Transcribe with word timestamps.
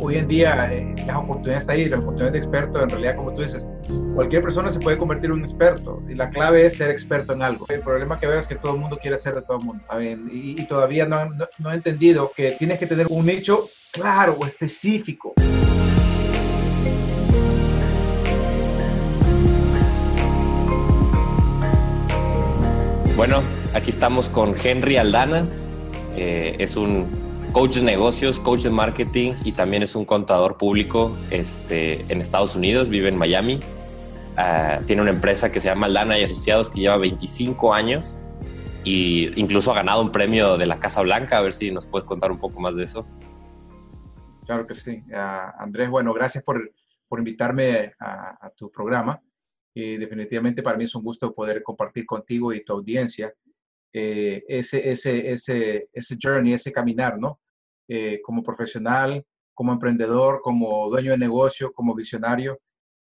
hoy 0.00 0.16
en 0.16 0.28
día 0.28 0.72
eh, 0.72 0.94
las 1.06 1.16
oportunidades 1.16 1.62
están 1.62 1.76
ahí, 1.76 1.88
las 1.88 2.00
oportunidades 2.00 2.32
de 2.32 2.38
experto, 2.38 2.82
en 2.82 2.90
realidad, 2.90 3.16
como 3.16 3.34
tú 3.34 3.42
dices, 3.42 3.66
cualquier 4.14 4.42
persona 4.42 4.70
se 4.70 4.80
puede 4.80 4.98
convertir 4.98 5.26
en 5.26 5.32
un 5.32 5.44
experto 5.44 6.02
y 6.08 6.14
la 6.14 6.30
clave 6.30 6.66
es 6.66 6.76
ser 6.76 6.90
experto 6.90 7.32
en 7.32 7.42
algo. 7.42 7.66
El 7.68 7.80
problema 7.80 8.18
que 8.18 8.26
veo 8.26 8.38
es 8.38 8.46
que 8.46 8.54
todo 8.54 8.74
el 8.74 8.80
mundo 8.80 8.98
quiere 9.00 9.18
ser 9.18 9.34
de 9.34 9.42
todo 9.42 9.58
el 9.58 9.64
mundo 9.64 9.84
y, 10.30 10.64
todavía 10.66 11.06
no, 11.06 11.24
no, 11.30 11.46
no 11.58 11.72
he 11.72 11.74
entendido 11.74 12.30
que 12.34 12.52
tienes 12.52 12.78
que 12.78 12.86
tener 12.86 13.06
un 13.08 13.26
nicho 13.26 13.64
claro 13.92 14.34
o 14.38 14.46
específico. 14.46 15.34
Bueno, 23.16 23.42
aquí 23.74 23.90
estamos 23.90 24.28
con 24.28 24.54
Henry 24.62 24.96
Aldana. 24.96 25.48
Eh, 26.16 26.54
es 26.58 26.76
un 26.76 27.27
coach 27.52 27.74
de 27.74 27.82
negocios, 27.82 28.38
coach 28.38 28.62
de 28.62 28.70
marketing 28.70 29.34
y 29.44 29.52
también 29.52 29.82
es 29.82 29.96
un 29.96 30.04
contador 30.04 30.56
público 30.56 31.16
este, 31.30 32.02
en 32.12 32.20
Estados 32.20 32.56
Unidos, 32.56 32.88
vive 32.88 33.08
en 33.08 33.16
Miami. 33.16 33.60
Ah, 34.36 34.80
tiene 34.86 35.02
una 35.02 35.10
empresa 35.10 35.50
que 35.50 35.60
se 35.60 35.68
llama 35.68 35.86
Aldana 35.86 36.18
y 36.18 36.24
Asociados 36.24 36.70
que 36.70 36.80
lleva 36.80 36.96
25 36.96 37.74
años 37.74 38.18
e 38.84 39.32
incluso 39.36 39.72
ha 39.72 39.74
ganado 39.74 40.02
un 40.02 40.12
premio 40.12 40.56
de 40.56 40.66
la 40.66 40.78
Casa 40.78 41.02
Blanca. 41.02 41.38
A 41.38 41.40
ver 41.40 41.52
si 41.52 41.70
nos 41.70 41.86
puedes 41.86 42.06
contar 42.06 42.30
un 42.30 42.38
poco 42.38 42.60
más 42.60 42.76
de 42.76 42.84
eso. 42.84 43.06
Claro 44.46 44.66
que 44.66 44.74
sí. 44.74 45.02
Ah, 45.12 45.54
Andrés, 45.58 45.90
bueno, 45.90 46.12
gracias 46.14 46.44
por, 46.44 46.72
por 47.08 47.18
invitarme 47.18 47.94
a, 47.98 48.46
a 48.46 48.50
tu 48.50 48.70
programa 48.70 49.20
y 49.74 49.96
definitivamente 49.96 50.62
para 50.62 50.76
mí 50.76 50.84
es 50.84 50.94
un 50.94 51.02
gusto 51.02 51.34
poder 51.34 51.62
compartir 51.62 52.06
contigo 52.06 52.52
y 52.52 52.64
tu 52.64 52.72
audiencia 52.74 53.32
eh, 53.92 54.42
ese, 54.48 54.90
ese, 54.90 55.32
ese, 55.32 55.88
ese 55.92 56.16
journey, 56.20 56.52
ese 56.54 56.72
caminar, 56.72 57.18
¿no? 57.18 57.40
Eh, 57.88 58.20
como 58.22 58.42
profesional, 58.42 59.24
como 59.54 59.72
emprendedor, 59.72 60.40
como 60.42 60.88
dueño 60.90 61.12
de 61.12 61.18
negocio, 61.18 61.72
como 61.72 61.94
visionario. 61.94 62.58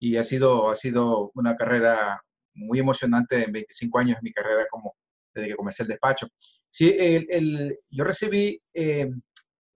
Y 0.01 0.17
ha 0.17 0.25
sido, 0.25 0.71
ha 0.71 0.77
sido 0.77 1.31
una 1.35 1.57
carrera 1.57 2.23
muy 2.55 2.79
emocionante 2.79 3.45
en 3.45 3.53
25 3.53 3.99
años 3.99 4.19
mi 4.23 4.33
carrera 4.33 4.67
como 4.71 4.95
desde 5.35 5.49
que 5.49 5.57
comencé 5.57 5.83
el 5.83 5.89
despacho. 5.91 6.27
Sí, 6.69 6.95
el, 6.99 7.27
el, 7.31 7.79
yo 7.91 8.05
recibí 8.05 8.61
eh, 8.75 9.11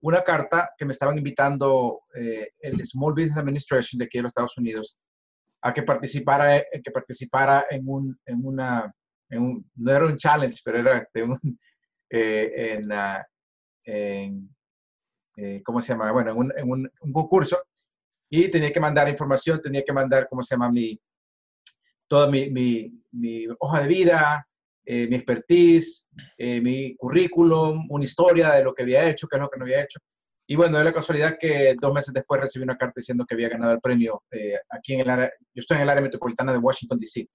una 0.01 0.23
carta 0.23 0.71
que 0.77 0.85
me 0.85 0.91
estaban 0.91 1.17
invitando 1.17 2.01
el 2.13 2.85
Small 2.85 3.13
Business 3.13 3.37
Administration 3.37 3.99
de 3.99 4.05
aquí 4.05 4.17
de 4.17 4.23
los 4.23 4.29
Estados 4.31 4.57
Unidos 4.57 4.97
a 5.65 5.73
que 5.73 5.81
participara, 5.81 6.57
eh, 6.57 6.81
que 6.83 6.91
participara 6.91 7.65
en, 7.71 7.87
un, 7.87 8.19
en 8.27 8.45
una, 8.45 8.93
en 9.29 9.41
un, 9.41 9.71
no 9.75 9.91
era 9.91 10.05
un 10.05 10.17
challenge, 10.17 10.61
pero 10.63 10.79
era 10.79 10.97
este, 10.97 11.23
un, 11.23 11.39
eh, 12.09 12.79
en, 12.79 12.91
en 13.85 14.55
eh, 15.37 15.61
¿cómo 15.63 15.81
se 15.81 15.93
llama? 15.93 16.11
Bueno, 16.11 16.31
en, 16.31 16.37
un, 16.37 16.53
en 16.57 16.71
un, 16.71 16.91
un, 17.01 17.13
concurso 17.13 17.61
y 18.29 18.49
tenía 18.49 18.71
que 18.71 18.79
mandar 18.79 19.09
información, 19.09 19.61
tenía 19.61 19.83
que 19.83 19.93
mandar, 19.93 20.27
¿cómo 20.29 20.41
se 20.41 20.55
llama? 20.55 20.71
Mi, 20.71 20.99
toda 22.07 22.29
mi, 22.29 22.49
mi, 22.49 23.03
mi 23.11 23.45
hoja 23.59 23.81
de 23.81 23.87
vida, 23.87 24.47
eh, 24.85 25.07
mi 25.07 25.15
expertise, 25.15 26.07
eh, 26.37 26.61
mi 26.61 26.95
currículum, 26.95 27.87
una 27.89 28.03
historia 28.03 28.51
de 28.51 28.63
lo 28.63 28.73
que 28.73 28.83
había 28.83 29.09
hecho, 29.09 29.27
qué 29.27 29.37
es 29.37 29.41
lo 29.41 29.49
que 29.49 29.57
no 29.59 29.65
había 29.65 29.83
hecho. 29.83 29.99
Y 30.47 30.55
bueno, 30.55 30.77
de 30.77 30.83
la 30.83 30.93
casualidad 30.93 31.37
que 31.39 31.75
dos 31.81 31.91
meses 31.91 32.13
después 32.13 32.39
recibí 32.39 32.63
una 32.63 32.77
carta 32.77 32.93
diciendo 32.97 33.25
que 33.27 33.33
había 33.33 33.49
ganado 33.49 33.73
el 33.73 33.81
premio 33.81 34.23
eh, 34.31 34.59
aquí 34.69 34.93
en 34.93 34.99
el 34.99 35.09
área, 35.09 35.31
yo 35.53 35.59
estoy 35.59 35.77
en 35.77 35.83
el 35.83 35.89
área 35.89 36.03
metropolitana 36.03 36.51
de 36.51 36.59
Washington, 36.59 36.99
D.C. 36.99 37.27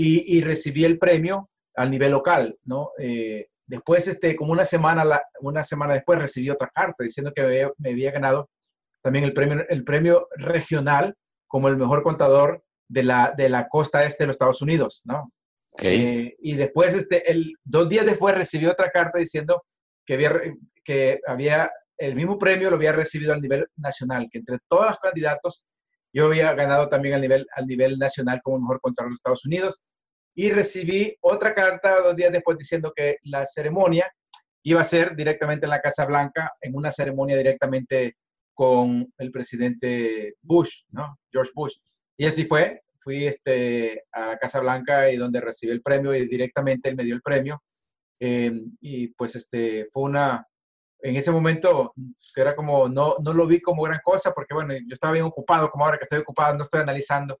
Y, 0.00 0.36
y, 0.36 0.42
recibí 0.42 0.84
el 0.84 0.98
premio 0.98 1.50
al 1.74 1.90
nivel 1.90 2.12
local, 2.12 2.56
¿no? 2.64 2.92
Eh, 2.98 3.48
después, 3.66 4.06
este, 4.06 4.36
como 4.36 4.52
una 4.52 4.64
semana, 4.64 5.04
la, 5.04 5.22
una 5.40 5.64
semana 5.64 5.94
después, 5.94 6.20
recibí 6.20 6.50
otra 6.50 6.70
carta 6.72 7.02
diciendo 7.02 7.32
que 7.34 7.42
me, 7.42 7.72
me 7.78 7.90
había 7.90 8.12
ganado 8.12 8.48
también 9.02 9.24
el 9.24 9.32
premio, 9.32 9.66
el 9.68 9.84
premio 9.84 10.28
regional 10.36 11.14
como 11.48 11.68
el 11.68 11.76
mejor 11.76 12.02
contador 12.02 12.62
de 12.88 13.02
la, 13.02 13.34
de 13.36 13.48
la 13.48 13.68
costa 13.68 14.04
este 14.04 14.22
de 14.22 14.28
los 14.28 14.34
Estados 14.34 14.62
Unidos, 14.62 15.02
¿no? 15.04 15.32
Okay. 15.72 16.00
Eh, 16.00 16.36
y 16.40 16.54
después, 16.54 16.94
este, 16.94 17.30
el, 17.30 17.54
dos 17.64 17.88
días 17.88 18.06
después, 18.06 18.36
recibí 18.36 18.66
otra 18.66 18.90
carta 18.90 19.18
diciendo 19.18 19.62
que 20.06 20.14
había, 20.14 20.32
que 20.84 21.20
había 21.26 21.70
el 21.98 22.14
mismo 22.14 22.38
premio 22.38 22.70
lo 22.70 22.76
había 22.76 22.92
recibido 22.92 23.32
al 23.32 23.40
nivel 23.40 23.66
nacional, 23.76 24.28
que 24.30 24.38
entre 24.38 24.58
todos 24.68 24.86
los 24.86 24.98
candidatos 24.98 25.64
yo 26.18 26.26
había 26.26 26.52
ganado 26.52 26.88
también 26.88 27.14
al 27.14 27.20
nivel, 27.20 27.46
al 27.54 27.66
nivel 27.66 27.96
nacional 27.96 28.40
como 28.42 28.58
mejor 28.58 28.80
contador 28.80 29.12
de 29.12 29.14
Estados 29.14 29.46
Unidos. 29.46 29.80
Y 30.34 30.50
recibí 30.50 31.16
otra 31.20 31.54
carta 31.54 32.00
dos 32.00 32.16
días 32.16 32.32
después 32.32 32.58
diciendo 32.58 32.92
que 32.94 33.18
la 33.22 33.46
ceremonia 33.46 34.10
iba 34.64 34.80
a 34.80 34.84
ser 34.84 35.14
directamente 35.14 35.66
en 35.66 35.70
la 35.70 35.80
Casa 35.80 36.06
Blanca, 36.06 36.52
en 36.60 36.74
una 36.74 36.90
ceremonia 36.90 37.36
directamente 37.36 38.16
con 38.52 39.12
el 39.16 39.30
presidente 39.30 40.34
Bush, 40.42 40.82
¿no? 40.90 41.20
George 41.30 41.52
Bush. 41.54 41.76
Y 42.16 42.26
así 42.26 42.46
fue. 42.46 42.82
Fui 42.98 43.28
este, 43.28 44.02
a 44.10 44.36
Casa 44.38 44.58
Blanca 44.58 45.12
y 45.12 45.16
donde 45.16 45.40
recibí 45.40 45.70
el 45.70 45.82
premio 45.82 46.12
y 46.16 46.26
directamente 46.26 46.88
él 46.88 46.96
me 46.96 47.04
dio 47.04 47.14
el 47.14 47.22
premio. 47.22 47.62
Eh, 48.18 48.60
y 48.80 49.06
pues 49.14 49.36
este, 49.36 49.86
fue 49.92 50.02
una, 50.02 50.44
en 51.00 51.16
ese 51.16 51.30
momento, 51.30 51.92
era 52.34 52.54
como, 52.54 52.88
no, 52.88 53.16
no 53.22 53.32
lo 53.32 53.46
vi 53.46 53.60
como 53.60 53.82
gran 53.82 54.00
cosa, 54.02 54.32
porque 54.32 54.54
bueno, 54.54 54.74
yo 54.74 54.92
estaba 54.92 55.12
bien 55.12 55.24
ocupado, 55.24 55.70
como 55.70 55.84
ahora 55.84 55.98
que 55.98 56.04
estoy 56.04 56.20
ocupado, 56.20 56.56
no 56.56 56.64
estoy 56.64 56.80
analizando, 56.80 57.38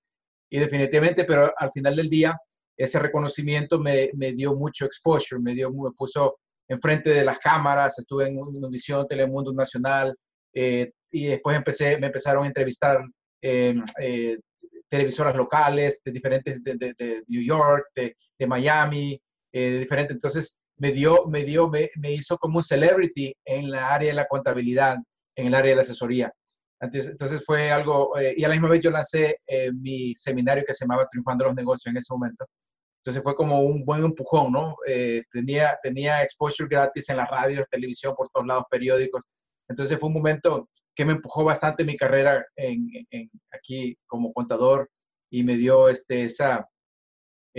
y 0.50 0.58
definitivamente, 0.58 1.24
pero 1.24 1.52
al 1.56 1.70
final 1.72 1.96
del 1.96 2.08
día, 2.08 2.36
ese 2.76 2.98
reconocimiento 2.98 3.78
me, 3.80 4.10
me 4.14 4.32
dio 4.32 4.54
mucho 4.54 4.84
exposure, 4.84 5.40
me, 5.40 5.54
dio, 5.54 5.70
me 5.70 5.90
puso 5.92 6.38
enfrente 6.68 7.10
de 7.10 7.24
las 7.24 7.38
cámaras, 7.38 7.98
estuve 7.98 8.28
en 8.28 8.38
Univisión, 8.38 9.06
Telemundo 9.06 9.52
Nacional, 9.52 10.14
eh, 10.54 10.92
y 11.10 11.26
después 11.26 11.56
empecé, 11.56 11.98
me 11.98 12.06
empezaron 12.06 12.44
a 12.44 12.46
entrevistar 12.46 12.98
eh, 13.42 13.74
eh, 14.00 14.38
televisoras 14.88 15.36
locales 15.36 16.00
de 16.04 16.12
diferentes, 16.12 16.62
de, 16.62 16.74
de, 16.74 16.94
de 16.94 17.24
New 17.28 17.42
York, 17.42 17.86
de, 17.94 18.16
de 18.38 18.46
Miami, 18.46 19.20
eh, 19.52 19.70
de 19.72 19.78
diferentes, 19.78 20.14
entonces 20.14 20.57
me 20.78 20.92
dio, 20.92 21.26
me 21.26 21.44
dio, 21.44 21.68
me, 21.68 21.90
me, 21.96 22.12
hizo 22.12 22.38
como 22.38 22.58
un 22.58 22.62
celebrity 22.62 23.34
en 23.44 23.70
la 23.70 23.94
área 23.94 24.08
de 24.08 24.14
la 24.14 24.26
contabilidad, 24.26 24.96
en 25.36 25.46
el 25.46 25.54
área 25.54 25.70
de 25.70 25.76
la 25.76 25.82
asesoría. 25.82 26.32
Entonces, 26.80 27.10
entonces 27.10 27.42
fue 27.44 27.70
algo, 27.70 28.16
eh, 28.18 28.34
y 28.36 28.44
a 28.44 28.48
la 28.48 28.54
misma 28.54 28.68
vez 28.68 28.80
yo 28.80 28.90
lancé 28.90 29.40
eh, 29.46 29.72
mi 29.72 30.14
seminario 30.14 30.64
que 30.66 30.72
se 30.72 30.84
llamaba 30.84 31.08
Triunfando 31.08 31.46
los 31.46 31.54
Negocios 31.54 31.90
en 31.90 31.96
ese 31.96 32.12
momento. 32.14 32.46
Entonces 33.02 33.22
fue 33.22 33.34
como 33.34 33.62
un 33.62 33.84
buen 33.84 34.04
empujón, 34.04 34.52
¿no? 34.52 34.76
Eh, 34.86 35.22
tenía, 35.32 35.78
tenía 35.82 36.22
exposure 36.22 36.68
gratis 36.68 37.08
en 37.08 37.16
la 37.16 37.26
radio, 37.26 37.64
televisión, 37.70 38.14
por 38.16 38.28
todos 38.28 38.46
lados, 38.46 38.64
periódicos. 38.70 39.24
Entonces 39.68 39.98
fue 39.98 40.08
un 40.08 40.14
momento 40.14 40.68
que 40.94 41.04
me 41.04 41.12
empujó 41.12 41.44
bastante 41.44 41.84
mi 41.84 41.96
carrera 41.96 42.44
en, 42.56 42.88
aquí 43.52 43.96
como 44.06 44.32
contador 44.32 44.90
y 45.30 45.42
me 45.44 45.56
dio 45.56 45.88
este, 45.88 46.24
esa, 46.24 46.68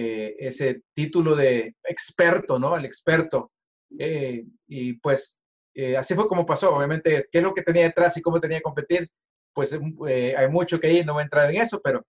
eh, 0.02 0.36
ese 0.40 0.82
título 0.94 1.36
de 1.36 1.76
experto, 1.84 2.58
¿no? 2.58 2.78
El 2.78 2.86
experto. 2.86 3.52
Eh, 3.98 4.46
y 4.68 4.94
pues 4.94 5.40
eh, 5.74 5.98
así 5.98 6.16
fue 6.16 6.28
como 6.28 6.46
pasó. 6.46 6.74
Obviamente, 6.74 7.28
qué 7.30 7.40
es 7.40 7.44
lo 7.44 7.54
que 7.54 7.64
tenía 7.64 7.84
detrás 7.84 8.16
y 8.16 8.22
cómo 8.22 8.40
tenía 8.40 8.60
que 8.60 8.64
competir, 8.64 9.10
pues 9.54 9.78
eh, 10.08 10.36
hay 10.38 10.48
mucho 10.48 10.80
que 10.80 10.94
ir, 10.94 11.06
no 11.06 11.14
voy 11.14 11.22
a 11.22 11.24
entrar 11.24 11.50
en 11.50 11.62
eso, 11.62 11.82
pero 11.84 12.06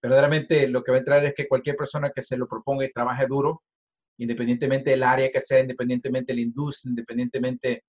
verdaderamente 0.00 0.68
lo 0.68 0.84
que 0.84 0.92
va 0.92 0.98
a 0.98 1.00
entrar 1.00 1.24
es 1.24 1.34
que 1.34 1.48
cualquier 1.48 1.76
persona 1.76 2.12
que 2.14 2.22
se 2.22 2.36
lo 2.36 2.46
proponga 2.46 2.84
y 2.84 2.92
trabaje 2.92 3.26
duro, 3.26 3.62
independientemente 4.18 4.90
del 4.90 5.02
área 5.02 5.32
que 5.32 5.40
sea, 5.40 5.60
independientemente 5.60 6.32
de 6.32 6.36
la 6.36 6.42
industria, 6.42 6.90
independientemente 6.90 7.82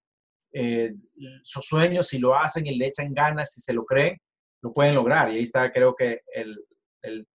eh, 0.51 0.95
sus 1.43 1.65
sueños, 1.67 2.07
si 2.07 2.17
lo 2.17 2.35
hacen 2.35 2.65
y 2.65 2.75
le 2.75 2.87
echan 2.87 3.13
ganas, 3.13 3.53
si 3.53 3.61
se 3.61 3.73
lo 3.73 3.85
creen, 3.85 4.17
lo 4.63 4.73
pueden 4.73 4.95
lograr. 4.95 5.31
Y 5.31 5.37
ahí 5.37 5.43
está, 5.43 5.71
creo 5.71 5.95
que 5.95 6.21
el, 6.33 6.57
el, 7.03 7.27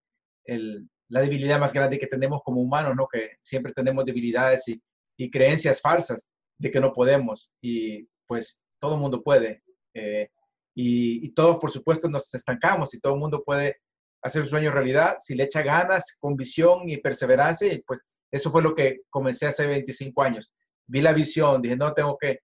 el 0.47 0.89
la 1.11 1.21
debilidad 1.21 1.59
más 1.59 1.73
grande 1.73 1.99
que 1.99 2.07
tenemos 2.07 2.41
como 2.43 2.61
humanos, 2.61 2.95
¿no? 2.97 3.07
Que 3.09 3.33
siempre 3.41 3.73
tenemos 3.73 4.05
debilidades 4.05 4.67
y, 4.69 4.81
y 5.17 5.31
creencias 5.31 5.81
falsas 5.81 6.29
de 6.57 6.71
que 6.71 6.81
no 6.81 6.93
podemos. 6.93 7.53
Y 7.61 8.09
pues 8.27 8.65
todo 8.79 8.95
el 8.95 9.01
mundo 9.01 9.23
puede. 9.23 9.63
Eh, 9.93 10.29
y, 10.75 11.27
y, 11.27 11.31
todos, 11.33 11.57
por 11.57 11.73
supuesto, 11.73 12.09
nos 12.09 12.33
estancamos 12.33 12.95
y 12.95 13.01
todo 13.01 13.15
el 13.15 13.21
mundo 13.21 13.43
puede 13.45 13.81
hacer 14.23 14.45
su 14.45 14.51
sueño 14.51 14.71
realidad 14.71 15.17
si 15.19 15.35
le 15.35 15.45
echa 15.45 15.63
ganas, 15.63 16.17
con 16.21 16.37
visión 16.37 16.89
y 16.89 16.99
perseverancia. 16.99 17.73
Y 17.73 17.83
pues 17.83 18.01
eso 18.31 18.53
fue 18.53 18.63
lo 18.63 18.73
que 18.73 19.01
comencé 19.11 19.47
hace 19.47 19.67
25 19.67 20.23
años. 20.23 20.55
Vi 20.87 21.01
la 21.01 21.13
visión, 21.13 21.61
dije, 21.61 21.77
no, 21.77 21.93
tengo 21.93 22.17
que, 22.19 22.39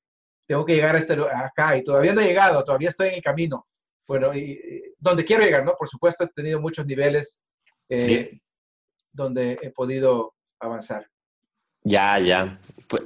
tengo 0.49 0.65
que 0.65 0.75
llegar 0.75 0.97
a 0.97 0.99
este, 0.99 1.15
acá 1.15 1.77
y 1.77 1.85
todavía 1.85 2.13
no 2.13 2.21
he 2.21 2.27
llegado, 2.27 2.65
todavía 2.65 2.89
estoy 2.89 3.09
en 3.09 3.15
el 3.15 3.23
camino. 3.23 3.65
Bueno, 4.09 4.35
y, 4.35 4.39
y 4.39 4.83
donde 4.99 5.25
quiero 5.25 5.45
llegar, 5.45 5.65
¿no? 5.65 5.75
Por 5.79 5.89
supuesto, 5.89 6.25
he 6.25 6.29
tenido 6.29 6.61
muchos 6.61 6.85
niveles 6.85 7.41
eh, 7.89 8.01
sí 8.01 8.43
donde 9.17 9.59
he 9.63 9.71
podido 9.71 10.35
avanzar. 10.61 11.09
Ya, 11.83 12.19
ya. 12.19 12.61
Pues, 12.89 13.03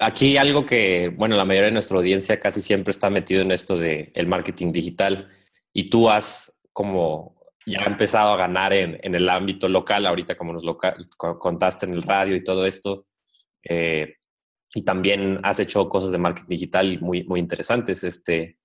aquí 0.00 0.36
algo 0.36 0.64
que, 0.66 1.12
bueno, 1.16 1.36
la 1.36 1.44
mayoría 1.44 1.66
de 1.66 1.72
nuestra 1.72 1.98
audiencia 1.98 2.40
casi 2.40 2.60
siempre 2.62 2.90
está 2.90 3.10
metido 3.10 3.42
en 3.42 3.50
esto 3.50 3.76
de 3.76 4.10
el 4.14 4.26
marketing 4.26 4.72
digital 4.72 5.30
y 5.72 5.90
tú 5.90 6.08
has 6.08 6.60
como 6.72 7.36
ya 7.66 7.82
empezado 7.84 8.32
a 8.32 8.36
ganar 8.36 8.72
en, 8.72 8.98
en 9.02 9.14
el 9.14 9.28
ámbito 9.28 9.68
local, 9.68 10.06
ahorita 10.06 10.36
como 10.36 10.52
nos 10.52 10.62
local, 10.62 11.04
contaste 11.16 11.86
en 11.86 11.94
el 11.94 12.02
radio 12.02 12.36
y 12.36 12.44
todo 12.44 12.64
esto, 12.64 13.06
eh, 13.64 14.14
y 14.74 14.82
también 14.82 15.40
has 15.42 15.58
hecho 15.58 15.88
cosas 15.88 16.12
de 16.12 16.18
marketing 16.18 16.48
digital 16.48 17.00
muy, 17.00 17.24
muy 17.24 17.40
interesantes. 17.40 18.04
Este, 18.04 18.58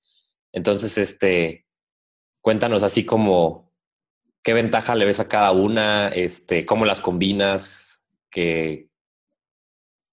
Entonces, 0.52 0.98
este, 0.98 1.66
cuéntanos 2.42 2.84
así 2.84 3.06
como 3.06 3.71
qué 4.44 4.54
ventaja 4.54 4.96
le 4.96 5.06
ves 5.06 5.20
a 5.20 5.28
cada 5.28 5.52
una, 5.52 6.10
este, 6.10 6.66
cómo 6.66 6.86
las 6.86 7.02
combinas, 7.02 8.06
que 8.30 8.90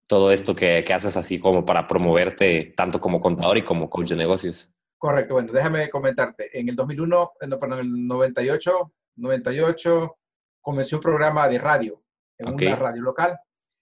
todo 0.08 0.32
esto 0.32 0.56
que, 0.56 0.84
que 0.84 0.94
haces 0.94 1.16
así 1.16 1.38
como 1.38 1.64
para 1.64 1.86
promoverte 1.86 2.72
tanto 2.76 3.00
como 3.00 3.20
contador 3.20 3.58
y 3.58 3.62
como 3.62 3.90
coach 3.90 4.10
de 4.10 4.16
negocios. 4.16 4.74
Correcto, 4.98 5.34
bueno, 5.34 5.52
déjame 5.52 5.88
comentarte. 5.90 6.58
En 6.58 6.68
el 6.68 6.74
2001, 6.74 7.32
no, 7.46 7.60
perdón, 7.60 7.80
en 7.80 7.86
el 7.86 8.06
98, 8.08 8.92
98, 9.16 10.16
comencé 10.60 10.96
un 10.96 11.02
programa 11.02 11.48
de 11.48 11.58
radio, 11.58 12.02
en 12.36 12.52
una 12.52 12.76
radio 12.76 13.02
local. 13.02 13.38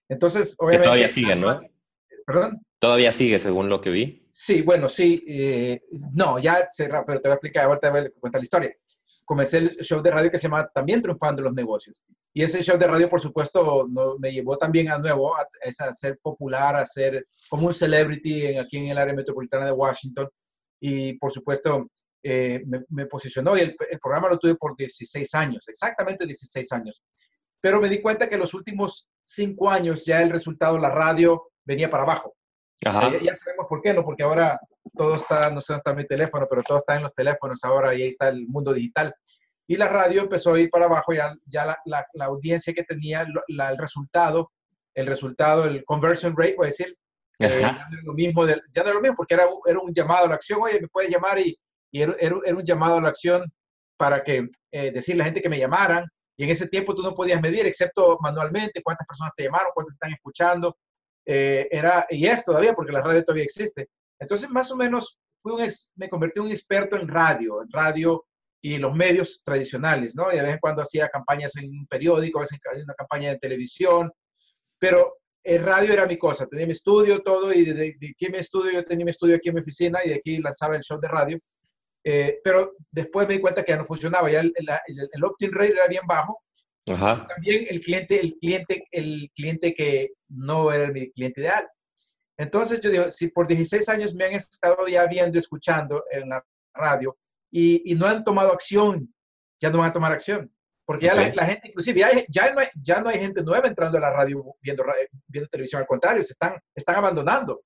Entonces, 0.08 0.54
obviamente... 0.58 0.82
Que 0.82 0.84
todavía 0.84 1.08
sigue, 1.08 1.34
¿no? 1.34 1.60
¿Perdón? 2.26 2.60
Todavía 2.78 3.12
sigue, 3.12 3.38
según 3.38 3.68
lo 3.68 3.80
que 3.80 3.90
vi. 3.90 4.28
Sí, 4.32 4.60
bueno, 4.60 4.88
sí. 4.88 5.24
Eh, 5.26 5.82
no, 6.12 6.38
ya 6.38 6.68
cerrado, 6.70 7.04
pero 7.06 7.20
te 7.20 7.28
voy 7.28 7.32
a 7.32 7.36
explicar, 7.36 7.64
ahorita 7.64 7.90
voy 7.90 8.00
a 8.00 8.10
contar 8.20 8.40
la 8.40 8.44
historia. 8.44 8.76
Comencé 9.26 9.58
el 9.58 9.76
show 9.82 10.00
de 10.00 10.10
radio 10.10 10.30
que 10.30 10.38
se 10.38 10.44
llama 10.44 10.70
También 10.72 11.02
Triunfando 11.02 11.42
los 11.42 11.52
Negocios. 11.52 12.02
Y 12.32 12.42
ese 12.42 12.62
show 12.62 12.78
de 12.78 12.86
radio, 12.86 13.10
por 13.10 13.20
supuesto, 13.20 13.86
no, 13.90 14.16
me 14.18 14.32
llevó 14.32 14.56
también 14.56 14.88
a 14.88 14.98
nuevo 14.98 15.36
a, 15.36 15.46
a, 15.80 15.92
ser 15.92 16.18
popular, 16.22 16.76
a 16.76 16.86
ser 16.86 17.26
como 17.50 17.66
un 17.66 17.74
celebrity 17.74 18.56
aquí 18.56 18.78
en 18.78 18.88
el 18.88 18.98
área 18.98 19.12
metropolitana 19.12 19.66
de 19.66 19.72
Washington 19.72 20.28
y 20.80 21.14
por 21.14 21.32
supuesto 21.32 21.90
eh, 22.22 22.64
me, 22.88 23.06
posicionó 23.06 23.56
y 23.56 23.60
el, 23.60 23.76
programa 24.02 24.28
lo 24.28 24.38
tuve 24.38 24.56
por 24.56 24.76
16 24.76 25.32
años, 25.34 25.68
exactamente 25.68 26.26
16 26.26 26.72
años. 26.72 27.02
Pero 27.60 27.80
me 27.80 27.88
di 27.88 28.00
cuenta 28.00 28.28
que 28.28 28.36
los 28.36 28.52
últimos 28.52 29.08
cinco 29.22 29.70
años 29.70 30.04
ya 30.04 30.22
el 30.22 30.30
resultado, 30.30 30.76
la 30.76 30.90
radio, 30.90 31.50
venía 31.64 31.88
para 31.88 32.02
abajo. 32.02 32.34
Eh, 32.80 33.20
ya, 33.22 33.36
sabemos 33.36 33.66
por 33.68 33.80
qué, 33.80 33.94
¿no? 33.94 34.04
Porque 34.04 34.24
ahora 34.24 34.58
todo 34.94 35.16
está, 35.16 35.50
no 35.50 35.60
sé 35.60 35.74
está 35.74 35.94
mi 35.94 36.06
teléfono, 36.06 36.46
pero 36.48 36.62
todo 36.62 36.78
está 36.78 36.96
en 36.96 37.02
los 37.02 37.14
teléfonos 37.14 37.62
ahora 37.64 37.94
y 37.94 38.02
ahí 38.02 38.08
está 38.08 38.28
el 38.28 38.46
mundo 38.46 38.72
digital. 38.72 39.14
Y 39.66 39.76
la 39.76 39.88
radio 39.88 40.22
empezó 40.22 40.54
a 40.54 40.60
ir 40.60 40.70
para 40.70 40.86
abajo, 40.86 41.12
ya, 41.12 41.34
ya 41.46 41.66
la, 41.66 41.78
la, 41.86 42.06
la 42.14 42.24
audiencia 42.26 42.72
que 42.72 42.84
tenía, 42.84 43.22
el 43.22 43.78
resultado, 43.78 44.52
el 44.94 45.06
resultado, 45.06 45.64
el 45.64 45.84
conversion 45.84 46.34
rate, 46.36 46.54
voy 46.56 46.66
a 46.66 46.70
decir, 46.70 46.96
eh, 47.38 47.58
ya 47.60 47.72
no 47.72 47.78
era 47.78 48.02
lo 48.02 48.14
mismo, 48.14 48.46
ya 48.46 48.84
no 48.84 48.94
lo 48.94 49.00
mismo 49.00 49.16
porque 49.16 49.34
era, 49.34 49.46
era 49.66 49.78
un 49.78 49.92
llamado 49.92 50.24
a 50.24 50.28
la 50.28 50.34
acción, 50.36 50.60
oye, 50.62 50.80
me 50.80 50.88
puede 50.88 51.10
llamar 51.10 51.38
y, 51.38 51.58
y 51.90 52.02
era, 52.02 52.14
era, 52.18 52.36
un 52.36 52.64
llamado 52.64 52.96
a 52.96 53.00
la 53.00 53.08
acción 53.08 53.52
para 53.96 54.22
que 54.22 54.48
eh, 54.72 54.90
decirle 54.90 55.22
a 55.22 55.24
la 55.24 55.24
gente 55.26 55.42
que 55.42 55.48
me 55.48 55.58
llamaran. 55.58 56.06
Y 56.38 56.44
en 56.44 56.50
ese 56.50 56.68
tiempo 56.68 56.94
tú 56.94 57.02
no 57.02 57.14
podías 57.14 57.40
medir, 57.40 57.66
excepto 57.66 58.18
manualmente, 58.20 58.82
cuántas 58.82 59.06
personas 59.06 59.32
te 59.36 59.44
llamaron, 59.44 59.70
cuántas 59.74 59.94
están 59.94 60.12
escuchando. 60.12 60.76
Eh, 61.24 61.66
era, 61.70 62.06
y 62.10 62.26
es 62.26 62.44
todavía, 62.44 62.74
porque 62.74 62.92
la 62.92 63.00
radio 63.00 63.24
todavía 63.24 63.44
existe. 63.44 63.88
Entonces, 64.18 64.48
más 64.50 64.70
o 64.70 64.76
menos, 64.76 65.18
fui 65.42 65.52
un, 65.52 65.66
me 65.96 66.08
convertí 66.08 66.40
en 66.40 66.46
un 66.46 66.50
experto 66.50 66.96
en 66.96 67.08
radio, 67.08 67.62
en 67.62 67.70
radio 67.70 68.24
y 68.60 68.78
los 68.78 68.94
medios 68.94 69.42
tradicionales, 69.44 70.16
¿no? 70.16 70.32
Y 70.32 70.36
de 70.36 70.42
vez 70.42 70.52
en 70.54 70.58
cuando 70.58 70.82
hacía 70.82 71.08
campañas 71.08 71.56
en 71.56 71.70
un 71.70 71.86
periódico, 71.86 72.38
a 72.38 72.42
veces 72.42 72.58
una 72.82 72.94
campaña 72.94 73.30
de 73.30 73.38
televisión, 73.38 74.10
pero 74.78 75.14
el 75.44 75.62
radio 75.62 75.92
era 75.92 76.06
mi 76.06 76.18
cosa, 76.18 76.46
tenía 76.46 76.66
mi 76.66 76.72
estudio, 76.72 77.22
todo, 77.22 77.52
y 77.52 77.64
de, 77.64 77.96
aquí 78.10 78.28
mi 78.30 78.38
estudio, 78.38 78.72
yo 78.72 78.84
tenía 78.84 79.04
mi 79.04 79.10
estudio 79.10 79.36
aquí 79.36 79.50
en 79.50 79.54
mi 79.54 79.60
oficina 79.60 80.00
y 80.04 80.08
de 80.08 80.14
aquí 80.16 80.38
lanzaba 80.38 80.74
el 80.74 80.82
show 80.82 80.98
de 80.98 81.08
radio. 81.08 81.38
Eh, 82.02 82.40
pero 82.42 82.72
después 82.90 83.26
me 83.26 83.34
di 83.34 83.40
cuenta 83.40 83.64
que 83.64 83.72
ya 83.72 83.78
no 83.78 83.84
funcionaba, 83.84 84.30
ya 84.30 84.40
el, 84.40 84.52
el, 84.54 85.08
el 85.12 85.24
opt-in 85.24 85.52
rate 85.52 85.72
era 85.72 85.86
bien 85.86 86.06
bajo. 86.06 86.40
Ajá. 86.88 87.26
También 87.28 87.66
el 87.68 87.80
cliente, 87.80 88.20
el 88.20 88.36
cliente, 88.40 88.84
el 88.90 89.30
cliente 89.34 89.74
que 89.74 90.10
no 90.28 90.72
era 90.72 90.90
mi 90.92 91.10
cliente 91.10 91.40
ideal. 91.40 91.68
Entonces 92.38 92.80
yo 92.80 92.90
digo, 92.90 93.10
si 93.10 93.28
por 93.28 93.46
16 93.46 93.88
años 93.88 94.14
me 94.14 94.26
han 94.26 94.34
estado 94.34 94.86
ya 94.88 95.06
viendo, 95.06 95.38
escuchando 95.38 96.04
en 96.10 96.28
la 96.28 96.44
radio 96.74 97.16
y, 97.50 97.90
y 97.90 97.94
no 97.94 98.06
han 98.06 98.24
tomado 98.24 98.52
acción, 98.52 99.12
ya 99.60 99.70
no 99.70 99.78
van 99.78 99.90
a 99.90 99.92
tomar 99.92 100.12
acción. 100.12 100.52
Porque 100.86 101.06
ya 101.06 101.14
la, 101.14 101.46
gente, 101.46 101.68
inclusive, 101.68 101.98
ya, 101.98 102.10
ya, 102.28 102.54
no 102.54 102.60
hay, 102.60 102.68
ya 102.80 103.00
no 103.00 103.08
hay 103.08 103.18
gente 103.18 103.42
nueva 103.42 103.66
entrando 103.66 103.98
a 103.98 104.00
la 104.00 104.10
radio 104.10 104.54
viendo, 104.62 104.84
viendo 105.26 105.48
televisión, 105.48 105.82
al 105.82 105.88
contrario, 105.88 106.22
se 106.22 106.32
están, 106.32 106.60
están 106.76 106.94
abandonando. 106.94 107.62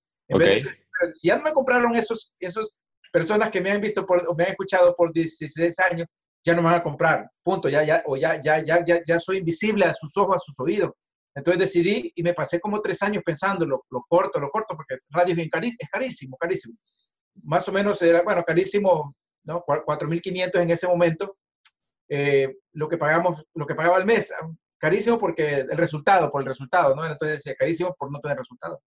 si 1.12 1.28
ya 1.28 1.36
no 1.36 1.42
me 1.42 1.52
compraron 1.52 1.94
esos, 1.96 2.32
esos 2.38 2.78
personas 3.12 3.50
que 3.50 3.60
me 3.60 3.72
han 3.72 3.80
visto, 3.80 4.06
por, 4.06 4.34
me 4.36 4.44
han 4.44 4.50
escuchado 4.52 4.96
por 4.96 5.12
16 5.12 5.78
años, 5.80 6.08
ya 6.42 6.54
no 6.54 6.62
me 6.62 6.70
van 6.70 6.80
a 6.80 6.82
comprar, 6.82 7.30
punto, 7.42 7.68
ya, 7.68 7.82
ya, 7.82 8.02
o 8.06 8.16
ya, 8.16 8.40
ya, 8.40 8.64
ya, 8.64 8.82
ya, 8.86 9.00
ya 9.06 9.18
soy 9.18 9.38
invisible 9.38 9.84
a 9.84 9.92
sus 9.92 10.16
ojos, 10.16 10.36
a 10.36 10.38
sus 10.38 10.58
oídos. 10.58 10.92
Entonces 11.34 11.60
decidí 11.60 12.12
y 12.14 12.22
me 12.22 12.34
pasé 12.34 12.60
como 12.60 12.80
tres 12.80 13.02
años 13.02 13.22
pensando, 13.24 13.64
lo, 13.64 13.84
lo 13.90 14.04
corto, 14.08 14.40
lo 14.40 14.50
corto, 14.50 14.74
porque 14.76 14.98
radio 15.10 15.32
es, 15.32 15.36
bien 15.36 15.76
es 15.78 15.88
carísimo, 15.88 16.36
carísimo. 16.36 16.76
Más 17.42 17.68
o 17.68 17.72
menos 17.72 18.02
era, 18.02 18.22
bueno, 18.22 18.42
carísimo, 18.44 19.14
¿no? 19.44 19.64
4.500 19.64 20.60
en 20.60 20.70
ese 20.70 20.86
momento, 20.88 21.36
eh, 22.08 22.56
lo 22.72 22.88
que 22.88 22.98
pagamos, 22.98 23.44
lo 23.54 23.66
que 23.66 23.74
pagaba 23.74 23.96
al 23.96 24.06
mes, 24.06 24.32
carísimo 24.78 25.18
porque 25.18 25.60
el 25.60 25.76
resultado, 25.76 26.30
por 26.30 26.42
el 26.42 26.48
resultado, 26.48 26.96
¿no? 26.96 27.06
Entonces 27.06 27.38
decía, 27.38 27.54
carísimo 27.56 27.94
por 27.96 28.10
no 28.10 28.18
tener 28.20 28.36
resultado. 28.36 28.82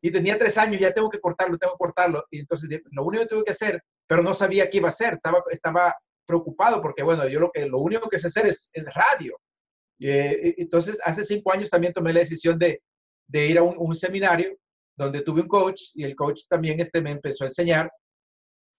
Y 0.00 0.10
tenía 0.10 0.38
tres 0.38 0.58
años, 0.58 0.80
ya 0.80 0.92
tengo 0.92 1.10
que 1.10 1.20
cortarlo, 1.20 1.58
tengo 1.58 1.74
que 1.74 1.84
cortarlo. 1.84 2.24
Y 2.30 2.40
entonces 2.40 2.68
lo 2.90 3.04
único 3.04 3.22
que 3.22 3.28
tuve 3.28 3.44
que 3.44 3.50
hacer, 3.52 3.82
pero 4.06 4.22
no 4.22 4.34
sabía 4.34 4.68
qué 4.68 4.78
iba 4.78 4.88
a 4.88 4.90
hacer, 4.90 5.14
estaba, 5.14 5.42
estaba 5.50 5.94
preocupado 6.26 6.80
porque, 6.82 7.02
bueno, 7.02 7.26
yo 7.28 7.40
lo, 7.40 7.50
que, 7.50 7.66
lo 7.66 7.78
único 7.78 8.08
que 8.08 8.18
sé 8.18 8.28
hacer 8.28 8.46
es, 8.46 8.70
es 8.72 8.86
radio. 8.92 9.36
Eh, 10.00 10.54
entonces, 10.58 11.00
hace 11.04 11.24
cinco 11.24 11.52
años 11.52 11.70
también 11.70 11.92
tomé 11.92 12.12
la 12.12 12.20
decisión 12.20 12.58
de, 12.58 12.82
de 13.26 13.46
ir 13.46 13.58
a 13.58 13.62
un, 13.62 13.74
un, 13.78 13.94
seminario 13.94 14.56
donde 14.96 15.22
tuve 15.22 15.42
un 15.42 15.48
coach 15.48 15.90
y 15.94 16.04
el 16.04 16.14
coach 16.16 16.42
también 16.48 16.80
este, 16.80 17.00
me 17.00 17.12
empezó 17.12 17.44
a 17.44 17.46
enseñar, 17.46 17.90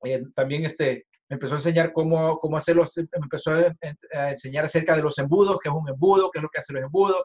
eh, 0.03 0.21
también 0.35 0.65
este, 0.65 1.05
me 1.29 1.35
empezó 1.35 1.55
a 1.55 1.57
enseñar 1.57 1.93
cómo, 1.93 2.39
cómo 2.39 2.57
hacerlo, 2.57 2.83
me 2.97 3.23
empezó 3.23 3.51
a, 3.51 4.29
enseñar 4.29 4.65
acerca 4.65 4.95
de 4.95 5.03
los 5.03 5.17
embudos, 5.19 5.57
qué 5.61 5.69
es 5.69 5.75
un 5.75 5.87
embudo, 5.87 6.29
qué 6.31 6.39
es 6.39 6.43
lo 6.43 6.49
que 6.49 6.59
hacen 6.59 6.75
los 6.75 6.85
embudos. 6.85 7.23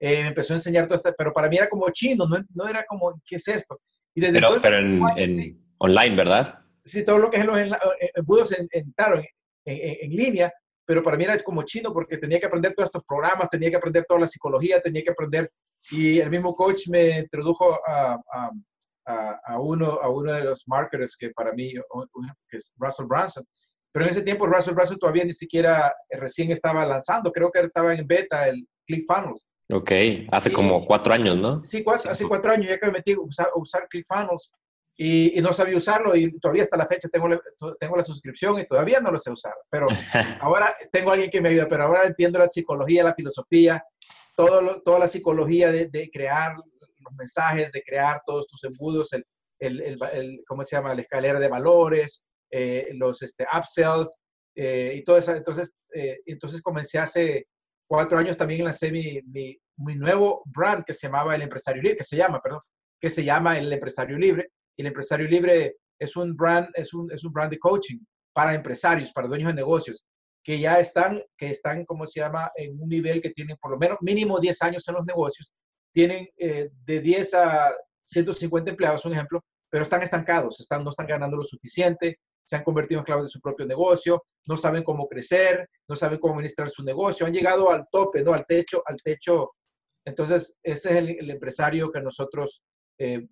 Eh, 0.00 0.22
me 0.22 0.28
empezó 0.28 0.52
a 0.52 0.56
enseñar 0.56 0.86
todo 0.86 0.96
esto, 0.96 1.14
pero 1.16 1.32
para 1.32 1.48
mí 1.48 1.56
era 1.56 1.68
como 1.68 1.88
chino, 1.90 2.26
no, 2.26 2.36
no 2.54 2.68
era 2.68 2.84
como, 2.84 3.20
¿qué 3.24 3.36
es 3.36 3.48
esto? 3.48 3.80
Y 4.14 4.20
desde 4.20 4.34
pero, 4.34 4.56
pero 4.60 4.78
en, 4.78 5.02
en 5.16 5.64
online, 5.78 6.16
¿verdad? 6.16 6.58
Sí, 6.84 7.04
todo 7.04 7.18
lo 7.18 7.30
que 7.30 7.38
es 7.38 7.46
los 7.46 7.58
eh, 7.58 7.70
embudos 8.14 8.52
en, 8.52 8.68
en, 8.72 8.92
en, 8.98 9.26
en, 9.64 10.10
línea, 10.10 10.52
pero 10.86 11.02
para 11.02 11.16
mí 11.16 11.24
era 11.24 11.38
como 11.40 11.62
chino 11.62 11.92
porque 11.92 12.18
tenía 12.18 12.38
que 12.38 12.46
aprender 12.46 12.74
todos 12.74 12.88
estos 12.88 13.04
programas, 13.04 13.48
tenía 13.48 13.70
que 13.70 13.76
aprender 13.76 14.04
toda 14.06 14.20
la 14.20 14.26
psicología, 14.26 14.80
tenía 14.80 15.02
que 15.02 15.10
aprender, 15.10 15.50
y 15.90 16.18
el 16.18 16.30
mismo 16.30 16.54
coach 16.54 16.88
me 16.88 17.18
introdujo 17.18 17.78
a, 17.86 18.14
a 18.32 18.50
a, 19.06 19.60
uno, 19.60 19.98
a 20.02 20.08
uno 20.08 20.32
de 20.32 20.44
los 20.44 20.66
marketers 20.66 21.16
que 21.16 21.30
para 21.30 21.52
mí, 21.52 21.72
que 22.48 22.56
es 22.56 22.72
Russell 22.78 23.06
Branson. 23.06 23.44
Pero 23.92 24.06
en 24.06 24.10
ese 24.10 24.22
tiempo 24.22 24.46
Russell 24.46 24.74
Branson 24.74 24.98
todavía 24.98 25.24
ni 25.24 25.32
siquiera 25.32 25.94
recién 26.10 26.50
estaba 26.50 26.84
lanzando, 26.84 27.30
creo 27.30 27.50
que 27.50 27.60
estaba 27.60 27.94
en 27.94 28.06
beta 28.06 28.48
el 28.48 28.66
ClickFunnels. 28.86 29.46
Ok, 29.70 29.92
hace 30.30 30.52
como 30.52 30.84
cuatro 30.84 31.14
años, 31.14 31.36
¿no? 31.36 31.64
Sí, 31.64 31.82
hace 31.86 32.28
cuatro 32.28 32.50
años 32.50 32.68
ya 32.68 32.78
que 32.78 32.86
me 32.86 32.92
metí 32.92 33.12
a 33.12 33.20
usar, 33.20 33.48
usar 33.54 33.88
ClickFunnels 33.88 34.52
y, 34.96 35.38
y, 35.38 35.42
no 35.42 35.52
sabía 35.52 35.76
usarlo 35.76 36.14
y 36.14 36.38
todavía 36.38 36.62
hasta 36.62 36.76
la 36.76 36.86
fecha 36.86 37.08
tengo 37.08 37.28
la, 37.28 37.40
tengo 37.80 37.96
la 37.96 38.04
suscripción 38.04 38.60
y 38.60 38.66
todavía 38.66 39.00
no 39.00 39.10
lo 39.10 39.18
sé 39.18 39.30
usar. 39.30 39.54
Pero 39.70 39.88
ahora 40.40 40.76
tengo 40.92 41.10
alguien 41.10 41.30
que 41.30 41.40
me 41.40 41.48
ayuda, 41.48 41.66
pero 41.68 41.84
ahora 41.84 42.04
entiendo 42.04 42.38
la 42.38 42.48
psicología, 42.48 43.04
la 43.04 43.14
filosofía, 43.14 43.82
todo 44.36 44.82
toda 44.82 45.00
la 45.00 45.08
psicología 45.08 45.72
de, 45.72 45.88
de 45.88 46.10
crear 46.10 46.54
los 46.56 47.14
mensajes, 47.14 47.72
de 47.72 47.82
crear 47.82 48.22
todos 48.24 48.46
tus 48.46 48.64
embudos, 48.64 49.12
el, 49.12 49.24
el, 49.58 49.98
el, 50.12 50.42
¿cómo 50.46 50.64
se 50.64 50.76
llama? 50.76 50.94
La 50.94 51.02
escalera 51.02 51.38
de 51.38 51.48
valores, 51.48 52.22
eh, 52.50 52.88
los 52.94 53.22
este, 53.22 53.46
upsells 53.52 54.20
eh, 54.54 54.94
y 54.96 55.04
todo 55.04 55.18
eso. 55.18 55.34
Entonces, 55.34 55.70
eh, 55.94 56.18
entonces 56.26 56.62
comencé 56.62 56.98
hace 56.98 57.46
cuatro 57.86 58.18
años 58.18 58.36
también 58.36 58.64
lancé 58.64 58.90
mi, 58.90 59.20
mi, 59.26 59.56
mi, 59.78 59.96
nuevo 59.96 60.42
brand 60.46 60.84
que 60.84 60.94
se 60.94 61.06
llamaba 61.06 61.34
El 61.34 61.42
Empresario 61.42 61.82
Libre, 61.82 61.98
que 61.98 62.04
se 62.04 62.16
llama, 62.16 62.40
perdón, 62.40 62.60
que 63.00 63.10
se 63.10 63.24
llama 63.24 63.58
El 63.58 63.72
Empresario 63.72 64.16
Libre. 64.16 64.48
El 64.76 64.86
Empresario 64.86 65.28
Libre 65.28 65.76
es 65.98 66.16
un 66.16 66.36
brand, 66.36 66.68
es 66.74 66.92
un, 66.94 67.10
es 67.12 67.24
un 67.24 67.32
brand 67.32 67.50
de 67.50 67.58
coaching 67.58 67.98
para 68.32 68.54
empresarios, 68.54 69.12
para 69.12 69.28
dueños 69.28 69.48
de 69.48 69.54
negocios, 69.54 70.04
que 70.42 70.58
ya 70.58 70.80
están, 70.80 71.22
que 71.36 71.50
están, 71.50 71.84
¿cómo 71.84 72.04
se 72.06 72.20
llama?, 72.20 72.50
en 72.56 72.80
un 72.80 72.88
nivel 72.88 73.22
que 73.22 73.30
tienen 73.30 73.56
por 73.60 73.70
lo 73.70 73.78
menos 73.78 73.98
mínimo 74.00 74.40
10 74.40 74.62
años 74.62 74.86
en 74.88 74.94
los 74.94 75.04
negocios 75.04 75.52
tienen 75.94 76.28
eh, 76.36 76.70
de 76.84 77.00
10 77.00 77.34
a 77.34 77.72
150 78.02 78.72
empleados, 78.72 79.04
un 79.06 79.12
ejemplo, 79.12 79.42
pero 79.70 79.84
están 79.84 80.02
estancados, 80.02 80.60
están, 80.60 80.82
no 80.82 80.90
están 80.90 81.06
ganando 81.06 81.36
lo 81.36 81.44
suficiente, 81.44 82.18
se 82.44 82.56
han 82.56 82.64
convertido 82.64 82.98
en 82.98 83.04
clavos 83.04 83.24
de 83.26 83.30
su 83.30 83.40
propio 83.40 83.64
negocio, 83.64 84.24
no 84.46 84.56
saben 84.56 84.82
cómo 84.82 85.08
crecer, 85.08 85.68
no 85.88 85.96
saben 85.96 86.18
cómo 86.18 86.34
administrar 86.34 86.68
su 86.68 86.82
negocio, 86.82 87.24
han 87.24 87.32
llegado 87.32 87.70
al 87.70 87.86
tope, 87.90 88.22
¿no? 88.22 88.34
Al 88.34 88.44
techo, 88.44 88.82
al 88.84 88.96
techo. 88.96 89.52
Entonces, 90.04 90.54
ese 90.62 90.90
es 90.90 90.96
el, 90.96 91.30
empresario 91.30 91.90
que 91.90 92.02
nosotros, 92.02 92.62
eh, 92.98 93.26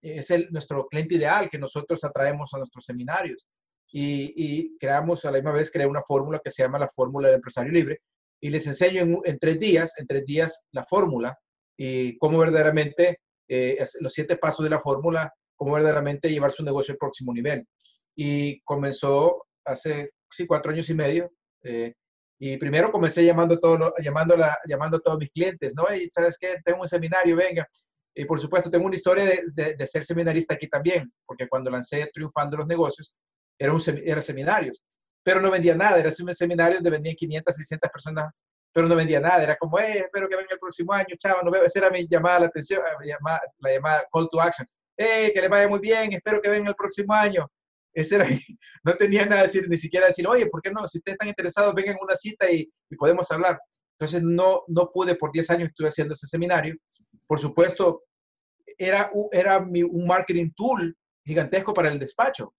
es 0.00 0.30
el, 0.30 0.48
nuestro 0.50 0.86
cliente 0.86 1.14
ideal 1.14 1.48
que 1.48 1.58
nosotros 1.58 2.02
atraemos 2.04 2.52
a 2.54 2.58
nuestros 2.58 2.84
seminarios. 2.84 3.46
Y, 3.90 4.32
y, 4.36 4.78
creamos, 4.78 5.24
a 5.24 5.30
la 5.30 5.38
misma 5.38 5.52
vez, 5.52 5.70
creé 5.70 5.86
una 5.86 6.02
fórmula 6.02 6.40
que 6.42 6.50
se 6.50 6.62
llama 6.62 6.78
la 6.78 6.88
fórmula 6.88 7.28
del 7.28 7.36
empresario 7.36 7.72
libre. 7.72 8.00
Y 8.40 8.50
les 8.50 8.66
enseño 8.66 9.02
en, 9.02 9.18
en 9.24 9.38
tres 9.38 9.60
días, 9.60 9.92
en 9.98 10.06
tres 10.06 10.24
días, 10.24 10.64
la 10.72 10.84
fórmula 10.84 11.38
y 11.76 12.16
cómo 12.18 12.38
verdaderamente, 12.38 13.20
eh, 13.48 13.82
los 14.00 14.12
siete 14.12 14.36
pasos 14.36 14.64
de 14.64 14.70
la 14.70 14.80
fórmula, 14.80 15.32
cómo 15.56 15.74
verdaderamente 15.74 16.30
llevar 16.30 16.52
su 16.52 16.64
negocio 16.64 16.92
al 16.92 16.98
próximo 16.98 17.32
nivel. 17.32 17.66
y 18.14 18.60
comenzó 18.62 19.46
hace 19.64 20.10
sí, 20.30 20.46
cuatro 20.46 20.72
años 20.72 20.88
y 20.90 20.94
medio. 20.94 21.30
Eh, 21.62 21.94
y 22.38 22.56
primero 22.56 22.90
comencé 22.90 23.24
llamando, 23.24 23.58
todo, 23.58 23.94
llamando, 24.02 24.36
la, 24.36 24.58
llamando 24.66 24.96
a 24.96 25.00
todos 25.00 25.18
mis 25.18 25.30
clientes, 25.30 25.74
¿no? 25.76 25.84
Y 25.94 26.10
sabes 26.10 26.36
qué, 26.38 26.56
tengo 26.64 26.80
un 26.82 26.88
seminario, 26.88 27.36
venga. 27.36 27.68
Y 28.14 28.24
por 28.24 28.40
supuesto, 28.40 28.70
tengo 28.70 28.86
una 28.86 28.96
historia 28.96 29.24
de, 29.24 29.74
de, 29.74 29.86
ser 29.86 30.04
seminarista 30.04 30.54
aquí 30.54 30.68
también, 30.68 31.10
porque 31.24 31.48
cuando 31.48 31.70
lancé 31.70 32.10
Triunfando 32.12 32.58
los 32.58 32.66
Negocios, 32.66 33.14
era, 33.58 33.72
un, 33.72 33.80
era 34.04 34.20
seminarios, 34.20 34.82
pero 35.22 35.40
no 35.40 35.50
vendía 35.50 35.74
nada, 35.74 35.98
era 35.98 36.10
un 36.10 36.34
seminario 36.34 36.76
donde 36.76 36.90
vendían 36.90 37.16
500, 37.16 37.56
600 37.56 37.90
personas, 37.90 38.32
pero 38.72 38.86
no 38.86 38.96
vendía 38.96 39.20
nada, 39.20 39.42
era 39.42 39.56
como, 39.56 39.78
eh, 39.78 39.98
espero 39.98 40.28
que 40.28 40.36
venga 40.36 40.52
el 40.52 40.58
próximo 40.58 40.92
año, 40.92 41.14
chavo, 41.16 41.42
no 41.42 41.50
veo, 41.50 41.64
esa 41.64 41.78
era 41.78 41.90
mi 41.90 42.06
llamada 42.06 42.40
la 42.40 42.46
atención, 42.46 42.82
llamada, 43.02 43.40
la 43.60 43.72
llamada 43.72 44.04
call 44.12 44.28
to 44.30 44.40
action, 44.40 44.66
eh, 44.96 45.32
que 45.32 45.40
le 45.40 45.48
vaya 45.48 45.68
muy 45.68 45.80
bien, 45.80 46.12
espero 46.12 46.40
que 46.40 46.50
venga 46.50 46.68
el 46.68 46.74
próximo 46.74 47.14
año, 47.14 47.48
ese 47.94 48.16
era, 48.16 48.26
no 48.84 48.94
tenía 48.94 49.24
nada 49.26 49.42
que 49.42 49.46
decir, 49.46 49.68
ni 49.68 49.76
siquiera 49.76 50.06
decir, 50.06 50.26
oye, 50.26 50.46
¿por 50.46 50.62
qué 50.62 50.70
no? 50.70 50.86
Si 50.86 50.98
ustedes 50.98 51.14
están 51.14 51.28
interesados, 51.28 51.74
vengan 51.74 51.96
a 51.96 52.04
una 52.04 52.14
cita 52.14 52.50
y, 52.50 52.70
y, 52.90 52.96
podemos 52.96 53.30
hablar. 53.30 53.58
Entonces, 53.98 54.22
no, 54.22 54.62
no 54.68 54.90
pude, 54.90 55.14
por 55.14 55.30
10 55.30 55.50
años 55.50 55.68
estuve 55.68 55.88
haciendo 55.88 56.14
ese 56.14 56.26
seminario. 56.26 56.74
Por 57.26 57.38
supuesto, 57.38 58.02
era, 58.78 59.10
era 59.30 59.58
un 59.58 60.06
marketing 60.06 60.50
tool 60.56 60.96
gigantesco 61.24 61.72
para 61.72 61.90
el 61.90 61.98
despacho, 61.98 62.54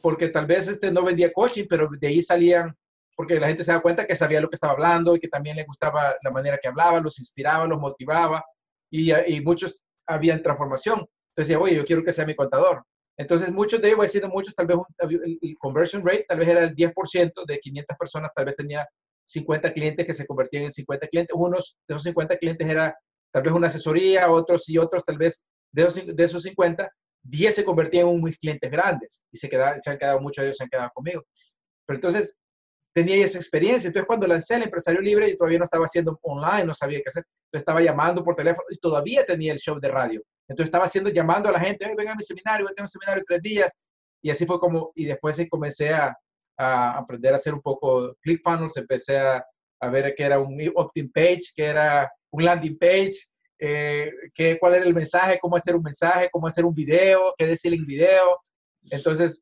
porque 0.00 0.28
tal 0.28 0.46
vez 0.46 0.68
este 0.68 0.90
no 0.90 1.04
vendía 1.04 1.32
coaching, 1.32 1.66
pero 1.68 1.88
de 1.90 2.06
ahí 2.06 2.22
salían, 2.22 2.74
porque 3.16 3.38
la 3.38 3.48
gente 3.48 3.64
se 3.64 3.72
da 3.72 3.82
cuenta 3.82 4.06
que 4.06 4.14
sabía 4.14 4.40
lo 4.40 4.48
que 4.48 4.54
estaba 4.54 4.72
hablando 4.72 5.14
y 5.14 5.20
que 5.20 5.28
también 5.28 5.56
le 5.56 5.64
gustaba 5.64 6.16
la 6.22 6.30
manera 6.30 6.58
que 6.60 6.68
hablaba, 6.68 7.00
los 7.00 7.18
inspiraba, 7.18 7.66
los 7.66 7.78
motivaba, 7.78 8.44
y, 8.90 9.40
muchos 9.40 9.84
habían 10.06 10.42
transformación. 10.42 11.00
Entonces 11.00 11.48
decía, 11.48 11.60
oye, 11.60 11.76
yo 11.76 11.84
quiero 11.84 12.02
que 12.02 12.12
sea 12.12 12.24
mi 12.24 12.34
contador. 12.34 12.84
Entonces, 13.16 13.50
muchos 13.50 13.82
de 13.82 13.88
ellos, 13.88 14.00
diciendo 14.00 14.28
muchos, 14.28 14.54
tal 14.54 14.66
vez 14.66 14.78
el 15.00 15.56
conversion 15.58 16.06
rate 16.06 16.24
tal 16.28 16.38
vez 16.38 16.48
era 16.48 16.62
el 16.62 16.74
10% 16.74 17.44
de 17.44 17.58
500 17.58 17.96
personas, 17.98 18.30
tal 18.34 18.44
vez 18.44 18.56
tenía 18.56 18.88
50 19.24 19.72
clientes 19.72 20.06
que 20.06 20.12
se 20.12 20.26
convertían 20.26 20.64
en 20.64 20.70
50 20.70 21.08
clientes. 21.08 21.36
Unos 21.36 21.76
de 21.86 21.94
esos 21.94 22.04
50 22.04 22.38
clientes 22.38 22.66
era 22.66 22.96
tal 23.32 23.42
vez 23.42 23.52
una 23.52 23.66
asesoría, 23.68 24.30
otros 24.30 24.68
y 24.68 24.78
otros 24.78 25.04
tal 25.04 25.18
vez 25.18 25.44
de 25.72 25.82
esos, 25.82 26.06
de 26.06 26.24
esos 26.24 26.42
50, 26.42 26.90
10 27.22 27.54
se 27.54 27.64
convertían 27.64 28.08
en 28.08 28.22
mis 28.22 28.38
clientes 28.38 28.70
grandes 28.70 29.22
y 29.30 29.36
se, 29.36 29.48
se 29.48 29.90
han 29.90 29.98
quedado, 29.98 30.20
muchos 30.20 30.42
de 30.42 30.46
ellos 30.48 30.56
se 30.56 30.64
han 30.64 30.70
quedado 30.70 30.90
conmigo. 30.94 31.24
Pero 31.86 31.96
entonces 31.96 32.38
tenía 32.94 33.24
esa 33.24 33.38
experiencia. 33.38 33.88
Entonces 33.88 34.06
cuando 34.06 34.26
lancé 34.26 34.56
el 34.56 34.64
empresario 34.64 35.00
libre, 35.00 35.30
yo 35.30 35.36
todavía 35.36 35.58
no 35.58 35.64
estaba 35.64 35.84
haciendo 35.84 36.18
online, 36.22 36.64
no 36.64 36.74
sabía 36.74 36.98
qué 36.98 37.08
hacer. 37.08 37.24
Entonces 37.46 37.62
estaba 37.62 37.80
llamando 37.80 38.24
por 38.24 38.34
teléfono 38.34 38.66
y 38.70 38.78
todavía 38.78 39.24
tenía 39.24 39.52
el 39.52 39.58
show 39.58 39.78
de 39.78 39.88
radio. 39.88 40.22
Entonces 40.48 40.68
estaba 40.68 40.84
haciendo, 40.84 41.10
llamando 41.10 41.48
a 41.48 41.52
la 41.52 41.60
gente, 41.60 41.92
venga 41.96 42.12
a 42.12 42.16
mi 42.16 42.22
seminario, 42.22 42.64
voy 42.64 42.72
a 42.72 42.74
tener 42.74 42.84
un 42.84 42.88
seminario 42.88 43.22
de 43.22 43.26
tres 43.26 43.42
días. 43.42 43.78
Y 44.22 44.30
así 44.30 44.46
fue 44.46 44.58
como, 44.58 44.92
y 44.94 45.04
después 45.04 45.40
comencé 45.50 45.90
a, 45.90 46.16
a 46.56 46.98
aprender 46.98 47.32
a 47.32 47.36
hacer 47.36 47.54
un 47.54 47.62
poco 47.62 48.16
ClickFunnels, 48.22 48.76
empecé 48.76 49.18
a, 49.18 49.44
a 49.80 49.88
ver 49.88 50.14
qué 50.16 50.24
era 50.24 50.38
un 50.38 50.58
opt-in 50.74 51.10
page, 51.10 51.52
qué 51.54 51.66
era 51.66 52.10
un 52.30 52.44
landing 52.44 52.78
page, 52.78 53.14
eh, 53.58 54.10
qué, 54.34 54.58
cuál 54.58 54.74
era 54.74 54.84
el 54.84 54.94
mensaje, 54.94 55.38
cómo 55.40 55.56
hacer 55.56 55.74
un 55.74 55.82
mensaje, 55.82 56.28
cómo 56.30 56.46
hacer 56.46 56.64
un 56.64 56.74
video, 56.74 57.34
qué 57.36 57.46
decir 57.46 57.72
en 57.72 57.84
video. 57.84 58.40
Entonces, 58.90 59.40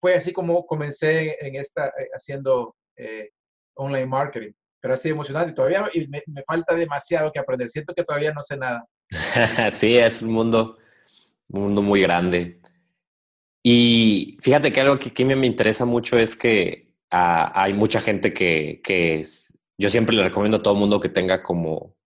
fue 0.00 0.14
así 0.14 0.32
como 0.32 0.66
comencé 0.66 1.36
en 1.40 1.56
esta, 1.56 1.86
eh, 1.88 2.08
haciendo 2.12 2.74
eh, 2.96 3.30
online 3.74 4.06
marketing. 4.06 4.52
Pero 4.80 4.94
así 4.94 5.08
emocionante. 5.10 5.52
Todavía 5.52 5.88
y 5.92 6.08
me, 6.08 6.22
me, 6.26 6.42
falta 6.42 6.74
demasiado 6.74 7.30
que 7.30 7.38
aprender. 7.38 7.68
Siento 7.68 7.94
que 7.94 8.02
todavía 8.02 8.32
no 8.32 8.42
sé 8.42 8.56
nada. 8.56 8.84
sí, 9.70 9.96
es 9.96 10.22
un 10.22 10.32
mundo, 10.32 10.78
un 11.48 11.62
mundo 11.62 11.82
muy 11.82 12.02
grande. 12.02 12.60
Y 13.62 14.36
fíjate 14.40 14.72
que 14.72 14.80
algo 14.80 14.98
que, 14.98 15.12
que 15.12 15.24
me 15.24 15.46
interesa 15.46 15.84
mucho 15.84 16.18
es 16.18 16.34
que 16.34 16.88
uh, 17.12 17.46
hay 17.54 17.74
mucha 17.74 18.00
gente 18.00 18.32
que, 18.32 18.80
que 18.82 19.24
yo 19.78 19.90
siempre 19.90 20.16
le 20.16 20.24
recomiendo 20.24 20.58
a 20.58 20.62
todo 20.62 20.74
el 20.74 20.80
mundo 20.80 21.00
que 21.00 21.08
tenga 21.08 21.42
como, 21.42 21.96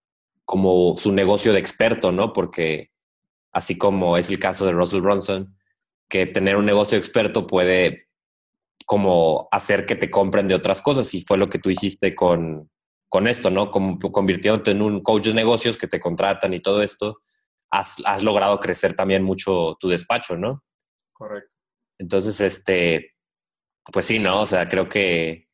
como 0.45 0.97
su 0.97 1.11
negocio 1.11 1.53
de 1.53 1.59
experto, 1.59 2.11
¿no? 2.11 2.33
Porque 2.33 2.91
así 3.51 3.77
como 3.77 4.17
es 4.17 4.29
el 4.29 4.39
caso 4.39 4.65
de 4.65 4.71
Russell 4.71 5.01
Brunson, 5.01 5.57
que 6.09 6.25
tener 6.25 6.55
un 6.55 6.65
negocio 6.65 6.97
experto 6.97 7.47
puede 7.47 8.07
como 8.85 9.49
hacer 9.51 9.85
que 9.85 9.95
te 9.95 10.09
compren 10.09 10.47
de 10.47 10.55
otras 10.55 10.81
cosas 10.81 11.13
y 11.13 11.21
fue 11.21 11.37
lo 11.37 11.49
que 11.49 11.59
tú 11.59 11.69
hiciste 11.69 12.15
con, 12.15 12.69
con 13.09 13.27
esto, 13.27 13.49
¿no? 13.49 13.71
Como 13.71 13.99
convirtiéndote 13.99 14.71
en 14.71 14.81
un 14.81 15.01
coach 15.01 15.25
de 15.25 15.33
negocios 15.33 15.77
que 15.77 15.87
te 15.87 15.99
contratan 15.99 16.53
y 16.53 16.61
todo 16.61 16.81
esto, 16.81 17.21
has, 17.69 17.97
has 18.05 18.23
logrado 18.23 18.59
crecer 18.59 18.95
también 18.95 19.23
mucho 19.23 19.75
tu 19.79 19.89
despacho, 19.89 20.37
¿no? 20.37 20.63
Correcto. 21.13 21.51
Entonces, 21.99 22.39
este, 22.39 23.15
pues 23.91 24.05
sí, 24.05 24.19
¿no? 24.19 24.41
O 24.41 24.45
sea, 24.45 24.69
creo 24.69 24.87
que, 24.87 25.46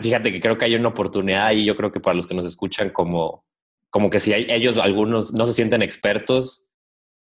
fíjate 0.00 0.32
que 0.32 0.40
creo 0.40 0.58
que 0.58 0.64
hay 0.66 0.74
una 0.74 0.88
oportunidad 0.88 1.46
ahí, 1.46 1.64
yo 1.64 1.76
creo 1.76 1.92
que 1.92 2.00
para 2.00 2.14
los 2.14 2.26
que 2.26 2.34
nos 2.34 2.46
escuchan, 2.46 2.90
como, 2.90 3.44
como 3.90 4.10
que 4.10 4.20
si 4.20 4.32
hay, 4.32 4.46
ellos, 4.48 4.78
algunos 4.78 5.32
no 5.32 5.46
se 5.46 5.52
sienten 5.52 5.82
expertos, 5.82 6.64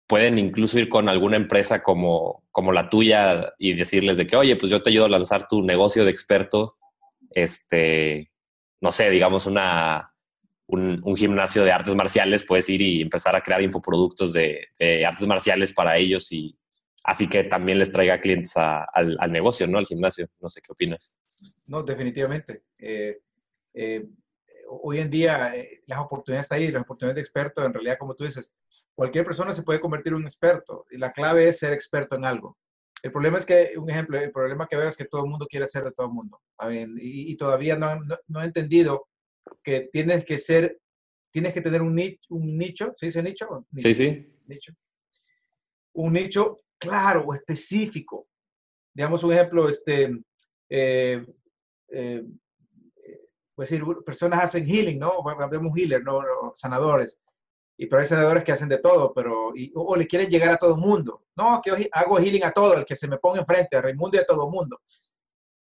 pueden 0.08 0.38
incluso 0.38 0.80
ir 0.80 0.90
con 0.90 1.10
alguna 1.10 1.38
empresa 1.38 1.82
como, 1.82 2.44
como 2.52 2.72
la 2.72 2.90
tuya 2.90 3.54
y 3.58 3.74
decirles 3.74 4.18
de 4.18 4.28
que, 4.28 4.36
oye, 4.36 4.56
pues 4.56 4.72
yo 4.72 4.82
te 4.82 4.90
ayudo 4.90 5.06
a 5.06 5.10
lanzar 5.10 5.48
tu 5.48 5.64
negocio 5.64 6.06
de 6.06 6.12
experto, 6.12 6.78
este, 7.32 8.32
no 8.82 8.92
sé, 8.92 9.10
digamos 9.10 9.48
una, 9.48 10.14
un, 10.68 11.16
gimnasio 11.16 11.64
de 11.64 11.72
artes 11.72 11.96
marciales, 11.96 12.44
puedes 12.44 12.70
ir 12.70 12.82
y 12.82 13.02
empezar 13.02 13.36
a 13.36 13.42
crear 13.42 13.62
infoproductos 13.62 14.34
de, 14.34 14.68
de 14.80 15.06
artes 15.06 15.28
marciales 15.28 15.74
para 15.74 15.98
ellos 15.98 16.32
y 16.32 16.58
así 17.04 17.28
que 17.28 17.44
también 17.44 17.80
les 17.80 17.92
traiga 17.92 18.20
clientes 18.20 18.56
al, 18.58 19.18
al, 19.20 19.32
negocio, 19.32 19.68
¿no? 19.68 19.78
Al 19.78 19.86
gimnasio. 19.86 20.28
No 20.40 20.50
sé 20.50 20.62
qué 20.62 20.72
opinas. 20.72 21.20
No, 21.66 21.84
definitivamente. 21.84 22.64
Eh, 22.78 23.20
eh, 23.74 24.06
hoy 24.70 25.00
en 25.00 25.10
día 25.10 25.56
eh, 25.56 25.82
las 25.88 26.00
oportunidades 26.00 26.46
están 26.46 26.60
ahí, 26.60 26.72
las 26.72 26.84
oportunidades 26.84 27.16
de 27.16 27.22
experto, 27.22 27.66
en 27.66 27.74
realidad, 27.74 27.98
como 28.00 28.16
tú 28.16 28.26
dices, 28.26 28.54
cualquier 28.96 29.26
persona 29.26 29.54
se 29.54 29.64
puede 29.64 29.80
convertir 29.80 30.14
en 30.14 30.20
un 30.20 30.26
experto 30.26 30.86
y 30.92 30.98
la 30.98 31.12
clave 31.12 31.48
es 31.48 31.60
ser 31.60 31.74
experto 31.74 32.16
en 32.16 32.26
algo. 32.26 32.58
El 33.02 33.12
problema 33.12 33.38
es 33.38 33.46
que, 33.46 33.74
un 33.78 33.90
ejemplo, 33.90 34.18
el 34.18 34.32
problema 34.32 34.68
que 34.68 34.78
veo 34.78 34.88
es 34.88 34.96
que 34.96 35.06
todo 35.06 35.26
el 35.26 35.30
mundo 35.30 35.46
quiere 35.50 35.68
ser 35.68 35.84
de 35.84 35.92
todo 35.92 36.08
el 36.08 36.14
mundo. 36.14 36.42
Y, 36.72 37.34
y, 37.34 37.36
todavía 37.36 37.76
no, 37.76 37.96
no, 38.02 38.18
no, 38.28 38.42
he 38.42 38.46
entendido 38.46 39.10
que 39.62 39.90
tienes 39.92 40.24
que 40.24 40.38
ser, 40.38 40.80
tienes 41.30 41.54
que 41.54 41.60
tener 41.60 41.82
un 41.82 41.94
nicho, 41.94 42.22
un 42.30 42.58
nicho 42.58 42.94
¿se 42.96 43.08
dice 43.08 43.22
nicho? 43.22 43.68
nicho? 43.72 43.88
Sí, 43.90 43.94
sí. 43.94 44.34
Nicho. 44.48 44.74
Un 45.94 46.14
nicho 46.14 46.60
claro 46.78 47.26
o 47.26 47.34
específico. 47.34 48.28
Digamos 48.94 49.22
un 49.24 49.34
ejemplo, 49.34 49.68
este, 49.68 50.10
eh, 50.76 51.26
eh, 51.90 52.24
pues 53.56 53.70
decir, 53.70 53.86
personas 54.06 54.44
hacen 54.44 54.66
healing, 54.66 54.98
¿no? 54.98 55.24
Vemos 55.50 55.78
healer, 55.78 56.04
¿no? 56.04 56.22
Sanadores 56.56 57.20
y 57.78 57.88
pero 57.88 58.02
hay 58.02 58.06
senadores 58.08 58.44
que 58.44 58.52
hacen 58.52 58.70
de 58.70 58.78
todo, 58.78 59.14
pero 59.14 59.52
y, 59.56 59.72
o, 59.76 59.96
le 59.96 60.08
quieren 60.08 60.30
llegar 60.30 60.52
a 60.52 60.58
todo 60.58 60.76
el 60.76 60.82
mundo. 60.82 61.24
No, 61.36 61.62
que 61.64 61.90
hago 61.92 62.20
healing 62.20 62.44
a 62.44 62.52
todo, 62.52 62.76
el 62.76 62.86
que 62.86 62.96
se 62.96 63.08
me 63.08 63.18
ponga 63.18 63.40
enfrente, 63.40 63.78
a 63.78 63.82
Raimundo 63.82 64.18
y 64.18 64.22
a 64.22 64.26
todo 64.26 64.46
el 64.46 64.52
mundo. 64.52 64.80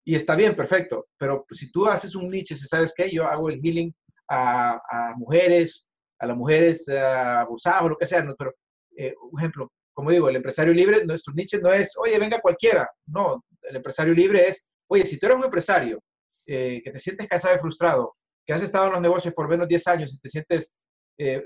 Y 0.04 0.14
está 0.14 0.34
bien, 0.34 0.54
perfecto, 0.54 1.06
pero 1.16 1.46
si 1.50 1.70
tú 1.70 1.86
haces 1.86 2.14
un 2.14 2.28
nicho, 2.28 2.54
si 2.54 2.66
sabes 2.66 2.92
qué, 2.94 3.10
yo 3.10 3.24
hago 3.24 3.48
el 3.48 3.60
healing 3.60 3.94
a, 4.28 4.80
a 4.90 5.14
mujeres, 5.16 5.86
a 6.18 6.26
las 6.26 6.36
mujeres 6.36 6.88
abusadas 6.88 7.82
o 7.82 7.88
lo 7.90 7.96
que 7.96 8.06
sea, 8.06 8.22
¿no? 8.22 8.34
pero 8.36 8.52
eh, 8.96 9.14
un 9.30 9.40
ejemplo, 9.40 9.70
como 9.94 10.10
digo, 10.10 10.28
el 10.28 10.36
empresario 10.36 10.74
libre, 10.74 11.04
nuestro 11.04 11.32
nicho 11.34 11.58
no 11.60 11.72
es, 11.72 11.92
oye, 11.96 12.18
venga 12.18 12.40
cualquiera, 12.40 12.90
no, 13.06 13.44
el 13.62 13.76
empresario 13.76 14.12
libre 14.12 14.48
es, 14.48 14.64
oye, 14.88 15.06
si 15.06 15.18
tú 15.18 15.26
eres 15.26 15.38
un 15.38 15.44
empresario 15.44 16.02
eh, 16.46 16.80
que 16.82 16.90
te 16.90 16.98
sientes 16.98 17.28
cansado 17.28 17.54
y 17.54 17.58
frustrado, 17.58 18.16
que 18.44 18.52
has 18.52 18.62
estado 18.62 18.86
en 18.86 18.92
los 18.92 19.00
negocios 19.00 19.34
por 19.34 19.48
menos 19.48 19.68
10 19.68 19.86
años 19.88 20.14
y 20.14 20.18
te 20.18 20.28
sientes 20.28 20.72
eh, 21.18 21.42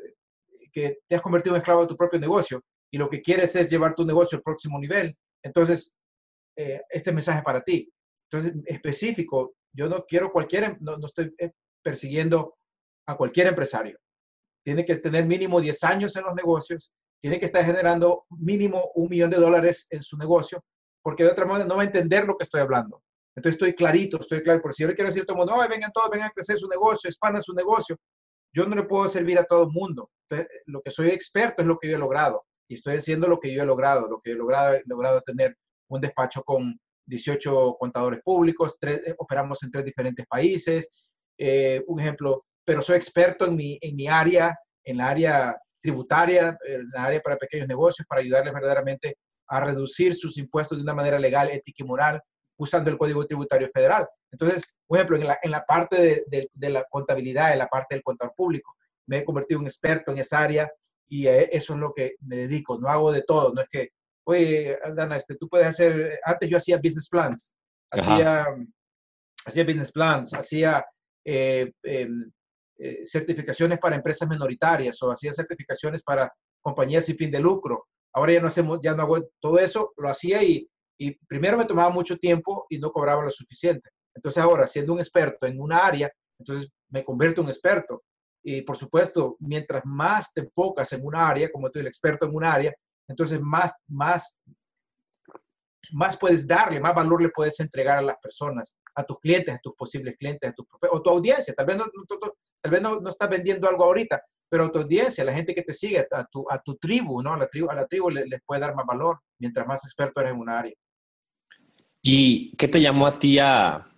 que 0.72 0.98
te 1.08 1.16
has 1.16 1.22
convertido 1.22 1.54
en 1.54 1.60
esclavo 1.60 1.82
de 1.82 1.88
tu 1.88 1.96
propio 1.96 2.18
negocio 2.18 2.62
y 2.90 2.98
lo 2.98 3.08
que 3.08 3.22
quieres 3.22 3.54
es 3.56 3.70
llevar 3.70 3.94
tu 3.94 4.04
negocio 4.04 4.36
al 4.36 4.42
próximo 4.42 4.78
nivel, 4.78 5.16
entonces 5.42 5.94
eh, 6.56 6.80
este 6.90 7.12
mensaje 7.12 7.38
es 7.38 7.44
para 7.44 7.62
ti. 7.62 7.90
Entonces, 8.30 8.54
específico, 8.66 9.54
yo 9.72 9.88
no 9.88 10.04
quiero 10.06 10.32
cualquier, 10.32 10.64
em, 10.64 10.76
no, 10.80 10.96
no 10.96 11.06
estoy 11.06 11.34
persiguiendo 11.82 12.56
a 13.06 13.16
cualquier 13.16 13.48
empresario. 13.48 13.98
Tiene 14.64 14.84
que 14.84 14.96
tener 14.96 15.26
mínimo 15.26 15.60
10 15.60 15.84
años 15.84 16.16
en 16.16 16.24
los 16.24 16.34
negocios, 16.34 16.92
tiene 17.20 17.38
que 17.38 17.46
estar 17.46 17.64
generando 17.64 18.24
mínimo 18.30 18.90
un 18.94 19.08
millón 19.08 19.30
de 19.30 19.36
dólares 19.36 19.86
en 19.90 20.02
su 20.02 20.16
negocio, 20.16 20.64
porque 21.02 21.24
de 21.24 21.30
otra 21.30 21.46
manera 21.46 21.68
no 21.68 21.76
va 21.76 21.82
a 21.82 21.86
entender 21.86 22.24
lo 22.24 22.36
que 22.36 22.44
estoy 22.44 22.60
hablando. 22.60 23.02
Entonces 23.36 23.56
estoy 23.56 23.74
clarito, 23.74 24.18
estoy 24.20 24.42
claro. 24.42 24.62
Por 24.62 24.74
si 24.74 24.82
yo 24.82 24.88
le 24.88 24.94
quiero 24.94 25.10
decir 25.10 25.22
a 25.22 25.26
todo 25.26 25.36
el 25.36 25.46
mundo, 25.46 25.68
vengan 25.68 25.92
todos, 25.92 26.10
vengan 26.10 26.28
a 26.28 26.32
crecer 26.32 26.58
su 26.58 26.66
negocio, 26.68 27.08
expandan 27.08 27.42
su 27.42 27.52
negocio 27.52 27.96
yo 28.56 28.66
no 28.66 28.74
le 28.74 28.84
puedo 28.84 29.06
servir 29.06 29.38
a 29.38 29.44
todo 29.44 29.64
el 29.64 29.70
mundo. 29.70 30.10
Lo 30.64 30.80
que 30.80 30.90
soy 30.90 31.10
experto 31.10 31.60
es 31.60 31.68
lo 31.68 31.78
que 31.78 31.90
yo 31.90 31.96
he 31.96 31.98
logrado 31.98 32.46
y 32.68 32.74
estoy 32.74 32.96
haciendo 32.96 33.28
lo 33.28 33.38
que 33.38 33.52
yo 33.52 33.62
he 33.62 33.66
logrado. 33.66 34.08
Lo 34.08 34.18
que 34.22 34.30
he 34.30 34.34
logrado, 34.34 34.74
he 34.74 34.82
logrado 34.86 35.20
tener 35.20 35.54
un 35.90 36.00
despacho 36.00 36.42
con 36.42 36.80
18 37.04 37.76
contadores 37.78 38.20
públicos, 38.24 38.78
tres, 38.80 39.02
eh, 39.06 39.14
operamos 39.18 39.62
en 39.62 39.70
tres 39.70 39.84
diferentes 39.84 40.26
países. 40.26 41.12
Eh, 41.36 41.84
un 41.86 42.00
ejemplo, 42.00 42.46
pero 42.64 42.80
soy 42.80 42.96
experto 42.96 43.44
en 43.44 43.56
mi, 43.56 43.78
en 43.82 43.94
mi 43.94 44.08
área, 44.08 44.58
en 44.84 44.96
la 44.96 45.10
área 45.10 45.56
tributaria, 45.82 46.56
en 46.66 46.88
la 46.94 47.04
área 47.04 47.20
para 47.20 47.36
pequeños 47.36 47.68
negocios, 47.68 48.06
para 48.08 48.22
ayudarles 48.22 48.54
verdaderamente 48.54 49.18
a 49.48 49.60
reducir 49.60 50.14
sus 50.14 50.38
impuestos 50.38 50.78
de 50.78 50.82
una 50.82 50.94
manera 50.94 51.18
legal, 51.18 51.50
ética 51.50 51.84
y 51.84 51.86
moral, 51.86 52.22
usando 52.58 52.90
el 52.90 52.98
Código 52.98 53.26
Tributario 53.26 53.68
Federal. 53.72 54.06
Entonces, 54.30 54.76
por 54.86 54.98
ejemplo, 54.98 55.16
en 55.16 55.26
la, 55.26 55.38
en 55.42 55.50
la 55.50 55.64
parte 55.64 56.25
de, 56.28 56.50
de, 56.52 56.70
la 56.70 56.84
contabilidad, 56.90 57.52
en 57.52 57.58
la 57.58 57.68
parte 57.68 57.94
del 57.94 58.02
contador 58.02 58.34
público, 58.34 58.76
me 59.06 59.18
he 59.18 59.25
convertido 59.25 59.60
en 59.60 59.66
experto 59.66 60.10
en 60.10 60.18
esa 60.18 60.40
área 60.40 60.70
y 61.08 61.26
eso 61.26 61.75
es 61.75 61.80
lo 61.80 61.92
que 61.94 62.16
me 62.20 62.36
dedico. 62.36 62.78
No 62.78 62.88
hago 62.88 63.12
de 63.12 63.22
todo, 63.22 63.52
no 63.52 63.62
es 63.62 63.68
que, 63.68 63.90
oye, 64.25 64.78
Dana, 64.94 65.16
este, 65.16 65.36
tú 65.36 65.48
puedes 65.48 65.66
hacer, 65.66 66.18
antes 66.25 66.48
yo 66.48 66.56
hacía 66.56 66.78
business 66.78 67.08
plans, 67.08 67.52
hacía, 67.90 68.46
hacía 69.44 69.64
business 69.64 69.92
plans, 69.92 70.34
hacía 70.34 70.84
eh, 71.25 71.72
em, 71.82 72.30
eh, 72.78 73.02
certificaciones 73.04 73.78
para 73.78 73.96
empresas 73.96 74.28
minoritarias 74.28 75.02
o 75.02 75.10
hacía 75.10 75.32
certificaciones 75.32 76.02
para 76.02 76.32
compañías 76.60 77.06
sin 77.06 77.16
fin 77.16 77.30
de 77.30 77.40
lucro. 77.40 77.86
Ahora 78.12 78.32
ya 78.32 78.40
no 78.40 78.48
hacemos, 78.48 78.80
ya 78.82 78.94
no 78.94 79.02
hago 79.02 79.28
todo 79.40 79.58
eso, 79.58 79.92
lo 79.96 80.08
hacía 80.08 80.42
y, 80.42 80.68
y 80.98 81.12
primero 81.26 81.56
me 81.56 81.64
tomaba 81.64 81.90
mucho 81.90 82.16
tiempo 82.16 82.66
y 82.68 82.78
no 82.78 82.90
cobraba 82.90 83.22
lo 83.22 83.30
suficiente. 83.30 83.90
Entonces 84.14 84.42
ahora, 84.42 84.66
siendo 84.66 84.92
un 84.92 84.98
experto 84.98 85.46
en 85.46 85.60
una 85.60 85.78
área, 85.78 86.10
entonces 86.38 86.70
me 86.90 87.04
convierto 87.04 87.40
en 87.40 87.46
un 87.46 87.50
experto. 87.50 88.02
Y 88.42 88.62
por 88.62 88.76
supuesto, 88.76 89.36
mientras 89.40 89.84
más 89.84 90.32
te 90.32 90.42
enfocas 90.42 90.92
en 90.92 91.04
una 91.04 91.28
área, 91.28 91.50
como 91.50 91.70
tú 91.70 91.80
el 91.80 91.86
experto 91.86 92.26
en 92.26 92.34
una 92.34 92.52
área, 92.52 92.74
entonces 93.08 93.40
más, 93.40 93.74
más, 93.88 94.40
más 95.92 96.16
puedes 96.16 96.46
darle, 96.46 96.80
más 96.80 96.94
valor 96.94 97.22
le 97.22 97.28
puedes 97.30 97.58
entregar 97.60 97.98
a 97.98 98.02
las 98.02 98.16
personas, 98.18 98.76
a 98.94 99.04
tus 99.04 99.18
clientes, 99.20 99.54
a 99.54 99.58
tus 99.58 99.74
posibles 99.74 100.16
clientes, 100.16 100.50
a 100.50 100.52
tu, 100.52 100.66
o 100.90 101.02
tu 101.02 101.10
audiencia. 101.10 101.54
Tal 101.54 101.66
vez 101.66 101.76
no, 101.76 101.86
tal 102.60 102.70
vez 102.70 102.82
no, 102.82 103.00
no 103.00 103.10
estás 103.10 103.28
vendiendo 103.28 103.68
algo 103.68 103.84
ahorita, 103.84 104.22
pero 104.48 104.66
a 104.66 104.72
tu 104.72 104.78
audiencia, 104.78 105.22
a 105.22 105.26
la 105.26 105.34
gente 105.34 105.54
que 105.54 105.62
te 105.62 105.74
sigue, 105.74 106.06
a 106.10 106.24
tu, 106.26 106.46
a 106.50 106.60
tu 106.60 106.76
tribu, 106.76 107.22
¿no? 107.22 107.34
A 107.34 107.38
la 107.38 107.48
tribu, 107.48 107.70
a 107.70 107.74
la 107.74 107.86
tribu 107.86 108.10
les, 108.10 108.42
puede 108.44 108.60
dar 108.60 108.74
más 108.74 108.86
valor 108.86 109.20
mientras 109.38 109.66
más 109.66 109.84
experto 109.84 110.20
eres 110.20 110.32
en 110.32 110.40
una 110.40 110.58
área. 110.60 110.74
¿Y 112.08 112.54
qué 112.56 112.68
te 112.68 112.80
llamó 112.80 113.08
a 113.08 113.18
ti 113.18 113.40
a, 113.40 113.90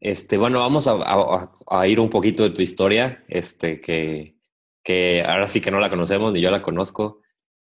este, 0.00 0.38
bueno, 0.38 0.60
vamos 0.60 0.86
a, 0.88 1.88
ir 1.88 1.98
un 1.98 2.08
poquito 2.08 2.44
de 2.44 2.50
tu 2.50 2.62
historia, 2.62 3.24
este, 3.26 3.80
que, 3.80 4.36
que 4.84 5.24
ahora 5.26 5.48
sí 5.48 5.60
que 5.60 5.72
no 5.72 5.80
la 5.80 5.90
conocemos, 5.90 6.32
ni 6.32 6.40
yo 6.40 6.52
la 6.52 6.62
conozco. 6.62 7.22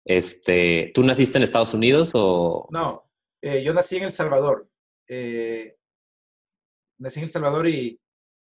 Este, 0.06 0.92
¿Tú 0.94 1.02
naciste 1.02 1.40
en 1.40 1.44
Estados 1.44 1.74
Unidos 1.74 2.12
o...? 2.14 2.68
No, 2.70 3.10
eh, 3.42 3.64
yo 3.64 3.74
nací 3.74 3.98
en 3.98 4.04
El 4.04 4.12
Salvador. 4.12 4.70
Eh, 5.08 5.78
nací 7.00 7.20
en 7.20 7.24
El 7.24 7.32
Salvador 7.32 7.68
y, 7.68 8.00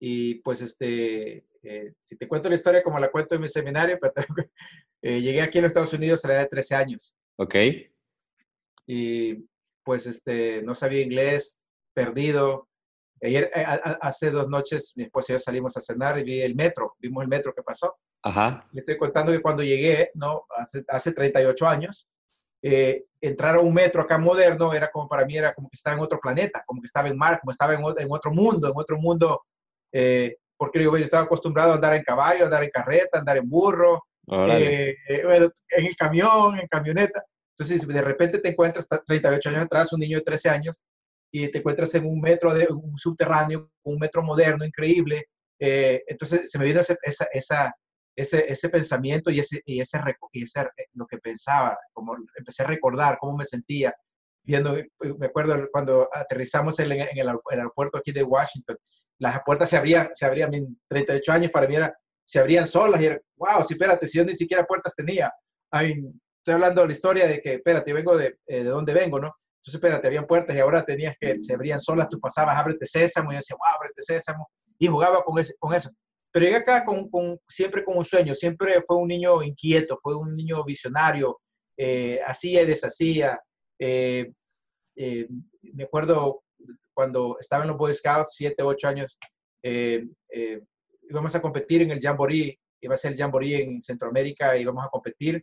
y 0.00 0.37
pues 0.37 0.62
este, 0.62 1.44
eh, 1.62 1.92
si 2.00 2.16
te 2.16 2.26
cuento 2.26 2.49
la 2.49 2.54
historia 2.54 2.83
como 2.83 2.99
la 2.99 3.11
cuento 3.11 3.35
en 3.35 3.42
mi 3.42 3.50
seminario, 3.50 3.99
pero, 4.00 4.26
llegué 5.02 5.42
aquí 5.42 5.59
a 5.59 5.61
los 5.61 5.68
Estados 5.68 5.92
Unidos 5.92 6.25
a 6.25 6.28
la 6.28 6.35
edad 6.35 6.42
de 6.44 6.49
13 6.49 6.75
años. 6.75 7.14
Ok. 7.37 7.54
Y 8.87 9.44
pues 9.85 10.07
este, 10.07 10.62
no 10.62 10.75
sabía 10.75 11.03
inglés, 11.03 11.62
perdido, 11.95 12.69
Ayer, 13.23 13.50
eh, 13.55 13.64
hace 14.03 14.31
dos 14.31 14.49
noches, 14.49 14.93
mi 14.97 15.05
esposa 15.05 15.33
y 15.33 15.35
yo 15.35 15.38
salimos 15.38 15.76
a 15.76 15.81
cenar 15.81 16.19
y 16.19 16.25
vi 16.25 16.43
el 16.43 16.55
metro, 16.55 16.95
vimos 16.99 17.23
el 17.23 17.29
metro 17.29 17.55
que 17.55 17.62
pasó. 17.62 17.97
Ajá. 18.23 18.67
Le 18.73 18.81
estoy 18.81 18.99
contando 18.99 19.33
que 19.33 19.41
cuando 19.41 19.62
llegué, 19.62 20.11
¿no? 20.14 20.45
Hace, 20.57 20.85
hace 20.88 21.12
38 21.12 21.67
años, 21.67 22.09
eh, 22.62 23.05
entrar 23.21 23.57
a 23.57 23.61
un 23.61 23.73
metro 23.73 24.03
acá 24.03 24.19
moderno 24.19 24.75
era 24.75 24.91
como 24.91 25.09
para 25.09 25.25
mí, 25.25 25.37
era 25.37 25.55
como 25.55 25.69
que 25.71 25.76
estaba 25.76 25.97
en 25.97 26.03
otro 26.03 26.21
planeta, 26.21 26.62
como 26.67 26.83
que 26.83 26.87
estaba 26.87 27.09
en 27.09 27.17
mar, 27.17 27.41
como 27.41 27.50
estaba 27.50 27.75
en, 27.75 27.81
en 27.81 28.09
otro 28.11 28.31
mundo, 28.33 28.69
en 28.69 28.75
otro 28.76 28.99
mundo, 28.99 29.43
eh, 29.93 30.37
porque 30.57 30.83
yo, 30.83 30.95
estaba 30.97 31.25
acostumbrado 31.25 31.73
a 31.73 31.75
andar 31.76 31.95
en 31.95 32.03
caballo, 32.03 32.43
a 32.43 32.47
andar 32.47 32.64
en 32.64 32.71
carreta, 32.71 33.17
a 33.17 33.19
andar 33.21 33.37
en 33.38 33.49
burro, 33.49 34.05
eh, 34.31 34.97
en 35.09 35.87
el 35.87 35.97
camión, 35.97 36.59
en 36.59 36.67
camioneta. 36.67 37.25
Entonces, 37.56 37.87
de 37.87 38.02
repente 38.02 38.38
te 38.38 38.49
encuentras 38.49 38.87
38 38.88 39.49
años 39.49 39.62
atrás, 39.62 39.92
un 39.92 40.00
niño 40.00 40.18
de 40.18 40.25
13 40.25 40.49
años, 40.49 40.84
y 41.32 41.49
te 41.50 41.58
encuentras 41.58 41.94
en 41.94 42.06
un 42.06 42.20
metro, 42.20 42.54
de, 42.54 42.66
un 42.70 42.96
subterráneo, 42.96 43.70
un 43.84 43.99
metro 43.99 44.23
moderno, 44.23 44.64
increíble. 44.64 45.26
Eh, 45.59 46.02
entonces 46.07 46.50
se 46.50 46.59
me 46.59 46.64
vino 46.64 46.81
ese, 46.81 46.96
esa, 47.02 47.26
esa, 47.33 47.74
ese, 48.16 48.44
ese, 48.50 48.68
pensamiento 48.68 49.31
y, 49.31 49.40
ese, 49.40 49.61
y, 49.64 49.81
ese, 49.81 50.00
y 50.33 50.42
ese, 50.42 50.68
lo 50.92 51.07
que 51.07 51.18
pensaba, 51.18 51.76
como 51.92 52.16
empecé 52.37 52.62
a 52.62 52.66
recordar 52.66 53.18
cómo 53.20 53.37
me 53.37 53.44
sentía 53.44 53.94
viendo, 54.44 54.76
me 55.18 55.26
acuerdo 55.26 55.68
cuando 55.72 56.09
aterrizamos 56.12 56.79
en, 56.79 56.92
en 56.92 57.18
el, 57.18 57.29
aeropuerto 57.50 57.98
aquí 57.98 58.12
de 58.12 58.22
Washington, 58.22 58.76
las 59.18 59.40
puertas 59.44 59.70
se 59.70 59.76
abrían, 59.76 60.11
se 60.12 60.26
abrían 60.26 60.55
en 60.55 60.79
38 60.88 61.33
años, 61.33 61.50
para 61.50 61.66
mí 61.66 61.76
era, 61.76 61.96
se 62.24 62.38
abrían 62.38 62.66
solas 62.66 63.00
y 63.00 63.07
era, 63.07 63.20
wow, 63.37 63.62
sí, 63.62 63.74
espérate, 63.74 64.07
si 64.07 64.18
yo 64.18 64.24
ni 64.24 64.37
siquiera 64.37 64.64
puertas 64.64 64.94
tenía. 64.94 65.33
Estoy 66.44 66.54
hablando 66.54 66.83
de 66.83 66.88
la 66.88 66.92
historia 66.92 67.26
de 67.26 67.40
que, 67.40 67.54
espérate, 67.54 67.90
vengo 67.94 68.18
de, 68.18 68.37
eh, 68.46 68.62
de 68.62 68.68
dónde 68.68 68.92
vengo, 68.92 69.18
¿no? 69.18 69.35
Entonces, 69.57 69.76
espérate, 69.76 70.07
habían 70.09 70.26
puertas 70.26 70.54
y 70.54 70.59
ahora 70.61 70.85
tenías 70.85 71.16
que, 71.18 71.40
se 71.40 71.54
abrían 71.54 71.80
solas, 71.80 72.11
tú 72.11 72.20
pasabas, 72.20 72.59
ábrete 72.59 72.85
sésamo, 72.85 73.33
y 73.33 73.35
yo 73.35 73.38
decía, 73.38 73.57
wow, 73.57 73.76
ábrete 73.80 74.02
sésamo, 74.02 74.50
y 74.78 74.87
jugaba 74.87 75.24
con, 75.24 75.38
ese, 75.38 75.54
con 75.59 75.72
eso. 75.72 75.90
Pero 76.30 76.44
llegué 76.44 76.59
acá 76.59 76.85
con, 76.85 77.09
con, 77.09 77.38
siempre 77.48 77.83
con 77.83 77.96
un 77.96 78.04
sueño, 78.04 78.35
siempre 78.35 78.83
fue 78.87 78.96
un 78.96 79.09
niño 79.09 79.42
inquieto, 79.42 79.98
fue 80.02 80.14
un 80.16 80.37
niño 80.37 80.62
visionario, 80.64 81.40
eh, 81.78 82.20
hacía 82.26 82.61
y 82.61 82.66
deshacía. 82.66 83.40
Eh, 83.78 84.30
eh, 84.96 85.26
me 85.62 85.85
acuerdo 85.85 86.42
cuando 86.92 87.38
estaba 87.40 87.64
en 87.64 87.70
los 87.70 87.78
Boy 87.78 87.94
Scouts, 87.94 88.35
siete, 88.35 88.62
ocho 88.62 88.87
años, 88.87 89.18
íbamos 91.09 91.35
a 91.35 91.40
competir 91.40 91.80
en 91.80 91.92
el 91.92 92.00
Jamboree, 92.00 92.59
iba 92.83 92.94
a 92.94 92.98
ser 92.98 93.12
el 93.12 93.18
Jamboree 93.18 93.62
en 93.62 93.80
Centroamérica, 93.80 94.59
íbamos 94.59 94.85
a 94.85 94.90
competir, 94.90 95.42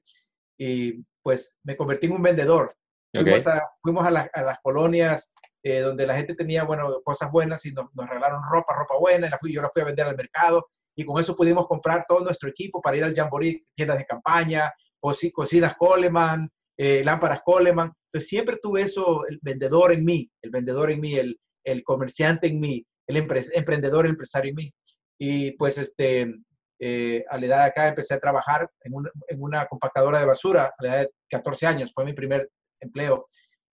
y 0.63 1.03
pues 1.23 1.57
me 1.63 1.75
convertí 1.75 2.05
en 2.05 2.13
un 2.13 2.21
vendedor. 2.21 2.75
Fuimos, 3.11 3.47
a, 3.47 3.67
fuimos 3.81 4.05
a, 4.05 4.11
las 4.11 4.59
colonias 4.61 5.33
eh, 5.63 5.79
donde 5.79 6.05
la 6.05 6.15
gente 6.15 6.35
tenía, 6.35 6.63
bueno, 6.63 7.01
cosas 7.03 7.31
buenas 7.31 7.65
y 7.65 7.71
nos, 7.71 7.87
regalaron 7.95 8.43
ropa, 8.47 8.75
ropa 8.75 8.95
buena, 8.99 9.25
y 9.25 9.31
la 9.31 9.39
fui, 9.39 9.51
yo 9.51 9.61
la 9.63 9.71
fui 9.71 9.81
a 9.81 9.85
vender 9.85 10.05
al 10.05 10.15
mercado 10.15 10.67
y 10.95 11.03
con 11.03 11.19
eso 11.19 11.35
pudimos 11.35 11.67
comprar 11.67 12.05
todo 12.07 12.23
nuestro 12.23 12.47
equipo 12.47 12.79
para 12.79 12.95
ir 12.95 13.03
al 13.03 13.15
Jamboree, 13.15 13.63
tiendas 13.75 13.97
de 13.97 14.05
campaña, 14.05 14.71
cocinas 14.99 15.75
Coleman, 15.77 16.47
eh, 16.77 17.01
lámparas 17.03 17.41
Coleman. 17.43 17.91
Entonces 18.05 18.29
siempre 18.29 18.57
tuve 18.61 18.83
eso, 18.83 19.25
el 19.27 19.39
vendedor 19.41 19.91
en 19.91 20.05
mí, 20.05 20.29
el 20.43 20.51
vendedor 20.51 20.91
en 20.91 21.01
mí, 21.01 21.15
el, 21.15 21.39
el 21.65 21.83
comerciante 21.83 22.45
en 22.45 22.59
mí, 22.59 22.85
el 23.07 23.17
emprendedor, 23.17 24.05
el 24.05 24.11
empresario 24.11 24.51
en 24.51 24.55
mí. 24.55 24.73
Y 25.19 25.51
pues 25.53 25.79
este, 25.79 26.35
eh, 26.83 27.23
a 27.29 27.37
la 27.37 27.45
edad 27.45 27.57
de 27.59 27.65
acá 27.65 27.87
empecé 27.89 28.15
a 28.15 28.19
trabajar 28.19 28.67
en, 28.83 28.93
en, 29.27 29.41
una 29.41 29.67
compactadora 29.67 30.17
de 30.17 30.25
basura 30.25 30.73
a 30.75 30.83
la 30.83 30.89
edad 30.89 31.01
de 31.01 31.11
14 31.29 31.67
años, 31.67 31.91
fue 31.93 32.03
mi 32.03 32.13
primer 32.13 32.49
empleo. 32.79 33.27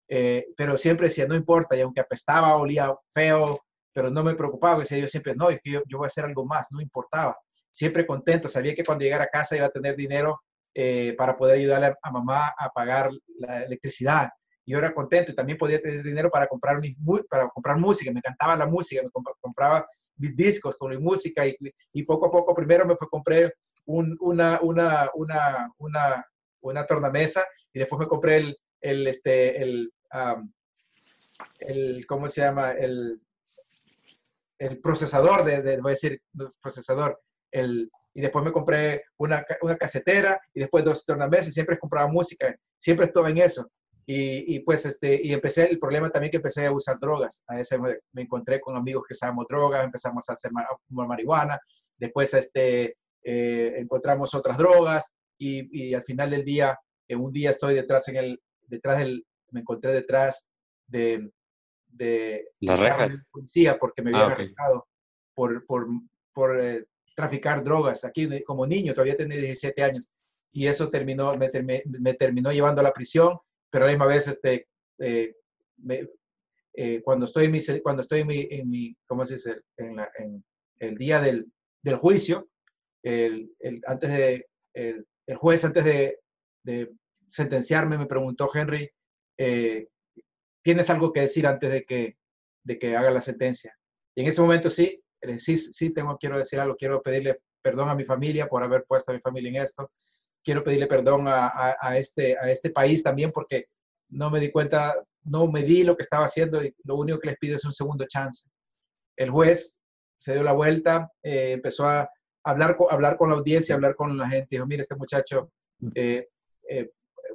Eh, 0.09 0.49
pero 0.55 0.77
siempre 0.77 1.07
decía, 1.07 1.27
no 1.27 1.35
importa, 1.35 1.75
y 1.75 1.81
aunque 1.81 2.03
apestaba, 2.03 2.55
olía 2.57 2.95
feo, 3.15 3.63
pero 3.95 4.11
no 4.11 4.23
me 4.23 4.35
preocupaba, 4.35 4.81
decía 4.81 4.99
yo 4.99 5.09
siempre, 5.09 5.35
no, 5.35 5.49
es 5.49 5.59
que 5.63 5.73
yo, 5.73 5.83
voy 5.91 6.05
a 6.05 6.09
hacer 6.09 6.27
algo 6.27 6.45
más, 6.45 6.67
no 6.71 6.83
importaba. 6.83 7.35
Siempre 7.71 8.07
contento, 8.07 8.47
sabía 8.47 8.75
que 8.75 8.85
cuando 8.85 9.05
llegara 9.05 9.25
a 9.25 9.29
casa 9.29 9.57
iba 9.57 9.67
a 9.67 9.71
tener 9.71 9.97
dinero 9.97 10.43
eh, 10.75 11.15
para 11.17 11.35
poder 11.35 11.57
ayudarle 11.57 11.95
a, 12.03 12.11
mamá 12.11 12.55
a 12.59 12.69
pagar 12.69 13.09
la 13.39 13.65
electricidad. 13.65 14.29
Y 14.67 14.73
yo 14.73 14.79
era 14.79 14.93
contento 14.93 15.33
y 15.33 15.35
también 15.35 15.57
podía 15.57 15.81
tener 15.81 16.03
dinero 16.03 16.29
para 16.31 16.47
comprar, 16.47 16.79
para 17.31 17.49
comprar 17.49 17.79
música, 17.79 18.13
me 18.13 18.19
encantaba 18.19 18.55
la 18.55 18.67
música, 18.67 19.01
me 19.03 19.09
compraba 19.41 19.87
mis 20.19 20.37
discos 20.37 20.77
con 20.77 20.91
mi 20.91 20.99
música 20.99 21.47
y, 21.47 21.57
y, 21.93 22.03
poco 22.05 22.27
a 22.27 22.31
poco 22.31 22.55
primero 22.55 22.87
me 22.87 22.97
comprar 22.97 23.55
un, 23.87 24.17
una, 24.21 24.61
una, 24.63 25.11
una, 25.15 25.73
una, 25.79 26.27
una 26.61 26.87
tornamesa 26.87 27.47
y 27.73 27.79
después 27.79 27.99
me 27.99 28.07
compré 28.07 28.37
el, 28.37 28.59
el, 28.81 29.07
este, 29.07 29.63
el, 29.63 29.93
el 31.61 32.07
¿cómo 32.07 32.29
se 32.29 32.43
llama? 32.43 32.73
El, 32.73 33.21
el 34.59 34.81
procesador 34.81 35.45
de, 35.45 35.81
voy 35.81 35.91
a 35.91 35.95
decir, 35.95 36.21
procesador, 36.61 37.21
el, 37.51 37.91
y 38.15 38.21
después 38.21 38.45
me 38.45 38.53
compré 38.53 39.05
una, 39.19 39.45
una 39.63 39.77
casetera 39.77 40.41
y 40.53 40.61
después 40.61 40.85
dos 40.85 41.05
tornamesas, 41.05 41.55
siempre 41.55 41.79
compraba 41.79 42.09
música, 42.09 42.55
siempre 42.79 43.07
estuve 43.07 43.31
en 43.31 43.39
eso. 43.39 43.71
Y, 44.11 44.57
y, 44.57 44.61
pues 44.61 44.87
este, 44.87 45.21
y 45.23 45.35
empecé, 45.35 45.69
el 45.69 45.79
problema 45.79 46.09
también 46.09 46.31
que 46.31 46.39
empecé 46.39 46.65
a 46.65 46.73
usar 46.73 46.99
drogas. 46.99 47.45
A 47.47 47.61
ese 47.61 47.77
me, 47.79 47.99
encontré 48.15 48.59
con 48.59 48.75
amigos 48.75 49.05
que 49.07 49.13
usábamos 49.13 49.47
drogas, 49.47 49.85
empezamos 49.85 50.27
a 50.29 50.33
hacer 50.33 50.51
marihuana, 50.89 51.61
después 51.99 52.33
este, 52.33 52.97
eh, 53.23 53.75
encontramos 53.77 54.35
otras 54.35 54.57
drogas 54.57 55.13
y, 55.37 55.91
y, 55.91 55.93
al 55.93 56.05
final 56.05 56.31
del 56.31 56.43
día, 56.43 56.79
en 57.07 57.21
un 57.21 57.33
día 57.33 57.51
estoy 57.51 57.75
detrás 57.75 58.09
en 58.09 58.17
el, 58.17 58.41
detrás 58.67 58.99
del, 59.01 59.27
me 59.51 59.61
encontré 59.61 59.93
detrás 59.93 60.47
de, 60.87 61.31
de 61.89 62.49
las 62.61 62.81
rejas 62.81 63.27
policía 63.31 63.79
porque 63.79 64.01
me 64.01 64.11
habían 64.11 64.31
ah, 64.31 64.35
arrestado 64.35 64.87
por, 65.35 65.67
por, 65.67 65.87
por 66.33 66.59
eh, 66.59 66.87
traficar 67.15 67.63
drogas 67.63 68.07
aquí 68.07 68.43
como 68.45 68.67
niño, 68.67 68.95
todavía 68.95 69.19
tenía 69.19 69.37
17 69.37 69.83
años 69.83 70.09
y 70.51 70.67
eso 70.67 70.89
terminó, 70.89 71.37
me, 71.37 71.51
me, 71.85 72.15
terminó 72.15 72.51
llevando 72.53 72.81
a 72.81 72.85
la 72.85 72.93
prisión, 72.93 73.39
pero 73.71 73.85
a 73.85 73.89
la 73.89 73.93
misma 73.93 74.07
vez, 74.07 74.29
este, 74.29 74.69
eh, 74.99 75.35
eh, 76.75 77.01
cuando 77.03 77.25
estoy 77.25 77.47
en 77.47 77.53
mi, 77.53 77.61
cuando 77.83 78.03
estoy 78.03 78.21
en 78.21 78.27
mi, 78.27 78.49
en 78.51 78.71
mi 78.71 78.97
¿cómo 79.07 79.25
se 79.25 79.35
dice? 79.35 79.61
En, 79.77 79.97
la, 79.97 80.11
en 80.19 80.45
el 80.79 80.97
día 80.97 81.21
del, 81.21 81.51
del 81.83 81.97
juicio, 81.97 82.49
el, 83.03 83.51
el, 83.61 83.81
antes 83.87 84.11
de, 84.11 84.47
el, 84.75 85.07
el, 85.27 85.37
juez 85.37 85.65
antes 85.65 85.85
de, 85.85 86.19
de 86.65 86.91
sentenciarme, 87.29 87.99
me 87.99 88.07
preguntó 88.07 88.51
Henry, 88.53 88.91
eh, 89.39 89.89
¿tienes 90.63 90.91
algo 90.91 91.13
que 91.13 91.21
decir 91.21 91.47
antes 91.47 91.71
de 91.71 91.85
que, 91.85 92.17
de 92.65 92.79
que 92.79 92.97
haga 92.97 93.11
la 93.11 93.21
sentencia? 93.21 93.77
Y 94.15 94.23
en 94.23 94.29
ese 94.29 94.41
momento 94.41 94.71
sí, 94.71 95.03
sí, 95.37 95.57
sí, 95.57 95.91
tengo, 95.91 96.17
quiero 96.19 96.39
decir 96.39 96.61
algo, 96.61 96.77
quiero 96.77 97.03
pedirle 97.03 97.41
perdón 97.63 97.89
a 97.89 97.95
mi 97.95 98.05
familia 98.05 98.49
por 98.49 98.63
haber 98.63 98.85
puesto 98.85 99.11
a 99.11 99.15
mi 99.15 99.21
familia 99.21 99.51
en 99.51 99.57
esto, 99.57 99.91
quiero 100.49 100.65
pedirle 100.65 100.87
perdón 100.87 101.29
a, 101.29 101.77
a, 101.79 101.99
este, 101.99 102.35
a 102.39 102.51
este 102.51 102.71
país 102.71 103.03
también 103.03 103.33
porque 103.33 103.67
no 104.09 104.31
me 104.31 104.41
di 104.41 104.51
cuenta, 104.51 104.95
no 105.25 105.47
me 105.47 105.63
di 105.63 105.83
lo 105.83 105.95
que 105.95 106.05
estaba 106.05 106.25
haciendo 106.25 106.65
y 106.65 106.75
lo 106.85 106.97
único 106.97 107.19
que 107.19 107.29
les 107.29 107.39
pido 107.39 107.57
es 107.57 107.67
un 107.67 107.73
segundo 107.75 108.07
chance. 108.09 108.49
El 109.15 109.29
juez 109.29 109.79
se 110.17 110.33
dio 110.33 110.43
la 110.43 110.53
vuelta, 110.53 111.13
eh, 111.23 111.53
empezó 111.53 111.87
a 111.87 112.09
hablar, 112.43 112.79
hablar 112.89 113.19
con 113.19 113.29
la 113.29 113.37
audiencia, 113.37 113.75
hablar 113.75 113.95
con 113.95 114.17
la 114.17 114.27
gente, 114.27 114.47
dijo, 114.53 114.67
mire, 114.67 114.81
este 114.81 114.97
muchacho, 114.97 115.53
eh, 115.95 116.27
eh, 116.67 116.91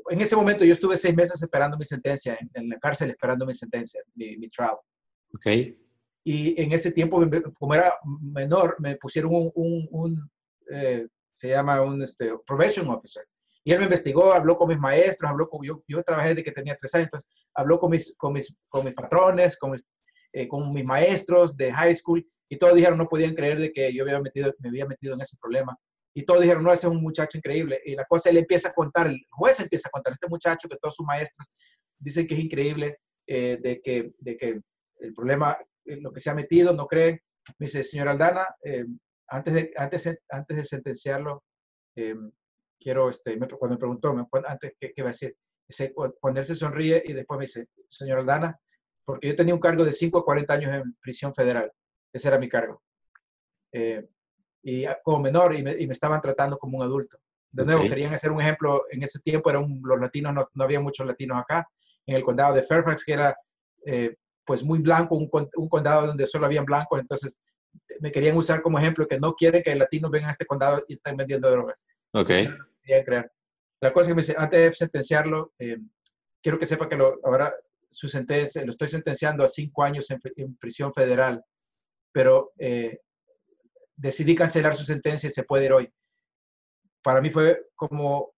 en 0.09 0.19
ese 0.19 0.35
momento 0.35 0.65
yo 0.65 0.73
estuve 0.73 0.97
seis 0.97 1.15
meses 1.15 1.39
esperando 1.39 1.77
mi 1.77 1.85
sentencia, 1.85 2.35
en, 2.55 2.67
la 2.67 2.79
cárcel 2.79 3.11
esperando 3.11 3.45
mi 3.45 3.53
sentencia, 3.53 4.01
mi, 4.15 4.47
trial. 4.47 4.77
Ok. 5.35 5.45
Y 6.23 6.59
en 6.59 6.71
ese 6.71 6.91
tiempo, 6.91 7.23
como 7.59 7.75
era 7.75 7.93
menor, 8.19 8.75
me 8.79 8.95
pusieron 8.95 9.51
un, 9.53 9.87
un, 9.91 10.31
se 11.33 11.49
llama 11.49 11.81
un 11.81 12.01
este, 12.01 12.31
probation 12.45 12.87
officer. 12.89 13.23
Y 13.65 13.71
él 13.71 13.79
me 13.79 13.85
investigó, 13.85 14.33
habló 14.33 14.57
con 14.57 14.69
mis 14.69 14.79
maestros, 14.79 15.29
habló 15.29 15.49
con, 15.49 15.65
yo, 15.65 15.81
yo 15.87 16.03
trabajé 16.03 16.29
desde 16.29 16.43
que 16.43 16.51
tenía 16.51 16.77
tres 16.79 16.93
años, 16.95 17.05
entonces 17.07 17.29
habló 17.53 17.79
con 17.79 17.91
mis, 17.91 18.15
con 18.17 18.33
mis, 18.33 18.53
con 18.67 18.83
mis 18.83 18.93
patrones, 18.93 19.57
con 19.57 19.71
mis, 19.71 19.85
eh, 20.33 20.47
con 20.47 20.73
mis 20.73 20.83
maestros 20.83 21.55
de 21.55 21.71
high 21.71 21.95
school, 21.95 22.25
y 22.49 22.57
todos 22.57 22.75
dijeron, 22.75 22.97
no 22.97 23.07
podían 23.07 23.35
creer 23.35 23.59
de 23.59 23.71
que 23.71 23.93
yo 23.93 24.03
había 24.03 24.19
metido, 24.19 24.53
me 24.59 24.69
había 24.69 24.85
metido 24.85 25.13
en 25.13 25.21
ese 25.21 25.37
problema. 25.41 25.77
Y 26.13 26.25
todos 26.25 26.41
dijeron, 26.41 26.63
no, 26.63 26.71
ese 26.71 26.87
es 26.87 26.93
un 26.93 27.01
muchacho 27.01 27.37
increíble. 27.37 27.81
Y 27.85 27.95
la 27.95 28.05
cosa, 28.05 28.29
él 28.29 28.37
empieza 28.37 28.69
a 28.69 28.73
contar, 28.73 29.07
el 29.07 29.19
juez 29.31 29.59
empieza 29.59 29.87
a 29.87 29.91
contar, 29.91 30.13
este 30.13 30.27
muchacho 30.27 30.67
que 30.67 30.77
todos 30.77 30.95
sus 30.95 31.05
maestros 31.05 31.47
dicen 31.97 32.27
que 32.27 32.35
es 32.35 32.41
increíble, 32.41 32.97
eh, 33.25 33.57
de, 33.61 33.81
que, 33.81 34.11
de 34.19 34.37
que 34.37 34.61
el 34.99 35.13
problema, 35.13 35.57
eh, 35.85 35.97
lo 36.01 36.11
que 36.11 36.19
se 36.19 36.29
ha 36.29 36.35
metido, 36.35 36.73
no 36.73 36.85
creen. 36.85 37.19
Me 37.57 37.65
dice, 37.65 37.83
señor 37.83 38.09
Aldana, 38.09 38.47
antes, 39.33 39.53
de, 39.53 39.71
antes, 39.77 40.19
antes 40.29 40.57
de 40.57 40.63
sentenciarlo, 40.63 41.43
quiero, 42.79 43.09
este, 43.09 43.37
cuando 43.39 43.75
me 43.75 43.77
preguntó, 43.77 44.15
antes, 44.47 44.73
¿qué, 44.79 44.93
va 45.01 45.09
a 45.09 45.11
decir? 45.11 45.35
Dice, 45.67 45.93
cuando 45.93 46.39
él 46.39 46.45
se 46.45 46.55
sonríe 46.55 47.01
y 47.05 47.13
después 47.13 47.37
me 47.37 47.45
dice, 47.45 47.67
señor 47.87 48.19
Aldana, 48.19 48.59
porque 49.05 49.29
yo 49.29 49.35
tenía 49.35 49.53
un 49.53 49.59
cargo 49.59 49.83
de 49.83 49.91
5 49.91 50.19
a 50.19 50.25
40 50.25 50.53
años 50.53 50.73
en 50.73 50.95
prisión 51.01 51.33
federal. 51.33 51.71
Ese 52.11 52.27
era 52.27 52.37
mi 52.37 52.47
cargo. 52.47 52.81
Eh, 53.71 54.07
y 54.61 54.85
como 55.03 55.19
menor, 55.19 55.55
y 55.55 55.63
me, 55.63 55.73
estaban 55.73 56.21
tratando 56.21 56.57
como 56.57 56.77
un 56.77 56.83
adulto. 56.83 57.17
De 57.51 57.65
nuevo, 57.65 57.83
querían 57.83 58.13
hacer 58.13 58.31
un 58.31 58.41
ejemplo. 58.41 58.83
En 58.91 59.03
ese 59.03 59.19
tiempo 59.19 59.49
eran 59.49 59.79
los 59.83 59.99
latinos, 59.99 60.33
no, 60.33 60.63
había 60.63 60.79
muchos 60.79 61.05
latinos 61.05 61.39
acá. 61.39 61.67
En 62.05 62.15
el 62.15 62.23
condado 62.23 62.53
de 62.53 62.63
Fairfax, 62.63 63.03
que 63.03 63.13
era 63.13 63.35
eh, 63.85 64.15
pues 64.45 64.63
muy 64.63 64.79
blanco, 64.79 65.15
un, 65.15 65.29
un, 65.55 65.69
condado 65.69 66.07
donde 66.07 66.27
solo 66.27 66.45
habían 66.45 66.65
blancos, 66.65 66.99
entonces 66.99 67.39
me 67.99 68.11
querían 68.11 68.35
usar 68.37 68.61
como 68.61 68.79
ejemplo 68.79 69.07
que 69.07 69.19
no 69.19 69.33
quieren 69.33 69.63
que 69.63 69.75
latinos 69.75 70.11
vengan 70.11 70.29
a 70.29 70.31
este 70.31 70.45
condado 70.45 70.83
y 70.87 70.93
estén 70.93 71.17
vendiendo 71.17 71.49
drogas. 71.49 71.85
Ok. 72.11 72.31
crear. 73.05 73.31
La 73.81 73.93
cosa 73.93 74.07
que 74.07 74.15
me 74.15 74.21
dice, 74.21 74.35
antes 74.37 74.59
de 74.59 74.73
sentenciarlo, 74.73 75.53
eh, 75.59 75.77
quiero 76.41 76.59
que 76.59 76.65
sepa 76.65 76.87
que 76.87 76.95
lo, 76.95 77.19
ahora 77.23 77.53
su 77.89 78.07
sentencia, 78.07 78.63
lo 78.65 78.71
estoy 78.71 78.87
sentenciando 78.87 79.43
a 79.43 79.47
cinco 79.47 79.83
años 79.83 80.09
en, 80.09 80.55
prisión 80.57 80.93
federal, 80.93 81.43
pero 82.11 82.53
eh, 82.57 83.01
decidí 83.95 84.35
cancelar 84.35 84.75
su 84.75 84.83
sentencia 84.83 85.27
y 85.27 85.31
se 85.31 85.43
puede 85.43 85.65
ir 85.65 85.73
hoy. 85.73 85.93
Para 87.01 87.21
mí 87.21 87.29
fue 87.29 87.67
como, 87.75 88.33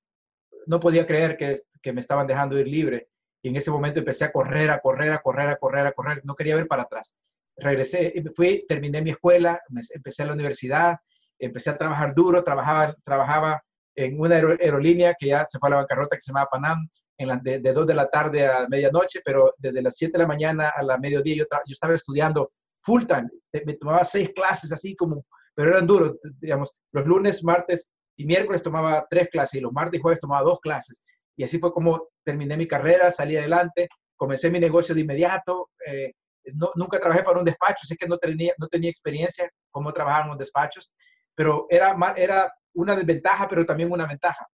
no 0.66 0.80
podía 0.80 1.06
creer 1.06 1.38
que, 1.38 1.56
que 1.82 1.94
me 1.94 2.02
estaban 2.02 2.28
dejando 2.28 2.60
ir 2.60 2.68
libre. 2.68 3.10
Y 3.42 3.50
en 3.50 3.56
ese 3.56 3.70
momento 3.70 4.00
empecé 4.00 4.26
a 4.26 4.32
correr, 4.32 4.72
a 4.72 4.80
correr, 4.80 5.12
a 5.12 5.22
correr, 5.22 5.50
a 5.50 5.58
correr, 5.58 5.86
a 5.86 5.92
correr. 5.92 6.22
No 6.26 6.36
quería 6.36 6.56
ver 6.56 6.68
para 6.68 6.84
atrás. 6.84 7.16
Regresé, 7.58 8.14
fui, 8.36 8.66
terminé 8.68 9.02
mi 9.02 9.12
escuela, 9.12 9.60
empecé 9.94 10.26
la 10.26 10.34
universidad, 10.34 10.98
empecé 11.40 11.70
a 11.70 11.78
trabajar 11.78 12.14
duro, 12.14 12.44
trabajaba, 12.44 12.96
trabajaba 13.04 13.62
en 13.96 14.20
una 14.20 14.36
aerolínea 14.36 15.16
que 15.18 15.28
ya 15.28 15.46
se 15.46 15.58
fue 15.58 15.70
a 15.70 15.72
la 15.72 15.76
bancarrota 15.78 16.18
que 16.18 16.22
se 16.22 16.32
llamaba 16.32 16.50
Panam, 16.52 16.90
en 17.18 17.28
la, 17.30 17.38
de, 17.38 17.60
2 17.60 17.88
de 17.88 17.94
la 17.94 18.10
tarde 18.10 18.46
a 18.46 18.68
medianoche, 18.68 19.22
pero 19.24 19.54
desde 19.58 19.82
las 19.82 19.96
7 19.96 20.14
de 20.14 20.24
la 20.24 20.28
mañana 20.28 20.74
a 20.76 20.84
la 20.84 20.98
mediodía 20.98 21.36
yo, 21.36 21.46
yo 21.66 21.72
estaba 21.72 21.94
estudiando 21.94 22.52
full 22.82 23.04
time. 23.06 23.30
Me 23.66 23.74
tomaba 23.74 24.04
seis 24.04 24.32
clases 24.36 24.72
así 24.72 24.96
como, 24.96 25.26
pero 25.56 25.72
eran 25.72 25.88
duros, 25.88 26.18
digamos, 26.40 26.76
los 26.92 27.06
lunes, 27.06 27.44
martes 27.44 27.92
y 28.18 28.26
miércoles 28.26 28.62
tomaba 28.62 29.06
tres 29.10 29.30
clases 29.30 29.56
y 29.56 29.62
los 29.62 29.74
martes 29.74 30.00
y 30.00 30.02
jueves 30.02 30.20
tomaba 30.20 30.44
dos 30.44 30.60
clases. 30.62 31.02
Y 31.36 31.44
así 31.44 31.58
fue 31.60 31.74
como 31.74 32.10
terminé 32.24 32.56
mi 32.56 32.68
carrera, 32.68 33.12
salí 33.12 33.36
adelante, 33.36 33.90
comencé 34.16 34.50
mi 34.50 34.60
negocio 34.60 34.94
de 34.96 35.02
inmediato. 35.02 35.72
Eh, 35.86 36.14
no, 36.54 36.72
nunca 36.76 37.00
trabajé 37.00 37.24
para 37.24 37.40
un 37.40 37.46
despacho, 37.46 37.82
así 37.84 37.96
que 37.96 38.08
no 38.08 38.18
tenía, 38.18 38.54
no 38.58 38.68
tenía 38.68 38.90
experiencia 38.90 39.50
cómo 39.72 39.92
trabajar 39.92 40.24
en 40.24 40.30
los 40.30 40.38
despachos, 40.38 40.92
pero 41.34 41.68
era, 41.70 41.96
era 42.16 42.54
una 42.74 42.96
desventaja, 42.96 43.48
pero 43.48 43.66
también 43.66 43.92
una 43.92 44.06
ventaja. 44.06 44.48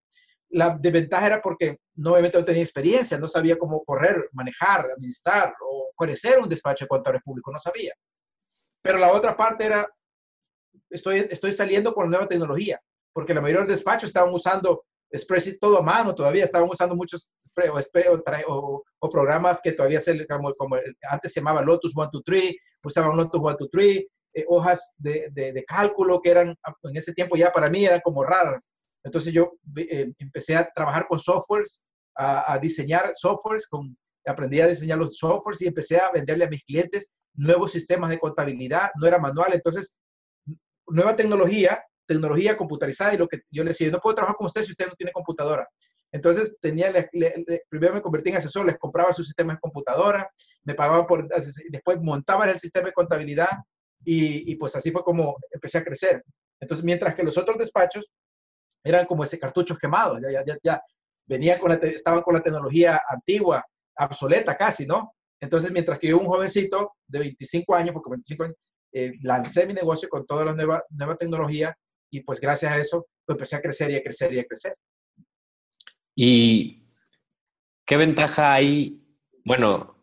La 0.51 0.77
desventaja 0.79 1.27
era 1.27 1.43
porque 1.43 1.79
no, 1.95 2.13
obviamente 2.13 2.39
no 2.39 2.45
tenía 2.45 2.63
experiencia, 2.63 3.19
no 3.19 3.29
sabía 3.29 3.59
cómo 3.59 3.85
correr, 3.85 4.29
manejar, 4.33 4.91
administrar 4.91 5.55
o 5.61 5.91
conocer 5.95 6.39
un 6.39 6.49
despacho 6.49 6.85
de 6.85 6.89
contadores 6.89 7.23
públicos, 7.23 7.53
no 7.53 7.59
sabía. 7.59 7.95
Pero 8.83 8.99
la 8.99 9.13
otra 9.13 9.37
parte 9.37 9.67
era, 9.67 9.89
estoy, 10.89 11.27
estoy 11.31 11.53
saliendo 11.53 11.95
con 11.95 12.11
nueva 12.11 12.27
tecnología, 12.27 12.81
porque 13.13 13.35
la 13.35 13.41
mayoría 13.41 13.63
de 13.63 13.69
los 13.69 13.79
despachos 13.79 14.11
estaban 14.11 14.33
usando 14.33 14.85
Spreadsheet 15.17 15.59
todo 15.59 15.79
a 15.79 15.83
mano 15.83 16.15
todavía, 16.15 16.45
estaban 16.45 16.69
usando 16.71 16.95
muchos 16.95 17.31
o, 18.47 18.83
o, 19.01 19.11
programas 19.11 19.61
que 19.61 19.73
todavía 19.73 19.99
se, 19.99 20.27
como, 20.27 20.55
como 20.55 20.77
antes 21.11 21.33
se 21.33 21.41
llamaba 21.41 21.63
Lotus 21.63 21.93
123, 21.93 22.55
usaban 22.85 23.17
Lotus 23.17 23.41
123, 23.41 24.07
eh, 24.35 24.45
hojas 24.49 24.95
de, 24.99 25.29
de, 25.33 25.65
cálculo 25.65 26.21
que 26.21 26.31
eran, 26.31 26.57
en 26.85 26.97
ese 26.97 27.13
tiempo 27.13 27.37
ya 27.37 27.53
para 27.53 27.69
mí 27.69 27.85
eran 27.85 28.01
como 28.01 28.23
raras. 28.23 28.71
Entonces 29.03 29.33
yo 29.33 29.53
eh, 29.77 30.13
empecé 30.19 30.55
a 30.55 30.71
trabajar 30.73 31.07
con 31.09 31.19
softwares, 31.19 31.85
a, 32.17 32.59
diseñar 32.61 33.11
softwares, 33.15 33.67
con, 33.67 33.97
aprendí 34.27 34.61
a 34.61 34.67
diseñar 34.67 34.99
los 34.99 35.17
softwares 35.17 35.63
y 35.63 35.67
empecé 35.67 35.99
a 35.99 36.11
venderle 36.13 36.45
a 36.45 36.49
mis 36.49 36.63
clientes 36.65 37.11
nuevos 37.35 37.73
sistemas 37.73 38.11
de 38.11 38.19
contabilidad, 38.19 38.91
no 39.01 39.07
era 39.07 39.19
manual, 39.19 39.55
entonces 39.55 39.97
nueva 40.87 41.17
tecnología, 41.17 41.83
tecnología 42.11 42.57
computarizada 42.57 43.15
y 43.15 43.19
lo 43.19 43.29
que 43.29 43.43
yo 43.51 43.63
le 43.63 43.71
decía, 43.71 43.89
no 43.89 44.01
puedo 44.01 44.17
trabajar 44.17 44.37
con 44.37 44.47
usted 44.47 44.63
si 44.63 44.73
usted 44.73 44.89
no 44.89 44.95
tiene 44.95 45.13
computadora. 45.13 45.69
Entonces, 46.13 46.57
tenía, 46.61 46.93
primero 47.69 47.95
me 47.95 48.03
convertí 48.03 48.31
en 48.31 48.37
asesor, 48.37 48.67
les 48.67 48.79
compraba 48.79 49.13
sus 49.13 49.27
sistemas 49.27 49.57
de 49.57 49.61
computadora, 49.61 50.29
me 50.65 50.75
pagaban 50.75 51.07
por, 51.07 51.29
después 51.69 52.01
montaban 52.01 52.49
el 52.49 52.59
sistema 52.59 52.87
de 52.87 52.95
contabilidad 52.95 53.51
y, 54.05 54.57
pues 54.57 54.75
así 54.75 54.91
fue 54.91 55.05
como 55.05 55.37
empecé 55.53 55.79
a 55.79 55.85
crecer. 55.85 56.25
Entonces, 56.59 56.85
mientras 56.85 57.15
que 57.15 57.23
los 57.23 57.39
otros 57.39 57.57
despachos 57.59 58.11
eran 58.83 59.07
como 59.07 59.23
ese 59.23 59.39
cartuchos 59.39 59.79
quemados, 59.79 60.21
ya, 60.21 60.43
ya, 60.45 60.59
ya, 60.63 60.83
venían 61.27 61.61
con 61.61 61.71
la, 61.71 61.77
estaban 61.77 62.23
con 62.23 62.35
la 62.35 62.43
tecnología 62.43 63.01
antigua, 63.09 63.65
obsoleta 63.97 64.57
casi, 64.57 64.85
¿no? 64.85 65.13
Entonces, 65.39 65.71
mientras 65.71 65.99
que 66.01 66.09
yo, 66.09 66.19
un 66.19 66.27
jovencito 66.27 66.95
de 67.07 67.21
25 67.21 67.75
años, 67.77 67.93
porque 67.93 68.11
25 68.11 68.45
años, 68.45 68.57
eh, 68.93 69.13
lancé 69.23 69.65
mi 69.65 69.75
negocio 69.75 70.09
con 70.09 70.27
toda 70.27 70.45
la 70.45 70.55
nueva, 70.55 70.83
nueva 70.91 71.17
tecnología 71.17 71.77
y 72.11 72.21
pues 72.23 72.41
gracias 72.41 72.73
a 72.73 72.79
eso 72.79 73.07
pues, 73.25 73.37
empecé 73.37 73.57
a 73.57 73.63
crecer 73.63 73.91
y 73.91 73.97
a 73.97 74.03
crecer 74.03 74.33
y 74.33 74.39
a 74.41 74.45
crecer. 74.45 74.75
¿Y 76.15 76.85
qué 77.85 77.97
ventaja 77.97 78.53
hay? 78.55 79.03
Bueno, 79.45 79.97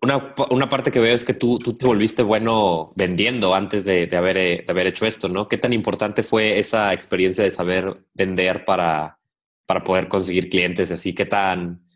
una, 0.00 0.34
una, 0.50 0.68
parte 0.68 0.90
que 0.90 1.00
veo 1.00 1.14
es 1.14 1.24
que 1.24 1.34
tú, 1.34 1.58
tú 1.58 1.74
te 1.74 1.86
volviste 1.86 2.22
bueno 2.22 2.92
vendiendo 2.96 3.54
antes 3.54 3.84
de, 3.84 4.06
de, 4.06 4.16
haber, 4.16 4.36
de, 4.36 4.64
haber, 4.68 4.88
hecho 4.88 5.06
esto, 5.06 5.28
¿no? 5.28 5.48
¿Qué 5.48 5.58
tan 5.58 5.72
importante 5.72 6.22
fue 6.22 6.58
esa 6.58 6.92
experiencia 6.92 7.44
de 7.44 7.50
saber 7.50 8.04
vender 8.12 8.64
para, 8.64 9.18
para 9.64 9.84
poder 9.84 10.08
conseguir 10.08 10.50
clientes? 10.50 10.90
Así, 10.90 11.14
¿qué 11.14 11.24
tan 11.24 11.86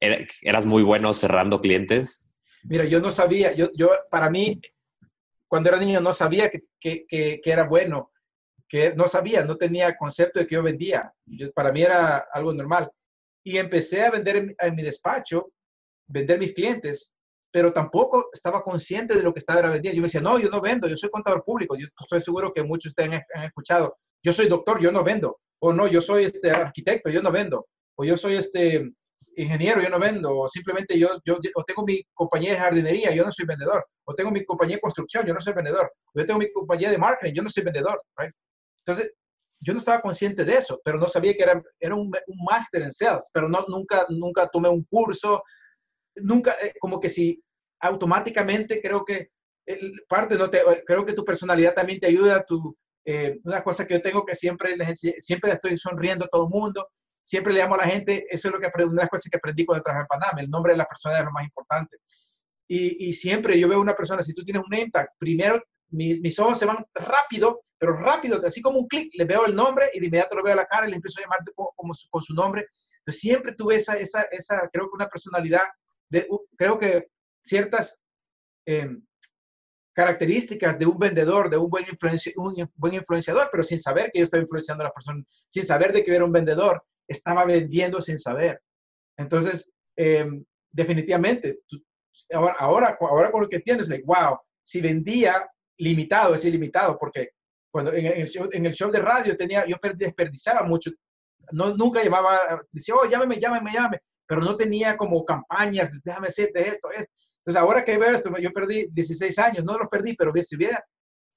eras 0.00 0.66
muy 0.66 0.82
bueno 0.82 1.14
cerrando 1.14 1.60
clientes? 1.60 2.32
Mira, 2.64 2.84
yo 2.84 3.00
no 3.00 3.10
sabía, 3.10 3.52
yo, 3.52 3.70
yo 3.74 3.90
para 4.10 4.30
mí, 4.30 4.60
cuando 5.46 5.68
era 5.68 5.78
niño 5.78 6.00
no 6.00 6.12
sabía 6.12 6.50
que, 6.50 6.64
que, 6.80 7.06
que, 7.06 7.40
era 7.44 7.64
bueno, 7.64 8.10
que 8.68 8.94
no 8.94 9.08
sabía, 9.08 9.44
no 9.44 9.56
tenía 9.56 9.96
concepto 9.96 10.40
de 10.40 10.46
que 10.46 10.54
yo 10.54 10.62
vendía. 10.62 11.12
Yo, 11.26 11.52
para 11.52 11.72
mí 11.72 11.82
era 11.82 12.26
algo 12.32 12.52
normal. 12.52 12.90
Y 13.44 13.58
empecé 13.58 14.02
a 14.02 14.10
vender 14.10 14.36
en, 14.36 14.56
en 14.58 14.74
mi 14.74 14.82
despacho, 14.82 15.52
vender 16.06 16.38
mis 16.38 16.54
clientes 16.54 17.14
pero 17.54 17.72
tampoco 17.72 18.30
estaba 18.32 18.64
consciente 18.64 19.14
de 19.14 19.22
lo 19.22 19.32
que 19.32 19.38
estaba 19.38 19.60
vendiendo. 19.60 19.94
Yo 19.94 20.02
me 20.02 20.08
decía, 20.08 20.20
no, 20.20 20.40
yo 20.40 20.50
no 20.50 20.60
vendo, 20.60 20.88
yo 20.88 20.96
soy 20.96 21.08
contador 21.08 21.44
público. 21.44 21.76
Yo 21.76 21.86
estoy 22.00 22.20
seguro 22.20 22.52
que 22.52 22.64
muchos 22.64 22.92
de 22.92 23.04
ustedes 23.04 23.22
han, 23.32 23.44
escuchado, 23.44 23.96
yo 24.24 24.32
soy 24.32 24.48
doctor, 24.48 24.80
yo 24.80 24.90
no 24.90 25.04
vendo. 25.04 25.38
O 25.60 25.72
no, 25.72 25.86
yo 25.86 26.00
soy 26.00 26.24
este 26.24 26.50
arquitecto, 26.50 27.10
yo 27.10 27.22
no 27.22 27.30
vendo. 27.30 27.68
O 27.96 28.04
yo 28.04 28.16
soy 28.16 28.34
este 28.34 28.90
ingeniero, 29.36 29.80
yo 29.80 29.88
no 29.88 30.00
vendo. 30.00 30.36
O 30.36 30.48
simplemente 30.48 30.98
yo, 30.98 31.10
yo, 31.24 31.38
tengo 31.64 31.84
mi 31.84 32.02
compañía 32.12 32.54
de 32.54 32.58
jardinería, 32.58 33.14
yo 33.14 33.24
no 33.24 33.30
soy 33.30 33.46
vendedor. 33.46 33.86
O 34.04 34.16
tengo 34.16 34.32
mi 34.32 34.44
compañía 34.44 34.74
de 34.74 34.80
construcción, 34.80 35.24
yo 35.24 35.32
no 35.32 35.40
soy 35.40 35.52
vendedor. 35.52 35.92
O 36.12 36.18
yo 36.18 36.26
tengo 36.26 36.40
mi 36.40 36.50
compañía 36.50 36.90
de 36.90 36.98
marketing, 36.98 37.34
yo 37.34 37.42
no 37.44 37.48
soy 37.48 37.62
vendedor. 37.62 37.96
Entonces, 38.86 39.12
yo 39.60 39.72
no 39.72 39.78
estaba 39.78 40.02
consciente 40.02 40.44
de 40.44 40.56
eso, 40.56 40.80
pero 40.84 40.98
no 40.98 41.08
sabía 41.08 41.34
que 41.34 41.42
era, 41.42 41.62
era 41.80 41.94
un, 41.94 42.12
un 42.26 42.44
máster 42.44 42.82
en 42.82 42.92
sales, 42.92 43.30
pero 43.32 43.48
no, 43.48 43.64
nunca, 43.68 44.06
nunca 44.10 44.48
tomé 44.48 44.68
un 44.68 44.84
curso, 44.84 45.42
nunca, 46.16 46.56
eh, 46.62 46.74
como 46.78 47.00
que 47.00 47.08
si 47.08 47.42
automáticamente 47.80 48.80
creo 48.80 49.04
que 49.04 49.30
parte, 50.08 50.36
no 50.36 50.50
te, 50.50 50.62
creo 50.86 51.06
que 51.06 51.14
tu 51.14 51.24
personalidad 51.24 51.74
también 51.74 51.98
te 51.98 52.08
ayuda, 52.08 52.44
tu, 52.44 52.76
eh, 53.06 53.40
una 53.44 53.62
cosa 53.62 53.86
que 53.86 53.94
yo 53.94 54.02
tengo 54.02 54.24
que 54.24 54.34
siempre, 54.34 54.76
siempre 54.94 55.52
estoy 55.52 55.78
sonriendo 55.78 56.26
a 56.26 56.28
todo 56.28 56.44
el 56.44 56.50
mundo, 56.50 56.88
siempre 57.22 57.54
le 57.54 57.60
llamo 57.60 57.74
a 57.76 57.78
la 57.78 57.88
gente, 57.88 58.26
eso 58.28 58.48
es 58.48 58.54
lo 58.54 58.60
que 58.60 58.70
una 58.84 58.92
de 58.92 58.96
las 58.96 59.08
cosas 59.08 59.30
que 59.30 59.38
aprendí 59.38 59.64
cuando 59.64 59.82
trabajé 59.82 60.02
en 60.02 60.06
Panamá, 60.08 60.40
el 60.40 60.50
nombre 60.50 60.72
de 60.72 60.78
la 60.78 60.84
persona 60.84 61.18
es 61.18 61.24
lo 61.24 61.32
más 61.32 61.44
importante. 61.44 61.96
Y, 62.68 63.08
y 63.08 63.12
siempre 63.14 63.58
yo 63.58 63.68
veo 63.68 63.80
una 63.80 63.94
persona, 63.94 64.22
si 64.22 64.34
tú 64.34 64.44
tienes 64.44 64.62
un 64.62 64.70
name 64.70 64.90
tag, 64.90 65.08
primero 65.18 65.62
mis 65.94 66.38
ojos 66.38 66.58
se 66.58 66.66
van 66.66 66.84
rápido, 66.94 67.62
pero 67.78 67.96
rápido, 67.96 68.40
así 68.46 68.60
como 68.60 68.78
un 68.78 68.88
clic, 68.88 69.12
le 69.14 69.24
veo 69.24 69.46
el 69.46 69.54
nombre 69.54 69.90
y 69.92 70.00
de 70.00 70.06
inmediato 70.06 70.36
le 70.36 70.42
veo 70.42 70.56
la 70.56 70.66
cara 70.66 70.86
y 70.86 70.90
le 70.90 70.96
empiezo 70.96 71.20
a 71.20 71.22
llamar 71.22 71.40
como, 71.54 71.92
con 72.10 72.22
su 72.22 72.34
nombre. 72.34 72.66
Entonces 72.98 73.20
siempre 73.20 73.54
tuve 73.54 73.76
esa, 73.76 73.94
esa, 73.94 74.22
esa 74.30 74.68
creo 74.72 74.86
que 74.86 74.94
una 74.94 75.08
personalidad, 75.08 75.64
de, 76.08 76.26
creo 76.56 76.78
que 76.78 77.08
ciertas 77.44 78.00
em, 78.66 79.04
características 79.94 80.78
de 80.78 80.86
un 80.86 80.98
vendedor, 80.98 81.50
de 81.50 81.56
un 81.56 81.70
buen, 81.70 81.84
un 82.36 82.70
buen 82.74 82.94
influenciador, 82.94 83.48
pero 83.50 83.62
sin 83.62 83.78
saber 83.78 84.10
que 84.10 84.20
yo 84.20 84.24
estaba 84.24 84.42
influenciando 84.42 84.82
a 84.82 84.88
la 84.88 84.92
persona, 84.92 85.22
sin 85.48 85.64
saber 85.64 85.92
de 85.92 86.02
que 86.02 86.10
yo 86.10 86.16
era 86.16 86.24
un 86.24 86.32
vendedor, 86.32 86.84
estaba 87.06 87.44
vendiendo 87.44 88.00
sin 88.00 88.18
saber. 88.18 88.60
Entonces, 89.16 89.70
em, 89.96 90.44
definitivamente, 90.72 91.60
ahora, 92.32 92.56
ahora, 92.58 92.98
ahora 93.00 93.30
con 93.30 93.42
lo 93.42 93.48
que 93.48 93.60
tienes, 93.60 93.88
wow, 94.04 94.38
si 94.62 94.80
vendía 94.80 95.48
limitado, 95.78 96.34
es 96.34 96.44
ilimitado, 96.44 96.98
porque 96.98 97.30
cuando 97.70 97.92
en 97.92 98.06
el, 98.06 98.28
show, 98.28 98.48
en 98.52 98.66
el 98.66 98.72
show 98.72 98.90
de 98.90 99.00
radio 99.00 99.36
tenía, 99.36 99.66
yo 99.66 99.76
desperdiciaba 99.96 100.62
mucho, 100.62 100.90
no, 101.52 101.74
nunca 101.74 102.02
llamaba, 102.02 102.62
decía, 102.70 102.94
oh, 102.94 103.08
llámeme, 103.08 103.38
llámeme, 103.40 103.72
llámeme, 103.72 104.00
pero 104.26 104.40
no 104.40 104.56
tenía 104.56 104.96
como 104.96 105.24
campañas, 105.24 105.90
déjame 106.04 106.28
de 106.28 106.60
esto, 106.62 106.90
esto. 106.90 107.12
Entonces, 107.38 107.60
ahora 107.60 107.84
que 107.84 107.98
veo 107.98 108.14
esto, 108.14 108.30
yo 108.38 108.50
perdí 108.52 108.86
16 108.92 109.38
años, 109.38 109.64
no 109.64 109.76
los 109.76 109.88
perdí, 109.88 110.14
pero 110.14 110.30
hubiese, 110.30 110.56
hubiera, 110.56 110.82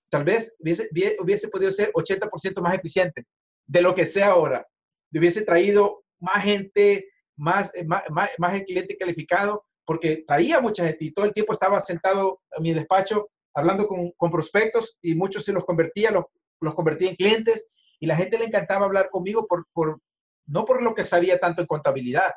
tal 0.10 0.24
vez 0.24 0.56
hubiese, 0.60 0.90
hubiese 1.20 1.50
podido 1.50 1.72
ser 1.72 1.92
80% 1.94 2.62
más 2.62 2.76
eficiente 2.76 3.26
de 3.66 3.82
lo 3.82 3.94
que 3.94 4.06
sea 4.06 4.28
ahora. 4.28 4.66
Hubiese 5.14 5.44
traído 5.44 6.04
más 6.20 6.44
gente, 6.44 7.10
más, 7.36 7.72
más, 7.86 8.04
más, 8.10 8.30
más 8.38 8.62
cliente 8.64 8.98
calificado, 8.98 9.66
porque 9.86 10.24
traía 10.28 10.62
mucha 10.62 10.86
gente 10.86 11.06
y 11.06 11.12
todo 11.12 11.26
el 11.26 11.34
tiempo 11.34 11.54
estaba 11.54 11.80
sentado 11.80 12.42
en 12.56 12.64
mi 12.64 12.74
despacho 12.74 13.30
hablando 13.58 13.88
con, 13.88 14.12
con 14.12 14.30
prospectos 14.30 14.98
y 15.02 15.16
muchos 15.16 15.44
se 15.44 15.52
los 15.52 15.66
convertía, 15.66 16.12
los, 16.12 16.26
los 16.62 16.76
convertía 16.76 17.10
en 17.10 17.16
clientes 17.16 17.68
y 18.00 18.06
la 18.06 18.16
gente 18.16 18.38
le 18.38 18.46
encantaba 18.46 18.86
hablar 18.86 19.10
conmigo 19.10 19.48
por, 19.48 19.66
por, 19.74 20.00
no 20.46 20.64
por 20.64 20.84
lo 20.84 20.94
que 20.94 21.04
sabía 21.06 21.40
tanto 21.40 21.62
en 21.62 21.68
contabilidad, 21.68 22.34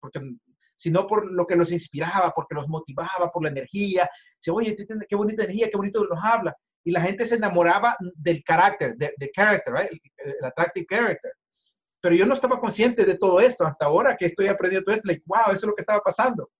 porque, 0.00 0.18
sino 0.74 1.06
por 1.06 1.30
lo 1.30 1.46
que 1.46 1.56
los 1.56 1.70
inspiraba, 1.72 2.32
porque 2.34 2.54
los 2.54 2.68
motivaba, 2.68 3.30
por 3.30 3.42
la 3.42 3.50
energía. 3.50 4.08
Dice, 4.36 4.50
oye, 4.50 4.74
qué 5.06 5.14
bonita 5.14 5.44
energía, 5.44 5.68
qué 5.70 5.76
bonito 5.76 6.04
nos 6.04 6.24
habla. 6.24 6.56
Y 6.84 6.90
la 6.90 7.02
gente 7.02 7.26
se 7.26 7.34
enamoraba 7.34 7.94
del 8.14 8.42
carácter, 8.42 8.96
del 8.96 9.12
de 9.18 9.30
el, 9.36 10.44
attractive 10.44 10.86
character. 10.86 11.32
Pero 12.00 12.14
yo 12.14 12.24
no 12.24 12.32
estaba 12.32 12.58
consciente 12.58 13.04
de 13.04 13.18
todo 13.18 13.40
esto 13.40 13.66
hasta 13.66 13.84
ahora 13.84 14.16
que 14.16 14.24
estoy 14.24 14.46
aprendiendo 14.46 14.86
todo 14.86 14.94
esto. 14.94 15.06
Like, 15.06 15.22
wow, 15.26 15.52
eso 15.52 15.52
es 15.52 15.64
lo 15.64 15.74
que 15.74 15.82
estaba 15.82 16.00
pasando. 16.00 16.50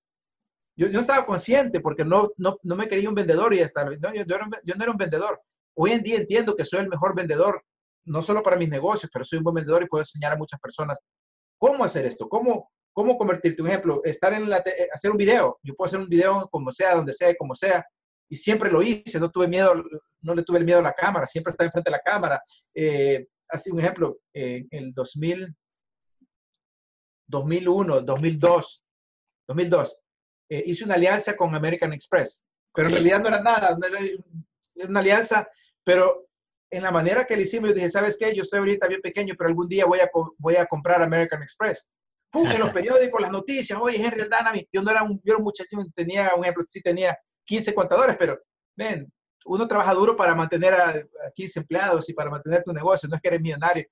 Yo, 0.76 0.88
no 0.88 1.00
estaba 1.00 1.26
consciente 1.26 1.80
porque 1.80 2.04
no, 2.04 2.30
no, 2.36 2.58
no, 2.62 2.76
me 2.76 2.88
quería 2.88 3.08
un 3.08 3.14
vendedor 3.14 3.52
y 3.52 3.60
hasta, 3.60 3.84
no, 3.84 3.92
yo, 3.92 4.24
yo, 4.24 4.36
yo, 4.64 4.74
no 4.74 4.82
era 4.82 4.92
un 4.92 4.98
vendedor. 4.98 5.40
Hoy 5.74 5.92
en 5.92 6.02
día 6.02 6.16
entiendo 6.16 6.56
que 6.56 6.64
soy 6.64 6.80
el 6.80 6.88
mejor 6.88 7.14
vendedor, 7.14 7.62
no 8.04 8.22
solo 8.22 8.42
para 8.42 8.56
mis 8.56 8.68
negocios, 8.68 9.10
pero 9.12 9.24
soy 9.24 9.38
un 9.38 9.44
buen 9.44 9.54
vendedor 9.54 9.82
y 9.82 9.86
puedo 9.86 10.02
enseñar 10.02 10.32
a 10.32 10.36
muchas 10.36 10.60
personas 10.60 10.98
cómo 11.58 11.84
hacer 11.84 12.06
esto, 12.06 12.28
cómo, 12.28 12.70
cómo 12.92 13.16
convertirte. 13.16 13.62
Un 13.62 13.68
ejemplo, 13.68 14.00
estar 14.04 14.32
en 14.32 14.48
la, 14.48 14.58
eh, 14.58 14.88
hacer 14.92 15.10
un 15.10 15.16
video. 15.16 15.58
Yo 15.62 15.74
puedo 15.74 15.86
hacer 15.86 16.00
un 16.00 16.08
video 16.08 16.48
como 16.50 16.70
sea, 16.70 16.94
donde 16.96 17.12
sea, 17.12 17.34
como 17.36 17.54
sea. 17.54 17.84
Y 18.28 18.36
siempre 18.36 18.70
lo 18.70 18.82
hice, 18.82 19.20
no 19.20 19.30
tuve 19.30 19.46
miedo, 19.46 19.74
no 20.22 20.34
le 20.34 20.42
tuve 20.42 20.58
el 20.58 20.64
miedo 20.64 20.78
a 20.78 20.82
la 20.82 20.94
cámara, 20.94 21.26
siempre 21.26 21.50
estaba 21.50 21.66
enfrente 21.66 21.90
de 21.90 21.96
la 21.96 22.02
cámara. 22.02 22.42
Eh, 22.74 23.26
así 23.48 23.70
un 23.70 23.80
ejemplo, 23.80 24.18
en 24.32 24.66
el 24.70 24.94
2000, 24.94 25.54
2001, 27.26 28.00
2002, 28.00 28.84
2002, 29.48 30.01
eh, 30.52 30.62
hice 30.66 30.84
una 30.84 30.94
alianza 30.94 31.34
con 31.34 31.54
American 31.54 31.94
Express, 31.94 32.44
pero 32.74 32.88
en 32.88 32.92
realidad 32.92 33.20
no 33.20 33.28
era 33.28 33.42
nada, 33.42 33.74
era 33.86 34.86
una 34.86 35.00
alianza, 35.00 35.48
pero 35.82 36.26
en 36.70 36.82
la 36.82 36.90
manera 36.90 37.26
que 37.26 37.36
le 37.36 37.44
hicimos, 37.44 37.70
yo 37.70 37.74
dije, 37.74 37.88
¿sabes 37.88 38.18
qué? 38.18 38.34
Yo 38.34 38.42
estoy 38.42 38.58
ahorita 38.58 38.86
bien 38.86 39.00
pequeño, 39.00 39.34
pero 39.36 39.48
algún 39.48 39.66
día 39.66 39.86
voy 39.86 40.00
a, 40.00 40.10
voy 40.36 40.56
a 40.56 40.66
comprar 40.66 41.00
American 41.00 41.42
Express. 41.42 41.88
¡Pum! 42.30 42.46
En 42.50 42.58
los 42.58 42.70
periódicos, 42.70 43.22
las 43.22 43.30
noticias, 43.30 43.78
oye, 43.80 43.96
Henry 43.96 44.20
Aldana, 44.20 44.52
yo 44.70 44.82
no 44.82 44.90
era 44.90 45.02
un, 45.02 45.16
yo 45.24 45.32
era 45.32 45.38
un 45.38 45.44
muchacho, 45.44 45.68
tenía 45.94 46.32
un 46.36 46.44
ejemplo, 46.44 46.64
sí 46.66 46.82
tenía 46.82 47.18
15 47.44 47.74
contadores, 47.74 48.16
pero 48.18 48.38
ven, 48.76 49.10
uno 49.46 49.66
trabaja 49.66 49.94
duro 49.94 50.14
para 50.16 50.34
mantener 50.34 50.74
a, 50.74 50.90
a 50.90 51.30
15 51.34 51.60
empleados 51.60 52.10
y 52.10 52.12
para 52.12 52.30
mantener 52.30 52.62
tu 52.62 52.74
negocio, 52.74 53.08
no 53.08 53.16
es 53.16 53.22
que 53.22 53.28
eres 53.28 53.40
millonario 53.40 53.86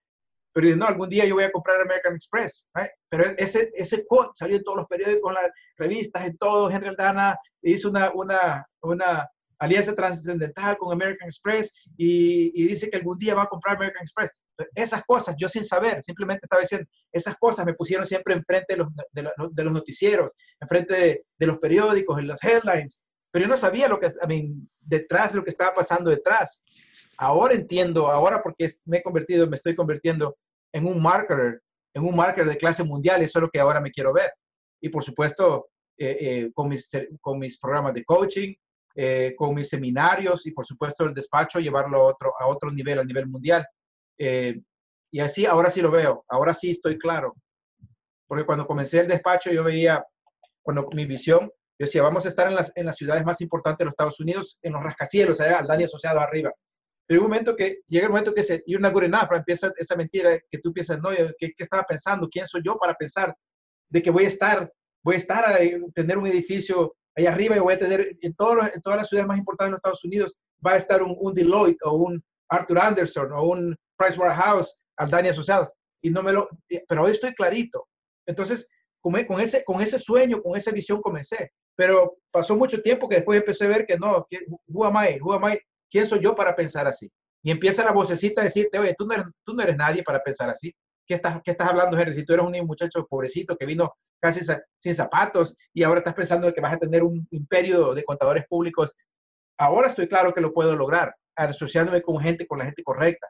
pero 0.52 0.76
no, 0.76 0.86
algún 0.86 1.08
día 1.08 1.24
yo 1.24 1.34
voy 1.34 1.44
a 1.44 1.52
comprar 1.52 1.80
American 1.80 2.14
Express, 2.14 2.68
pero 3.08 3.24
ese, 3.38 3.70
ese 3.74 4.04
quote 4.06 4.30
salió 4.34 4.56
en 4.56 4.64
todos 4.64 4.78
los 4.78 4.86
periódicos, 4.86 5.30
en 5.30 5.42
las 5.42 5.52
revistas, 5.76 6.24
en 6.26 6.36
todo, 6.36 6.70
Henry 6.70 6.88
Aldana 6.88 7.38
hizo 7.62 7.90
una, 7.90 8.10
una, 8.14 8.66
una 8.82 9.28
alianza 9.58 9.94
trascendental 9.94 10.76
con 10.78 10.92
American 10.92 11.28
Express 11.28 11.72
y, 11.96 12.66
dice 12.66 12.90
que 12.90 12.96
algún 12.96 13.18
día 13.18 13.34
va 13.34 13.44
a 13.44 13.48
comprar 13.48 13.76
American 13.76 14.02
Express. 14.02 14.30
Esas 14.74 15.02
cosas, 15.04 15.36
yo 15.38 15.48
sin 15.48 15.64
saber, 15.64 16.02
simplemente 16.02 16.44
estaba 16.44 16.60
diciendo, 16.60 16.86
esas 17.12 17.36
cosas 17.36 17.64
me 17.64 17.74
pusieron 17.74 18.04
siempre 18.04 18.34
enfrente 18.34 18.74
de 18.74 18.76
los, 18.78 18.88
de 19.12 19.22
los, 19.22 19.32
de 19.54 19.64
los 19.64 19.72
noticieros, 19.72 20.32
enfrente 20.60 20.94
de, 20.94 21.24
de, 21.38 21.46
los 21.46 21.58
periódicos, 21.58 22.18
en 22.18 22.28
las 22.28 22.44
headlines, 22.44 23.02
pero 23.30 23.44
yo 23.44 23.48
no 23.48 23.56
sabía 23.56 23.88
lo 23.88 24.00
que, 24.00 24.06
I 24.06 24.54
detrás 24.80 25.32
de 25.32 25.38
lo 25.38 25.44
que 25.44 25.50
estaba 25.50 25.74
pasando 25.74 26.10
detrás. 26.10 26.62
Ahora 27.22 27.52
entiendo, 27.52 28.08
ahora 28.08 28.40
porque 28.42 28.66
me 28.86 28.98
he 28.98 29.02
convertido, 29.02 29.46
me 29.46 29.56
estoy 29.56 29.76
convirtiendo 29.76 30.38
en 30.72 30.86
un 30.86 31.02
marketer, 31.02 31.60
en 31.92 32.02
un 32.02 32.16
marketer 32.16 32.48
de 32.48 32.56
clase 32.56 32.82
mundial, 32.82 33.20
eso 33.20 33.38
es 33.38 33.42
lo 33.42 33.50
que 33.50 33.60
ahora 33.60 33.78
me 33.78 33.90
quiero 33.90 34.14
ver. 34.14 34.32
Y 34.80 34.88
por 34.88 35.04
supuesto, 35.04 35.68
eh, 35.98 36.16
eh, 36.18 36.50
con, 36.54 36.70
mis, 36.70 36.90
con 37.20 37.38
mis 37.38 37.58
programas 37.58 37.92
de 37.92 38.06
coaching, 38.06 38.54
eh, 38.96 39.34
con 39.36 39.54
mis 39.54 39.68
seminarios 39.68 40.46
y 40.46 40.52
por 40.52 40.64
supuesto 40.64 41.04
el 41.04 41.12
despacho, 41.12 41.60
llevarlo 41.60 41.98
a 41.98 42.04
otro, 42.04 42.32
a 42.40 42.46
otro 42.46 42.70
nivel, 42.70 42.98
a 42.98 43.04
nivel 43.04 43.26
mundial. 43.26 43.66
Eh, 44.16 44.58
y 45.12 45.20
así, 45.20 45.44
ahora 45.44 45.68
sí 45.68 45.82
lo 45.82 45.90
veo, 45.90 46.24
ahora 46.26 46.54
sí 46.54 46.70
estoy 46.70 46.96
claro. 46.96 47.34
Porque 48.26 48.46
cuando 48.46 48.66
comencé 48.66 48.98
el 48.98 49.08
despacho, 49.08 49.50
yo 49.50 49.62
veía, 49.62 50.02
cuando 50.62 50.88
mi 50.94 51.04
visión, 51.04 51.40
yo 51.40 51.84
decía, 51.84 52.02
vamos 52.02 52.24
a 52.24 52.28
estar 52.28 52.48
en 52.48 52.54
las, 52.54 52.72
en 52.76 52.86
las 52.86 52.96
ciudades 52.96 53.26
más 53.26 53.42
importantes 53.42 53.80
de 53.80 53.84
los 53.84 53.92
Estados 53.92 54.20
Unidos, 54.20 54.58
en 54.62 54.72
los 54.72 54.82
rascacielos, 54.82 55.38
allá, 55.42 55.58
Aldani 55.58 55.84
asociado 55.84 56.18
arriba. 56.18 56.50
Pero 57.10 57.22
un 57.22 57.26
momento 57.28 57.56
que, 57.56 57.80
llega 57.88 58.06
el 58.06 58.12
momento 58.12 58.32
que 58.32 58.44
se, 58.44 58.62
not 58.68 58.92
good 58.92 59.02
enough, 59.02 59.32
empieza 59.32 59.72
esa 59.76 59.96
mentira 59.96 60.38
que 60.48 60.58
tú 60.58 60.72
piensas, 60.72 61.00
no, 61.00 61.10
¿qué, 61.10 61.32
¿qué, 61.40 61.54
estaba 61.58 61.82
pensando? 61.82 62.28
¿Quién 62.28 62.46
soy 62.46 62.62
yo 62.64 62.78
para 62.78 62.94
pensar 62.94 63.34
de 63.88 64.00
que 64.00 64.12
voy 64.12 64.26
a 64.26 64.28
estar, 64.28 64.72
voy 65.02 65.16
a 65.16 65.18
estar 65.18 65.44
a 65.44 65.58
tener 65.92 66.16
un 66.16 66.28
edificio 66.28 66.94
ahí 67.16 67.26
arriba 67.26 67.56
y 67.56 67.58
voy 67.58 67.74
a 67.74 67.80
tener, 67.80 68.16
en, 68.20 68.32
todos 68.34 68.72
en 68.72 68.80
todas 68.80 68.96
las 68.96 69.08
ciudades 69.08 69.26
más 69.26 69.38
importantes 69.38 69.66
de 69.66 69.72
los 69.72 69.78
Estados 69.78 70.04
Unidos, 70.04 70.38
va 70.64 70.74
a 70.74 70.76
estar 70.76 71.02
un, 71.02 71.16
un 71.18 71.34
Deloitte 71.34 71.82
o 71.82 71.94
un 71.94 72.22
Arthur 72.48 72.78
Anderson 72.78 73.32
o 73.32 73.42
un 73.42 73.76
Pricewaterhouse, 73.96 74.78
Aldani 74.96 75.30
Asociados. 75.30 75.72
Y 76.02 76.10
no 76.10 76.22
me 76.22 76.32
lo, 76.32 76.48
pero 76.86 77.02
hoy 77.02 77.10
estoy 77.10 77.34
clarito. 77.34 77.88
Entonces, 78.24 78.68
con, 79.00 79.20
con, 79.24 79.40
ese, 79.40 79.64
con 79.64 79.80
ese 79.80 79.98
sueño, 79.98 80.40
con 80.40 80.56
esa 80.56 80.70
visión 80.70 81.02
comencé. 81.02 81.50
Pero 81.74 82.18
pasó 82.30 82.54
mucho 82.54 82.80
tiempo 82.80 83.08
que 83.08 83.16
después 83.16 83.40
empecé 83.40 83.64
a 83.64 83.68
ver 83.68 83.84
que 83.84 83.98
no, 83.98 84.24
que, 84.30 84.46
who 84.68 84.84
am? 84.84 84.94
¿Quién 85.90 86.06
soy 86.06 86.20
yo 86.20 86.34
para 86.34 86.54
pensar 86.54 86.86
así? 86.86 87.10
Y 87.42 87.50
empieza 87.50 87.84
la 87.84 87.92
vocecita 87.92 88.40
a 88.40 88.44
decirte, 88.44 88.78
oye, 88.78 88.94
tú 88.96 89.06
no 89.06 89.14
eres, 89.14 89.26
tú 89.44 89.54
no 89.54 89.62
eres 89.62 89.76
nadie 89.76 90.02
para 90.02 90.22
pensar 90.22 90.48
así. 90.50 90.74
¿Qué 91.06 91.14
estás, 91.14 91.40
¿Qué 91.42 91.50
estás 91.50 91.68
hablando, 91.68 91.98
Henry? 91.98 92.14
Si 92.14 92.24
tú 92.24 92.34
eres 92.34 92.46
un 92.46 92.66
muchacho 92.66 93.06
pobrecito 93.08 93.56
que 93.56 93.66
vino 93.66 93.92
casi 94.20 94.40
sin 94.78 94.94
zapatos 94.94 95.56
y 95.72 95.82
ahora 95.82 96.00
estás 96.00 96.14
pensando 96.14 96.52
que 96.52 96.60
vas 96.60 96.74
a 96.74 96.78
tener 96.78 97.02
un 97.02 97.26
imperio 97.30 97.94
de 97.94 98.04
contadores 98.04 98.44
públicos, 98.46 98.94
ahora 99.58 99.88
estoy 99.88 100.06
claro 100.06 100.32
que 100.32 100.40
lo 100.40 100.52
puedo 100.52 100.76
lograr, 100.76 101.14
asociándome 101.34 102.02
con 102.02 102.20
gente, 102.20 102.46
con 102.46 102.58
la 102.58 102.66
gente 102.66 102.84
correcta, 102.84 103.26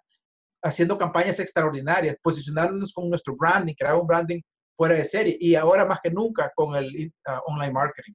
haciendo 0.62 0.98
campañas 0.98 1.38
extraordinarias, 1.40 2.16
posicionándonos 2.22 2.92
con 2.92 3.08
nuestro 3.08 3.36
branding, 3.36 3.74
crear 3.74 3.96
un 3.96 4.06
branding 4.06 4.40
fuera 4.76 4.94
de 4.94 5.04
serie 5.04 5.36
y 5.40 5.54
ahora 5.54 5.84
más 5.84 6.00
que 6.02 6.10
nunca 6.10 6.50
con 6.54 6.74
el 6.74 7.12
uh, 7.26 7.50
online 7.50 7.72
marketing. 7.72 8.12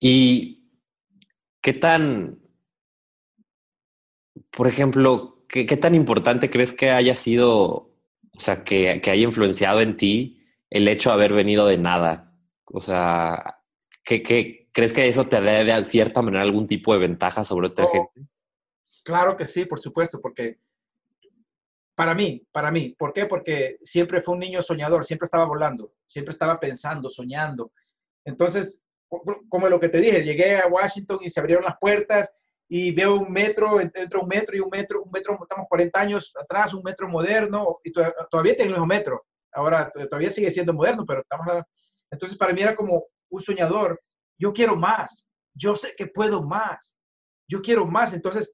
¿Y 0.00 0.68
qué 1.60 1.74
tan, 1.74 2.40
por 4.50 4.66
ejemplo, 4.66 5.44
¿qué, 5.48 5.66
¿qué, 5.66 5.76
tan 5.76 5.94
importante 5.94 6.50
crees 6.50 6.72
que 6.72 6.90
haya 6.90 7.14
sido, 7.14 7.62
o 7.62 8.38
sea, 8.38 8.64
que, 8.64 9.00
que, 9.00 9.10
haya 9.10 9.22
influenciado 9.22 9.80
en 9.80 9.96
ti 9.96 10.44
el 10.70 10.88
hecho 10.88 11.10
de 11.10 11.14
haber 11.14 11.32
venido 11.32 11.66
de 11.66 11.78
nada? 11.78 12.34
O 12.64 12.80
sea, 12.80 13.62
¿qué, 14.04 14.22
qué 14.22 14.68
crees 14.72 14.92
que 14.92 15.08
eso 15.08 15.26
te 15.26 15.40
dé 15.40 15.64
de 15.64 15.84
cierta 15.84 16.22
manera 16.22 16.42
algún 16.42 16.66
tipo 16.66 16.92
de 16.92 17.00
ventaja 17.00 17.44
sobre 17.44 17.68
otra 17.68 17.86
oh, 17.86 17.88
gente? 17.88 18.30
Claro 19.04 19.36
que 19.36 19.44
sí, 19.44 19.64
por 19.64 19.80
supuesto, 19.80 20.20
porque 20.20 20.58
Para 21.94 22.14
mí, 22.14 22.46
para 22.52 22.70
mí. 22.70 22.94
¿Por 22.98 23.12
qué? 23.12 23.26
Porque 23.26 23.78
siempre 23.82 24.22
fue 24.22 24.34
un 24.34 24.40
niño 24.40 24.62
soñador, 24.62 25.04
siempre 25.04 25.24
estaba 25.26 25.44
volando, 25.44 25.92
siempre 26.06 26.32
estaba 26.32 26.58
pensando, 26.58 27.10
soñando. 27.10 27.72
Entonces, 28.24 28.82
como 29.48 29.68
lo 29.68 29.80
que 29.80 29.88
te 29.88 30.00
dije, 30.00 30.22
llegué 30.22 30.58
a 30.58 30.68
Washington 30.68 31.18
y 31.22 31.30
se 31.30 31.40
abrieron 31.40 31.64
las 31.64 31.76
puertas 31.80 32.32
y 32.72 32.92
veo 32.92 33.16
un 33.16 33.32
metro, 33.32 33.80
entre 33.80 34.16
un 34.16 34.28
metro 34.28 34.56
y 34.56 34.60
un 34.60 34.70
metro, 34.70 35.02
un 35.02 35.10
metro, 35.10 35.36
estamos 35.42 35.66
40 35.68 36.00
años 36.00 36.32
atrás, 36.40 36.72
un 36.72 36.84
metro 36.84 37.08
moderno, 37.08 37.80
y 37.82 37.90
todavía 37.90 38.54
tiene 38.54 38.68
el 38.68 38.74
mismo 38.74 38.86
metro. 38.86 39.26
Ahora 39.52 39.92
todavía 40.08 40.30
sigue 40.30 40.52
siendo 40.52 40.72
moderno, 40.72 41.04
pero 41.04 41.22
estamos... 41.22 41.64
Entonces, 42.12 42.38
para 42.38 42.52
mí 42.52 42.62
era 42.62 42.76
como 42.76 43.06
un 43.28 43.40
soñador. 43.40 44.00
Yo 44.38 44.52
quiero 44.52 44.76
más. 44.76 45.28
Yo 45.52 45.74
sé 45.74 45.96
que 45.96 46.06
puedo 46.06 46.44
más. 46.44 46.96
Yo 47.48 47.60
quiero 47.60 47.86
más. 47.86 48.14
Entonces, 48.14 48.52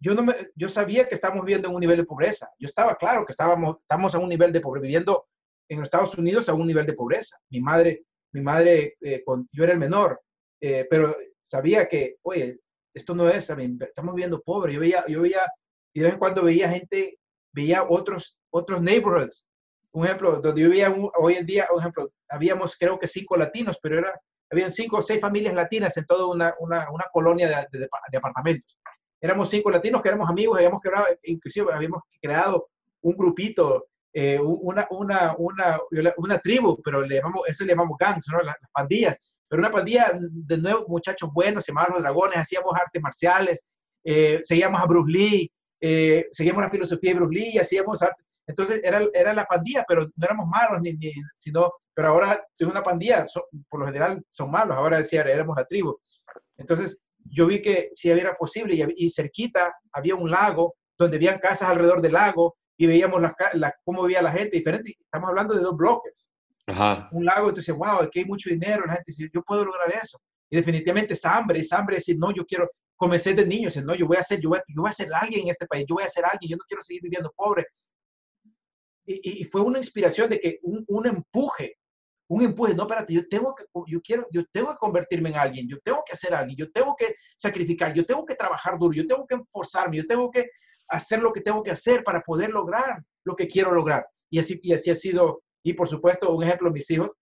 yo, 0.00 0.14
no 0.14 0.22
me, 0.22 0.34
yo 0.54 0.70
sabía 0.70 1.06
que 1.06 1.14
estábamos 1.14 1.44
viviendo 1.44 1.68
en 1.68 1.74
un 1.74 1.80
nivel 1.80 1.98
de 1.98 2.06
pobreza. 2.06 2.48
Yo 2.58 2.64
estaba 2.64 2.96
claro 2.96 3.26
que 3.26 3.32
estábamos, 3.32 3.76
estamos 3.82 4.14
a 4.14 4.18
un 4.18 4.30
nivel 4.30 4.50
de 4.50 4.62
pobreza, 4.62 4.84
viviendo 4.84 5.26
en 5.68 5.80
los 5.80 5.88
Estados 5.88 6.16
Unidos 6.16 6.48
a 6.48 6.54
un 6.54 6.66
nivel 6.66 6.86
de 6.86 6.94
pobreza. 6.94 7.36
Mi 7.50 7.60
madre, 7.60 8.04
mi 8.32 8.40
madre 8.40 8.96
eh, 9.02 9.22
con, 9.22 9.46
yo 9.52 9.64
era 9.64 9.74
el 9.74 9.78
menor, 9.78 10.22
eh, 10.58 10.86
pero 10.88 11.14
sabía 11.42 11.86
que, 11.86 12.16
oye, 12.22 12.60
esto 12.94 13.14
no 13.14 13.28
es, 13.28 13.50
estamos 13.50 14.14
viviendo 14.14 14.40
pobre. 14.40 14.74
Yo 14.74 14.80
veía, 14.80 15.04
yo 15.06 15.22
veía, 15.22 15.42
y 15.92 16.00
de 16.00 16.04
vez 16.04 16.14
en 16.14 16.18
cuando 16.18 16.42
veía 16.42 16.68
gente, 16.68 17.18
veía 17.52 17.84
otros, 17.88 18.38
otros 18.50 18.80
neighborhoods. 18.80 19.44
Un 19.92 20.04
ejemplo, 20.04 20.40
donde 20.40 20.62
yo 20.62 20.68
veía 20.68 20.94
hoy 21.18 21.34
en 21.34 21.46
día, 21.46 21.68
un 21.72 21.80
ejemplo, 21.80 22.10
habíamos 22.28 22.76
creo 22.76 22.98
que 22.98 23.06
cinco 23.06 23.36
latinos, 23.36 23.78
pero 23.82 23.98
era, 23.98 24.20
habían 24.50 24.70
cinco 24.72 24.98
o 24.98 25.02
seis 25.02 25.20
familias 25.20 25.54
latinas 25.54 25.96
en 25.96 26.06
toda 26.06 26.26
una, 26.26 26.54
una, 26.60 26.90
una 26.90 27.04
colonia 27.12 27.66
de, 27.70 27.78
de, 27.78 28.18
apartamentos 28.18 28.78
éramos 29.20 29.50
cinco 29.50 29.70
latinos 29.70 30.02
que 30.02 30.08
éramos 30.08 30.28
amigos, 30.30 30.58
habíamos 30.58 30.80
creado, 30.80 31.06
inclusive 31.24 31.72
habíamos 31.72 32.02
creado 32.20 32.68
un 33.02 33.16
grupito, 33.16 33.86
eh, 34.12 34.38
una, 34.40 34.86
una, 34.90 35.34
una, 35.36 35.78
una, 36.16 36.38
tribu, 36.38 36.80
pero 36.82 37.02
le 37.02 37.16
llamamos, 37.16 37.42
eso 37.46 37.64
le 37.64 37.72
llamamos 37.72 37.98
gangs, 37.98 38.26
¿no? 38.28 38.40
las, 38.40 38.56
pandillas, 38.72 39.16
pero 39.48 39.60
una 39.60 39.72
pandilla 39.72 40.12
de 40.14 40.58
nuevos 40.58 40.88
muchachos 40.88 41.30
buenos, 41.32 41.64
se 41.64 41.72
llamaban 41.72 41.94
los 41.94 42.02
dragones, 42.02 42.38
hacíamos 42.38 42.72
artes 42.74 43.02
marciales, 43.02 43.62
eh, 44.04 44.40
seguíamos 44.42 44.82
a 44.82 44.86
Bruce 44.86 45.10
Lee, 45.10 45.52
eh, 45.80 46.26
seguíamos 46.32 46.62
la 46.62 46.70
filosofía 46.70 47.10
de 47.12 47.18
Bruce 47.18 47.34
Lee, 47.34 47.50
y 47.54 47.58
hacíamos 47.58 48.02
arte. 48.02 48.22
Entonces 48.46 48.80
era, 48.82 49.02
era 49.12 49.34
la 49.34 49.44
pandilla, 49.44 49.84
pero 49.86 50.06
no 50.16 50.24
éramos 50.24 50.46
malos, 50.48 50.80
ni, 50.80 50.94
ni 50.94 51.12
sino, 51.34 51.72
pero 51.94 52.08
ahora 52.08 52.42
es 52.56 52.66
una 52.66 52.82
pandilla, 52.82 53.26
por 53.68 53.80
lo 53.80 53.86
general 53.86 54.22
son 54.30 54.50
malos, 54.50 54.76
ahora 54.76 54.98
decía, 54.98 55.22
éramos 55.22 55.56
la 55.56 55.66
tribu. 55.66 55.98
Entonces, 56.56 56.98
yo 57.30 57.46
vi 57.46 57.60
que 57.62 57.90
si 57.92 58.10
era 58.10 58.34
posible 58.34 58.94
y, 58.96 59.10
cerquita 59.10 59.74
había 59.92 60.14
un 60.14 60.30
lago 60.30 60.74
donde 60.98 61.16
habían 61.16 61.38
casas 61.38 61.68
alrededor 61.68 62.00
del 62.00 62.12
lago 62.12 62.56
y 62.76 62.86
veíamos 62.86 63.20
la, 63.20 63.74
cómo 63.84 64.02
vivía 64.02 64.22
la 64.22 64.32
gente 64.32 64.56
diferente. 64.56 64.96
Estamos 64.98 65.28
hablando 65.28 65.54
de 65.54 65.60
dos 65.60 65.76
bloques. 65.76 66.30
Un 67.12 67.24
lago, 67.24 67.48
entonces, 67.48 67.74
wow, 67.74 68.02
aquí 68.02 68.20
hay 68.20 68.24
mucho 68.24 68.50
dinero. 68.50 68.84
La 68.86 68.94
gente 68.94 69.04
dice, 69.06 69.30
yo 69.32 69.42
puedo 69.42 69.64
lograr 69.64 69.90
eso. 70.02 70.18
Y 70.50 70.56
definitivamente 70.56 71.14
es 71.14 71.24
hambre, 71.24 71.60
es 71.60 71.72
hambre 71.72 71.96
decir, 71.96 72.16
no, 72.18 72.32
yo 72.32 72.44
quiero, 72.46 72.70
comencé 72.96 73.34
de 73.34 73.46
niño, 73.46 73.66
decir, 73.66 73.84
no, 73.84 73.94
yo 73.94 74.06
voy 74.06 74.16
a 74.16 74.22
ser, 74.22 74.40
yo 74.40 74.50
voy, 74.50 74.60
yo 74.68 74.82
voy 74.82 74.90
a 74.90 74.94
ser 74.94 75.08
alguien 75.12 75.42
en 75.42 75.48
este 75.48 75.66
país, 75.66 75.84
yo 75.88 75.96
voy 75.96 76.04
a 76.04 76.08
ser 76.08 76.24
alguien, 76.24 76.50
yo 76.50 76.56
no 76.56 76.64
quiero 76.66 76.82
seguir 76.82 77.02
viviendo 77.02 77.32
pobre. 77.36 77.66
Y, 79.06 79.42
y 79.42 79.44
fue 79.44 79.62
una 79.62 79.78
inspiración 79.78 80.28
de 80.30 80.38
que 80.38 80.58
un, 80.62 80.84
un 80.86 81.06
empuje 81.06 81.78
un 82.30 82.42
empuje, 82.42 82.74
no, 82.74 82.82
espérate, 82.82 83.14
yo 83.14 83.26
tengo 83.26 83.54
que, 83.54 83.64
yo 83.86 84.00
quiero, 84.02 84.26
yo 84.30 84.44
tengo 84.52 84.70
que 84.70 84.78
convertirme 84.78 85.30
en 85.30 85.36
alguien, 85.36 85.66
yo 85.66 85.78
tengo 85.80 86.02
que 86.06 86.14
ser 86.14 86.34
alguien, 86.34 86.58
yo 86.58 86.70
tengo 86.70 86.94
que 86.94 87.14
sacrificar, 87.36 87.94
yo 87.94 88.04
tengo 88.04 88.24
que 88.26 88.34
trabajar 88.34 88.78
duro, 88.78 88.92
yo 88.92 89.06
tengo 89.06 89.26
que 89.26 89.36
esforzarme, 89.36 89.96
yo 89.96 90.06
tengo 90.06 90.30
que 90.30 90.50
hacer 90.88 91.20
lo 91.20 91.32
que 91.32 91.40
tengo 91.40 91.62
que 91.62 91.70
hacer 91.70 92.04
para 92.04 92.20
poder 92.20 92.50
lograr 92.50 93.02
lo 93.24 93.34
que 93.34 93.48
quiero 93.48 93.72
lograr. 93.72 94.06
Y 94.30 94.38
así, 94.38 94.60
y 94.62 94.74
así 94.74 94.90
ha 94.90 94.94
sido, 94.94 95.42
y 95.62 95.72
por 95.72 95.88
supuesto, 95.88 96.34
un 96.34 96.44
ejemplo, 96.44 96.70
mis 96.70 96.90
hijos 96.90 97.14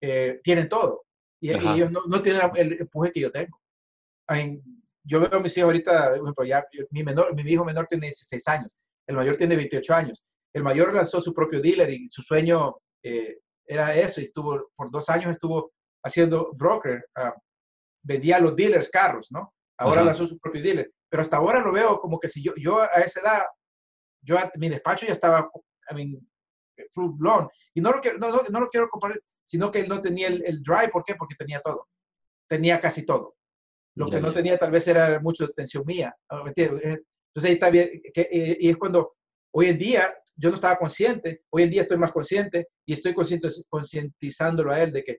eh, 0.00 0.40
tienen 0.42 0.68
todo, 0.68 1.04
y, 1.40 1.50
ellos 1.50 1.90
no, 1.90 2.02
no, 2.06 2.22
tienen 2.22 2.42
el 2.54 2.80
empuje 2.80 3.10
que 3.12 3.20
yo 3.20 3.32
tengo. 3.32 3.60
yo 5.04 5.20
veo 5.20 5.34
a 5.34 5.40
mis 5.40 5.56
hijos 5.56 5.66
ahorita, 5.66 6.10
por 6.10 6.18
ejemplo, 6.18 6.44
ya, 6.44 6.64
mi, 6.90 7.02
menor, 7.02 7.34
mi 7.34 7.42
hijo 7.50 7.64
menor 7.64 7.86
tiene 7.88 8.06
16 8.06 8.48
años, 8.48 8.76
el 9.06 9.16
mayor 9.16 9.36
tiene 9.36 9.56
28 9.56 9.94
años. 9.94 10.22
El 10.54 10.62
mayor 10.62 10.94
lanzó 10.94 11.20
su 11.20 11.32
propio 11.32 11.60
dealer 11.60 11.90
y 11.90 12.08
su 12.08 12.22
sueño 12.22 12.76
eh, 13.02 13.38
era 13.66 13.94
eso, 13.96 14.20
y 14.20 14.24
estuvo, 14.24 14.70
por 14.76 14.90
dos 14.90 15.08
años 15.08 15.30
estuvo 15.30 15.72
haciendo 16.04 16.52
broker, 16.54 17.04
uh, 17.16 17.30
vendía 18.02 18.36
a 18.36 18.40
los 18.40 18.54
dealers 18.56 18.88
carros, 18.90 19.28
¿no? 19.30 19.52
Ahora 19.78 20.04
lanzó 20.04 20.26
su 20.26 20.38
propio 20.38 20.62
dealer, 20.62 20.92
pero 21.08 21.22
hasta 21.22 21.38
ahora 21.38 21.60
lo 21.60 21.72
veo 21.72 21.98
como 21.98 22.20
que 22.20 22.28
si 22.28 22.42
yo, 22.42 22.52
yo 22.56 22.80
a 22.80 23.00
esa 23.04 23.20
edad, 23.20 23.42
yo 24.22 24.38
a, 24.38 24.50
mi 24.56 24.68
despacho 24.68 25.06
ya 25.06 25.12
estaba, 25.12 25.50
I 25.90 25.94
mean, 25.94 26.31
full 26.90 27.12
blown, 27.16 27.48
y 27.74 27.80
no 27.80 27.92
lo, 27.92 28.00
quiero, 28.00 28.18
no, 28.18 28.30
no, 28.30 28.60
lo 28.60 28.68
quiero 28.68 28.88
comparar, 28.88 29.20
sino 29.44 29.70
que 29.70 29.80
él 29.80 29.88
no 29.88 30.00
tenía 30.00 30.28
el, 30.28 30.42
el, 30.44 30.62
drive, 30.62 30.88
¿por 30.88 31.04
qué? 31.04 31.14
Porque 31.14 31.34
tenía 31.34 31.60
todo, 31.60 31.88
tenía 32.46 32.80
casi 32.80 33.04
todo. 33.04 33.36
Lo 33.94 34.06
que 34.06 34.20
no 34.20 34.32
tenía 34.32 34.58
tal 34.58 34.70
vez 34.70 34.88
era 34.88 35.20
mucho 35.20 35.44
de 35.44 35.52
atención 35.52 35.84
mía, 35.86 36.16
Entonces 36.30 37.44
ahí 37.44 37.52
está 37.52 37.68
bien, 37.68 38.02
que, 38.14 38.22
eh, 38.22 38.56
y 38.60 38.70
es 38.70 38.76
cuando 38.76 39.14
hoy 39.52 39.66
en 39.66 39.78
día 39.78 40.14
yo 40.34 40.48
no 40.48 40.54
estaba 40.54 40.78
consciente, 40.78 41.42
hoy 41.50 41.64
en 41.64 41.70
día 41.70 41.82
estoy 41.82 41.98
más 41.98 42.12
consciente 42.12 42.68
y 42.86 42.94
estoy 42.94 43.14
concientizándolo 43.68 44.72
a 44.72 44.82
él 44.82 44.92
de 44.92 45.04
que 45.04 45.18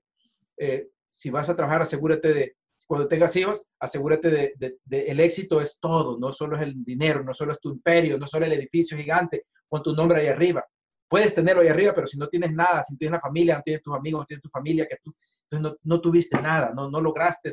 eh, 0.57 0.87
si 1.07 1.29
vas 1.29 1.49
a 1.49 1.55
trabajar, 1.55 1.83
asegúrate 1.83 2.33
de, 2.33 2.55
cuando 2.87 3.07
tengas 3.07 3.35
hijos, 3.35 3.63
asegúrate 3.79 4.29
de, 4.29 4.77
de, 4.83 4.99
el 5.03 5.19
éxito 5.19 5.61
es 5.61 5.79
todo, 5.79 6.17
no 6.19 6.31
solo 6.31 6.57
es 6.57 6.63
el 6.63 6.83
dinero, 6.83 7.23
no 7.23 7.33
solo 7.33 7.53
es 7.53 7.59
tu 7.59 7.71
imperio, 7.71 8.17
no 8.17 8.27
solo 8.27 8.45
el 8.45 8.53
edificio 8.53 8.97
gigante 8.97 9.45
con 9.67 9.83
tu 9.83 9.93
nombre 9.93 10.21
ahí 10.21 10.27
arriba. 10.27 10.65
Puedes 11.13 11.35
tenerlo 11.35 11.61
ahí 11.61 11.67
arriba, 11.67 11.93
pero 11.93 12.07
si 12.07 12.17
no 12.17 12.27
tienes 12.27 12.51
nada, 12.53 12.81
si 12.81 12.93
no 12.95 12.97
tienes 12.97 13.17
la 13.17 13.21
familia, 13.21 13.57
no 13.57 13.61
tienes 13.61 13.83
tus 13.83 13.93
amigos, 13.93 14.21
no 14.21 14.25
tienes 14.25 14.41
tu 14.41 14.49
familia, 14.49 14.87
que 14.87 14.97
tú, 15.03 15.13
entonces 15.43 15.61
no, 15.61 15.95
no 15.95 16.01
tuviste 16.01 16.41
nada, 16.41 16.71
no, 16.73 16.89
no 16.89 16.99
lograste 16.99 17.51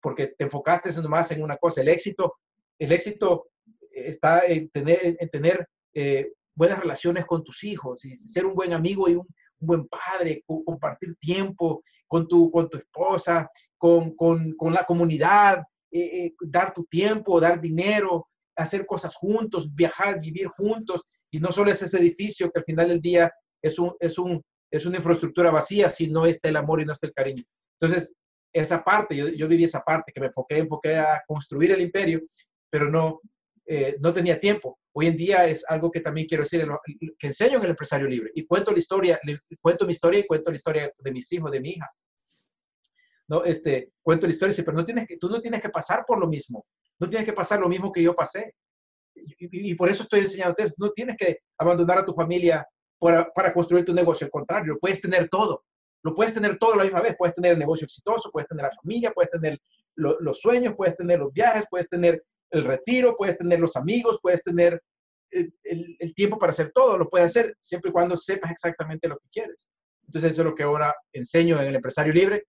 porque 0.00 0.34
te 0.36 0.42
enfocaste 0.42 0.90
nomás 1.00 1.30
en 1.30 1.44
una 1.44 1.58
cosa. 1.58 1.80
El 1.80 1.90
éxito, 1.90 2.38
el 2.76 2.90
éxito 2.90 3.50
está 3.92 4.44
en 4.46 4.68
tener, 4.70 5.16
en 5.20 5.30
tener 5.30 5.68
eh, 5.94 6.32
buenas 6.56 6.80
relaciones 6.80 7.24
con 7.24 7.44
tus 7.44 7.62
hijos 7.62 8.04
y 8.04 8.16
ser 8.16 8.44
un 8.46 8.56
buen 8.56 8.72
amigo 8.72 9.08
y 9.08 9.14
un, 9.14 9.28
buen 9.60 9.86
padre, 9.86 10.42
compartir 10.44 11.14
tiempo 11.20 11.84
con 12.08 12.26
tu, 12.26 12.50
con 12.50 12.68
tu 12.68 12.78
esposa, 12.78 13.48
con, 13.76 14.16
con, 14.16 14.56
con 14.56 14.74
la 14.74 14.84
comunidad, 14.84 15.62
eh, 15.92 16.00
eh, 16.00 16.34
dar 16.40 16.74
tu 16.74 16.84
tiempo, 16.86 17.38
dar 17.38 17.60
dinero, 17.60 18.26
hacer 18.56 18.84
cosas 18.84 19.14
juntos, 19.14 19.72
viajar, 19.72 20.18
vivir 20.18 20.48
juntos. 20.48 21.06
Y 21.30 21.40
no 21.40 21.52
solo 21.52 21.70
es 21.70 21.82
ese 21.82 21.98
edificio 21.98 22.50
que 22.50 22.60
al 22.60 22.64
final 22.64 22.88
del 22.88 23.00
día 23.00 23.32
es, 23.62 23.78
un, 23.78 23.94
es, 24.00 24.18
un, 24.18 24.42
es 24.70 24.86
una 24.86 24.96
infraestructura 24.96 25.50
vacía 25.50 25.88
si 25.88 26.08
no 26.08 26.26
está 26.26 26.48
el 26.48 26.56
amor 26.56 26.80
y 26.80 26.84
no 26.84 26.92
está 26.92 27.06
el 27.06 27.12
cariño. 27.12 27.44
Entonces, 27.80 28.14
esa 28.52 28.82
parte, 28.82 29.14
yo, 29.14 29.28
yo 29.28 29.46
viví 29.46 29.64
esa 29.64 29.80
parte, 29.80 30.12
que 30.12 30.20
me 30.20 30.26
enfoqué, 30.26 30.58
enfoqué 30.58 30.96
a 30.96 31.22
construir 31.26 31.72
el 31.72 31.80
imperio, 31.80 32.22
pero 32.70 32.90
no, 32.90 33.20
eh, 33.70 33.96
no 34.00 34.12
tenía 34.14 34.40
tiempo. 34.40 34.78
Hoy 34.94 35.08
en 35.08 35.16
día 35.16 35.46
es 35.46 35.62
algo 35.68 35.90
que 35.90 36.00
también 36.00 36.26
quiero 36.26 36.42
decir, 36.42 36.66
que 37.18 37.26
enseño 37.26 37.58
en 37.58 37.64
el 37.64 37.70
empresario 37.70 38.08
libre. 38.08 38.30
Y 38.34 38.46
cuento 38.46 38.72
la 38.72 38.78
historia, 38.78 39.20
cuento 39.60 39.84
mi 39.84 39.92
historia 39.92 40.20
y 40.20 40.26
cuento 40.26 40.50
la 40.50 40.56
historia 40.56 40.92
de 40.98 41.12
mis 41.12 41.30
hijos, 41.32 41.50
de 41.50 41.60
mi 41.60 41.70
hija. 41.72 41.88
No, 43.28 43.44
este, 43.44 43.92
cuento 44.02 44.26
la 44.26 44.32
historia, 44.32 44.54
pero 44.64 44.76
no 44.76 44.84
tienes 44.86 45.06
que, 45.06 45.18
tú 45.18 45.28
no 45.28 45.38
tienes 45.38 45.60
que 45.60 45.68
pasar 45.68 46.04
por 46.06 46.18
lo 46.18 46.26
mismo. 46.26 46.64
No 46.98 47.10
tienes 47.10 47.26
que 47.26 47.34
pasar 47.34 47.60
lo 47.60 47.68
mismo 47.68 47.92
que 47.92 48.02
yo 48.02 48.16
pasé. 48.16 48.54
Y, 49.38 49.74
por 49.74 49.90
eso 49.90 50.02
estoy 50.02 50.20
enseñando 50.20 50.52
ustedes, 50.52 50.74
no 50.78 50.90
tienes 50.90 51.16
que 51.16 51.38
abandonar 51.58 51.98
a 51.98 52.04
tu 52.04 52.12
familia 52.12 52.66
para, 52.98 53.30
para 53.32 53.52
construir 53.52 53.84
tu 53.84 53.94
negocio. 53.94 54.24
Al 54.24 54.30
contrario, 54.30 54.78
puedes 54.80 55.00
tener 55.00 55.28
todo. 55.28 55.64
Lo 56.02 56.14
puedes 56.14 56.32
tener 56.32 56.58
todo 56.58 56.74
a 56.74 56.76
la 56.76 56.84
misma 56.84 57.00
vez. 57.00 57.14
Puedes 57.18 57.34
tener 57.34 57.52
el 57.52 57.58
negocio 57.58 57.84
exitoso, 57.84 58.30
puedes 58.30 58.48
tener 58.48 58.64
la 58.64 58.76
familia, 58.82 59.12
puedes 59.12 59.30
tener 59.30 59.58
los 59.96 60.40
sueños, 60.40 60.74
puedes 60.76 60.96
tener 60.96 61.18
los 61.18 61.32
viajes, 61.32 61.64
puedes 61.68 61.88
tener 61.88 62.22
el 62.50 62.64
retiro, 62.64 63.14
puedes 63.16 63.36
tener 63.36 63.60
los 63.60 63.76
amigos, 63.76 64.18
puedes 64.22 64.42
tener 64.42 64.80
el, 65.30 66.14
tiempo 66.14 66.38
para 66.38 66.50
hacer 66.50 66.72
todo, 66.72 66.96
lo 66.96 67.08
puedes 67.08 67.26
hacer 67.26 67.56
siempre 67.60 67.90
y 67.90 67.92
cuando 67.92 68.16
sepas 68.16 68.50
exactamente 68.50 69.08
lo 69.08 69.18
que 69.18 69.28
quieres. 69.30 69.68
Entonces 70.06 70.32
eso 70.32 70.42
es 70.42 70.46
lo 70.46 70.54
que 70.54 70.62
ahora 70.62 70.94
enseño 71.12 71.60
en 71.60 71.68
el 71.68 71.76
empresario 71.76 72.12
libre, 72.12 72.44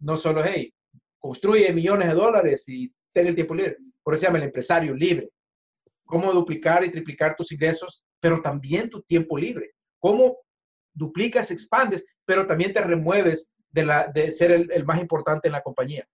no 0.00 0.16
solo, 0.16 0.42
hey, 0.44 0.72
construye 1.18 1.72
millones 1.72 2.08
de 2.08 2.14
dólares 2.14 2.64
y 2.68 2.92
ten 3.12 3.28
el 3.28 3.34
tiempo 3.34 3.54
libre, 3.54 3.76
por 4.02 4.14
eso 4.14 4.22
se 4.22 4.26
llama 4.26 4.38
el 4.38 4.44
empresario 4.44 4.94
libre. 4.94 5.30
Cómo 6.06 6.32
duplicar 6.32 6.84
y 6.84 6.90
triplicar 6.90 7.36
tus 7.36 7.52
ingresos, 7.52 8.04
pero 8.20 8.40
también 8.40 8.88
tu 8.88 9.02
tiempo 9.02 9.36
libre. 9.36 9.72
Cómo 9.98 10.38
duplicas, 10.94 11.50
expandes, 11.50 12.04
pero 12.24 12.46
también 12.46 12.72
te 12.72 12.80
remueves 12.80 13.50
de, 13.70 13.84
la, 13.84 14.06
de 14.08 14.32
ser 14.32 14.50
el, 14.50 14.70
el 14.72 14.84
más 14.84 15.00
importante 15.00 15.48
en 15.48 15.52
la 15.52 15.62
compañía. 15.62 16.06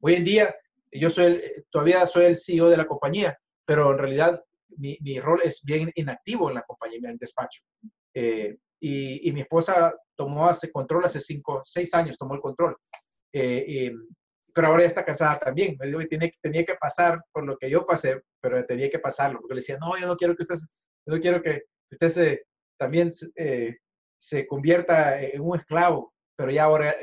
Hoy 0.00 0.14
en 0.14 0.24
día 0.24 0.54
yo 0.92 1.10
soy 1.10 1.42
todavía 1.70 2.06
soy 2.06 2.26
el 2.26 2.36
CEO 2.36 2.68
de 2.68 2.76
la 2.76 2.86
compañía, 2.86 3.38
pero 3.64 3.92
en 3.92 3.98
realidad 3.98 4.42
mi, 4.76 4.96
mi 5.00 5.20
rol 5.20 5.40
es 5.44 5.62
bien 5.64 5.90
inactivo 5.94 6.48
en 6.48 6.56
la 6.56 6.62
compañía, 6.62 6.98
en 6.98 7.06
el 7.06 7.18
despacho. 7.18 7.62
Eh, 8.14 8.56
y, 8.80 9.28
y, 9.28 9.32
mi 9.32 9.42
esposa 9.42 9.94
tomó 10.14 10.48
hace 10.48 10.72
control 10.72 11.04
hace 11.04 11.20
cinco, 11.20 11.60
seis 11.64 11.92
años, 11.94 12.16
tomó 12.16 12.34
el 12.34 12.40
control. 12.40 12.76
Eh, 13.32 13.92
pero 14.54 14.68
ahora 14.68 14.82
ya 14.82 14.88
está 14.88 15.04
casada 15.04 15.38
también. 15.38 15.76
Me 15.78 15.86
dijo 15.86 16.00
tenía, 16.08 16.30
tenía, 16.40 16.64
que 16.64 16.74
pasar 16.74 17.22
por 17.32 17.44
lo 17.44 17.56
que 17.56 17.70
yo 17.70 17.86
pasé, 17.86 18.20
pero 18.40 18.64
tenía 18.64 18.90
que 18.90 18.98
pasarlo, 18.98 19.40
porque 19.40 19.54
le 19.54 19.60
decía, 19.60 19.78
no, 19.78 19.98
yo 19.98 20.06
no 20.06 20.16
quiero 20.16 20.36
que 20.36 20.42
usted, 20.42 20.56
yo 21.06 21.14
no 21.14 21.20
quiero 21.20 21.42
que, 21.42 21.64
usted 21.90 22.08
se, 22.08 22.42
también 22.78 23.10
eh, 23.36 23.76
se 24.18 24.46
convierta 24.46 25.20
en 25.20 25.40
un 25.40 25.58
esclavo, 25.58 26.12
pero 26.36 26.50
ya 26.50 26.64
ahora, 26.64 26.96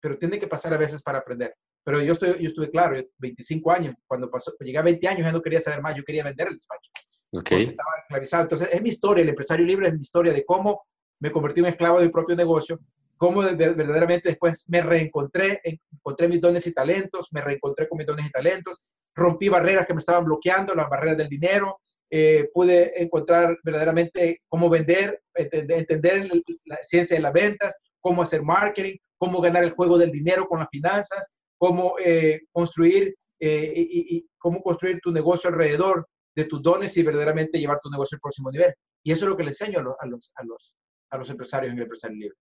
pero 0.00 0.18
tiene 0.18 0.38
que 0.38 0.48
pasar 0.48 0.74
a 0.74 0.78
veces 0.78 1.02
para 1.02 1.18
aprender. 1.18 1.54
Pero 1.84 2.02
yo, 2.02 2.14
estoy, 2.14 2.42
yo 2.42 2.48
estuve 2.48 2.70
claro, 2.70 3.00
25 3.18 3.70
años, 3.70 3.94
cuando 4.06 4.28
pasó, 4.28 4.52
llegué 4.60 4.78
a 4.78 4.82
20 4.82 5.06
años 5.06 5.24
ya 5.24 5.32
no 5.32 5.40
quería 5.40 5.60
saber 5.60 5.80
más, 5.80 5.96
yo 5.96 6.02
quería 6.02 6.24
vender 6.24 6.48
el 6.48 6.54
despacho. 6.54 6.90
Okay. 7.30 7.64
Estaba 7.66 7.90
esclavizado. 8.02 8.42
Entonces, 8.42 8.68
es 8.72 8.82
mi 8.82 8.88
historia, 8.88 9.22
el 9.22 9.28
empresario 9.28 9.64
libre 9.64 9.88
es 9.88 9.94
mi 9.94 10.00
historia 10.00 10.32
de 10.32 10.44
cómo 10.44 10.84
me 11.20 11.30
convertí 11.30 11.60
en 11.60 11.66
un 11.66 11.70
esclavo 11.70 11.98
de 11.98 12.06
mi 12.06 12.12
propio 12.12 12.36
negocio, 12.36 12.80
cómo 13.16 13.42
verdaderamente 13.42 14.30
después 14.30 14.64
me 14.68 14.82
reencontré, 14.82 15.60
encontré 15.62 16.28
mis 16.28 16.40
dones 16.40 16.66
y 16.66 16.72
talentos, 16.72 17.32
me 17.32 17.40
reencontré 17.40 17.88
con 17.88 17.98
mis 17.98 18.06
dones 18.06 18.26
y 18.26 18.30
talentos, 18.30 18.92
rompí 19.14 19.48
barreras 19.48 19.86
que 19.86 19.94
me 19.94 19.98
estaban 19.98 20.24
bloqueando, 20.24 20.74
las 20.74 20.88
barreras 20.88 21.16
del 21.16 21.28
dinero, 21.28 21.80
eh, 22.08 22.48
pude 22.54 23.02
encontrar 23.02 23.58
verdaderamente 23.64 24.42
cómo 24.48 24.70
vender, 24.70 25.22
entender, 25.34 26.30
la 26.64 26.78
ciencia 26.82 27.16
de 27.16 27.22
las 27.22 27.32
ventas, 27.32 27.74
cómo 28.00 28.22
hacer 28.22 28.42
marketing, 28.42 28.96
cómo 29.18 29.40
ganar 29.40 29.64
el 29.64 29.72
juego 29.72 29.98
del 29.98 30.12
dinero 30.12 30.46
con 30.46 30.60
las 30.60 30.68
finanzas, 30.70 31.26
cómo 31.58 31.96
eh, 31.98 32.42
construir 32.52 33.16
eh, 33.40 33.72
y, 33.76 34.26
cómo 34.38 34.62
construir 34.62 35.00
tu 35.00 35.10
negocio 35.10 35.50
alrededor 35.50 36.06
de 36.36 36.44
tus 36.44 36.62
dones 36.62 36.96
y 36.96 37.02
verdaderamente 37.02 37.58
llevar 37.58 37.80
tu 37.82 37.90
negocio 37.90 38.16
al 38.16 38.20
próximo 38.20 38.50
nivel. 38.50 38.72
Y 39.02 39.10
eso 39.10 39.24
es 39.24 39.30
lo 39.30 39.36
que 39.36 39.42
le 39.42 39.50
enseño 39.50 39.80
a 39.80 39.82
los, 39.82 39.94
a 39.98 40.06
los, 40.06 40.30
a 40.36 40.44
los, 40.44 40.74
a 41.10 41.18
los 41.18 41.30
empresarios 41.30 41.72
en 41.72 41.78
el 41.78 41.84
empresario 41.84 42.16
libre. 42.16 42.36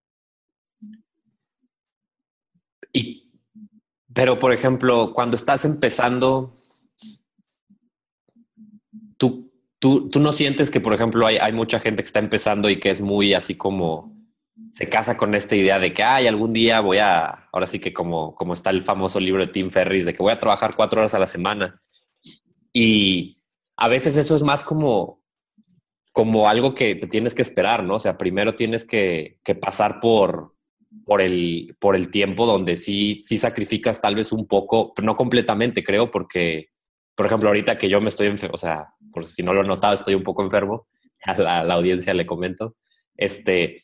Y, 2.94 3.32
pero, 4.14 4.40
por 4.40 4.54
ejemplo, 4.54 5.14
cuando 5.14 5.38
estás 5.38 5.66
empezando, 5.66 6.62
tú, 9.18 9.52
tú, 9.80 10.10
tú 10.10 10.20
no 10.20 10.32
sientes 10.32 10.72
que, 10.72 10.80
por 10.80 10.94
ejemplo, 10.94 11.28
hay, 11.28 11.38
hay 11.38 11.52
mucha 11.52 11.80
gente 11.80 12.02
que 12.02 12.08
está 12.08 12.20
empezando 12.20 12.70
y 12.70 12.80
que 12.80 12.90
es 12.90 13.02
muy 13.02 13.34
así 13.34 13.56
como 13.56 14.16
se 14.72 14.90
casa 14.90 15.18
con 15.18 15.36
esta 15.36 15.56
idea 15.56 15.80
de 15.80 15.94
que, 15.94 16.04
ay, 16.04 16.28
algún 16.28 16.54
día 16.54 16.82
voy 16.82 16.98
a, 16.98 17.48
ahora 17.52 17.68
sí 17.68 17.80
que 17.80 17.94
como, 17.94 18.36
como 18.36 18.54
está 18.54 18.70
el 18.72 18.82
famoso 18.82 19.20
libro 19.20 19.46
de 19.46 19.52
Tim 19.52 19.70
Ferris, 19.70 20.06
de 20.06 20.14
que 20.14 20.24
voy 20.24 20.34
a 20.34 20.40
trabajar 20.40 20.76
cuatro 20.76 21.00
horas 21.00 21.14
a 21.14 21.20
la 21.20 21.28
semana. 21.28 21.82
Y 22.74 23.38
a 23.78 23.88
veces 23.88 24.18
eso 24.18 24.36
es 24.36 24.44
más 24.44 24.64
como, 24.64 25.24
como 26.12 26.50
algo 26.50 26.76
que 26.76 26.96
te 26.96 27.08
tienes 27.08 27.36
que 27.36 27.42
esperar, 27.42 27.84
¿no? 27.84 27.96
O 27.96 28.00
sea, 28.00 28.18
primero 28.18 28.56
tienes 28.56 28.86
que, 28.86 29.40
que 29.44 29.56
pasar 29.56 30.00
por, 30.00 30.55
por, 31.04 31.22
el, 31.22 31.76
por 31.80 31.96
el 31.96 32.10
tiempo 32.10 32.46
donde 32.46 32.76
sí, 32.76 33.20
sí 33.22 33.38
sacrificas 33.38 34.02
tal 34.02 34.16
vez 34.16 34.32
un 34.32 34.48
poco, 34.48 34.94
pero 34.94 35.06
no 35.06 35.16
completamente, 35.16 35.84
creo, 35.84 36.12
porque, 36.12 36.70
por 37.16 37.26
ejemplo, 37.26 37.50
ahorita 37.50 37.78
que 37.78 37.90
yo 37.90 38.00
me 38.02 38.10
estoy 38.10 38.28
enfermo, 38.28 38.56
o 38.56 38.58
sea, 38.58 38.94
por 39.12 39.26
si 39.26 39.44
no 39.44 39.54
lo 39.54 39.64
he 39.64 39.68
notado, 39.68 39.96
estoy 39.96 40.16
un 40.16 40.24
poco 40.24 40.44
enfermo, 40.44 40.88
a 41.26 41.64
la, 41.64 41.74
audiencia 41.74 42.14
le 42.14 42.26
comento, 42.26 42.76
este, 43.16 43.80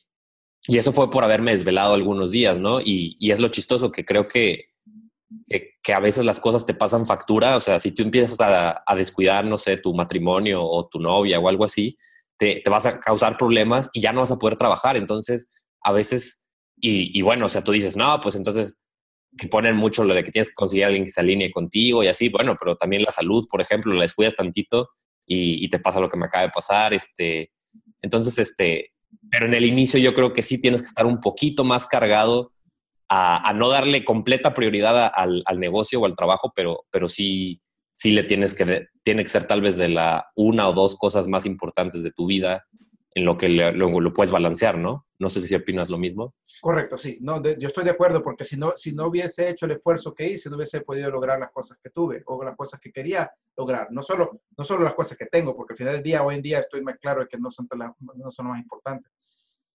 y 0.68 0.78
eso 0.78 0.91
fue 0.91 1.09
por 1.09 1.24
haberme 1.24 1.51
desvelado 1.51 1.93
algunos 1.93 2.32
días, 2.32 2.59
¿no? 2.59 2.80
Y, 2.82 3.16
y 3.20 3.32
es 3.32 3.39
lo 3.39 3.47
chistoso 3.47 3.91
que 3.91 4.05
creo 4.05 4.28
que, 4.28 4.66
que, 5.47 5.93
a 5.93 5.99
veces 5.99 6.26
las 6.26 6.39
cosas 6.39 6.66
te 6.66 6.74
pasan 6.74 7.05
factura, 7.05 7.57
o 7.57 7.62
sea, 7.62 7.80
si 7.80 7.91
tú 7.91 8.03
empiezas 8.03 8.39
a, 8.41 8.84
a 8.86 8.95
descuidar, 8.95 9.45
no 9.45 9.57
sé, 9.57 9.78
tu 9.78 9.93
matrimonio 9.93 10.64
o 10.64 10.88
tu 10.88 10.99
novia 10.99 11.39
o 11.39 11.47
algo 11.47 11.66
así, 11.66 11.97
te, 12.41 12.70
vas 12.72 12.88
a 12.88 12.99
causar 12.99 13.38
problemas 13.38 13.91
y 13.93 14.01
ya 14.01 14.12
no 14.12 14.22
vas 14.22 14.32
a 14.32 14.39
poder 14.39 14.57
trabajar. 14.57 14.97
Entonces, 14.97 15.47
a 15.82 15.91
veces, 15.91 16.40
y, 16.82 17.21
bueno, 17.21 17.45
o 17.45 17.49
sea, 17.49 17.63
tú 17.63 17.71
dices, 17.71 17.95
no, 17.95 18.19
pues 18.21 18.36
entonces 18.36 18.77
que 19.38 19.47
ponen 19.47 19.75
mucho 19.75 20.03
lo 20.03 20.13
de 20.13 20.23
que 20.23 20.32
tienes 20.32 20.49
que 20.49 20.55
conseguir 20.55 20.84
a 20.84 20.88
alguien 20.88 21.05
que 21.05 21.11
se 21.11 21.21
alinee 21.21 21.51
contigo 21.51 22.03
y 22.03 22.07
así, 22.07 22.29
bueno, 22.29 22.57
pero 22.59 22.75
también 22.75 23.03
la 23.03 23.11
salud, 23.11 23.47
por 23.49 23.61
ejemplo, 23.61 23.93
la 23.93 24.01
descuidas 24.01 24.36
tantito 24.36 24.89
y, 25.25 25.69
te 25.69 25.79
pasa 25.79 26.01
lo 26.01 26.09
que 26.09 26.17
me 26.17 26.25
acaba 26.25 26.43
de 26.43 26.49
pasar, 26.49 26.93
este, 26.93 27.51
entonces, 28.01 28.38
este, 28.39 28.91
pero 29.29 29.45
en 29.45 29.53
el 29.53 29.63
inicio 29.63 29.99
yo 29.99 30.13
creo 30.13 30.34
que 30.34 30.41
sí 30.41 30.59
tienes 30.59 30.82
que 30.82 30.88
estar 30.88 31.05
un 31.05 31.21
poquito 31.21 31.63
más 31.63 31.88
cargado 31.88 32.51
a, 33.07 33.53
no 33.53 33.69
darle 33.69 34.03
completa 34.03 34.53
prioridad 34.53 35.11
al, 35.13 35.43
al, 35.45 35.59
negocio 35.59 36.01
o 36.01 36.05
al 36.05 36.15
trabajo, 36.15 36.51
pero, 36.55 36.86
pero 36.91 37.07
sí, 37.07 37.61
sí 37.93 38.11
le 38.11 38.23
tienes 38.23 38.53
que, 38.53 38.88
tiene 39.03 39.23
que 39.23 39.29
ser 39.29 39.47
tal 39.47 39.61
vez 39.61 39.77
de 39.77 39.89
la 39.89 40.25
una 40.36 40.67
o 40.67 40.73
dos 40.73 40.95
cosas 40.97 41.27
más 41.27 41.45
importantes 41.45 42.03
de 42.03 42.11
tu 42.11 42.25
vida 42.25 42.65
en 43.14 43.26
lo 43.26 43.38
que 43.38 43.49
luego 43.49 43.99
lo, 43.99 44.14
puedes 44.14 44.32
balancear, 44.32 44.78
¿no? 44.78 45.05
No 45.20 45.28
sé 45.28 45.41
si 45.41 45.53
opinas 45.53 45.89
lo 45.89 45.97
mismo. 45.97 46.34
Correcto, 46.62 46.97
sí. 46.97 47.18
No, 47.22 47.43
yo 47.43 47.68
estoy 47.68 47.84
de 47.84 47.91
acuerdo 47.91 48.24
porque 48.24 48.45
si 48.45 48.57
no, 48.57 48.74
si 48.76 48.93
no 48.93 49.07
hubiese 49.07 49.49
hecho 49.49 49.66
el 49.66 49.74
esfuerzo 49.74 50.14
que 50.14 50.30
hice, 50.30 50.49
no 50.49 50.55
hubiese 50.55 50.82
podido 50.82 51.12
lograr 51.12 51.38
las 51.38 51.51
cosas 51.51 51.78
que 51.84 51.89
tuve 51.89 52.24
o 52.26 52.43
las 52.43 52.55
cosas 52.55 52.80
que 52.80 52.91
quería 52.91 53.30
lograr. 53.57 53.91
No 53.91 54.01
solo, 54.01 54.41
no 54.57 54.64
solo 54.64 54.84
las 54.84 54.93
cosas 54.93 55.18
que 55.18 55.26
tengo, 55.26 55.55
porque 55.55 55.74
al 55.74 55.78
final 55.78 55.93
del 55.95 56.03
día, 56.03 56.24
hoy 56.24 56.36
en 56.36 56.41
día 56.41 56.59
estoy 56.59 56.82
más 56.82 56.97
claro 56.99 57.22
de 57.22 57.28
que 57.28 57.38
no 57.38 57.51
son, 57.51 57.68
las, 57.78 57.91
no 57.99 58.32
son 58.32 58.45
las 58.45 58.53
más 58.53 58.62
importantes. 58.62 59.12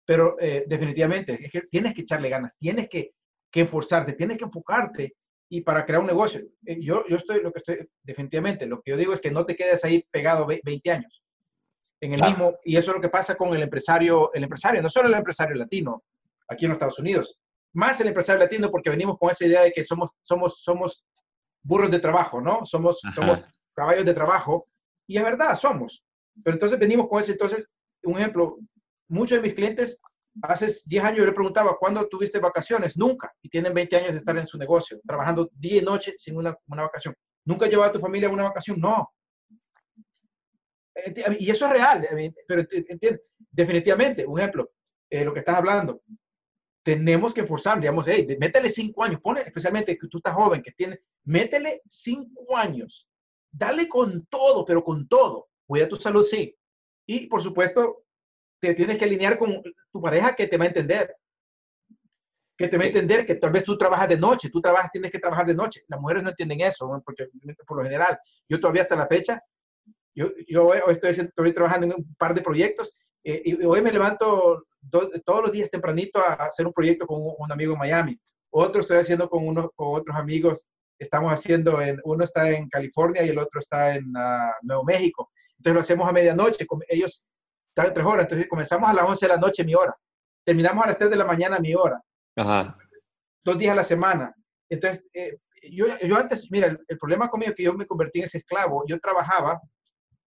Pero 0.06 0.36
eh, 0.40 0.66
definitivamente, 0.68 1.50
tienes 1.72 1.96
que 1.96 2.02
echarle 2.02 2.30
ganas, 2.30 2.54
tienes 2.60 2.88
que, 2.88 3.16
que 3.50 3.62
esforzarte, 3.62 4.14
tienes 4.14 4.38
que 4.38 4.44
enfocarte 4.44 5.16
y 5.50 5.62
para 5.62 5.86
crear 5.86 6.02
un 6.02 6.08
negocio. 6.08 6.42
Eh, 6.66 6.78
yo, 6.80 7.04
yo 7.08 7.16
estoy, 7.16 7.42
lo 7.42 7.52
que 7.52 7.60
estoy, 7.60 7.90
definitivamente, 8.04 8.68
lo 8.68 8.82
que 8.82 8.92
yo 8.92 8.98
digo 8.98 9.14
es 9.14 9.22
que 9.22 9.32
no 9.32 9.44
te 9.46 9.56
quedes 9.56 9.84
ahí 9.86 10.06
pegado 10.12 10.46
20 10.46 10.92
años 10.92 11.23
en 12.06 12.14
el 12.14 12.22
mismo, 12.22 12.54
y 12.64 12.76
eso 12.78 12.92
es 12.92 12.96
lo 12.96 13.02
que 13.02 13.10
pasa 13.10 13.36
con 13.36 13.54
el 13.54 13.64
empresario, 13.64 14.34
el 14.34 14.44
empresario, 14.44 14.82
no 14.82 14.90
solo 14.90 15.08
el 15.08 15.14
empresario 15.14 15.56
latino, 15.56 16.04
aquí 16.48 16.66
en 16.66 16.70
los 16.70 16.76
Estados 16.76 17.00
Unidos, 17.00 17.40
más 17.74 18.00
el 18.02 18.08
empresario 18.08 18.44
latino 18.44 18.70
porque 18.70 18.90
venimos 18.90 19.18
con 19.18 19.30
esa 19.30 19.46
idea 19.46 19.62
de 19.62 19.72
que 19.72 19.84
somos, 19.84 20.12
somos, 20.22 20.62
somos 20.62 21.06
burros 21.64 21.90
de 21.90 22.00
trabajo, 22.00 22.42
¿no? 22.42 22.66
Somos, 22.66 23.00
somos 23.16 23.44
caballos 23.74 24.06
de 24.06 24.14
trabajo, 24.14 24.68
y 25.08 25.18
es 25.18 25.24
verdad, 25.24 25.56
somos. 25.56 26.04
Pero 26.44 26.56
entonces 26.56 26.78
venimos 26.80 27.08
con 27.08 27.20
ese, 27.20 27.34
entonces, 27.34 27.72
un 28.04 28.18
ejemplo, 28.18 28.58
muchos 29.08 29.38
de 29.38 29.42
mis 29.42 29.54
clientes 29.54 30.02
hace 30.42 30.68
10 30.86 31.04
años 31.04 31.20
yo 31.20 31.26
le 31.26 31.32
preguntaba, 31.32 31.78
¿cuándo 31.78 32.08
tuviste 32.08 32.40
vacaciones? 32.40 32.98
Nunca. 32.98 33.32
Y 33.42 33.50
tienen 33.50 33.74
20 33.74 33.96
años 33.96 34.12
de 34.12 34.18
estar 34.18 34.38
en 34.38 34.48
su 34.48 34.58
negocio, 34.58 35.00
trabajando 35.06 35.50
día 35.54 35.82
y 35.82 35.86
noche 35.86 36.14
sin 36.18 36.38
una, 36.38 36.58
una 36.68 36.84
vacación. 36.84 37.16
¿Nunca 37.46 37.68
llevado 37.68 37.90
a 37.90 37.94
tu 37.94 38.00
familia 38.00 38.30
a 38.30 38.32
una 38.32 38.44
vacación? 38.44 38.80
No. 38.80 39.12
Y 41.40 41.50
eso 41.50 41.66
es 41.66 41.72
real, 41.72 42.08
pero 42.48 42.62
entiende, 42.70 43.22
definitivamente, 43.52 44.26
un 44.26 44.40
ejemplo, 44.40 44.72
eh, 45.10 45.26
lo 45.26 45.34
que 45.34 45.40
estás 45.40 45.58
hablando, 45.58 46.02
tenemos 46.84 47.34
que 47.34 47.42
esforzar, 47.42 47.80
digamos, 47.80 48.08
hey, 48.08 48.28
métele 48.40 48.70
cinco 48.70 49.04
años, 49.04 49.22
pone, 49.22 49.42
especialmente 49.42 49.98
que 49.98 50.08
tú 50.08 50.18
estás 50.18 50.36
joven, 50.36 50.62
que 50.62 50.72
tiene, 50.72 51.00
métele 51.24 51.82
cinco 51.88 52.56
años, 52.58 53.08
dale 53.52 53.88
con 53.88 54.26
todo, 54.28 54.66
pero 54.66 54.84
con 54.84 55.08
todo, 55.08 55.50
cuida 55.66 55.88
tu 55.88 55.96
salud, 55.96 56.24
sí. 56.24 56.56
Y 57.06 57.28
por 57.28 57.42
supuesto, 57.42 58.04
te 58.60 58.74
tienes 58.74 58.98
que 58.98 59.06
alinear 59.06 59.38
con 59.38 59.62
tu 59.92 60.02
pareja 60.02 60.36
que 60.36 60.48
te 60.48 60.58
va 60.58 60.66
a 60.66 60.68
entender. 60.68 61.16
Que 62.58 62.68
te 62.68 62.78
va 62.78 62.84
a 62.84 62.88
entender 62.88 63.26
que 63.26 63.36
tal 63.36 63.52
vez 63.52 63.64
tú 63.64 63.78
trabajas 63.78 64.08
de 64.08 64.18
noche, 64.18 64.50
tú 64.50 64.62
trabajas, 64.62 64.92
tienes 64.92 65.12
que 65.12 65.20
trabajar 65.20 65.46
de 65.46 65.56
noche. 65.56 65.84
Las 65.88 66.00
mujeres 66.00 66.24
no 66.24 66.30
entienden 66.30 66.62
eso, 66.62 66.90
porque 67.04 67.30
por 67.66 67.78
lo 67.78 67.84
general, 67.84 68.18
yo 68.48 68.60
todavía 68.60 68.84
hasta 68.84 68.96
la 68.96 69.08
fecha, 69.08 69.42
yo, 70.16 70.30
yo 70.48 70.68
hoy 70.68 70.80
estoy, 70.90 71.12
estoy 71.12 71.54
trabajando 71.54 71.88
en 71.88 71.94
un 71.94 72.16
par 72.16 72.34
de 72.34 72.42
proyectos 72.42 72.96
eh, 73.24 73.42
y 73.46 73.64
hoy 73.64 73.82
me 73.82 73.92
levanto 73.92 74.66
todos 74.90 75.42
los 75.42 75.52
días 75.52 75.70
tempranito 75.70 76.20
a, 76.20 76.34
hacer 76.34 76.68
un 76.68 76.74
proyecto 76.74 77.08
con 77.08 77.22
un, 77.22 77.52
amigo 77.52 77.74
en 77.74 77.80
Miami. 77.80 78.20
Otro 78.50 78.82
estoy 78.82 78.98
haciendo 78.98 79.30
con, 79.30 79.48
uno, 79.48 79.72
con 79.76 80.00
otros 80.00 80.16
amigos. 80.16 80.68
Estamos 81.00 81.32
haciendo, 81.32 81.82
en, 81.82 82.00
uno 82.04 82.24
está 82.24 82.50
en 82.52 82.70
California 82.70 83.24
y 83.24 83.30
el 83.30 83.40
otro 83.40 83.60
está 83.60 83.96
en 83.96 84.06
uh, 84.10 84.52
Nuevo 84.62 84.84
México. 84.84 85.32
Entonces 85.58 85.74
lo 85.74 85.80
hacemos 85.80 86.10
a 86.10 86.12
medianoche. 86.12 86.68
Ellos 86.90 87.26
están 87.70 87.88
en 87.88 87.94
tres 87.94 88.06
horas. 88.06 88.24
Entonces 88.24 88.48
comenzamos 88.50 88.90
a 88.90 88.94
las 88.94 89.06
11 89.06 89.26
de 89.26 89.34
la 89.34 89.40
noche, 89.40 89.64
mi 89.64 89.74
hora. 89.74 89.96
Terminamos 90.46 90.84
a 90.84 90.88
las 90.88 90.98
3 90.98 91.10
de 91.10 91.16
la 91.16 91.26
mañana, 91.26 91.60
mi 91.60 91.74
hora. 91.74 92.02
Ajá. 92.36 92.78
dos 93.44 93.58
días 93.58 93.72
a 93.72 93.76
la 93.76 93.84
semana. 93.84 94.36
Entonces, 94.70 95.06
eh, 95.14 95.38
yo, 95.72 95.86
yo, 96.00 96.18
antes, 96.18 96.50
mira, 96.52 96.68
el, 96.68 96.80
el, 96.88 96.98
problema 96.98 97.30
conmigo 97.30 97.52
es 97.52 97.56
que 97.56 97.64
yo 97.64 97.74
me 97.74 97.86
convertí 97.86 98.20
en 98.20 98.26
ese 98.26 98.40
esclavo. 98.40 98.84
Yo 98.88 99.00
trabajaba, 99.00 99.62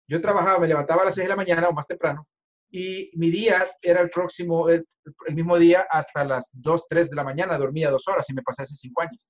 yo 0.08 0.22
trabajaba, 0.22 0.60
me 0.60 0.68
levantaba 0.68 1.04
a 1.04 1.06
las 1.06 1.16
6 1.16 1.26
de 1.26 1.30
la 1.30 1.36
mañana 1.36 1.70
o 1.70 1.74
más 1.74 1.88
temprano, 1.88 2.28
y 2.70 3.12
mi 3.16 3.30
día 3.30 3.66
era 3.82 4.02
el 4.02 4.10
próximo, 4.10 4.70
el, 4.70 4.86
mismo 5.34 5.58
día 5.58 5.88
hasta 5.90 6.24
las 6.24 6.50
2, 6.54 6.88
3 6.88 7.10
de 7.10 7.16
la 7.16 7.24
mañana, 7.24 7.58
dormía 7.58 7.90
dos 7.90 8.08
horas 8.08 8.30
y 8.30 8.34
me 8.34 8.44
pasé 8.44 8.64
hace 8.64 8.76
cinco 8.76 9.02
años. 9.02 9.28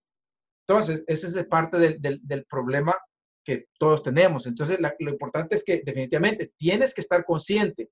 Entonces, 0.67 1.03
ese 1.07 1.27
es 1.27 1.47
parte 1.47 1.77
del, 1.77 1.99
del, 1.99 2.45
problema 2.45 2.95
que 3.43 3.65
todos 3.79 4.03
tenemos. 4.03 4.45
Entonces, 4.45 4.77
lo 4.99 5.11
importante 5.11 5.55
es 5.55 5.63
que 5.63 5.81
definitivamente 5.83 6.53
tienes 6.57 6.93
que 6.93 7.01
estar 7.01 7.25
consciente 7.25 7.89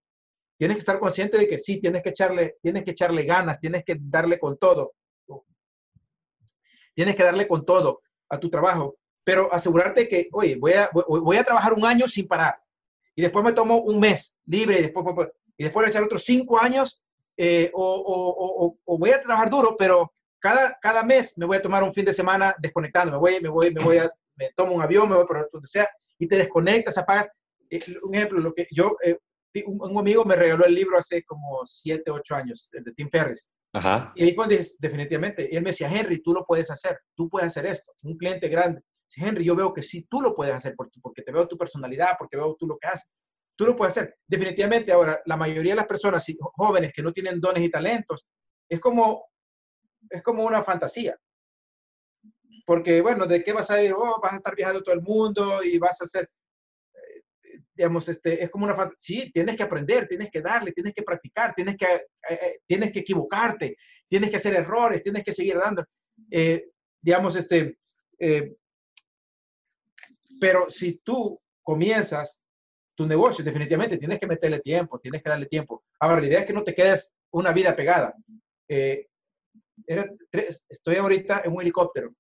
tienes 0.60 0.76
que 0.76 0.80
estar 0.80 1.00
consciente 1.00 1.38
de 1.38 1.48
que 1.48 1.58
sí, 1.58 1.80
tienes 1.80 2.04
que 2.04 2.10
echarle, 2.10 2.58
tienes 2.62 2.84
que 2.84 2.92
echarle 2.92 3.24
ganas, 3.24 3.62
tienes 3.62 3.86
que 3.86 3.96
darle 3.98 4.38
con 4.38 4.58
todo. 4.58 4.94
Tienes 6.94 7.16
que 7.16 7.24
darle 7.24 7.48
con 7.48 7.66
todo 7.66 8.02
a 8.30 8.38
tu 8.38 8.50
trabajo, 8.50 8.98
pero 9.24 9.52
asegurarte 9.54 10.10
que, 10.10 10.28
oye, 10.34 10.58
voy 10.58 10.74
a, 10.74 10.90
voy 10.92 11.38
a 11.38 11.46
trabajar 11.46 11.74
un 11.74 11.86
año 11.86 12.10
sin 12.10 12.28
parar 12.28 12.62
y 13.20 13.22
después 13.22 13.44
me 13.44 13.52
tomo 13.52 13.80
un 13.80 14.00
mes 14.00 14.38
libre 14.46 14.80
y 14.80 14.84
después, 14.84 15.06
y 15.58 15.64
después 15.66 15.84
voy 15.84 15.86
a 15.88 15.90
echar 15.90 16.04
otros 16.04 16.24
cinco 16.24 16.58
años 16.58 17.04
eh, 17.36 17.70
o, 17.74 17.84
o, 17.84 18.78
o, 18.86 18.98
voy 18.98 19.10
a 19.10 19.22
trabajar 19.22 19.50
duro, 19.50 19.76
pero 19.78 20.14
cada, 20.40 20.78
cada 20.82 21.04
mes 21.04 21.38
me 21.38 21.46
voy 21.46 21.58
a 21.58 21.62
tomar 21.62 21.84
un 21.84 21.94
fin 21.94 22.06
de 22.06 22.14
semana 22.14 22.56
desconectando, 22.60 23.12
me 23.12 23.18
voy, 23.18 23.42
me 23.42 23.50
voy, 23.50 23.74
me 23.74 23.84
voy 23.84 23.98
a, 23.98 24.10
me 24.38 24.52
tomo 24.56 24.72
un 24.72 24.82
avión, 24.82 25.10
me 25.10 25.18
voy 25.18 25.26
por 25.26 25.50
donde 25.52 25.68
sea 25.68 25.90
y 26.18 26.30
te 26.30 26.38
desconectas, 26.38 26.98
apagas. 26.98 27.30
Eh, 27.70 27.80
un 28.04 28.16
ejemplo, 28.16 28.40
lo 28.40 28.54
que 28.54 28.68
yo, 28.72 28.96
eh, 29.04 29.18
un, 29.66 30.00
amigo 30.00 30.24
me 30.24 30.36
regaló 30.36 30.64
el 30.64 30.74
libro 30.74 30.98
hace 30.98 31.22
como 31.26 31.66
7, 31.66 32.10
8 32.10 32.36
años, 32.36 32.70
el 32.72 32.86
de 32.86 32.94
Tim 32.94 33.10
Ferriss. 33.10 33.50
Ajá. 33.74 34.14
Y 34.16 34.24
ahí 34.24 34.34
fue 34.34 34.48
definitivamente, 34.80 35.50
y 35.52 35.58
él 35.58 35.64
me 35.64 35.72
decía, 35.72 35.92
Henry, 35.92 36.22
tú 36.22 36.34
lo 36.34 36.46
puedes 36.46 36.72
hacer, 36.72 36.98
tú 37.16 37.28
puedes 37.28 37.48
hacer 37.48 37.66
esto. 37.66 37.92
Un 38.02 38.18
cliente 38.18 38.48
grande. 38.48 38.82
Henry, 39.16 39.44
yo 39.44 39.56
veo 39.56 39.74
que 39.74 39.82
sí, 39.82 40.04
tú 40.10 40.22
lo 40.22 40.36
puedes 40.36 40.54
hacer 40.54 40.76
porque 40.76 41.22
te 41.24 41.32
veo 41.32 41.48
tu 41.48 41.58
personalidad, 41.58 42.16
porque 42.18 42.38
veo 42.38 42.56
tú 42.56 42.68
lo 42.68 42.78
que 42.78 42.88
haces. 42.88 43.10
Tú 43.56 43.66
lo 43.66 43.76
puedes 43.76 43.98
hacer. 43.98 44.16
Definitivamente, 44.26 44.92
ahora, 44.92 45.22
la 45.26 45.36
mayoría 45.36 45.74
de 45.74 45.78
las 45.78 45.88
personas 45.88 46.26
jóvenes 46.54 46.94
que 46.94 47.02
no 47.02 47.12
tienen 47.12 47.42
dones 47.42 47.64
y 47.64 47.70
talentos, 47.70 48.26
es 48.70 48.80
como, 48.80 49.26
es 50.10 50.24
como 50.24 50.46
una 50.46 50.64
fantasía. 50.64 51.18
Porque, 52.66 53.02
bueno, 53.02 53.26
¿de 53.26 53.44
qué 53.44 53.52
vas 53.52 53.70
a 53.72 53.84
ir? 53.84 53.94
Oh, 53.94 54.20
vas 54.22 54.34
a 54.34 54.36
estar 54.38 54.56
viajando 54.56 54.82
todo 54.82 54.96
el 54.96 55.02
mundo 55.02 55.64
y 55.64 55.78
vas 55.78 56.00
a 56.00 56.06
hacer, 56.06 56.30
eh, 56.94 57.60
digamos, 57.74 58.08
este, 58.08 58.44
es 58.44 58.50
como 58.50 58.66
una 58.66 58.76
fantasía. 58.76 59.24
Sí, 59.24 59.32
tienes 59.34 59.58
que 59.58 59.64
aprender, 59.64 60.08
tienes 60.08 60.30
que 60.32 60.42
darle, 60.42 60.72
tienes 60.72 60.94
que 60.94 61.04
practicar, 61.04 61.54
tienes 61.54 61.76
que, 61.76 61.86
eh, 61.96 62.04
eh, 62.30 62.60
tienes 62.66 62.92
que 62.92 63.00
equivocarte, 63.00 63.76
tienes 64.08 64.30
que 64.30 64.36
hacer 64.38 64.54
errores, 64.54 65.02
tienes 65.02 65.24
que 65.24 65.34
seguir 65.34 65.58
dando. 65.58 65.84
digamos, 67.02 67.36
este, 67.36 67.78
pero 70.40 70.70
si 70.70 71.02
tú 71.04 71.40
comienzas 71.62 72.42
tu 72.96 73.06
negocio, 73.06 73.44
definitivamente 73.44 73.98
tienes 73.98 74.20
que 74.20 74.28
meterle 74.28 74.60
tiempo, 74.60 75.00
tienes 75.00 75.24
que 75.24 75.30
darle 75.30 75.46
tiempo. 75.46 75.84
Ahora, 76.00 76.22
la 76.22 76.28
idea 76.28 76.40
es 76.40 76.46
que 76.46 76.54
no 76.54 76.64
te 76.64 76.76
quedes 76.76 77.12
una 77.32 77.54
vida 77.54 77.76
pegada. 77.76 78.14
estoy 78.68 79.08
ahorita 80.96 81.42
en 81.46 81.54
un 81.54 81.62
helicóptero 81.62 82.14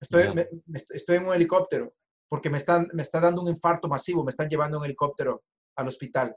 Estoy, 0.00 0.46
estoy 0.90 1.16
en 1.16 1.26
un 1.26 1.34
helicóptero 1.34 1.94
porque 2.28 2.48
me, 2.48 2.56
están, 2.56 2.88
me 2.94 3.02
está 3.02 3.20
dando 3.20 3.42
un 3.42 3.48
infarto 3.48 3.88
masivo, 3.88 4.24
me 4.24 4.30
están 4.30 4.48
llevando 4.48 4.78
en 4.78 4.84
helicóptero 4.84 5.42
al 5.76 5.88
hospital. 5.88 6.34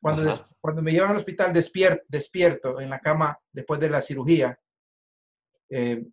Cuando, 0.00 0.30
cuando 0.60 0.82
me 0.82 0.92
llevan 0.92 1.10
al 1.10 1.16
hospital 1.16 1.52
despierto, 1.52 2.04
despierto 2.08 2.80
en 2.80 2.90
la 2.90 3.00
cama 3.00 3.38
después 3.52 3.78
de 3.80 3.90
la 3.90 4.00
cirugía, 4.00 4.58
eh, 5.70 6.04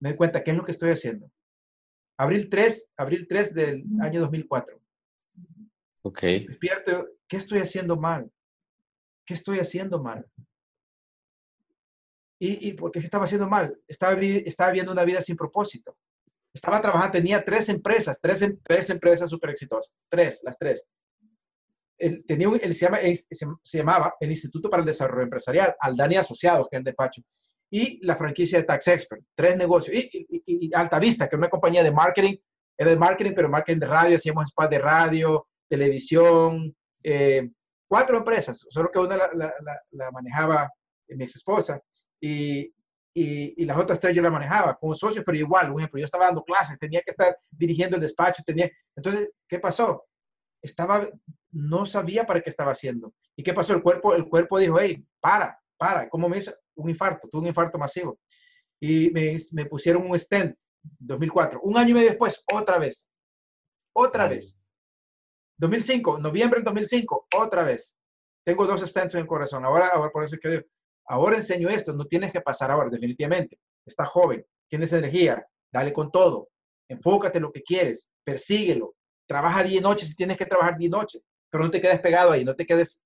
me 0.00 0.10
doy 0.10 0.16
cuenta, 0.16 0.42
¿qué 0.42 0.52
es 0.52 0.56
lo 0.56 0.64
que 0.64 0.72
estoy 0.72 0.90
haciendo? 0.90 1.30
Abril 2.16 2.48
3, 2.50 2.90
abril 2.96 3.26
3 3.28 3.54
del 3.54 3.84
año 4.00 4.20
2004. 4.20 4.80
Ok. 6.02 6.22
Despierto, 6.22 7.08
¿qué 7.28 7.36
estoy 7.36 7.60
haciendo 7.60 7.96
mal? 7.96 8.30
¿Qué 9.24 9.34
estoy 9.34 9.58
haciendo 9.58 10.02
mal? 10.02 10.26
¿Y, 12.38 12.68
y 12.68 12.72
por 12.72 12.90
qué 12.90 12.98
estaba 12.98 13.24
haciendo 13.24 13.48
mal? 13.48 13.78
Estaba, 13.86 14.20
estaba 14.20 14.72
viendo 14.72 14.92
una 14.92 15.04
vida 15.04 15.20
sin 15.20 15.36
propósito. 15.36 15.96
Estaba 16.52 16.80
trabajando, 16.80 17.12
tenía 17.12 17.44
tres 17.44 17.68
empresas, 17.68 18.20
tres, 18.20 18.42
em, 18.42 18.58
tres 18.62 18.90
empresas 18.90 19.30
súper 19.30 19.50
exitosas, 19.50 19.94
tres, 20.08 20.40
las 20.42 20.58
tres. 20.58 20.84
Él, 21.96 22.24
tenía 22.26 22.48
él 22.60 22.74
se, 22.74 22.84
llama, 22.84 22.98
se, 23.62 23.78
llamaba 23.78 24.14
el 24.20 24.30
Instituto 24.30 24.68
para 24.68 24.82
el 24.82 24.86
Desarrollo 24.86 25.22
Empresarial, 25.22 25.74
Aldani 25.78 26.16
Asociados, 26.16 26.68
que 26.68 26.76
es 26.76 26.80
el 26.80 26.84
despacho, 26.84 27.22
y 27.74 28.04
la 28.04 28.16
franquicia 28.16 28.58
de 28.58 28.64
Tax 28.64 28.86
Expert, 28.88 29.22
tres 29.34 29.56
negocios, 29.56 29.96
y, 29.96 30.28
y, 30.44 30.74
Alta 30.74 30.98
Vista, 30.98 31.26
que 31.26 31.36
es 31.36 31.38
una 31.38 31.48
compañía 31.48 31.82
de 31.82 31.90
marketing, 31.90 32.36
era 32.76 32.90
de 32.90 32.96
marketing, 32.96 33.32
pero 33.34 33.48
marketing 33.48 33.80
de 33.80 33.86
radio, 33.86 34.16
hacíamos 34.16 34.50
spas 34.50 34.68
de 34.68 34.78
radio, 34.78 35.46
televisión, 35.70 36.76
eh, 37.02 37.50
cuatro 37.88 38.18
empresas, 38.18 38.66
solo 38.68 38.90
que 38.92 38.98
una 38.98 39.16
la, 39.16 39.30
la, 39.34 39.80
la 39.90 40.10
manejaba 40.10 40.70
mi 41.08 41.24
ex 41.24 41.36
esposa 41.36 41.80
y, 42.20 42.70
y, 43.14 43.64
las 43.64 43.78
otras 43.78 43.98
tres 43.98 44.14
yo 44.14 44.20
las 44.20 44.32
manejaba 44.32 44.76
como 44.76 44.94
socios, 44.94 45.24
pero 45.24 45.38
igual, 45.38 45.72
por 45.72 45.80
ejemplo, 45.80 45.98
yo 45.98 46.04
estaba 46.04 46.26
dando 46.26 46.44
clases, 46.44 46.78
tenía 46.78 47.00
que 47.00 47.10
estar 47.10 47.38
dirigiendo 47.50 47.96
el 47.96 48.02
despacho, 48.02 48.42
tenía... 48.44 48.70
Entonces, 48.94 49.30
¿qué 49.48 49.58
pasó? 49.58 50.04
Estaba, 50.60 51.08
no 51.52 51.86
sabía 51.86 52.26
para 52.26 52.42
qué 52.42 52.50
estaba 52.50 52.72
haciendo. 52.72 53.14
¿Y 53.34 53.42
qué 53.42 53.54
pasó? 53.54 53.74
El 53.74 53.82
cuerpo, 53.82 54.14
el 54.14 54.26
cuerpo 54.26 54.58
dijo, 54.58 54.78
hey, 54.78 55.04
para, 55.20 55.58
para. 55.78 56.08
¿Cómo 56.08 56.28
me 56.28 56.38
hizo? 56.38 56.52
Un 56.76 56.90
infarto, 56.90 57.28
tuve 57.28 57.42
un 57.42 57.48
infarto 57.48 57.78
masivo. 57.78 58.18
Y 58.80 59.10
me, 59.10 59.36
me 59.52 59.66
pusieron 59.66 60.08
un 60.10 60.18
stent 60.18 60.56
2004. 60.98 61.60
Un 61.62 61.76
año 61.76 61.90
y 61.90 61.94
medio 61.94 62.08
después, 62.08 62.42
otra 62.52 62.78
vez. 62.78 63.08
Otra 63.92 64.28
vez. 64.28 64.58
2005, 65.58 66.18
noviembre 66.18 66.58
del 66.58 66.64
2005, 66.64 67.28
otra 67.36 67.62
vez. 67.62 67.96
Tengo 68.44 68.66
dos 68.66 68.80
stents 68.80 69.14
en 69.14 69.20
el 69.20 69.26
corazón. 69.26 69.64
Ahora, 69.64 69.88
ahora 69.88 70.10
por 70.10 70.24
eso 70.24 70.34
es 70.34 70.40
que 70.40 70.48
digo, 70.48 70.64
ahora 71.06 71.36
enseño 71.36 71.68
esto, 71.68 71.92
no 71.92 72.06
tienes 72.06 72.32
que 72.32 72.40
pasar 72.40 72.70
ahora, 72.70 72.90
definitivamente. 72.90 73.58
Estás 73.86 74.08
joven, 74.08 74.44
tienes 74.68 74.92
energía, 74.92 75.46
dale 75.72 75.92
con 75.92 76.10
todo, 76.10 76.48
enfócate 76.88 77.38
en 77.38 77.42
lo 77.44 77.52
que 77.52 77.62
quieres, 77.62 78.10
persíguelo, 78.24 78.94
trabaja 79.26 79.62
día 79.62 79.78
y 79.78 79.80
noche 79.80 80.06
si 80.06 80.14
tienes 80.14 80.36
que 80.36 80.46
trabajar 80.46 80.76
día 80.76 80.86
y 80.86 80.90
noche, 80.90 81.20
pero 81.50 81.64
no 81.64 81.70
te 81.70 81.80
quedes 81.80 82.00
pegado 82.00 82.32
ahí, 82.32 82.44
no 82.44 82.54
te 82.54 82.66
quedes, 82.66 83.04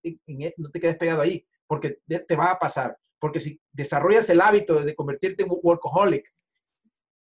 no 0.57 0.71
te 0.71 0.81
quedes 0.81 0.97
pegado 0.97 1.21
ahí, 1.23 1.47
porque 1.67 1.99
te 2.07 2.37
va 2.37 2.53
a 2.53 2.59
pasar. 2.59 2.97
Porque 3.19 3.41
si 3.41 3.61
desarrollas 3.73 4.29
el 4.31 4.41
hábito 4.41 4.83
de 4.83 4.95
convertirte 4.95 5.43
en 5.43 5.51
un 5.51 5.61
workaholic, 5.63 6.33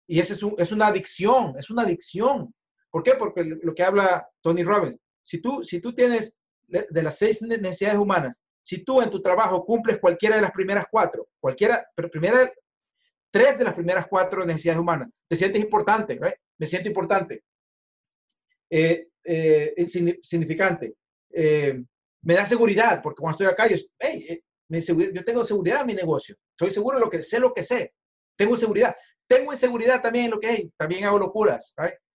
y 0.06 0.20
ese 0.20 0.34
es, 0.34 0.42
es 0.58 0.72
una 0.72 0.88
adicción, 0.88 1.54
es 1.58 1.70
una 1.70 1.82
adicción. 1.82 2.54
¿Por 2.90 3.02
qué? 3.02 3.14
Porque 3.14 3.44
lo 3.44 3.74
que 3.74 3.82
habla 3.82 4.28
Tony 4.40 4.62
Robbins, 4.62 4.98
si 5.22 5.40
tú, 5.40 5.64
si 5.64 5.80
tú 5.80 5.94
tienes 5.94 6.38
de 6.66 7.02
las 7.02 7.18
seis 7.18 7.40
necesidades 7.42 7.98
humanas, 7.98 8.42
si 8.62 8.82
tú 8.84 9.02
en 9.02 9.10
tu 9.10 9.20
trabajo 9.20 9.64
cumples 9.64 9.98
cualquiera 9.98 10.36
de 10.36 10.42
las 10.42 10.52
primeras 10.52 10.86
cuatro, 10.90 11.28
cualquiera, 11.38 11.86
primera, 12.10 12.50
tres 13.30 13.58
de 13.58 13.64
las 13.64 13.74
primeras 13.74 14.06
cuatro 14.08 14.44
necesidades 14.44 14.80
humanas, 14.80 15.10
te 15.28 15.36
sientes 15.36 15.62
importante, 15.62 16.18
¿right? 16.20 16.36
Me 16.58 16.66
siento 16.66 16.88
importante. 16.88 17.44
Eh, 18.70 19.08
eh, 19.22 19.74
significante. 20.22 20.94
Eh, 21.30 21.82
me 22.22 22.34
da 22.34 22.46
seguridad, 22.46 23.02
porque 23.02 23.20
cuando 23.20 23.32
estoy 23.32 23.46
acá, 23.48 23.66
yo, 23.68 23.76
hey, 23.98 24.42
yo 24.68 25.24
tengo 25.24 25.44
seguridad 25.44 25.82
en 25.82 25.86
mi 25.86 25.94
negocio. 25.94 26.36
Estoy 26.52 26.70
seguro 26.70 26.98
de 26.98 27.04
lo 27.04 27.10
que 27.10 27.22
sé, 27.22 27.38
lo 27.38 27.52
que 27.52 27.62
sé. 27.62 27.94
Tengo 28.36 28.56
seguridad. 28.56 28.94
Tengo 29.26 29.52
inseguridad 29.52 30.02
también 30.02 30.26
en 30.26 30.30
lo 30.32 30.40
que 30.40 30.48
hay. 30.48 30.72
También 30.76 31.04
hago 31.04 31.18
locuras? 31.18 31.74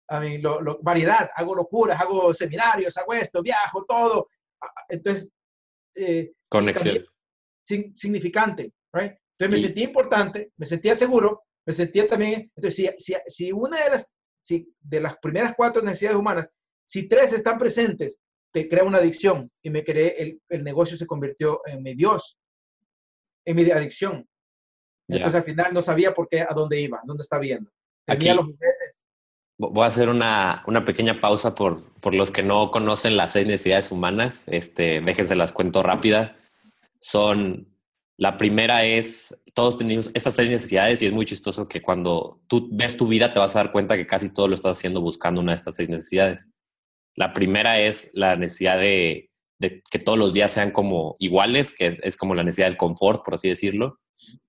A 0.07 0.19
mí, 0.19 0.37
lo, 0.37 0.79
variedad, 0.81 1.29
hago 1.35 1.55
locuras, 1.55 1.99
hago 1.99 2.33
seminarios, 2.33 2.97
hago 2.97 3.13
esto, 3.13 3.41
viajo, 3.41 3.85
todo. 3.85 4.27
Entonces, 4.89 5.31
eh, 5.95 6.31
Conexión. 6.49 7.05
significante, 7.63 8.73
right? 8.93 9.13
Entonces 9.37 9.49
me 9.49 9.67
sentía 9.67 9.83
importante, 9.85 10.51
me 10.57 10.65
sentía 10.65 10.95
seguro, 10.95 11.43
me 11.65 11.73
sentía 11.73 12.07
también, 12.07 12.51
entonces 12.55 12.95
si, 12.97 13.15
si, 13.27 13.51
una 13.51 13.83
de 13.83 13.89
las, 13.89 14.13
si, 14.41 14.71
de 14.79 15.01
las 15.01 15.17
primeras 15.17 15.53
cuatro 15.57 15.81
necesidades 15.81 16.17
humanas, 16.17 16.49
si 16.85 17.07
tres 17.07 17.33
están 17.33 17.57
presentes, 17.57 18.17
te 18.55 18.69
crea 18.69 18.85
una 18.85 18.99
adicción 18.99 19.51
y 19.61 19.69
me 19.69 19.83
creé, 19.83 20.15
el, 20.17 20.41
el 20.47 20.63
negocio 20.63 20.95
se 20.95 21.05
convirtió 21.05 21.59
en 21.65 21.83
mi 21.83 21.93
Dios, 21.93 22.37
en 23.43 23.53
mi 23.53 23.69
adicción. 23.69 24.25
Entonces 25.09 25.35
al 25.35 25.43
final 25.43 25.73
no 25.73 25.81
sabía 25.81 26.13
por 26.13 26.29
qué, 26.29 26.39
a 26.39 26.53
dónde 26.55 26.79
iba, 26.79 27.01
dónde 27.03 27.23
estaba 27.23 27.41
viendo. 27.41 27.69
Aquí, 28.07 28.29
los 28.29 28.45
Voy 29.57 29.83
a 29.83 29.87
hacer 29.87 30.07
una, 30.07 30.63
una 30.67 30.85
pequeña 30.85 31.19
pausa 31.19 31.53
por, 31.53 31.83
por, 31.99 32.15
los 32.15 32.31
que 32.31 32.43
no 32.43 32.71
conocen 32.71 33.17
las 33.17 33.33
seis 33.33 33.45
necesidades 33.45 33.91
humanas. 33.91 34.45
Este, 34.47 35.01
déjense 35.01 35.35
las 35.35 35.51
cuento 35.51 35.83
rápida. 35.83 36.37
Son, 37.01 37.67
la 38.15 38.37
primera 38.37 38.85
es, 38.85 39.43
todos 39.53 39.77
tenemos 39.77 40.11
estas 40.13 40.35
seis 40.35 40.49
necesidades 40.49 41.01
y 41.01 41.07
es 41.07 41.11
muy 41.11 41.25
chistoso 41.25 41.67
que 41.67 41.81
cuando 41.81 42.39
tú 42.47 42.69
ves 42.71 42.95
tu 42.95 43.05
vida 43.05 43.33
te 43.33 43.39
vas 43.39 43.53
a 43.57 43.59
dar 43.59 43.71
cuenta 43.73 43.97
que 43.97 44.07
casi 44.07 44.33
todo 44.33 44.47
lo 44.47 44.55
estás 44.55 44.77
haciendo 44.77 45.01
buscando 45.01 45.41
una 45.41 45.51
de 45.51 45.57
estas 45.57 45.75
seis 45.75 45.89
necesidades. 45.89 46.54
La 47.15 47.33
primera 47.33 47.79
es 47.79 48.11
la 48.13 48.35
necesidad 48.35 48.77
de, 48.77 49.29
de 49.59 49.81
que 49.89 49.99
todos 49.99 50.17
los 50.17 50.33
días 50.33 50.51
sean 50.51 50.71
como 50.71 51.15
iguales, 51.19 51.71
que 51.75 51.87
es, 51.87 51.99
es, 52.03 52.17
como 52.17 52.35
la 52.35 52.43
necesidad 52.43 52.67
del 52.67 52.77
confort, 52.77 53.23
por 53.23 53.35
así 53.35 53.49
decirlo. 53.49 53.99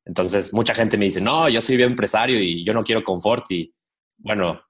Entonces, 0.04 0.52
mucha 0.52 0.74
gente 0.74 0.96
me 0.98 1.06
dice, 1.06 1.20
no, 1.20 1.48
yo 1.48 1.60
soy 1.60 1.76
bien 1.76 1.90
empresario 1.90 2.40
y 2.40 2.64
yo 2.64 2.72
no 2.72 2.84
quiero 2.84 3.02
confort. 3.04 3.50
Y 3.50 3.74
bueno, 4.18 4.60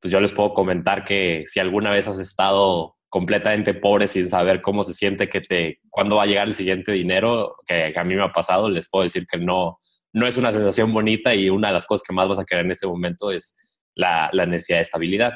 pues 0.00 0.10
yo 0.10 0.20
les 0.20 0.32
puedo 0.32 0.52
comentar 0.52 1.04
que 1.04 1.44
si 1.46 1.60
alguna 1.60 1.90
vez 1.90 2.08
has 2.08 2.18
estado 2.18 2.96
completamente 3.08 3.74
pobre 3.74 4.08
sin 4.08 4.28
saber 4.28 4.62
cómo 4.62 4.82
se 4.84 4.94
siente 4.94 5.28
que 5.28 5.42
te, 5.42 5.80
cuándo 5.90 6.16
va 6.16 6.22
a 6.22 6.26
llegar 6.26 6.48
el 6.48 6.54
siguiente 6.54 6.92
dinero, 6.92 7.56
que, 7.66 7.92
a 7.94 8.04
mí 8.04 8.14
me 8.14 8.22
ha 8.24 8.32
pasado, 8.32 8.70
les 8.70 8.88
puedo 8.88 9.04
decir 9.04 9.26
que 9.26 9.38
no, 9.38 9.78
no 10.12 10.26
es 10.26 10.38
una 10.38 10.50
sensación 10.50 10.92
bonita 10.92 11.34
y 11.34 11.50
una 11.50 11.68
de 11.68 11.74
las 11.74 11.84
cosas 11.84 12.04
que 12.06 12.14
más 12.14 12.26
vas 12.26 12.38
a 12.38 12.44
querer 12.44 12.64
en 12.64 12.72
ese 12.72 12.86
momento 12.86 13.30
es 13.30 13.68
la, 13.94 14.30
la 14.32 14.46
necesidad 14.46 14.78
de 14.78 14.82
estabilidad. 14.82 15.34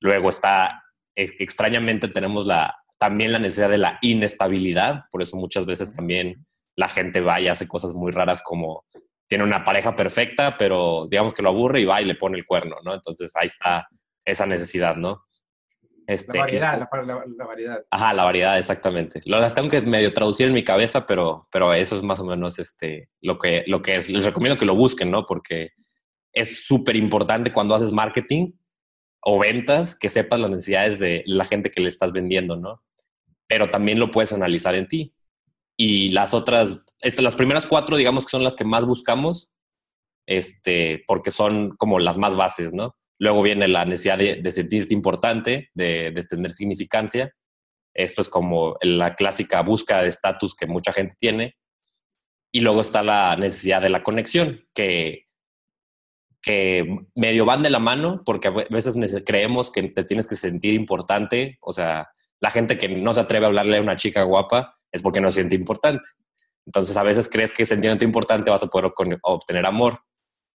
Luego 0.00 0.30
está, 0.30 0.80
extrañamente 1.22 2.08
tenemos 2.08 2.46
la, 2.46 2.76
también 2.98 3.32
la 3.32 3.38
necesidad 3.38 3.70
de 3.70 3.78
la 3.78 3.98
inestabilidad, 4.02 5.00
por 5.10 5.22
eso 5.22 5.36
muchas 5.36 5.66
veces 5.66 5.94
también 5.94 6.46
la 6.76 6.88
gente 6.88 7.20
va 7.20 7.40
y 7.40 7.48
hace 7.48 7.66
cosas 7.66 7.92
muy 7.94 8.12
raras 8.12 8.42
como 8.42 8.84
tiene 9.26 9.44
una 9.44 9.64
pareja 9.64 9.94
perfecta, 9.94 10.56
pero 10.56 11.06
digamos 11.10 11.34
que 11.34 11.42
lo 11.42 11.50
aburre 11.50 11.80
y 11.80 11.84
va 11.84 12.00
y 12.00 12.06
le 12.06 12.14
pone 12.14 12.38
el 12.38 12.46
cuerno, 12.46 12.76
¿no? 12.82 12.94
Entonces 12.94 13.34
ahí 13.36 13.46
está 13.46 13.88
esa 14.24 14.46
necesidad, 14.46 14.96
¿no? 14.96 15.24
Este, 16.06 16.38
la 16.38 16.44
variedad, 16.44 16.88
la, 17.36 17.44
variedad. 17.44 17.84
Ajá, 17.90 18.14
la 18.14 18.24
variedad, 18.24 18.56
exactamente. 18.56 19.20
Lo 19.26 19.38
las 19.38 19.54
tengo 19.54 19.68
que 19.68 19.82
medio 19.82 20.14
traducir 20.14 20.46
en 20.46 20.54
mi 20.54 20.64
cabeza, 20.64 21.04
pero, 21.04 21.46
pero 21.52 21.74
eso 21.74 21.96
es 21.96 22.02
más 22.02 22.18
o 22.20 22.24
menos 22.24 22.58
este, 22.58 23.10
lo, 23.20 23.38
que, 23.38 23.64
lo 23.66 23.82
que 23.82 23.96
es. 23.96 24.08
Les 24.08 24.24
recomiendo 24.24 24.58
que 24.58 24.64
lo 24.64 24.74
busquen, 24.74 25.10
¿no? 25.10 25.26
Porque 25.26 25.72
es 26.32 26.66
súper 26.66 26.96
importante 26.96 27.52
cuando 27.52 27.74
haces 27.74 27.92
marketing 27.92 28.52
o 29.20 29.38
ventas 29.38 29.94
que 29.94 30.08
sepas 30.08 30.40
las 30.40 30.50
necesidades 30.50 30.98
de 30.98 31.22
la 31.26 31.44
gente 31.44 31.70
que 31.70 31.80
le 31.80 31.88
estás 31.88 32.12
vendiendo, 32.12 32.56
¿no? 32.56 32.82
pero 33.48 33.70
también 33.70 33.98
lo 33.98 34.12
puedes 34.12 34.32
analizar 34.32 34.74
en 34.76 34.86
ti. 34.86 35.14
Y 35.76 36.10
las 36.10 36.34
otras, 36.34 36.84
este, 37.00 37.22
las 37.22 37.34
primeras 37.34 37.66
cuatro, 37.66 37.96
digamos 37.96 38.24
que 38.24 38.30
son 38.30 38.44
las 38.44 38.54
que 38.54 38.64
más 38.64 38.84
buscamos, 38.84 39.52
este, 40.26 41.02
porque 41.06 41.30
son 41.30 41.74
como 41.76 41.98
las 41.98 42.18
más 42.18 42.36
bases, 42.36 42.74
¿no? 42.74 42.96
Luego 43.18 43.42
viene 43.42 43.66
la 43.66 43.84
necesidad 43.84 44.18
de, 44.18 44.50
sentirte 44.50 44.94
importante, 44.94 45.70
de, 45.74 46.12
de, 46.12 46.22
tener 46.24 46.52
significancia. 46.52 47.32
Esto 47.94 48.20
es 48.20 48.28
como 48.28 48.76
la 48.82 49.16
clásica 49.16 49.62
búsqueda 49.62 50.02
de 50.02 50.08
estatus 50.08 50.54
que 50.54 50.66
mucha 50.66 50.92
gente 50.92 51.16
tiene. 51.18 51.56
Y 52.52 52.60
luego 52.60 52.80
está 52.80 53.02
la 53.02 53.36
necesidad 53.36 53.82
de 53.82 53.90
la 53.90 54.02
conexión, 54.02 54.64
que, 54.74 55.27
que 56.42 57.06
medio 57.14 57.44
van 57.44 57.62
de 57.62 57.70
la 57.70 57.78
mano, 57.78 58.22
porque 58.24 58.48
a 58.48 58.50
veces 58.50 58.96
creemos 59.24 59.70
que 59.70 59.82
te 59.84 60.04
tienes 60.04 60.28
que 60.28 60.36
sentir 60.36 60.74
importante. 60.74 61.58
O 61.60 61.72
sea, 61.72 62.08
la 62.40 62.50
gente 62.50 62.78
que 62.78 62.88
no 62.88 63.12
se 63.12 63.20
atreve 63.20 63.46
a 63.46 63.48
hablarle 63.48 63.78
a 63.78 63.82
una 63.82 63.96
chica 63.96 64.22
guapa 64.22 64.78
es 64.92 65.02
porque 65.02 65.20
no 65.20 65.30
siente 65.30 65.54
importante. 65.54 66.08
Entonces, 66.66 66.96
a 66.96 67.02
veces 67.02 67.28
crees 67.28 67.52
que 67.52 67.66
sintiéndote 67.66 68.04
importante 68.04 68.50
vas 68.50 68.62
a 68.62 68.68
poder 68.68 68.92
obtener 69.22 69.66
amor, 69.66 70.00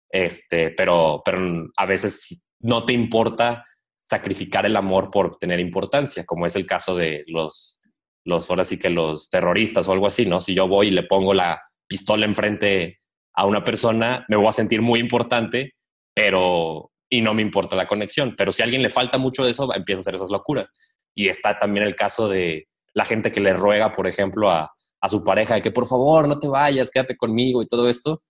este, 0.10 0.70
pero, 0.72 1.22
pero 1.26 1.72
a 1.76 1.86
veces 1.86 2.46
no 2.60 2.86
te 2.86 2.94
importa 2.94 3.66
sacrificar 4.04 4.66
el 4.66 4.76
amor 4.76 5.10
por 5.10 5.26
obtener 5.26 5.60
importancia, 5.60 6.26
como 6.26 6.46
es 6.46 6.56
el 6.56 6.68
caso 6.68 6.96
de 6.96 7.24
los, 7.28 7.80
los, 8.26 8.50
ahora 8.50 8.64
sí 8.64 8.78
que 8.78 8.90
los 8.90 9.30
terroristas 9.30 9.88
o 9.88 9.92
algo 9.92 10.08
así, 10.08 10.26
¿no? 10.26 10.40
Si 10.40 10.54
yo 10.54 10.68
voy 10.68 10.90
y 10.90 10.92
le 10.92 11.04
pongo 11.04 11.34
la 11.34 11.62
pistola 11.88 12.26
enfrente 12.26 13.00
a 13.36 13.46
una 13.46 13.64
persona, 13.64 14.26
me 14.30 14.36
voy 14.36 14.48
a 14.48 14.52
sentir 14.52 14.82
muy 14.82 15.00
importante, 15.00 15.74
pero, 16.14 16.92
y 17.10 17.22
no 17.22 17.34
me 17.34 17.42
importa 17.42 17.76
la 17.76 17.88
conexión. 17.88 18.36
Pero 18.38 18.52
si 18.52 18.62
a 18.62 18.66
alguien 18.66 18.82
le 18.82 18.90
falta 18.90 19.18
mucho 19.18 19.44
de 19.44 19.52
eso, 19.52 19.74
empieza 19.74 20.00
a 20.00 20.02
hacer 20.02 20.16
esas 20.16 20.30
locuras. 20.30 20.70
Y 21.16 21.28
está 21.28 21.58
también 21.58 21.86
el 21.86 21.96
caso 21.96 22.30
de 22.30 22.68
la 22.94 23.06
gente 23.06 23.32
que 23.32 23.42
le 23.42 23.54
ruega, 23.54 23.92
por 23.92 24.08
ejemplo, 24.08 24.52
a, 24.52 24.72
a 25.02 25.10
su 25.10 25.24
pareja 25.24 25.56
de 25.56 25.62
que 25.62 25.72
por 25.72 25.88
favor 25.88 26.28
no 26.28 26.40
te 26.40 26.48
vayas, 26.48 26.92
quédate 26.92 27.18
conmigo 27.18 27.62
y 27.62 27.68
todo 27.68 27.90
esto 27.90 28.22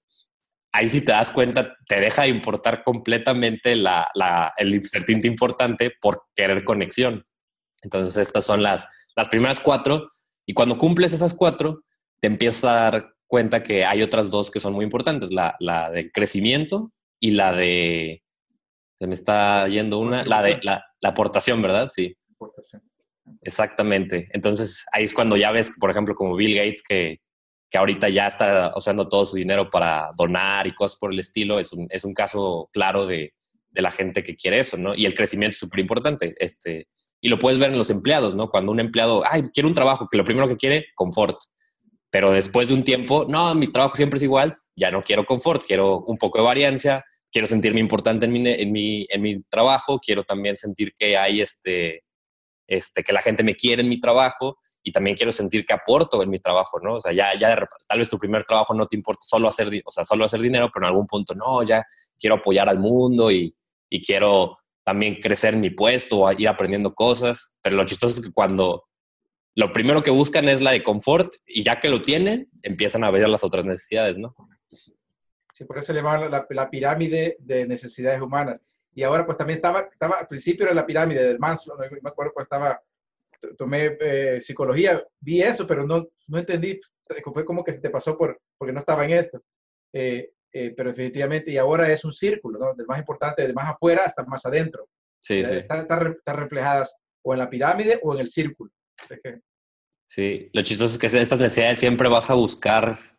ahí 0.74 0.90
si 0.90 1.02
te 1.02 1.12
das 1.12 1.30
cuenta, 1.30 1.78
te 1.88 2.02
deja 2.02 2.24
de 2.24 2.30
importar 2.30 2.84
completamente 2.84 3.76
la, 3.76 4.10
el 4.58 4.84
sentirte 4.86 5.28
importante 5.28 5.92
por 6.02 6.24
querer 6.36 6.64
conexión. 6.64 7.26
Entonces, 7.84 8.18
estas 8.18 8.44
son 8.44 8.64
las, 8.64 8.88
las 9.16 9.30
primeras 9.30 9.60
cuatro. 9.60 10.12
Y 10.46 10.54
cuando 10.54 10.78
cumples 10.78 11.14
esas 11.14 11.34
cuatro, 11.34 11.84
te 12.20 12.28
empiezas 12.28 12.66
a 12.66 12.74
dar 12.74 13.14
cuenta 13.34 13.64
que 13.64 13.84
hay 13.84 14.04
otras 14.04 14.30
dos 14.30 14.52
que 14.52 14.60
son 14.60 14.74
muy 14.74 14.86
importantes, 14.86 15.32
la, 15.32 15.56
la 15.60 15.90
del 15.90 16.12
crecimiento 16.12 16.92
y 17.20 17.32
la 17.32 17.52
de, 17.52 18.22
se 19.00 19.08
me 19.08 19.16
está 19.16 19.68
yendo 19.68 19.98
una, 19.98 20.24
la 20.24 20.44
de 20.44 20.60
la, 20.62 20.86
la 21.02 21.10
aportación, 21.10 21.60
¿verdad? 21.60 21.90
Sí. 21.92 22.16
Aportación. 22.36 22.84
Exactamente. 23.42 24.28
Entonces, 24.34 24.86
ahí 24.92 25.06
es 25.06 25.16
cuando 25.16 25.36
ya 25.36 25.50
ves, 25.50 25.72
por 25.80 25.90
ejemplo, 25.90 26.14
como 26.14 26.36
Bill 26.36 26.58
Gates, 26.58 26.84
que, 26.88 27.22
que 27.72 27.78
ahorita 27.80 28.08
ya 28.10 28.28
está 28.28 28.72
usando 28.76 29.10
todo 29.10 29.26
su 29.26 29.36
dinero 29.36 29.68
para 29.72 30.12
donar 30.16 30.68
y 30.68 30.76
cosas 30.76 31.00
por 31.00 31.12
el 31.12 31.18
estilo, 31.18 31.60
es 31.60 31.74
un, 31.74 31.88
es 31.90 32.06
un 32.06 32.14
caso 32.14 32.70
claro 32.72 33.08
de, 33.08 33.34
de, 33.72 33.82
la 33.82 33.90
gente 33.90 34.22
que 34.22 34.36
quiere 34.36 34.60
eso, 34.60 34.78
¿no? 34.78 34.94
Y 34.94 35.08
el 35.08 35.16
crecimiento 35.16 35.56
es 35.56 35.60
súper 35.60 35.80
importante. 35.80 36.36
Este, 36.38 36.88
y 37.20 37.30
lo 37.30 37.40
puedes 37.40 37.58
ver 37.58 37.72
en 37.72 37.80
los 37.80 37.90
empleados, 37.90 38.36
¿no? 38.36 38.52
Cuando 38.52 38.72
un 38.72 38.80
empleado, 38.80 39.24
ay, 39.28 39.50
quiere 39.52 39.68
un 39.68 39.74
trabajo, 39.74 40.08
que 40.08 40.20
lo 40.20 40.24
primero 40.24 40.48
que 40.48 40.56
quiere, 40.56 40.86
confort. 40.94 41.40
Pero 42.14 42.32
después 42.32 42.68
de 42.68 42.76
un 42.76 42.84
tiempo, 42.84 43.26
no, 43.28 43.56
mi 43.56 43.68
trabajo 43.68 43.96
siempre 43.96 44.18
es 44.18 44.24
igual, 44.24 44.60
ya 44.76 44.92
no 44.92 45.02
quiero 45.02 45.26
confort, 45.26 45.64
quiero 45.66 46.02
un 46.02 46.20
poco 46.20 46.38
de 46.38 46.44
variancia, 46.44 47.04
quiero 47.32 47.48
sentirme 47.48 47.80
importante 47.80 48.28
en 48.28 48.32
mi, 48.32 48.48
en 48.48 48.72
mi, 48.72 49.08
en 49.10 49.20
mi 49.24 49.42
trabajo, 49.50 50.00
quiero 50.00 50.24
también 50.24 50.56
sentir 50.56 50.94
que 50.96 51.18
hay 51.18 51.42
este, 51.42 52.04
este, 52.68 53.04
que 53.04 53.14
la 53.14 53.24
gente 53.24 53.44
me 53.44 53.56
quiere 53.56 53.82
en 53.82 53.90
mi 53.90 54.00
trabajo 54.00 54.60
y 54.84 54.92
también 54.92 55.18
quiero 55.18 55.32
sentir 55.32 55.66
que 55.66 55.74
aporto 55.74 56.22
en 56.22 56.30
mi 56.30 56.38
trabajo, 56.38 56.80
¿no? 56.80 56.98
O 56.98 57.02
sea, 57.02 57.14
ya, 57.14 57.34
ya 57.36 57.68
tal 57.88 57.98
vez 57.98 58.12
tu 58.12 58.20
primer 58.20 58.44
trabajo 58.44 58.76
no 58.76 58.86
te 58.86 58.96
importa 58.96 59.22
solo 59.24 59.48
hacer, 59.48 59.72
o 59.84 59.90
sea, 59.90 60.04
solo 60.04 60.24
hacer 60.24 60.40
dinero, 60.40 60.70
pero 60.72 60.86
en 60.86 60.90
algún 60.90 61.08
punto 61.08 61.34
no, 61.34 61.64
ya 61.64 61.84
quiero 62.20 62.36
apoyar 62.36 62.70
al 62.70 62.78
mundo 62.78 63.32
y, 63.32 63.56
y 63.90 64.06
quiero 64.06 64.60
también 64.84 65.20
crecer 65.20 65.56
en 65.56 65.62
mi 65.62 65.72
puesto 65.72 66.20
o 66.20 66.32
ir 66.32 66.48
aprendiendo 66.48 66.94
cosas, 66.94 67.58
pero 67.64 67.76
lo 67.76 67.86
chistoso 67.86 68.20
es 68.20 68.24
que 68.24 68.32
cuando 68.32 68.84
lo 69.56 69.72
primero 69.72 70.02
que 70.02 70.12
buscan 70.12 70.50
es 70.50 70.62
la 70.62 70.72
de 70.72 70.84
confort 70.84 71.34
y 71.46 71.64
ya 71.64 71.80
que 71.80 71.90
lo 71.90 72.02
tienen, 72.02 72.50
empiezan 72.62 73.04
a 73.04 73.12
ver 73.12 73.28
las 73.30 73.44
otras 73.44 73.66
necesidades, 73.66 74.18
¿no? 74.18 74.36
Sí, 74.68 75.66
por 75.66 75.78
eso 75.78 75.94
le 75.94 76.02
llaman 76.02 76.32
la, 76.32 76.46
la, 76.50 76.70
pirámide 76.70 77.38
de 77.40 77.68
necesidades 77.68 78.20
humanas. 78.20 78.74
Y 78.96 79.04
ahora 79.04 79.26
pues 79.26 79.38
también 79.38 79.58
estaba, 79.58 79.88
estaba 79.92 80.16
al 80.16 80.28
principio 80.28 80.66
de 80.66 80.74
la 80.74 80.86
pirámide 80.86 81.24
del 81.24 81.40
Maslow, 81.40 81.78
me 81.78 82.10
acuerdo 82.10 82.34
pues 82.34 82.46
estaba 82.46 82.82
tomé 83.58 83.98
eh, 84.00 84.42
psicología, 84.42 85.04
vi 85.20 85.42
eso, 85.42 85.68
pero 85.68 85.86
no, 85.86 86.08
no 86.28 86.40
entendí, 86.40 86.80
fue 87.34 87.46
como 87.46 87.64
que 87.64 87.74
se 87.74 87.80
te 87.80 87.90
pasó 87.90 88.18
por, 88.18 88.40
porque 88.58 88.74
no 88.74 88.80
estaba 88.80 89.06
en 89.06 89.12
esto. 89.12 89.44
Eh, 89.92 90.32
eh, 90.52 90.74
pero 90.76 90.90
definitivamente, 90.90 91.52
y 91.52 91.58
ahora 91.58 91.92
es 91.92 92.06
un 92.06 92.12
círculo, 92.12 92.60
¿no? 92.60 92.76
De 92.76 92.86
más 92.86 93.00
importante, 93.00 93.46
de 93.46 93.54
más 93.54 93.72
afuera 93.72 94.04
hasta 94.06 94.24
más 94.24 94.46
adentro. 94.46 94.88
Sí, 95.20 95.44
sí. 95.44 95.56
Están 95.56 95.82
está, 95.82 96.34
reflejadas 96.34 96.96
o 97.24 97.34
en 97.34 97.40
la 97.40 97.50
pirámide 97.50 98.00
o 98.04 98.14
en 98.14 98.20
el 98.20 98.28
círculo. 98.28 98.72
Sí, 100.06 100.50
lo 100.54 100.62
chistoso 100.62 100.94
es 100.94 101.00
que 101.00 101.08
estas 101.08 101.40
necesidades 101.40 101.80
siempre 101.80 102.10
vas 102.10 102.30
a 102.30 102.36
buscar, 102.36 103.18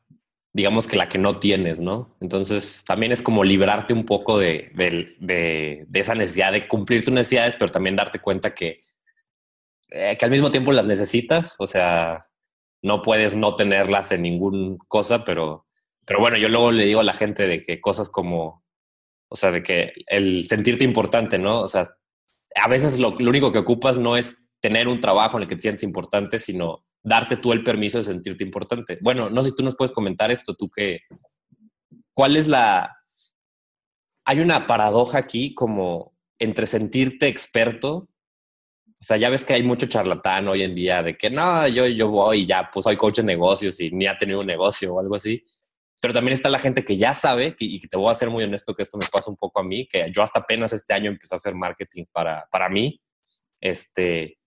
digamos 0.53 0.87
que 0.87 0.97
la 0.97 1.09
que 1.09 1.19
no 1.19 1.41
tienes, 1.41 1.81
¿no? 1.81 2.17
Entonces 2.21 2.85
también 2.87 3.11
es 3.11 3.23
como 3.23 3.43
librarte 3.43 3.93
un 3.93 4.05
poco 4.05 4.39
de, 4.39 4.71
de, 4.75 5.85
de 5.89 6.01
esa 6.01 6.15
necesidad 6.15 6.53
de 6.53 6.69
cumplir 6.69 7.05
tus 7.05 7.13
necesidades, 7.13 7.57
pero 7.57 7.73
también 7.73 7.97
darte 7.97 8.21
cuenta 8.21 8.55
que 8.55 8.85
eh, 9.97 10.17
que 10.19 10.25
al 10.25 10.31
mismo 10.33 10.51
tiempo 10.51 10.73
las 10.73 10.87
necesitas, 10.87 11.55
o 11.59 11.69
sea, 11.69 12.27
no 12.83 13.01
puedes 13.01 13.37
no 13.37 13.55
tenerlas 13.55 14.11
en 14.11 14.23
ninguna 14.23 14.77
cosa, 14.89 15.25
pero, 15.25 15.69
pero 16.05 16.19
bueno, 16.19 16.37
yo 16.37 16.49
luego 16.49 16.73
le 16.73 16.85
digo 16.85 16.99
a 16.99 17.05
la 17.05 17.15
gente 17.15 17.47
de 17.47 17.63
que 17.63 17.81
cosas 17.81 18.09
como, 18.09 18.65
o 19.29 19.37
sea, 19.37 19.53
de 19.53 19.63
que 19.63 19.93
el 20.09 20.49
sentirte 20.49 20.83
importante, 20.83 21.39
¿no? 21.39 21.61
O 21.61 21.69
sea, 21.69 21.97
a 22.57 22.69
veces 22.69 22.99
lo, 22.99 23.13
lo 23.13 23.31
único 23.31 23.53
que 23.53 23.59
ocupas 23.59 23.97
no 23.99 24.17
es 24.17 24.44
tener 24.65 24.89
un 24.89 24.99
trabajo 24.99 25.37
en 25.37 25.43
el 25.43 25.49
que 25.49 25.57
te 25.57 25.61
sientes 25.61 25.83
importante, 25.83 26.39
sino 26.39 26.87
darte 27.03 27.37
tú 27.37 27.53
el 27.53 27.63
permiso 27.63 27.99
de 27.99 28.05
sentirte 28.05 28.45
importante. 28.45 28.97
Bueno, 29.03 29.29
no 29.29 29.43
sé 29.43 29.51
si 29.51 29.57
tú 29.57 29.63
nos 29.63 29.77
puedes 29.77 29.93
comentar 29.93 30.31
esto, 30.31 30.55
tú 30.55 30.71
que, 30.71 31.01
¿cuál 32.15 32.39
es 32.39 32.49
la... 32.49 32.97
Hay 34.25 34.41
una 34.41 34.67
paradoja 34.67 35.19
aquí 35.19 35.55
como 35.55 36.17
entre 36.39 36.67
sentirte 36.67 37.29
experto 37.29 38.09
o 39.05 39.07
sea, 39.07 39.19
ya 39.19 39.29
ves 39.29 39.45
que 39.45 39.53
hay 39.53 39.63
mucho 39.63 39.85
charlatán 39.85 40.49
hoy 40.49 40.63
en 40.63 40.75
día 40.75 41.03
de 41.03 41.15
que 41.15 41.29
no, 41.29 41.69
yo, 41.69 41.87
yo 41.87 42.09
voy 42.09 42.41
y 42.41 42.47
ya, 42.47 42.71
pues 42.73 42.85
soy 42.85 42.97
coach 42.97 43.17
de 43.17 43.25
negocios 43.25 43.79
y 43.81 43.91
ni 43.91 44.07
ha 44.07 44.17
tenido 44.17 44.41
un 44.41 44.47
negocio 44.47 44.95
o 44.95 44.99
algo 44.99 45.17
así. 45.17 45.45
Pero 46.01 46.15
también 46.15 46.33
está 46.33 46.49
la 46.49 46.59
gente 46.59 46.87
que 46.87 46.97
ya 46.97 47.13
sabe, 47.13 47.55
y 47.59 47.79
que 47.79 47.87
te 47.87 47.99
voy 47.99 48.11
a 48.11 48.15
ser 48.15 48.31
muy 48.31 48.45
honesto 48.45 48.73
que 48.73 48.83
esto 48.83 48.97
me 48.97 49.05
pasa 49.13 49.31
un 49.31 49.37
poco 49.37 49.61
a 49.61 49.63
mí, 49.63 49.87
que 49.87 50.11
yo 50.11 50.23
hasta 50.23 50.41
apenas 50.41 50.73
este 50.73 50.95
año 50.95 51.11
empecé 51.11 51.35
a 51.35 51.37
hacer 51.37 51.55
marketing 51.55 52.05
para, 52.13 52.49
para 52.51 52.71
mí, 52.71 52.99
este, 53.61 54.39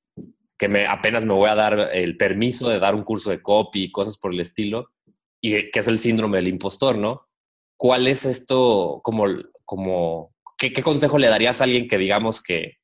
que 0.58 0.68
me, 0.68 0.88
apenas 0.88 1.26
me 1.26 1.34
voy 1.34 1.50
a 1.50 1.56
dar 1.56 1.90
el 1.94 2.18
permiso 2.18 2.70
de 2.70 2.80
dar 2.80 2.96
un 2.96 3.04
curso 3.04 3.30
de 3.30 3.42
copy 3.42 3.84
y 3.84 3.92
cosas 3.92 4.18
por 4.18 4.34
el 4.34 4.40
estilo, 4.40 4.92
y 5.40 5.70
que 5.70 5.80
es 5.80 5.88
el 5.88 6.00
síndrome 6.00 6.38
del 6.38 6.48
impostor, 6.48 6.98
¿no? 6.98 7.28
¿Cuál 7.78 8.08
es 8.08 8.26
esto, 8.26 9.02
como, 9.04 9.26
como, 9.66 10.34
qué, 10.58 10.74
consejo 10.82 11.20
le 11.20 11.28
darías 11.28 11.62
a 11.62 11.66
alguien 11.66 11.88
que 11.88 12.00
digamos 12.00 12.42
que, 12.42 12.78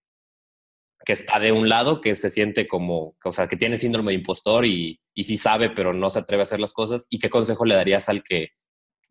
que 1.03 1.13
está 1.13 1.39
de 1.39 1.51
un 1.51 1.67
lado, 1.67 1.99
que 1.99 2.15
se 2.15 2.29
siente 2.29 2.67
como, 2.67 3.15
o 3.23 3.31
sea, 3.31 3.47
que 3.47 3.57
tiene 3.57 3.77
síndrome 3.77 4.11
de 4.11 4.19
impostor 4.19 4.65
y, 4.65 5.01
y 5.15 5.23
sí 5.23 5.35
sabe, 5.35 5.71
pero 5.71 5.93
no 5.93 6.11
se 6.11 6.19
atreve 6.19 6.41
a 6.41 6.43
hacer 6.43 6.59
las 6.59 6.73
cosas? 6.73 7.07
¿Y 7.09 7.17
qué 7.17 7.29
consejo 7.29 7.65
le 7.65 7.75
darías 7.75 8.07
al 8.07 8.23
que, 8.23 8.49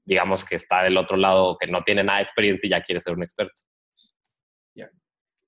digamos, 0.05 0.45
que 0.45 0.55
está 0.55 0.85
del 0.85 0.97
otro 0.97 1.17
lado, 1.17 1.57
que 1.59 1.67
no 1.67 1.81
tiene 1.81 2.05
nada 2.05 2.19
de 2.19 2.25
experiencia 2.25 2.67
y 2.69 2.71
ya 2.71 2.83
quiere 2.83 3.01
ser 3.01 3.15
un 3.15 3.25
experto? 3.25 3.61
Ya. 4.75 4.89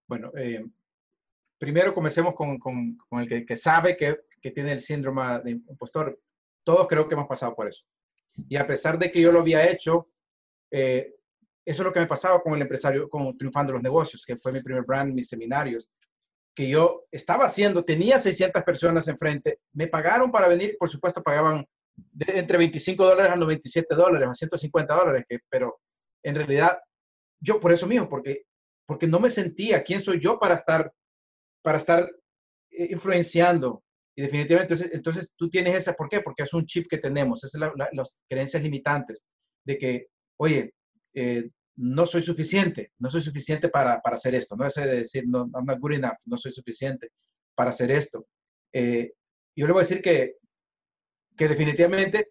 Bueno, 0.09 0.33
eh, 0.37 0.65
primero 1.65 1.95
comencemos 1.95 2.35
con, 2.35 2.59
con, 2.59 2.99
con 3.09 3.21
el 3.21 3.47
que, 3.47 3.57
sabe 3.57 3.97
que, 3.97 4.19
que, 4.43 4.51
tiene 4.51 4.73
el 4.73 4.81
síndrome 4.81 5.41
de 5.43 5.53
impostor. 5.53 6.21
Todos 6.63 6.87
creo 6.87 7.09
que 7.09 7.15
hemos 7.15 7.27
pasado 7.27 7.55
por 7.55 7.69
eso. 7.69 7.85
Y 8.49 8.57
a 8.57 8.67
pesar 8.67 8.99
de 8.99 9.11
que 9.11 9.21
yo 9.21 9.33
lo 9.33 9.41
había 9.41 9.67
hecho, 9.71 10.11
eh, 10.71 11.15
eso 11.65 11.83
es 11.83 11.87
lo 11.87 11.93
que 11.93 12.01
me 12.01 12.07
pasaba 12.07 12.43
con 12.43 12.55
el 12.55 12.61
empresario, 12.61 13.09
con 13.09 13.35
Triunfando 13.39 13.73
los 13.73 13.83
Negocios, 13.83 14.25
que 14.27 14.37
fue 14.37 14.53
mi 14.53 14.63
primer 14.63 14.85
brand, 14.85 15.15
mis 15.15 15.29
seminarios 15.29 15.89
que 16.55 16.69
yo 16.69 17.07
estaba 17.11 17.47
haciendo, 17.47 17.85
tenía 17.85 18.19
600 18.19 18.63
personas 18.63 19.09
enfrente, 19.09 19.59
me 19.73 19.89
pagaron 19.89 20.31
para 20.31 20.47
venir, 20.47 20.77
por 20.79 20.89
supuesto 20.89 21.23
pagaban 21.23 21.67
entre 22.21 22.59
25 22.59 23.05
dólares 23.05 23.33
a 23.33 23.37
97 23.37 23.95
dólares, 23.95 24.29
a 24.29 24.35
150 24.35 24.95
dólares, 24.95 25.25
pero 25.49 25.81
en 26.23 26.35
realidad 26.35 26.79
yo 27.41 27.59
por 27.59 27.73
eso 27.73 27.87
mismo, 27.87 28.09
porque, 28.09 28.45
porque 28.87 29.07
no 29.07 29.19
me 29.19 29.31
sentía, 29.31 29.83
¿quién 29.83 30.01
soy 30.01 30.21
yo 30.21 30.39
para 30.39 30.55
estar, 30.55 30.93
para 31.65 31.79
estar 31.79 32.09
eh, 32.71 32.89
influenciando? 32.91 33.83
Y 34.17 34.23
definitivamente, 34.23 34.75
entonces, 34.75 34.95
entonces 34.95 35.33
tú 35.37 35.49
tienes 35.49 35.75
esa, 35.75 35.95
¿por 35.95 36.09
qué? 36.09 36.21
Porque 36.21 36.45
es 36.45 36.55
un 36.55 36.67
chip 36.67 36.87
que 36.89 36.99
tenemos, 36.99 37.43
es 37.43 37.55
las 37.55 38.19
creencias 38.29 38.63
limitantes 38.63 39.25
de 39.65 39.79
que, 39.79 40.07
oye, 40.39 40.73
eh, 41.15 41.51
no 41.77 42.07
soy 42.07 42.23
suficiente, 42.23 42.93
no 42.99 43.11
soy 43.11 43.23
suficiente 43.23 43.69
para, 43.69 44.01
para 44.01 44.15
hacer 44.15 44.35
esto, 44.35 44.55
no 44.55 44.67
es 44.67 44.75
de 44.75 44.87
decir, 44.87 45.25
no, 45.27 45.51
I'm 45.55 45.65
not 45.65 45.81
good 45.81 45.99
no 46.27 46.37
soy 46.37 46.53
suficiente 46.53 47.09
para 47.57 47.71
hacer 47.71 47.91
esto. 47.91 48.27
Eh, 48.73 49.13
yo 49.57 49.67
le 49.67 49.73
voy 49.73 49.81
a 49.81 49.87
decir 49.87 50.03
que, 50.03 50.37
que 51.37 51.49
definitivamente 51.49 52.29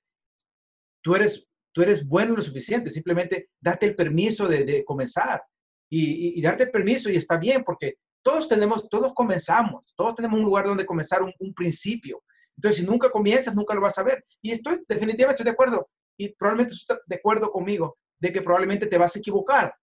tú 1.01 1.15
eres, 1.15 1.47
tú 1.73 1.81
eres 1.81 2.07
bueno 2.07 2.35
lo 2.35 2.41
suficiente, 2.41 2.89
simplemente 2.89 3.49
date 3.59 3.85
el 3.87 3.95
permiso 3.95 4.47
de, 4.47 4.83
comenzar 4.85 5.43
y, 5.89 6.41
darte 6.41 6.63
el 6.63 6.71
permiso 6.71 7.09
y 7.09 7.17
está 7.17 7.37
bien 7.37 7.63
porque 7.63 7.95
todos 8.23 8.47
tenemos, 8.47 8.89
todos 8.89 9.13
comenzamos, 9.13 9.93
todos 9.95 10.15
tenemos 10.15 10.39
un 10.39 10.45
lugar 10.45 10.65
donde 10.65 10.85
comenzar 10.85 11.21
un, 11.21 11.53
principio. 11.53 12.23
Entonces, 12.55 12.81
si 12.81 12.89
nunca 12.89 13.09
comienzas, 13.09 13.53
nunca 13.53 13.73
lo 13.73 13.81
vas 13.81 13.97
a 13.97 14.03
ver. 14.03 14.23
Y 14.41 14.51
estoy 14.51 14.79
definitivamente 14.87 15.41
estoy 15.41 15.45
de 15.45 15.51
acuerdo 15.51 15.89
y 16.17 16.29
probablemente 16.29 16.73
estás 16.73 16.99
de 17.05 17.15
acuerdo 17.15 17.51
conmigo 17.51 17.97
de 18.19 18.31
que 18.31 18.41
probablemente 18.41 18.87
te 18.87 18.97
vas 18.97 19.15
a 19.15 19.19
equivocar 19.19 19.73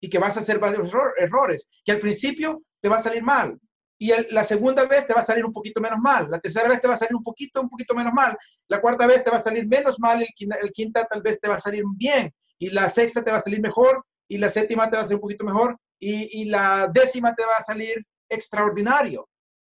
y 0.00 0.08
que 0.10 0.18
vas 0.18 0.36
a 0.36 0.40
hacer 0.40 0.58
varios 0.58 0.90
errores, 1.18 1.68
que 1.84 1.92
al 1.92 1.98
principio 1.98 2.62
te 2.80 2.88
va 2.88 2.96
a 2.96 3.00
salir 3.00 3.22
mal, 3.22 3.58
y 3.98 4.12
la 4.30 4.44
segunda 4.44 4.84
vez 4.84 5.06
te 5.06 5.14
va 5.14 5.20
a 5.20 5.24
salir 5.24 5.44
un 5.44 5.52
poquito 5.52 5.80
menos 5.80 5.98
mal, 5.98 6.30
la 6.30 6.38
tercera 6.38 6.68
vez 6.68 6.80
te 6.80 6.88
va 6.88 6.94
a 6.94 6.98
salir 6.98 7.16
un 7.16 7.22
poquito, 7.22 7.62
un 7.62 7.70
poquito 7.70 7.94
menos 7.94 8.12
mal, 8.12 8.36
la 8.68 8.80
cuarta 8.80 9.06
vez 9.06 9.24
te 9.24 9.30
va 9.30 9.36
a 9.36 9.40
salir 9.40 9.66
menos 9.66 9.98
mal, 9.98 10.22
el, 10.22 10.72
quinta, 10.72 11.06
tal 11.06 11.22
vez 11.22 11.40
te 11.40 11.48
va 11.48 11.54
a 11.54 11.58
salir 11.58 11.82
bien, 11.96 12.32
y 12.58 12.70
la 12.70 12.88
sexta 12.88 13.24
te 13.24 13.30
va 13.30 13.38
a 13.38 13.40
salir 13.40 13.60
mejor, 13.60 14.04
y 14.28 14.38
la 14.38 14.50
séptima 14.50 14.88
te 14.90 14.96
va 14.96 15.02
a 15.02 15.04
salir 15.04 15.16
un 15.16 15.22
poquito 15.22 15.44
mejor, 15.44 15.78
y, 15.98 16.44
la 16.46 16.90
décima 16.92 17.34
te 17.34 17.44
va 17.44 17.56
a 17.58 17.62
salir 17.62 18.04
extraordinario. 18.28 19.28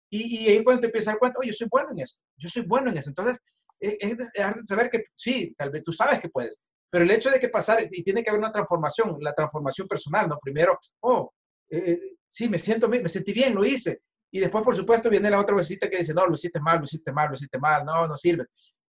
Y, 0.10 0.46
y 0.46 0.50
ahí 0.50 0.64
cuando 0.64 0.82
te 0.82 0.88
empiezas 0.88 1.14
a 1.14 1.18
dar 1.22 1.34
oye, 1.38 1.50
yo 1.50 1.54
soy 1.54 1.68
bueno 1.70 1.92
en 1.92 2.00
eso, 2.00 2.18
yo 2.38 2.50
soy 2.50 2.64
bueno 2.64 2.90
en 2.90 2.98
eso. 2.98 3.10
Entonces, 3.10 3.40
es, 3.80 3.98
es 4.00 4.68
saber 4.68 4.90
que 4.90 5.06
sí, 5.16 5.54
tal 5.58 5.70
vez 5.70 5.84
tú 5.84 5.92
sabes 5.92 6.20
que 6.20 6.30
puedes, 6.30 6.58
pero 6.90 7.04
el 7.04 7.12
hecho 7.12 7.30
de 7.30 7.40
que 7.40 7.50
pasar, 7.50 7.88
y 7.92 8.04
tiene 8.04 8.24
que 8.24 8.30
haber 8.30 8.40
una 8.40 8.52
transformación, 8.52 9.18
la 9.20 9.34
transformación 9.34 9.88
personal, 9.88 10.30
¿no? 10.30 10.40
Primero, 10.40 10.80
oh, 11.02 11.32
eh, 11.70 12.00
sí, 12.30 12.48
me 12.48 12.58
siento, 12.58 12.88
me, 12.88 13.08
sentí 13.10 13.34
bien, 13.34 13.56
lo 13.56 13.66
hice. 13.66 14.02
Y 14.32 14.40
después, 14.40 14.64
por 14.64 14.76
supuesto, 14.76 15.10
viene 15.10 15.30
la 15.30 15.40
otra 15.40 15.56
vocecita 15.56 15.90
que 15.90 15.98
dice, 15.98 16.14
no, 16.14 16.26
lo 16.26 16.34
hiciste 16.34 16.60
mal, 16.60 16.80
lo 16.80 16.86
hiciste 16.86 17.12
mal, 17.12 17.30
lo 17.30 17.36
hiciste 17.36 17.60
mal, 17.60 17.86
no, 17.86 18.08
no 18.08 18.18
sirve. 18.18 18.46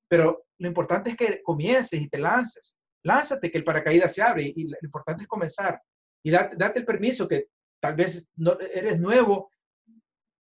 Pero 0.08 0.46
lo 0.58 0.68
importante 0.68 1.10
es 1.10 1.16
que 1.16 1.42
comiences 1.42 2.00
y 2.00 2.08
te 2.08 2.18
lances. 2.18 2.76
Lánzate, 3.04 3.50
que 3.50 3.58
el 3.58 3.64
paracaídas 3.64 4.14
se 4.14 4.22
abre. 4.22 4.52
Y, 4.54 4.64
lo 4.64 4.76
importante 4.82 5.24
es 5.24 5.28
comenzar. 5.28 5.80
Y 6.22 6.30
date, 6.30 6.56
date, 6.56 6.80
el 6.80 6.84
permiso 6.84 7.28
que 7.28 7.46
tal 7.80 7.94
vez 7.94 8.30
no, 8.36 8.58
eres 8.60 8.98
nuevo 8.98 9.50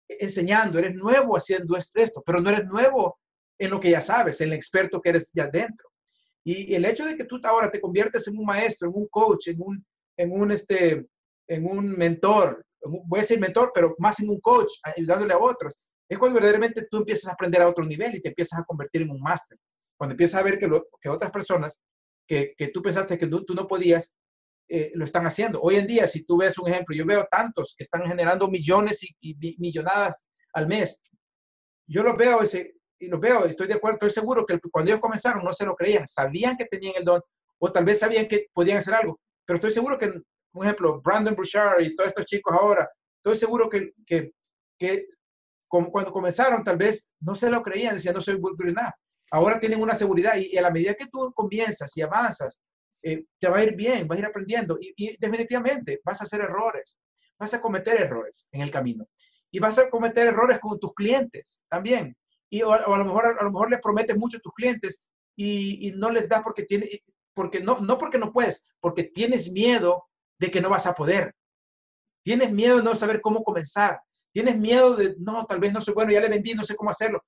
enseñando, 0.07 0.77
eres 0.79 0.95
nuevo 0.95 1.35
haciendo 1.35 1.75
esto, 1.75 2.21
pero 2.25 2.39
no 2.39 2.49
eres 2.49 2.65
nuevo 2.65 3.17
en 3.57 3.71
lo 3.71 3.79
que 3.79 3.89
ya 3.89 4.01
sabes, 4.01 4.41
en 4.41 4.49
el 4.49 4.53
experto 4.53 5.01
que 5.01 5.09
eres 5.09 5.31
ya 5.33 5.47
dentro. 5.47 5.89
Y 6.43 6.75
el 6.75 6.85
hecho 6.85 7.05
de 7.05 7.15
que 7.15 7.25
tú 7.25 7.39
ahora 7.43 7.71
te 7.71 7.81
conviertes 7.81 8.27
en 8.27 8.37
un 8.37 8.45
maestro, 8.45 8.89
en 8.89 8.95
un 8.95 9.07
coach, 9.07 9.47
en 9.47 9.59
un, 9.59 9.83
en 10.17 10.31
un, 10.31 10.51
este, 10.51 11.07
en 11.47 11.65
un 11.65 11.89
mentor, 11.89 12.63
voy 12.81 13.19
a 13.19 13.21
decir 13.21 13.39
mentor, 13.39 13.71
pero 13.73 13.95
más 13.97 14.19
en 14.19 14.29
un 14.29 14.39
coach, 14.39 14.71
ayudándole 14.83 15.33
a 15.33 15.39
otros, 15.39 15.73
es 16.07 16.19
cuando 16.19 16.35
verdaderamente 16.35 16.87
tú 16.89 16.97
empiezas 16.97 17.29
a 17.29 17.33
aprender 17.33 17.61
a 17.61 17.69
otro 17.69 17.83
nivel 17.83 18.15
y 18.15 18.21
te 18.21 18.29
empiezas 18.29 18.59
a 18.59 18.63
convertir 18.63 19.01
en 19.01 19.09
un 19.09 19.19
máster. 19.19 19.57
Cuando 19.97 20.13
empiezas 20.13 20.39
a 20.39 20.43
ver 20.43 20.59
que, 20.59 20.69
que 21.01 21.09
otras 21.09 21.31
personas 21.31 21.81
que, 22.27 22.53
que, 22.57 22.67
tú 22.67 22.81
pensaste 22.81 23.17
que 23.17 23.27
tú, 23.27 23.43
no 23.55 23.67
podías, 23.67 24.13
eh, 24.67 24.91
lo 24.95 25.05
están 25.05 25.25
haciendo. 25.25 25.61
Hoy 25.61 25.75
en 25.75 25.87
día, 25.87 26.07
si 26.07 26.23
tú 26.25 26.37
ves 26.37 26.57
un 26.57 26.69
ejemplo, 26.69 26.95
yo 26.95 27.05
veo 27.05 27.27
tantos 27.29 27.75
que 27.77 27.83
están 27.83 28.03
generando 28.07 28.47
millones 28.47 28.99
y, 29.19 29.35
millonadas 29.59 30.29
al 30.53 30.67
mes. 30.67 31.01
Yo 31.87 32.03
los 32.03 32.17
veo 32.17 32.41
ese, 32.41 32.73
y 32.99 33.07
los 33.07 33.19
veo, 33.19 33.45
estoy 33.45 33.67
de 33.67 33.75
acuerdo, 33.75 33.95
estoy 33.95 34.09
seguro 34.09 34.45
que 34.45 34.59
cuando 34.71 34.91
ellos 34.91 35.01
comenzaron 35.01 35.43
no 35.43 35.53
se 35.53 35.65
lo 35.65 35.75
creían, 35.75 36.07
sabían 36.07 36.57
que 36.57 36.65
tenían 36.65 36.95
el 36.97 37.03
don 37.03 37.21
o 37.59 37.71
tal 37.71 37.85
vez 37.85 37.99
sabían 37.99 38.27
que 38.27 38.47
podían 38.53 38.77
hacer 38.77 38.95
algo, 38.95 39.19
pero 39.45 39.55
estoy 39.55 39.71
seguro 39.71 39.97
que 39.97 40.21
por 40.55 40.65
ejemplo, 40.65 41.01
Brandon 41.01 41.35
Bouchard 41.35 41.81
y 41.81 41.93
todos 41.95 42.07
estos 42.07 42.25
chicos 42.25 42.55
ahora, 42.57 42.89
estoy 43.17 43.35
seguro 43.35 43.69
que, 43.69 43.91
que, 44.07 44.31
que 44.79 45.05
cuando 45.67 46.13
comenzaron 46.13 46.63
tal 46.63 46.77
vez 46.77 47.11
no 47.19 47.35
se 47.35 47.49
lo 47.49 47.61
creían, 47.61 47.95
decían 47.95 48.15
no 48.15 48.21
soy 48.21 48.35
good 48.35 48.55
enough. 48.61 48.93
Ahora 49.31 49.59
tienen 49.59 49.81
una 49.81 49.93
seguridad 49.93 50.37
y, 50.37 50.57
a 50.57 50.61
la 50.61 50.71
medida 50.71 50.93
que 50.93 51.07
tú 51.07 51.33
comienzas 51.33 51.95
y 51.97 52.01
avanzas, 52.01 52.57
eh, 53.07 53.23
te 53.37 53.47
va 53.47 53.59
a 53.59 53.63
ir 53.63 53.75
bien, 53.75 54.07
vas 54.07 54.17
a 54.17 54.21
ir 54.21 54.25
aprendiendo 54.25 54.79
y, 54.81 55.15
definitivamente 55.17 56.01
vas 56.03 56.21
a 56.21 56.23
hacer 56.23 56.41
errores, 56.41 56.97
vas 57.37 57.53
a 57.53 57.61
cometer 57.61 58.01
errores 58.01 58.47
en 58.51 58.61
el 58.61 58.71
camino 58.71 59.05
y 59.51 59.59
vas 59.59 59.77
a 59.77 59.91
cometer 59.91 60.25
errores 60.25 60.57
con 60.57 60.79
tus 60.79 60.91
clientes 60.95 61.61
también. 61.69 62.17
Y 62.49 62.63
o, 62.63 62.73
a 62.73 62.97
lo 62.97 63.05
mejor 63.05 63.37
a 63.39 63.43
lo 63.43 63.51
mejor 63.51 63.69
les 63.69 63.79
prometes 63.79 64.17
mucho 64.17 64.37
a 64.37 64.41
tus 64.41 64.53
clientes 64.53 64.99
y, 65.35 65.91
no 65.95 66.09
les 66.09 66.27
das 66.27 66.41
porque 66.41 66.63
tiene, 66.63 67.03
porque 67.35 67.59
no, 67.59 67.79
no 67.79 67.99
porque 67.99 68.17
no 68.17 68.33
puedes, 68.33 68.65
porque 68.79 69.03
tienes 69.03 69.51
miedo 69.51 70.05
de 70.39 70.49
que 70.49 70.59
no 70.59 70.69
vas 70.69 70.87
a 70.87 70.95
poder. 70.95 71.35
Tienes 72.23 72.51
miedo 72.51 72.77
de 72.77 72.83
no 72.83 72.95
saber 72.95 73.21
cómo 73.21 73.43
comenzar. 73.43 73.99
Tienes 74.33 74.57
miedo 74.57 74.95
de, 74.95 75.15
no, 75.19 75.45
tal 75.45 75.59
vez 75.59 75.71
no 75.71 75.79
soy 75.79 75.93
bueno, 75.93 76.11
ya 76.11 76.21
le 76.21 76.29
vendí, 76.29 76.55
no 76.55 76.63
sé 76.63 76.75
cómo 76.75 76.89
hacerlo. 76.89 77.23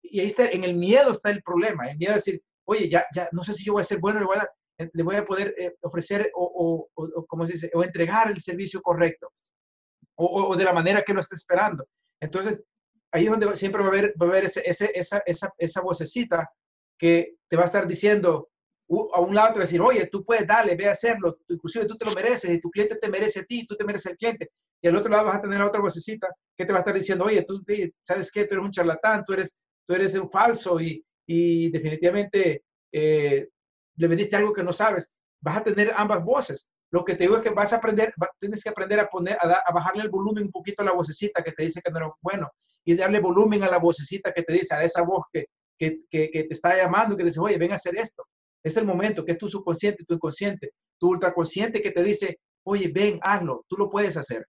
Y 0.00 0.20
ahí 0.20 0.28
está, 0.28 0.48
en 0.48 0.64
el 0.64 0.74
miedo 0.76 1.10
está 1.10 1.28
el 1.28 1.42
problema. 1.42 1.90
El 1.90 1.98
miedo 1.98 2.12
de 2.12 2.20
decir, 2.20 2.42
oye, 2.64 2.88
ya, 2.88 3.04
ya, 3.14 3.28
no 3.32 3.42
sé 3.42 3.52
si 3.52 3.64
yo 3.64 3.74
voy 3.74 3.82
a 3.82 3.84
ser 3.84 3.98
bueno, 3.98 4.20
le 4.20 4.26
voy 4.26 4.38
a, 4.38 4.48
le 4.78 5.02
voy 5.02 5.16
a 5.16 5.24
poder 5.24 5.54
eh, 5.58 5.74
ofrecer 5.82 6.30
o, 6.34 6.88
o, 6.94 7.26
¿cómo 7.26 7.46
se 7.46 7.52
dice? 7.52 7.70
O 7.74 7.84
entregar 7.84 8.30
el 8.30 8.40
servicio 8.40 8.80
correcto. 8.82 9.30
O, 10.16 10.54
de 10.56 10.64
la 10.64 10.72
manera 10.72 11.02
que 11.02 11.12
lo 11.12 11.20
está 11.20 11.34
esperando. 11.34 11.86
Entonces, 12.20 12.62
ahí 13.12 13.24
es 13.24 13.30
donde 13.30 13.56
siempre 13.56 13.82
va 13.82 13.88
a 13.88 13.90
haber, 13.90 14.14
va 14.20 14.26
a 14.26 14.28
haber 14.30 14.44
ese, 14.44 14.62
ese, 14.64 14.90
esa, 14.94 15.22
esa, 15.26 15.52
esa 15.58 15.80
vocecita 15.80 16.48
que 16.98 17.34
te 17.48 17.56
va 17.56 17.62
a 17.62 17.66
estar 17.66 17.86
diciendo, 17.86 18.48
a 19.12 19.20
un 19.20 19.34
lado 19.34 19.48
te 19.48 19.54
va 19.54 19.62
a 19.62 19.66
decir, 19.66 19.80
oye, 19.80 20.06
tú 20.06 20.24
puedes, 20.24 20.46
dale, 20.46 20.76
ve 20.76 20.88
a 20.88 20.92
hacerlo, 20.92 21.38
inclusive 21.48 21.86
tú 21.86 21.96
te 21.96 22.04
lo 22.04 22.12
mereces 22.12 22.50
y 22.50 22.60
tu 22.60 22.70
cliente 22.70 22.96
te 22.96 23.08
merece 23.08 23.40
a 23.40 23.44
ti, 23.44 23.66
tú 23.66 23.76
te 23.76 23.84
mereces 23.84 24.12
al 24.12 24.16
cliente. 24.16 24.50
Y 24.80 24.88
al 24.88 24.96
otro 24.96 25.10
lado 25.10 25.26
vas 25.26 25.36
a 25.36 25.42
tener 25.42 25.60
a 25.60 25.66
otra 25.66 25.80
vocecita 25.80 26.28
que 26.56 26.64
te 26.64 26.72
va 26.72 26.78
a 26.78 26.82
estar 26.82 26.94
diciendo, 26.94 27.24
oye, 27.24 27.42
tú 27.42 27.62
sabes 28.02 28.30
qué, 28.30 28.44
tú 28.44 28.54
eres 28.54 28.66
un 28.66 28.70
charlatán, 28.70 29.24
tú 29.24 29.32
eres, 29.32 29.54
tú 29.84 29.94
eres 29.94 30.14
un 30.14 30.30
falso 30.30 30.80
y, 30.80 31.04
y 31.26 31.70
definitivamente 31.70 32.62
eh, 32.92 33.48
le 33.96 34.08
vendiste 34.08 34.36
algo 34.36 34.52
que 34.52 34.62
no 34.62 34.72
sabes. 34.72 35.16
Vas 35.40 35.58
a 35.58 35.64
tener 35.64 35.92
ambas 35.96 36.24
voces. 36.24 36.70
Lo 36.90 37.04
que 37.04 37.14
te 37.14 37.24
digo 37.24 37.36
es 37.36 37.42
que 37.42 37.50
vas 37.50 37.72
a 37.72 37.76
aprender, 37.76 38.14
tienes 38.40 38.62
que 38.62 38.70
aprender 38.70 39.00
a 39.00 39.08
poner, 39.08 39.36
a, 39.40 39.72
bajarle 39.72 40.02
el 40.02 40.10
volumen 40.10 40.44
un 40.44 40.52
poquito 40.52 40.82
a 40.82 40.84
la 40.84 40.92
vocecita 40.92 41.42
que 41.42 41.52
te 41.52 41.64
dice 41.64 41.82
que 41.82 41.90
no 41.90 41.98
es 41.98 42.12
bueno 42.20 42.50
y 42.84 42.94
darle 42.94 43.18
volumen 43.20 43.62
a 43.62 43.70
la 43.70 43.78
vocecita 43.78 44.32
que 44.32 44.42
te 44.42 44.52
dice, 44.52 44.74
a 44.74 44.84
esa 44.84 45.02
voz 45.02 45.24
que, 45.32 45.46
que, 45.78 46.02
que, 46.10 46.28
te 46.44 46.54
está 46.54 46.76
llamando, 46.76 47.16
que 47.16 47.22
te 47.22 47.30
dice, 47.30 47.40
oye, 47.40 47.58
ven 47.58 47.72
a 47.72 47.76
hacer 47.76 47.96
esto. 47.96 48.24
Es 48.62 48.76
el 48.76 48.84
momento 48.84 49.24
que 49.24 49.32
es 49.32 49.38
tu 49.38 49.48
subconsciente, 49.48 50.04
tu 50.04 50.14
inconsciente, 50.14 50.72
tu 50.98 51.08
ultraconsciente 51.08 51.82
que 51.82 51.90
te 51.90 52.02
dice, 52.02 52.38
oye, 52.64 52.90
ven, 52.94 53.18
hazlo, 53.22 53.64
tú 53.68 53.76
lo 53.76 53.90
puedes 53.90 54.16
hacer. 54.16 54.46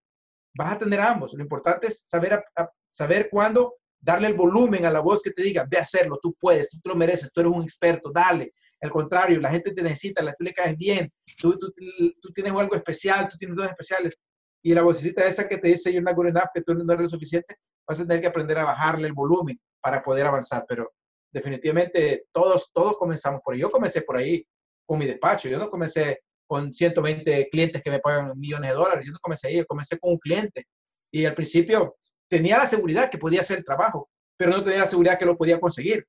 Vas 0.54 0.74
a 0.74 0.78
tener 0.78 1.00
ambos. 1.02 1.34
Lo 1.34 1.43
importante 1.43 1.88
es 1.88 2.08
saber, 2.08 2.43
saber 2.89 3.30
cuándo 3.30 3.76
darle 4.00 4.28
el 4.28 4.36
volumen 4.36 4.86
a 4.86 4.91
la 4.91 5.00
voz 5.00 5.22
que 5.22 5.32
te 5.32 5.41
diga, 5.41 5.66
ve 5.68 5.78
a 5.78 5.82
hacerlo, 5.82 6.20
tú 6.22 6.36
puedes, 6.39 6.70
tú 6.70 6.89
lo 6.89 6.96
mereces, 6.96 7.32
tú 7.34 7.41
eres 7.41 7.52
un 7.52 7.64
experto, 7.64 8.12
dale. 8.14 8.54
Al 8.82 8.91
contrario, 8.91 9.39
la 9.39 9.51
gente 9.51 9.73
te 9.73 9.82
necesita, 9.82 10.21
la 10.21 10.34
tú 10.34 10.43
le 10.43 10.53
caes 10.53 10.78
bien, 10.78 11.11
tú, 11.38 11.57
tú, 11.57 11.73
tú 12.21 12.34
tienes 12.34 12.53
algo 12.53 12.76
especial, 12.76 13.28
tú 13.28 13.38
tienes 13.38 13.55
dos 13.55 13.67
especiales. 13.67 14.17
Y 14.63 14.73
la 14.73 14.82
vocecita 14.82 15.26
esa 15.26 15.47
que 15.47 15.57
te 15.57 15.69
dice, 15.69 15.91
you're 15.91 16.03
not 16.03 16.15
good 16.15 16.28
enough, 16.28 16.49
que 16.53 16.61
tú 16.61 16.73
no 16.73 16.93
eres 16.93 17.03
lo 17.03 17.09
suficiente, 17.09 17.55
vas 17.88 17.99
a 17.99 18.03
tener 18.07 18.21
que 18.21 18.28
aprender 18.28 18.57
a 18.57 18.65
bajarle 18.65 19.07
el 19.07 19.13
volumen 19.13 19.59
para 19.80 20.01
poder 20.01 20.26
avanzar. 20.26 20.65
Pero 20.67 20.91
definitivamente 21.32 22.26
todos, 22.32 22.71
todos 22.73 22.97
comenzamos 22.97 23.41
por 23.43 23.53
ahí. 23.53 23.61
Yo 23.61 23.69
comencé 23.69 24.01
por 24.01 24.17
ahí 24.17 24.45
con 24.88 24.99
mi 24.99 25.05
despacho. 25.05 25.49
Yo 25.49 25.59
no 25.59 25.69
comencé 25.69 26.21
con 26.47 26.73
120 26.73 27.49
clientes 27.49 27.82
que 27.84 27.91
me 27.91 27.99
pagan 27.99 28.39
millones 28.39 28.71
de 28.71 28.76
dólares. 28.76 29.05
Yo 29.05 29.11
no 29.11 29.19
comencé 29.19 29.47
ahí, 29.47 29.57
yo 29.57 29.65
comencé 29.65 29.99
con 29.99 30.13
un 30.13 30.17
cliente. 30.17 30.65
Y 31.11 31.26
al 31.26 31.36
principio 31.36 31.95
tenía 32.28 32.57
la 32.57 32.65
seguridad 32.65 33.09
que 33.09 33.17
podía 33.17 33.41
hacer 33.41 33.59
el 33.59 33.63
trabajo, 33.63 34.09
pero 34.38 34.51
no 34.51 34.63
tenía 34.63 34.80
la 34.80 34.86
seguridad 34.86 35.19
que 35.19 35.26
lo 35.26 35.38
podía 35.38 35.59
conseguir. 35.59 36.05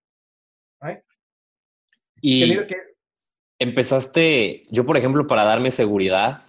Y 2.20 2.56
empezaste, 3.58 4.64
yo 4.70 4.84
por 4.84 4.96
ejemplo, 4.96 5.26
para 5.26 5.44
darme 5.44 5.70
seguridad, 5.70 6.44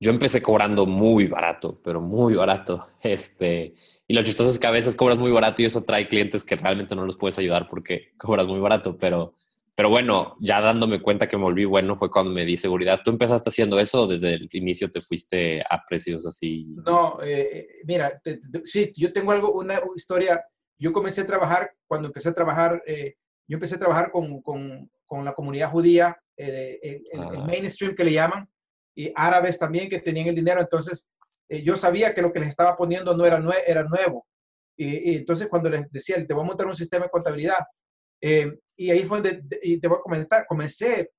yo 0.00 0.10
empecé 0.10 0.42
cobrando 0.42 0.86
muy 0.86 1.26
barato, 1.26 1.80
pero 1.84 2.00
muy 2.00 2.34
barato. 2.34 2.88
Este, 3.02 3.74
y 4.06 4.14
lo 4.14 4.22
chistoso 4.22 4.50
es 4.50 4.58
que 4.58 4.66
a 4.66 4.72
veces 4.72 4.96
cobras 4.96 5.18
muy 5.18 5.30
barato 5.30 5.62
y 5.62 5.66
eso 5.66 5.84
trae 5.84 6.08
clientes 6.08 6.44
que 6.44 6.56
realmente 6.56 6.96
no 6.96 7.04
los 7.04 7.16
puedes 7.16 7.38
ayudar 7.38 7.68
porque 7.68 8.10
cobras 8.18 8.46
muy 8.46 8.58
barato. 8.58 8.96
Pero, 8.96 9.34
pero 9.74 9.88
bueno, 9.88 10.34
ya 10.40 10.60
dándome 10.60 11.00
cuenta 11.00 11.28
que 11.28 11.36
me 11.36 11.44
volví 11.44 11.64
bueno 11.64 11.96
fue 11.96 12.10
cuando 12.10 12.32
me 12.32 12.44
di 12.44 12.56
seguridad. 12.56 13.00
¿Tú 13.04 13.10
empezaste 13.10 13.50
haciendo 13.50 13.78
eso 13.78 14.02
o 14.02 14.06
desde 14.06 14.34
el 14.34 14.48
inicio 14.52 14.90
te 14.90 15.00
fuiste 15.00 15.62
a 15.62 15.84
precios 15.86 16.26
así? 16.26 16.66
No, 16.84 17.22
eh, 17.22 17.48
eh, 17.52 17.68
mira, 17.84 18.20
sí, 18.64 18.92
yo 18.96 19.12
tengo 19.12 19.32
algo, 19.32 19.52
una, 19.52 19.80
historia. 19.94 20.42
Yo 20.78 20.92
comencé 20.92 21.20
a 21.20 21.26
trabajar, 21.26 21.72
cuando 21.86 22.08
empecé 22.08 22.30
a 22.30 22.34
trabajar, 22.34 22.82
eh, 22.86 23.16
yo 23.50 23.56
empecé 23.56 23.74
a 23.74 23.80
trabajar 23.80 24.12
con, 24.12 24.40
con, 24.42 24.88
con 25.06 25.24
la 25.24 25.34
comunidad 25.34 25.72
judía, 25.72 26.16
el, 26.36 26.78
el, 27.12 27.20
ah. 27.20 27.44
mainstream 27.44 27.96
que 27.96 28.04
le 28.04 28.12
llaman, 28.12 28.48
y 28.94 29.12
árabes 29.16 29.58
también 29.58 29.88
que 29.88 29.98
tenían 29.98 30.28
el 30.28 30.36
dinero. 30.36 30.60
Entonces, 30.60 31.10
eh, 31.48 31.60
yo 31.64 31.74
sabía 31.74 32.14
que 32.14 32.22
lo 32.22 32.32
que 32.32 32.38
les 32.38 32.48
estaba 32.48 32.76
poniendo 32.76 33.16
no 33.16 33.26
era, 33.26 33.42
era 33.66 33.82
nuevo. 33.82 34.24
Y, 34.76 35.16
entonces 35.16 35.48
cuando 35.48 35.68
les 35.68 35.90
decía, 35.90 36.24
te 36.24 36.32
voy 36.32 36.44
a 36.44 36.46
montar 36.46 36.68
un 36.68 36.76
sistema 36.76 37.06
de 37.06 37.10
contabilidad, 37.10 37.58
eh, 38.22 38.56
y 38.76 38.90
ahí 38.90 39.02
fue 39.02 39.20
donde, 39.20 39.42
y 39.62 39.80
te 39.80 39.88
voy 39.88 39.98
a 39.98 40.02
comentar, 40.02 40.46
comencé 40.46 41.10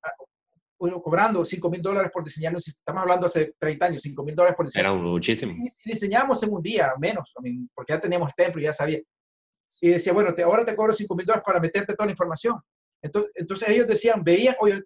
cobrando 1.03 1.45
5 1.45 1.69
mil 1.69 1.81
dólares 1.81 2.11
por 2.11 2.23
diseñar 2.23 2.55
un 2.55 2.61
sistema, 2.61 2.81
estamos 2.81 3.01
hablando 3.03 3.25
hace 3.27 3.53
30 3.59 3.85
años, 3.85 4.01
5 4.01 4.23
mil 4.23 4.35
dólares 4.35 4.55
por 4.55 4.65
diseñar. 4.65 4.91
Era 4.91 4.95
muchísimo. 4.99 5.53
Y, 5.53 5.89
diseñamos 5.89 6.41
en 6.41 6.53
un 6.53 6.61
día, 6.61 6.93
menos, 6.97 7.31
porque 7.75 7.93
ya 7.93 7.99
teníamos 7.99 8.33
templo 8.35 8.61
y 8.61 8.63
ya 8.63 8.73
sabía. 8.73 8.99
Y 9.81 9.89
decía, 9.89 10.13
bueno, 10.13 10.33
te, 10.33 10.43
ahora 10.43 10.63
te 10.63 10.75
cobro 10.75 10.93
5 10.93 11.15
mil 11.15 11.25
dólares 11.25 11.43
para 11.45 11.59
meterte 11.59 11.95
toda 11.95 12.05
la 12.05 12.11
información. 12.11 12.61
Entonces, 13.01 13.31
entonces 13.33 13.67
ellos 13.67 13.87
decían, 13.87 14.23
veían, 14.23 14.55
oye, 14.59 14.83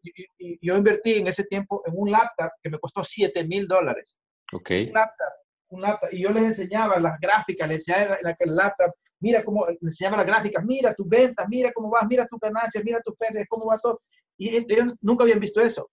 yo 0.62 0.78
invertí 0.78 1.16
en 1.16 1.28
ese 1.28 1.44
tiempo 1.44 1.84
en 1.86 1.94
un 1.98 2.10
laptop 2.10 2.50
que 2.64 2.70
me 2.70 2.80
costó 2.80 3.04
7 3.04 3.44
mil 3.44 3.68
dólares. 3.68 4.18
Ok. 4.54 4.72
Un 4.88 4.94
laptop, 4.94 5.28
un 5.68 5.82
laptop. 5.82 6.10
Y 6.14 6.22
yo 6.22 6.30
les 6.30 6.44
enseñaba 6.44 6.98
las 6.98 7.20
gráficas, 7.20 7.68
les 7.68 7.86
enseñaba 7.86 8.18
la, 8.22 8.36
el 8.40 8.56
laptop, 8.56 8.94
mira 9.20 9.44
cómo, 9.44 9.68
les 9.68 9.84
enseñaba 9.84 10.18
las 10.18 10.26
gráficas, 10.26 10.64
mira 10.64 10.94
tus 10.94 11.10
ventas, 11.10 11.46
mira 11.50 11.74
cómo 11.74 11.90
vas, 11.90 12.06
mira 12.08 12.26
tus 12.26 12.40
ganancias, 12.40 12.82
mira 12.86 13.02
tus 13.04 13.16
pérdidas, 13.18 13.48
cómo 13.50 13.66
va 13.66 13.78
todo. 13.80 14.02
Y 14.38 14.56
ellos 14.56 14.96
nunca 15.02 15.26
habían 15.26 15.42
visto 15.42 15.60
eso. 15.60 15.90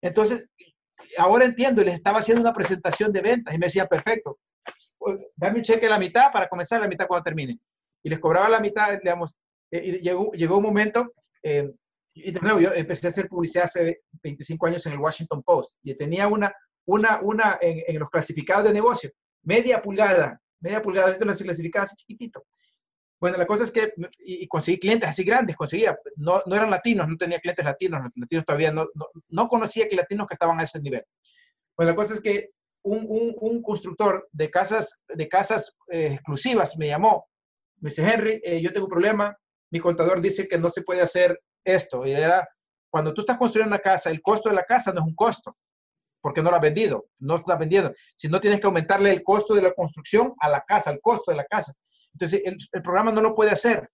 Entonces, 0.00 0.48
ahora 1.18 1.44
entiendo, 1.44 1.82
les 1.82 1.94
estaba 1.94 2.20
haciendo 2.20 2.40
una 2.40 2.54
presentación 2.54 3.12
de 3.12 3.20
ventas 3.20 3.52
y 3.52 3.58
me 3.58 3.66
decía, 3.66 3.86
perfecto, 3.86 4.38
pues, 4.96 5.18
dame 5.34 5.56
un 5.56 5.62
cheque 5.62 5.86
a 5.86 5.90
la 5.90 5.98
mitad 5.98 6.30
para 6.32 6.48
comenzar 6.48 6.80
la 6.80 6.86
mitad 6.86 7.06
cuando 7.08 7.24
termine. 7.24 7.58
Y 8.02 8.10
les 8.10 8.18
cobraba 8.18 8.48
la 8.48 8.60
mitad, 8.60 8.98
digamos, 8.98 9.36
eh, 9.70 9.82
y 9.84 9.92
llegó, 10.00 10.32
llegó 10.32 10.56
un 10.56 10.64
momento, 10.64 11.12
eh, 11.42 11.70
y 12.12 12.32
de 12.32 12.40
nuevo, 12.40 12.60
yo 12.60 12.72
empecé 12.72 13.06
a 13.06 13.08
hacer 13.08 13.28
publicidad 13.28 13.64
hace 13.64 14.00
25 14.22 14.66
años 14.66 14.84
en 14.86 14.92
el 14.92 14.98
Washington 14.98 15.42
Post 15.42 15.78
y 15.82 15.94
tenía 15.94 16.26
una, 16.26 16.52
una, 16.86 17.20
una 17.22 17.58
en, 17.60 17.82
en 17.86 17.98
los 18.00 18.10
clasificados 18.10 18.64
de 18.64 18.72
negocio, 18.72 19.10
media 19.44 19.80
pulgada, 19.80 20.40
media 20.60 20.82
pulgada, 20.82 21.12
esto 21.12 21.24
lo 21.24 21.34
clasificaba 21.34 21.84
así 21.84 21.96
chiquitito. 21.96 22.44
Bueno, 23.20 23.36
la 23.36 23.46
cosa 23.46 23.64
es 23.64 23.70
que 23.70 23.92
y, 24.18 24.46
conseguí 24.48 24.78
clientes 24.78 25.08
así 25.08 25.24
grandes, 25.24 25.54
conseguía, 25.54 25.96
no, 26.16 26.42
no, 26.46 26.56
eran 26.56 26.70
latinos, 26.70 27.06
no 27.06 27.16
tenía 27.16 27.38
clientes 27.38 27.64
latinos, 27.64 28.02
los 28.02 28.16
latinos 28.16 28.46
todavía 28.46 28.72
no, 28.72 28.88
no, 28.94 29.08
no 29.28 29.48
conocía 29.48 29.88
que 29.88 29.96
latinos 29.96 30.26
que 30.26 30.34
estaban 30.34 30.58
a 30.58 30.62
ese 30.62 30.80
nivel. 30.80 31.04
Bueno, 31.76 31.92
la 31.92 31.96
cosa 31.96 32.14
es 32.14 32.22
que 32.22 32.50
un, 32.82 33.04
un, 33.08 33.36
un 33.38 33.62
constructor 33.62 34.26
de 34.32 34.50
casas, 34.50 34.98
de 35.06 35.28
casas 35.28 35.76
eh, 35.90 36.14
exclusivas 36.14 36.78
me 36.78 36.88
llamó, 36.88 37.28
me 37.80 37.90
dice, 37.90 38.02
Henry, 38.02 38.40
eh, 38.44 38.60
yo 38.60 38.72
tengo 38.72 38.86
un 38.86 38.90
problema, 38.90 39.36
mi 39.70 39.80
contador 39.80 40.20
dice 40.20 40.48
que 40.48 40.58
no 40.58 40.70
se 40.70 40.82
puede 40.82 41.00
hacer 41.00 41.40
esto. 41.64 42.06
Y 42.06 42.12
era, 42.12 42.48
cuando 42.90 43.14
tú 43.14 43.22
estás 43.22 43.38
construyendo 43.38 43.74
una 43.74 43.82
casa, 43.82 44.10
el 44.10 44.20
costo 44.20 44.48
de 44.48 44.56
la 44.56 44.64
casa 44.64 44.92
no 44.92 45.00
es 45.00 45.06
un 45.06 45.14
costo, 45.14 45.56
porque 46.20 46.42
no 46.42 46.50
lo 46.50 46.56
has 46.56 46.62
vendido, 46.62 47.06
no 47.18 47.36
estás 47.36 47.58
vendiendo, 47.58 47.94
sino 48.14 48.40
tienes 48.40 48.60
que 48.60 48.66
aumentarle 48.66 49.10
el 49.10 49.22
costo 49.22 49.54
de 49.54 49.62
la 49.62 49.72
construcción 49.72 50.34
a 50.40 50.48
la 50.48 50.62
casa, 50.66 50.90
el 50.90 51.00
costo 51.00 51.30
de 51.30 51.38
la 51.38 51.44
casa. 51.44 51.72
Entonces, 52.12 52.42
el, 52.44 52.56
el 52.72 52.82
programa 52.82 53.12
no 53.12 53.22
lo 53.22 53.34
puede 53.34 53.52
hacer. 53.52 53.88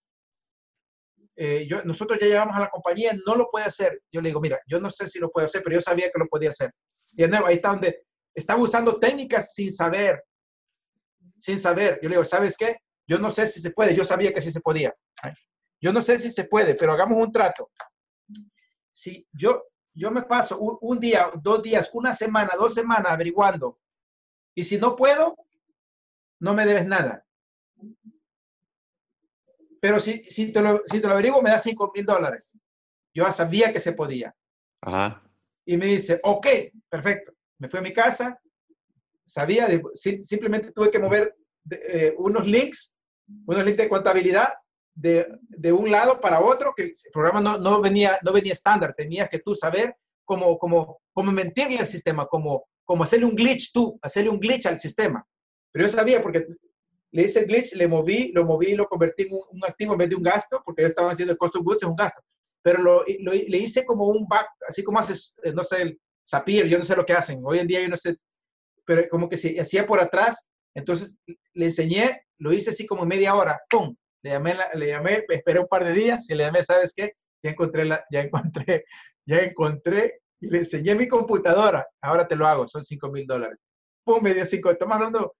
Eh, 1.37 1.66
yo, 1.68 1.84
nosotros 1.84 2.18
ya 2.18 2.26
llevamos 2.26 2.57
a 2.57 2.61
la 2.61 2.70
compañía, 2.70 3.14
no 3.26 3.37
lo 3.37 3.51
puede 3.51 3.66
hacer. 3.66 4.01
Yo 4.11 4.20
le 4.20 4.30
digo, 4.30 4.41
mira, 4.41 4.59
yo 4.66 4.80
no 4.80 4.91
sé 4.91 5.07
si 5.07 5.18
lo 5.18 5.30
puedo 5.30 5.45
hacer, 5.45 5.62
pero 5.62 5.74
yo 5.74 5.80
sabía 5.80 6.07
que 6.07 6.18
lo 6.18 6.26
podía 6.26 6.49
hacer. 6.49 6.72
Y 7.12 7.22
de 7.22 7.28
nuevo, 7.28 7.47
ahí 7.47 7.57
está 7.57 7.68
donde 7.70 8.03
estaba 8.34 8.61
usando 8.61 8.99
técnicas 8.99 9.53
sin 9.53 9.70
saber, 9.70 10.24
sin 11.39 11.59
saber. 11.59 12.01
Yo 12.03 12.09
le 12.09 12.16
digo, 12.16 12.24
¿sabes 12.24 12.57
qué? 12.57 12.76
Yo 13.07 13.18
no 13.18 13.30
sé 13.30 13.46
si 13.46 13.61
se 13.61 13.70
puede, 13.70 13.94
yo 13.94 14.04
sabía 14.04 14.32
que 14.32 14.40
sí 14.40 14.50
se 14.50 14.61
podía. 14.61 14.94
Yo 15.80 15.92
no 15.92 16.02
sé 16.02 16.18
si 16.18 16.30
se 16.30 16.44
puede, 16.44 16.74
pero 16.74 16.92
hagamos 16.92 17.22
un 17.22 17.32
trato. 17.32 17.70
Si 18.92 19.26
yo, 19.32 19.64
yo 19.94 20.11
me 20.11 20.22
paso 20.22 20.59
un, 20.59 20.78
un 20.80 20.98
día, 20.98 21.30
dos 21.42 21.62
días, 21.62 21.90
una 21.92 22.12
semana, 22.12 22.52
dos 22.59 22.74
semanas 22.74 23.12
averiguando, 23.12 23.78
y 24.54 24.64
si 24.64 24.78
no 24.78 24.96
puedo, 24.96 25.36
no 26.40 26.54
me 26.54 26.64
debes 26.64 26.86
nada. 26.86 27.24
Pero 29.80 30.00
si, 30.00 30.24
si, 30.24 30.50
te, 30.50 30.62
lo, 30.62 30.82
si 30.86 31.00
te 31.00 31.07
lo 31.07 31.12
averiguo, 31.12 31.42
me 31.42 31.50
da 31.50 31.59
5 31.59 31.92
mil 31.94 32.04
dólares. 32.04 32.57
Yo 33.14 33.24
ya 33.24 33.32
sabía 33.32 33.72
que 33.72 33.78
se 33.80 33.92
podía. 33.92 34.34
Ajá. 34.80 35.22
Y 35.66 35.76
me 35.76 35.86
dice, 35.86 36.20
ok, 36.22 36.46
perfecto. 36.88 37.32
Me 37.59 37.68
fui 37.68 37.78
a 37.78 37.82
mi 37.82 37.92
casa, 37.92 38.40
sabía, 39.26 39.66
de, 39.66 39.82
simplemente 39.94 40.72
tuve 40.72 40.90
que 40.90 40.98
mover 40.98 41.36
de, 41.64 41.80
eh, 41.82 42.14
unos 42.16 42.46
links, 42.46 42.95
unos 43.47 43.64
links 43.64 43.79
de 43.79 43.89
contabilidad 43.89 44.49
de, 44.95 45.27
de, 45.49 45.72
un 45.72 45.91
lado 45.91 46.20
para 46.20 46.41
otro, 46.41 46.72
que 46.74 46.85
el 46.85 46.95
programa 47.12 47.41
no, 47.41 47.59
no 47.59 47.81
venía, 47.81 48.18
no 48.22 48.33
venía 48.33 48.53
estándar, 48.53 48.95
tenías 48.97 49.29
que 49.29 49.41
tú 49.41 49.55
saber 49.55 49.95
cómo, 50.24 50.59
cómo, 50.59 51.01
cómo 51.12 51.33
mentirle 51.33 51.79
al 51.79 51.87
sistema, 51.87 52.27
cómo, 52.27 52.66
cómo 52.85 53.05
hacerle 53.05 53.27
un 53.27 53.35
glitch 53.35 53.72
tú, 53.72 53.99
hacerle 54.01 54.31
un 54.31 54.41
glitch 54.41 54.66
al 54.66 54.79
sistema. 54.79 55.27
Pero 55.70 55.87
yo 55.87 55.89
sabía 55.91 56.22
porque 56.22 56.47
le 57.11 57.22
hice 57.22 57.41
el 57.41 57.47
glitch, 57.47 57.74
le 57.74 57.89
moví, 57.89 58.33
lo 58.33 58.45
moví, 58.45 58.74
lo 58.74 58.87
convertí 58.87 59.24
en 59.24 59.35
un, 59.35 59.64
activo 59.64 59.93
en 59.93 59.99
vez 59.99 60.09
de 60.09 60.16
un 60.16 60.22
gasto, 60.22 60.62
porque 60.64 60.83
yo 60.83 60.89
estaba 60.89 61.11
haciendo 61.11 61.33
el 61.33 61.39
cost 61.39 61.57
of 61.57 61.64
goods, 61.64 61.83
es 61.83 61.89
un 61.89 61.97
gasto. 61.97 62.22
Pero 62.62 62.83
lo, 62.83 63.05
lo, 63.20 63.33
le 63.33 63.59
hice 63.59 63.85
como 63.85 64.09
un 64.09 64.27
back, 64.27 64.49
así 64.68 64.83
como 64.83 64.99
haces, 64.99 65.37
eh, 65.43 65.53
no 65.53 65.62
sé, 65.62 65.83
el 65.83 66.01
Zapier, 66.29 66.66
yo 66.66 66.79
no 66.79 66.85
sé 66.85 66.97
lo 66.97 67.07
que 67.07 67.12
hacen. 67.12 67.41
Hoy 67.45 67.59
en 67.59 67.66
día 67.66 67.81
yo 67.81 67.89
no 67.89 67.97
sé, 67.97 68.16
pero 68.85 69.09
como 69.09 69.29
que 69.29 69.37
se 69.37 69.61
hacía 69.61 69.87
por 69.87 70.01
atrás. 70.01 70.49
Entonces 70.77 71.18
le 71.55 71.64
enseñé, 71.64 72.22
lo 72.39 72.53
hice 72.53 72.70
así 72.70 72.87
como 72.87 73.05
media 73.05 73.35
hora, 73.35 73.61
¡pum! 73.68 73.97
Le 74.22 74.31
llamé, 74.31 74.55
le 74.74 74.87
llamé, 74.89 75.24
esperé 75.29 75.61
un 75.61 75.68
par 75.68 75.85
de 75.85 75.93
días 75.93 76.29
y 76.29 76.35
le 76.35 76.45
llamé, 76.45 76.62
¿sabes 76.62 76.93
qué? 76.95 77.12
Ya 77.43 77.51
encontré, 77.51 77.85
la, 77.85 78.05
ya 78.11 78.20
encontré, 78.20 78.85
ya 79.27 79.39
encontré 79.39 80.20
y 80.41 80.49
le 80.49 80.59
enseñé 80.59 80.95
mi 80.95 81.09
computadora. 81.09 81.87
Ahora 82.03 82.29
te 82.29 82.37
lo 82.37 82.47
hago, 82.47 82.68
son 82.68 82.83
5 82.83 83.11
mil 83.11 83.27
dólares. 83.27 83.59
¡Pum! 84.05 84.22
Me 84.22 84.35
dio 84.35 84.45
5, 84.45 84.70
estamos 84.70 84.95
hablando 84.95 85.35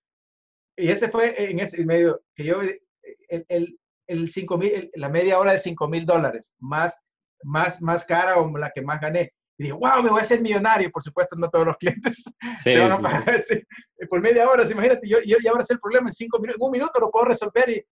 y 0.77 0.91
ese 0.91 1.09
fue 1.09 1.51
en 1.51 1.59
ese 1.59 1.85
medio 1.85 2.21
que 2.35 2.45
yo, 2.45 2.61
el, 2.61 3.47
el, 3.49 3.79
el 4.07 4.31
5 4.31 4.59
mil, 4.59 4.91
la 4.95 5.09
media 5.09 5.39
hora 5.39 5.53
de 5.53 5.59
5 5.59 5.89
mil 5.89 6.05
dólares, 6.05 6.55
más, 6.59 6.99
más, 7.43 7.81
más 7.81 8.05
cara 8.05 8.39
o 8.39 8.57
la 8.57 8.71
que 8.71 8.83
más 8.83 9.01
gané. 9.01 9.33
Y 9.59 9.65
dije, 9.65 9.73
wow, 9.73 10.03
me 10.03 10.11
voy 10.11 10.19
a 10.19 10.23
hacer 10.23 10.41
millonario. 10.41 10.91
Por 10.91 11.03
supuesto, 11.03 11.37
no 11.37 11.49
todos 11.49 11.67
los 11.67 11.77
clientes 11.77 12.25
sí, 12.59 12.75
te 12.75 12.81
van 12.81 12.93
a 12.93 12.99
pagar 12.99 13.41
sí, 13.41 13.63
por 14.09 14.21
media 14.21 14.49
hora. 14.49 14.69
Imagínate, 14.71 15.09
yo, 15.09 15.19
yo 15.25 15.37
ya 15.43 15.51
ahora 15.51 15.63
sé 15.63 15.75
el 15.75 15.81
problema 15.81 16.09
en 16.09 16.13
cinco 16.13 16.39
minutos, 16.39 16.61
en 16.61 16.67
un 16.67 16.73
minuto 16.73 17.01
lo 17.01 17.11
puedo 17.11 17.27
resolver 17.27 17.71
y 17.71 17.85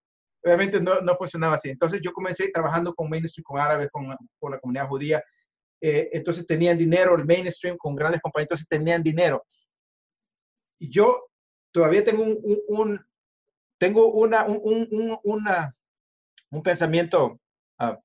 obviamente 0.44 0.80
no, 0.80 1.00
no 1.00 1.16
funcionaba 1.16 1.54
así. 1.54 1.70
Entonces 1.70 2.00
yo 2.02 2.12
comencé 2.12 2.50
trabajando 2.50 2.94
con 2.94 3.08
mainstream, 3.08 3.44
con 3.44 3.58
árabes, 3.58 3.88
con, 3.90 4.14
con 4.38 4.52
la 4.52 4.58
comunidad 4.58 4.88
judía. 4.88 5.24
Eh, 5.80 6.10
entonces 6.12 6.46
tenían 6.46 6.78
dinero, 6.78 7.14
el 7.16 7.24
mainstream, 7.24 7.76
con 7.76 7.94
grandes 7.94 8.20
compañías, 8.20 8.46
entonces 8.46 8.68
tenían 8.68 9.02
dinero. 9.02 9.44
Y 10.78 10.90
yo 10.90 11.26
todavía 11.72 12.04
tengo 12.04 12.22
un, 12.22 12.38
un, 12.42 12.60
un 12.68 13.06
tengo 13.78 14.12
una, 14.12 14.44
un, 14.44 14.88
un, 14.90 15.18
una, 15.24 15.74
un 16.50 16.62
pensamiento, 16.62 17.40
uh, 17.80 17.96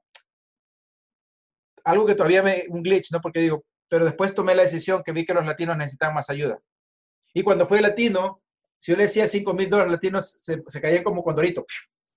algo 1.84 2.06
que 2.06 2.16
todavía 2.16 2.44
me, 2.44 2.66
un 2.70 2.84
glitch, 2.84 3.12
¿no? 3.12 3.22
Porque 3.22 3.40
digo, 3.40 3.64
pero 3.88 4.06
después 4.06 4.36
tomé 4.36 4.56
la 4.56 4.64
decisión 4.64 5.04
que 5.04 5.12
vi 5.12 5.26
que 5.26 5.34
los 5.34 5.46
latinos 5.46 5.78
necesitaban 5.78 6.16
más 6.16 6.30
ayuda. 6.30 6.60
Y 7.34 7.44
cuando 7.44 7.68
fui 7.68 7.80
latino, 7.80 8.42
si 8.80 8.92
yo 8.92 8.98
le 8.98 9.04
decía 9.04 9.28
5 9.28 9.54
mil 9.54 9.70
dólares 9.70 9.92
latinos, 9.92 10.32
se, 10.32 10.64
se, 10.68 10.82
caían 10.82 11.04
como 11.04 11.24
condorito. 11.24 11.66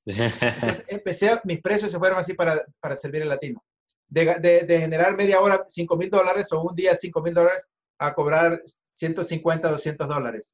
Entonces 0.07 0.85
empecé, 0.89 1.31
a, 1.31 1.41
mis 1.45 1.61
precios 1.61 1.91
se 1.91 1.99
fueron 1.99 2.19
así 2.19 2.35
para, 2.35 2.65
para 2.81 2.95
servir 2.95 3.23
al 3.23 3.29
latino. 3.29 3.63
De, 4.09 4.37
de, 4.41 4.63
de 4.65 4.79
generar 4.79 5.17
media 5.17 5.41
hora 5.41 5.65
5 5.67 5.97
mil 5.97 6.11
dólares 6.11 6.53
o 6.53 6.61
un 6.61 6.75
día 6.75 6.95
5 6.95 7.23
mil 7.23 7.35
dólares 7.35 7.65
a 7.99 8.13
cobrar 8.15 8.61
150, 8.95 9.71
200 9.71 10.09
dólares 10.09 10.53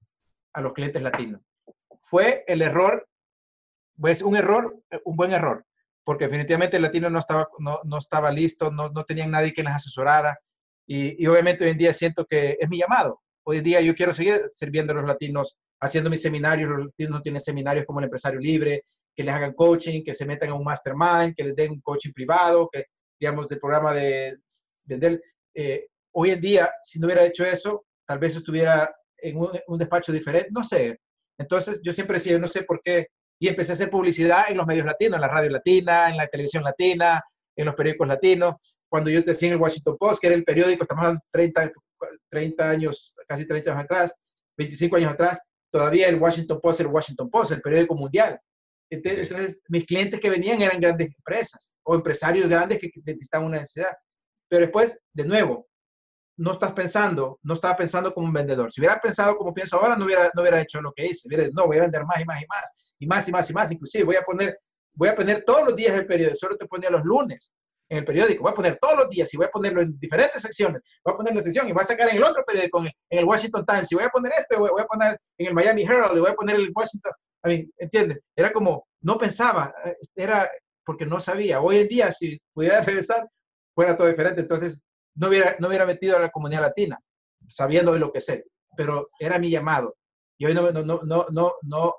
a 0.53 0.61
los 0.61 0.73
clientes 0.73 1.03
latinos. 1.03 1.43
Fue 2.03 2.45
el 2.47 2.63
error, 2.63 3.09
pues 4.01 4.23
un 4.23 4.37
error, 4.37 4.79
un 5.05 5.17
buen 5.17 5.33
error, 5.33 5.65
porque 6.09 6.25
definitivamente 6.25 6.77
el 6.77 6.83
latino 6.85 7.11
no 7.11 7.19
estaba, 7.19 7.51
no, 7.59 7.81
no 7.85 7.99
estaba 7.99 8.31
listo, 8.31 8.71
no, 8.71 8.89
no 8.89 9.05
tenían 9.05 9.31
nadie 9.31 9.53
que 9.53 9.63
les 9.63 9.75
asesorara 9.75 10.39
y, 10.87 11.23
y, 11.23 11.27
obviamente 11.27 11.65
hoy 11.65 11.73
en 11.73 11.77
día 11.77 11.93
siento 11.93 12.25
que 12.25 12.57
es 12.59 12.67
mi 12.71 12.79
llamado. 12.79 13.21
Hoy 13.45 13.59
en 13.59 13.65
día 13.65 13.83
yo 13.83 13.95
quiero 13.95 14.15
seguir 14.15 14.49
sirviendo 14.51 14.95
a 14.95 14.97
los 14.97 15.05
latinos, 15.05 15.59
haciendo 15.79 16.09
mis 16.09 16.23
seminarios, 16.23 16.71
los 16.71 16.87
latinos 16.87 17.11
no 17.11 17.21
tienen 17.21 17.43
seminarios 17.43 17.85
como 17.85 17.99
el 17.99 18.05
empresario 18.05 18.41
libre, 18.41 18.85
que 19.15 19.23
les 19.23 19.35
hagan 19.35 19.53
coaching, 19.53 20.03
que 20.03 20.15
se 20.15 20.25
metan 20.25 20.49
en 20.49 20.55
un 20.55 20.65
mastermind, 20.65 21.35
que 21.37 21.45
les 21.45 21.55
den 21.55 21.73
un 21.73 21.81
coaching 21.83 22.15
privado, 22.15 22.71
que 22.73 22.87
digamos 23.21 23.51
del 23.51 23.61
programa 23.61 23.93
de 23.93 24.39
vender. 24.85 25.23
Eh, 25.55 25.89
hoy 26.13 26.31
en 26.31 26.41
día, 26.41 26.71
si 26.85 26.99
no 26.99 27.07
hubiera 27.07 27.27
hecho 27.27 27.45
eso, 27.45 27.85
tal 28.07 28.19
vez 28.19 28.35
estuviera 28.35 28.91
en 29.19 29.37
un, 29.37 29.51
un, 29.67 29.79
despacho 29.79 30.11
diferente, 30.11 30.49
no 30.53 30.65
sé. 30.65 30.99
Entonces 31.37 31.83
yo 31.85 31.93
siempre 31.93 32.15
decía, 32.15 32.39
no 32.39 32.49
sé 32.49 32.63
por 32.63 32.81
qué, 32.83 33.09
y 33.39 33.49
empecé 33.49 33.73
a 33.73 33.75
hacer 33.75 33.91
publicidad 33.91 34.47
en 34.49 34.57
los 34.57 34.67
medios 34.67 34.87
latinos, 34.87 35.17
en 35.17 35.21
la 35.21 35.29
radio 35.29 35.51
latina, 35.51 36.09
en 36.09 36.17
la 36.17 36.27
televisión 36.27 36.65
latina, 36.65 37.23
en 37.57 37.67
los 37.67 37.75
periódicos 37.75 38.09
latinos. 38.09 38.55
Cuando 38.89 39.11
yo 39.11 39.23
te 39.23 39.31
decía 39.31 39.49
en 39.49 39.55
el 39.55 39.61
Washington 39.61 39.97
Post, 39.99 40.21
que 40.21 40.27
era 40.29 40.37
el 40.37 40.45
periódico, 40.45 40.83
estamos 40.83 41.03
hablando 41.03 41.25
30, 41.31 41.73
30 42.31 42.71
años, 42.71 43.15
casi 43.27 43.47
30 43.47 43.71
años 43.71 43.85
atrás, 43.85 44.15
25 44.57 44.97
años 44.97 45.13
atrás, 45.13 45.41
todavía 45.71 46.09
el 46.09 46.17
Washington 46.17 46.61
Post 46.61 46.81
era 46.81 46.89
el 46.89 46.95
Washington 46.95 47.31
Post, 47.31 47.53
el 47.53 47.61
periódico 47.61 47.95
mundial. 47.95 48.41
Entonces, 48.91 49.23
entonces, 49.23 49.61
mis 49.69 49.85
clientes 49.85 50.19
que 50.19 50.31
venían 50.31 50.63
eran 50.63 50.81
grandes 50.81 51.09
empresas 51.09 51.77
o 51.83 51.95
empresarios 51.95 52.49
grandes 52.49 52.79
que 52.79 52.91
necesitaban 53.05 53.47
una 53.47 53.59
necesidad. 53.59 53.93
Pero 54.49 54.63
después, 54.63 54.99
de 55.13 55.25
nuevo, 55.27 55.69
no 56.39 56.53
estás 56.53 56.73
pensando, 56.73 57.39
no 57.43 57.55
estaba 57.55 57.77
pensando 57.77 58.15
como 58.15 58.27
un 58.27 58.33
vendedor. 58.33 58.73
Si 58.73 58.81
hubiera 58.81 59.01
pensado 59.01 59.37
como 59.37 59.53
pienso 59.53 59.77
ahora, 59.77 59.97
no 59.97 60.05
hubiera, 60.05 60.31
no 60.35 60.43
hubiera 60.43 60.61
hecho 60.63 60.81
lo 60.81 60.93
que 60.93 61.07
hice. 61.07 61.27
Hubiera, 61.27 61.49
no, 61.53 61.67
voy 61.67 61.79
a 61.79 61.83
vender 61.83 62.05
más 62.05 62.21
y 62.21 62.25
más 62.25 62.41
y 62.41 62.47
más, 62.47 62.73
y 62.99 63.07
más 63.07 63.29
y 63.29 63.33
más 63.33 63.51
y 63.51 63.53
más. 63.53 63.73
Inclusive 63.73 64.05
voy 64.05 64.17
a 64.17 64.23
poner, 64.23 64.59
voy 64.95 65.09
a 65.09 65.17
poner 65.17 65.45
todos 65.45 65.65
los 65.67 65.77
días 65.77 65.95
el 65.95 66.07
periódico. 66.07 66.37
Solo 66.37 66.57
te 66.57 66.67
ponía 66.67 66.91
los 66.91 67.05
lunes 67.05 67.53
en 67.89 67.99
el 67.99 68.05
periódico. 68.05 68.45
Voy 68.45 68.53
a 68.53 68.55
poner 68.55 68.79
todos 68.81 68.97
los 68.99 69.11
días 69.11 69.35
y 69.35 69.37
voy 69.37 69.47
a 69.47 69.51
ponerlo 69.51 69.83
en 69.83 69.99
diferentes 69.99 70.41
secciones. 70.41 70.81
Voy 71.05 71.15
a 71.15 71.17
poner 71.17 71.35
la 71.35 71.43
sección 71.43 71.69
y 71.69 71.73
voy 71.73 71.83
a 71.83 71.87
sacar 71.87 72.09
en 72.09 72.17
el 72.17 72.23
otro 72.23 72.45
periódico, 72.47 72.85
en 72.85 73.19
el, 73.19 73.25
Washington 73.25 73.67
Times. 73.67 73.91
Y 73.91 73.97
voy 73.97 74.05
a 74.05 74.11
poner 74.11 74.33
este, 74.39 74.57
voy, 74.57 74.71
a 74.81 74.87
poner 74.87 75.19
en 75.39 75.49
el 75.49 75.55
Miami 75.55 75.83
Herald, 75.83 76.17
y 76.17 76.21
voy 76.21 76.31
a 76.31 76.35
poner 76.35 76.55
el 76.55 76.71
Washington. 76.73 77.13
¿entiendes? 77.79 78.21
Era 78.37 78.53
como, 78.53 78.87
no 79.03 79.19
pensaba, 79.19 79.75
eh, 79.85 79.97
era 80.15 80.49
porque 80.85 81.05
no 81.05 81.19
sabía. 81.19 81.61
Hoy 81.61 81.79
en 81.79 81.89
día, 81.89 82.13
si 82.13 82.41
pudiera 82.55 82.81
regresar, 82.85 83.27
fuera 83.75 83.97
todo 83.97 84.07
diferente. 84.07 84.41
Entonces, 84.41 84.81
no 85.19 85.29
hubiera, 85.29 85.57
no 85.59 85.69
hubiera 85.69 85.85
metido 85.85 86.17
a 86.17 86.21
la 86.21 86.31
comunidad 86.31 86.63
latina, 86.63 86.99
sabiendo 87.49 87.93
hoy 87.93 87.99
lo 87.99 88.13
que 88.13 88.21
sé, 88.21 88.45
pero 88.77 89.11
era 89.19 89.39
mi 89.39 89.51
llamado. 89.51 89.97
Y 90.39 90.47
hoy 90.47 90.55
no, 90.55 90.71
no, 90.71 90.85
no, 90.85 91.01
no, 91.03 91.27
no, 91.31 91.55
no 91.63 91.95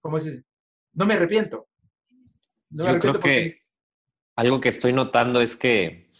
¿cómo 0.00 0.20
se 0.20 0.44
No 0.92 1.06
me 1.06 1.14
arrepiento. 1.14 1.66
No 2.70 2.84
me 2.84 2.92
Yo 2.92 2.98
creo 2.98 3.20
que 3.20 3.62
algo 4.36 4.60
que 4.60 4.68
estoy 4.68 4.92
notando 4.92 5.40
es 5.40 5.56
que 5.56 6.10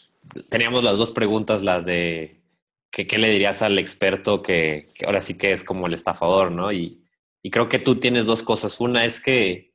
teníamos 0.49 0.83
las 0.83 0.99
dos 0.99 1.13
preguntas, 1.13 1.63
las 1.63 1.85
de 1.85 2.43
que, 2.91 3.07
qué 3.07 3.19
le 3.19 3.31
dirías 3.31 3.61
al 3.61 3.79
experto 3.79 4.43
que, 4.43 4.89
ahora 5.07 5.21
sí 5.21 5.37
que 5.37 5.53
es 5.53 5.63
como 5.63 5.87
el 5.87 5.95
estafador, 5.95 6.51
¿no? 6.51 6.73
Y, 6.73 7.05
y 7.43 7.51
creo 7.51 7.69
que 7.69 7.79
tú 7.79 8.01
tienes 8.01 8.25
dos 8.25 8.43
cosas. 8.43 8.81
Una 8.81 9.05
es 9.05 9.21
que, 9.21 9.75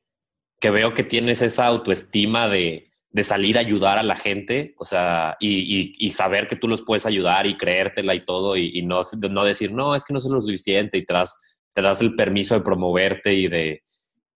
que 0.60 0.70
veo 0.70 0.94
que 0.94 1.04
tienes 1.04 1.42
esa 1.42 1.66
autoestima 1.66 2.48
de, 2.48 2.90
de 3.14 3.22
salir 3.22 3.56
a 3.56 3.60
ayudar 3.60 3.96
a 3.96 4.02
la 4.02 4.16
gente, 4.16 4.74
o 4.76 4.84
sea, 4.84 5.36
y, 5.38 5.94
y, 6.04 6.10
saber 6.10 6.48
que 6.48 6.56
tú 6.56 6.66
los 6.66 6.82
puedes 6.82 7.06
ayudar 7.06 7.46
y 7.46 7.56
creértela 7.56 8.12
y 8.12 8.24
todo, 8.24 8.56
y, 8.56 8.82
no, 8.82 9.02
no 9.30 9.44
decir, 9.44 9.70
no, 9.70 9.94
es 9.94 10.02
que 10.02 10.12
no 10.12 10.18
soy 10.18 10.32
lo 10.32 10.42
suficiente, 10.42 10.98
y 10.98 11.04
te 11.04 11.12
das, 11.12 11.60
te 11.72 11.80
das 11.80 12.00
el 12.00 12.16
permiso 12.16 12.56
de 12.56 12.62
promoverte 12.62 13.32
y 13.32 13.46
de, 13.46 13.84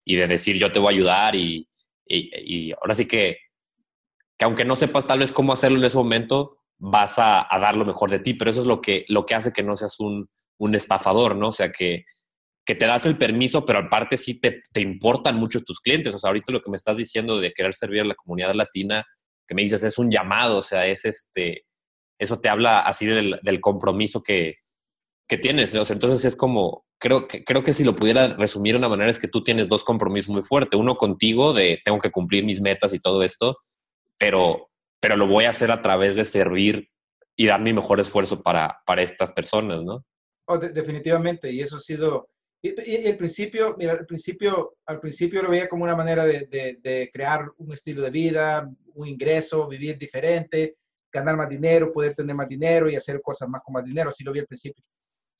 y 0.04 0.14
de 0.14 0.28
decir, 0.28 0.58
yo 0.58 0.70
te 0.70 0.78
voy 0.78 0.94
a 0.94 0.96
ayudar, 0.96 1.34
y, 1.34 1.68
ahora 2.80 2.94
sí 2.94 3.08
que, 3.08 3.38
que 4.38 4.44
aunque 4.44 4.64
no 4.64 4.76
sepas 4.76 5.08
tal 5.08 5.18
vez 5.18 5.32
cómo 5.32 5.52
hacerlo 5.52 5.78
en 5.78 5.84
ese 5.84 5.98
momento, 5.98 6.58
vas 6.78 7.18
a, 7.18 7.52
a, 7.52 7.58
dar 7.58 7.76
lo 7.76 7.84
mejor 7.84 8.12
de 8.12 8.20
ti, 8.20 8.34
pero 8.34 8.52
eso 8.52 8.60
es 8.60 8.68
lo 8.68 8.80
que, 8.80 9.04
lo 9.08 9.26
que 9.26 9.34
hace 9.34 9.52
que 9.52 9.64
no 9.64 9.74
seas 9.74 9.98
un, 9.98 10.30
un 10.56 10.76
estafador, 10.76 11.34
¿no? 11.34 11.48
O 11.48 11.52
sea, 11.52 11.72
que, 11.72 12.04
que 12.68 12.74
te 12.74 12.84
das 12.84 13.06
el 13.06 13.16
permiso, 13.16 13.64
pero 13.64 13.78
aparte 13.78 14.18
sí 14.18 14.38
te, 14.38 14.60
te, 14.70 14.82
importan 14.82 15.36
mucho 15.36 15.64
tus 15.64 15.80
clientes. 15.80 16.14
O 16.14 16.18
sea, 16.18 16.28
ahorita 16.28 16.52
lo 16.52 16.60
que 16.60 16.70
me 16.70 16.76
estás 16.76 16.98
diciendo 16.98 17.40
de 17.40 17.54
querer 17.54 17.72
servir 17.72 18.02
a 18.02 18.04
la 18.04 18.14
comunidad 18.14 18.52
latina, 18.52 19.06
que 19.46 19.54
me 19.54 19.62
dices 19.62 19.82
es 19.84 19.96
un 19.96 20.10
llamado, 20.10 20.58
o 20.58 20.62
sea, 20.62 20.86
es 20.86 21.06
este, 21.06 21.64
eso 22.18 22.40
te 22.40 22.50
habla 22.50 22.80
así 22.80 23.06
del, 23.06 23.40
del 23.42 23.62
compromiso 23.62 24.22
que, 24.22 24.56
que 25.26 25.38
tienes. 25.38 25.74
O 25.76 25.84
sea, 25.86 25.94
entonces 25.94 26.26
es 26.26 26.36
como, 26.36 26.84
creo 26.98 27.26
que, 27.26 27.42
creo 27.42 27.64
que 27.64 27.72
si 27.72 27.84
lo 27.84 27.96
pudiera 27.96 28.34
resumir 28.34 28.74
de 28.74 28.80
una 28.80 28.90
manera 28.90 29.10
es 29.10 29.18
que 29.18 29.28
tú 29.28 29.42
tienes 29.42 29.70
dos 29.70 29.82
compromisos 29.82 30.28
muy 30.28 30.42
fuertes. 30.42 30.78
Uno 30.78 30.96
contigo 30.96 31.54
de 31.54 31.80
tengo 31.82 31.98
que 31.98 32.10
cumplir 32.10 32.44
mis 32.44 32.60
metas 32.60 32.92
y 32.92 33.00
todo 33.00 33.22
esto, 33.22 33.56
pero, 34.18 34.68
pero 35.00 35.16
lo 35.16 35.26
voy 35.26 35.46
a 35.46 35.50
hacer 35.50 35.70
a 35.72 35.80
través 35.80 36.16
de 36.16 36.26
servir 36.26 36.90
y 37.34 37.46
dar 37.46 37.62
mi 37.62 37.72
mejor 37.72 37.98
esfuerzo 37.98 38.42
para, 38.42 38.82
para 38.84 39.00
estas 39.00 39.32
personas, 39.32 39.82
¿no? 39.84 40.04
Oh, 40.46 40.58
definitivamente, 40.58 41.50
y 41.50 41.62
eso 41.62 41.76
ha 41.76 41.80
sido 41.80 42.28
y, 42.60 43.06
el 43.06 43.16
principio, 43.16 43.76
mira, 43.78 43.92
al 43.92 44.06
principio, 44.06 44.76
al 44.86 45.00
principio 45.00 45.42
lo 45.42 45.50
veía 45.50 45.68
como 45.68 45.84
una 45.84 45.94
manera 45.94 46.24
de, 46.24 46.46
de, 46.82 47.10
crear 47.12 47.48
un 47.56 47.72
estilo 47.72 48.02
de 48.02 48.10
vida, 48.10 48.68
un 48.94 49.06
ingreso, 49.06 49.68
vivir 49.68 49.96
diferente, 49.96 50.76
ganar 51.12 51.36
más 51.36 51.48
dinero, 51.48 51.92
poder 51.92 52.14
tener 52.14 52.34
más 52.34 52.48
dinero 52.48 52.90
y 52.90 52.96
hacer 52.96 53.20
cosas 53.22 53.48
más 53.48 53.62
con 53.64 53.74
más 53.74 53.84
dinero, 53.84 54.08
así 54.08 54.24
lo 54.24 54.32
vi 54.32 54.40
al 54.40 54.46
principio. 54.46 54.84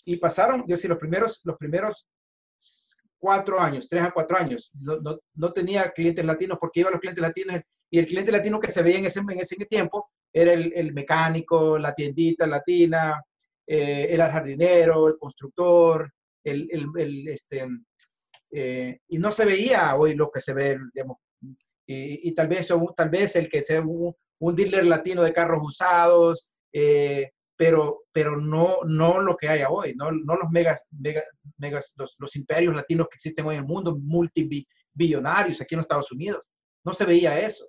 Y 0.05 0.17
pasaron, 0.17 0.65
yo 0.67 0.77
sí, 0.77 0.87
los 0.87 0.99
primeros, 0.99 1.41
los 1.45 1.57
primeros 1.57 2.07
cuatro 3.19 3.59
años, 3.59 3.89
tres 3.89 4.03
a 4.03 4.13
cuatro 4.13 4.39
años, 4.39 4.71
no, 4.81 5.01
no, 5.01 5.19
no 5.35 5.53
tenía 5.53 5.91
clientes 5.91 6.25
latinos 6.25 6.59
porque 6.61 6.81
iba 6.81 6.89
a 6.89 6.93
los 6.93 7.01
clientes 7.01 7.21
latinos 7.21 7.61
y 7.91 7.99
el 7.99 8.07
cliente 8.07 8.31
latino 8.31 8.61
que 8.61 8.71
se 8.71 8.83
veía 8.83 8.99
en 8.99 9.07
ese, 9.07 9.21
en 9.21 9.41
ese 9.41 9.57
tiempo 9.67 10.11
era 10.33 10.53
el, 10.53 10.73
el 10.75 10.93
mecánico, 10.93 11.79
la 11.79 11.95
tiendita 11.95 12.47
latina, 12.47 13.21
eh, 13.67 14.09
el 14.11 14.21
jardinero, 14.21 15.09
el 15.09 15.19
constructor, 15.19 16.13
el, 16.51 16.69
el, 16.97 17.29
este, 17.29 17.67
eh, 18.51 18.99
y 19.09 19.19
no 19.19 19.31
se 19.31 19.45
veía 19.45 19.95
hoy 19.97 20.15
lo 20.15 20.31
que 20.31 20.41
se 20.41 20.55
ve, 20.55 20.79
digamos, 20.95 21.19
y, 21.87 22.29
y 22.29 22.35
tal, 22.35 22.49
vez, 22.49 22.69
tal 22.97 23.09
vez 23.09 23.37
el 23.37 23.49
que 23.49 23.63
sea 23.63 23.81
un, 23.81 24.15
un 24.41 24.55
dealer 24.55 24.87
latino 24.87 25.23
de 25.23 25.33
carros 25.33 25.61
usados, 25.63 26.49
eh, 26.73 27.31
pero, 27.57 28.05
pero 28.13 28.37
no, 28.37 28.79
no 28.87 29.21
lo 29.21 29.37
que 29.37 29.49
hay 29.49 29.63
hoy, 29.69 29.95
no, 29.97 30.13
no 30.13 30.37
los 30.37 30.51
megas, 30.51 30.87
megas, 31.57 31.93
los, 31.97 32.15
los, 32.19 32.37
imperios 32.37 32.75
latinos 32.75 33.09
que 33.09 33.17
existen 33.17 33.47
hoy 33.47 33.57
en 33.57 33.63
el 33.63 33.67
mundo, 33.67 33.99
multibillonarios 33.99 35.61
aquí 35.61 35.75
en 35.75 35.79
los 35.79 35.85
Estados 35.85 36.13
Unidos. 36.13 36.49
No 36.85 36.93
se 36.93 37.05
veía 37.05 37.41
eso. 37.41 37.67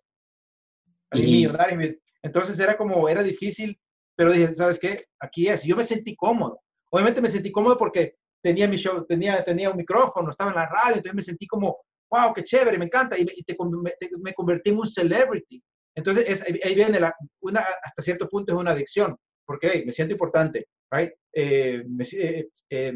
Millonarios. 1.12 1.96
Entonces 2.22 2.60
era 2.60 2.78
como, 2.78 3.10
era 3.10 3.24
difícil, 3.24 3.80
pero 4.16 4.32
dije, 4.32 4.54
¿sabes 4.54 4.78
qué? 4.78 5.06
Aquí 5.20 5.48
es. 5.48 5.64
Yo 5.64 5.76
me 5.76 5.84
sentí 5.84 6.16
cómodo. 6.16 6.62
Obviamente 6.92 7.22
me 7.22 7.30
sentí 7.30 7.52
cómodo 7.52 7.76
porque 7.76 8.16
tenía 8.42 8.68
mi 8.68 8.78
show, 8.78 9.06
tenía, 9.06 9.44
tenía 9.44 9.70
un 9.70 9.78
micrófono, 9.78 10.30
estaba 10.30 10.52
en 10.52 10.58
la 10.58 10.68
radio, 10.68 10.96
entonces 10.96 11.16
me 11.16 11.22
sentí 11.22 11.48
como, 11.48 11.78
wow, 12.10 12.34
qué 12.34 12.44
chévere, 12.44 12.78
me 12.78 12.86
encanta, 12.86 13.18
y, 13.18 13.26
me, 13.26 13.94
me, 14.22 14.34
convertí 14.34 14.70
en 14.70 14.80
un 14.80 14.88
celebrity. 14.88 15.62
Entonces, 15.96 16.26
es, 16.28 16.42
ahí 16.64 16.76
viene, 16.76 17.00
la, 17.00 17.14
una, 17.42 17.66
hasta 17.84 18.02
cierto 18.02 18.28
punto 18.28 18.54
es 18.54 18.60
una 18.60 18.72
adicción, 18.72 19.18
porque 19.46 19.84
me 19.86 19.94
siento 19.94 20.14
importante, 20.14 20.68
right? 20.92 21.12
Eh, 21.34 21.84
eh, 22.14 22.48
eh, 22.70 22.94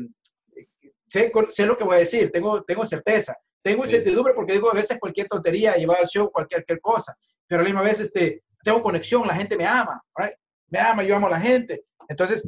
sé, 1.07 1.31
sé, 1.49 1.65
lo 1.65 1.77
que 1.77 1.83
voy 1.83 1.95
a 1.95 1.99
decir, 1.99 2.31
tengo, 2.31 2.63
tengo 2.63 2.85
certeza, 2.85 3.35
tengo 3.61 3.85
sí. 3.85 3.95
incertidumbre 3.95 4.33
porque 4.33 4.53
digo 4.53 4.69
a 4.69 4.75
veces 4.75 4.99
cualquier 4.99 5.27
tontería, 5.27 5.75
llevar 5.75 5.99
al 5.99 6.07
show 6.07 6.31
cualquier, 6.31 6.61
cualquier 6.61 6.81
cosa, 6.81 7.15
pero 7.47 7.59
a 7.59 7.63
la 7.63 7.69
misma 7.69 7.81
vez 7.81 7.99
este, 7.99 8.43
tengo 8.63 8.81
conexión, 8.81 9.27
la 9.27 9.35
gente 9.35 9.57
me 9.57 9.65
ama, 9.65 10.01
right? 10.15 10.33
Me 10.69 10.79
ama, 10.79 11.03
yo 11.03 11.15
amo 11.15 11.27
a 11.27 11.31
la 11.31 11.41
gente. 11.41 11.83
Entonces, 12.07 12.47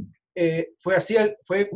fue 0.79 0.95
así, 0.95 1.15
fue 1.43 1.69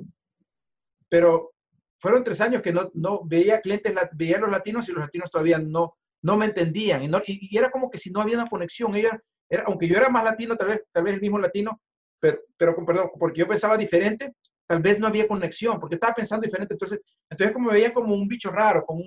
pero 1.09 1.51
fueron 1.99 2.23
tres 2.23 2.39
años 2.41 2.61
que 2.61 2.71
no, 2.71 2.89
no 2.93 3.21
veía 3.25 3.61
clientes, 3.61 3.93
veía 4.13 4.37
a 4.37 4.41
los 4.41 4.51
latinos 4.51 4.87
y 4.87 4.93
los 4.93 5.01
latinos 5.01 5.29
todavía 5.29 5.59
no, 5.59 5.97
no 6.21 6.37
me 6.37 6.45
entendían. 6.45 7.03
Y, 7.03 7.07
no, 7.07 7.21
y, 7.25 7.55
era 7.57 7.69
como 7.69 7.89
que 7.89 7.97
si 7.97 8.11
no 8.11 8.21
había 8.21 8.37
una 8.37 8.49
conexión. 8.49 8.95
Ella, 8.95 9.19
era, 9.49 9.63
aunque 9.63 9.87
yo 9.87 9.97
era 9.97 10.09
más 10.09 10.23
latino, 10.23 10.55
tal 10.55 10.67
vez, 10.69 10.83
tal 10.91 11.03
vez 11.03 11.15
el 11.15 11.21
mismo 11.21 11.39
latino, 11.39 11.81
pero, 12.19 12.39
pero 12.57 12.85
perdón, 12.85 13.09
porque 13.17 13.39
yo 13.39 13.47
pensaba 13.47 13.77
diferente, 13.77 14.33
tal 14.65 14.81
vez 14.81 14.99
no 14.99 15.07
había 15.07 15.27
conexión, 15.27 15.79
porque 15.79 15.95
estaba 15.95 16.13
pensando 16.13 16.45
diferente. 16.45 16.73
Entonces, 16.73 17.01
entonces 17.29 17.53
como 17.53 17.71
me 17.71 17.93
como 17.93 18.13
un 18.13 18.27
bicho 18.27 18.51
raro, 18.51 18.85
como, 18.85 19.03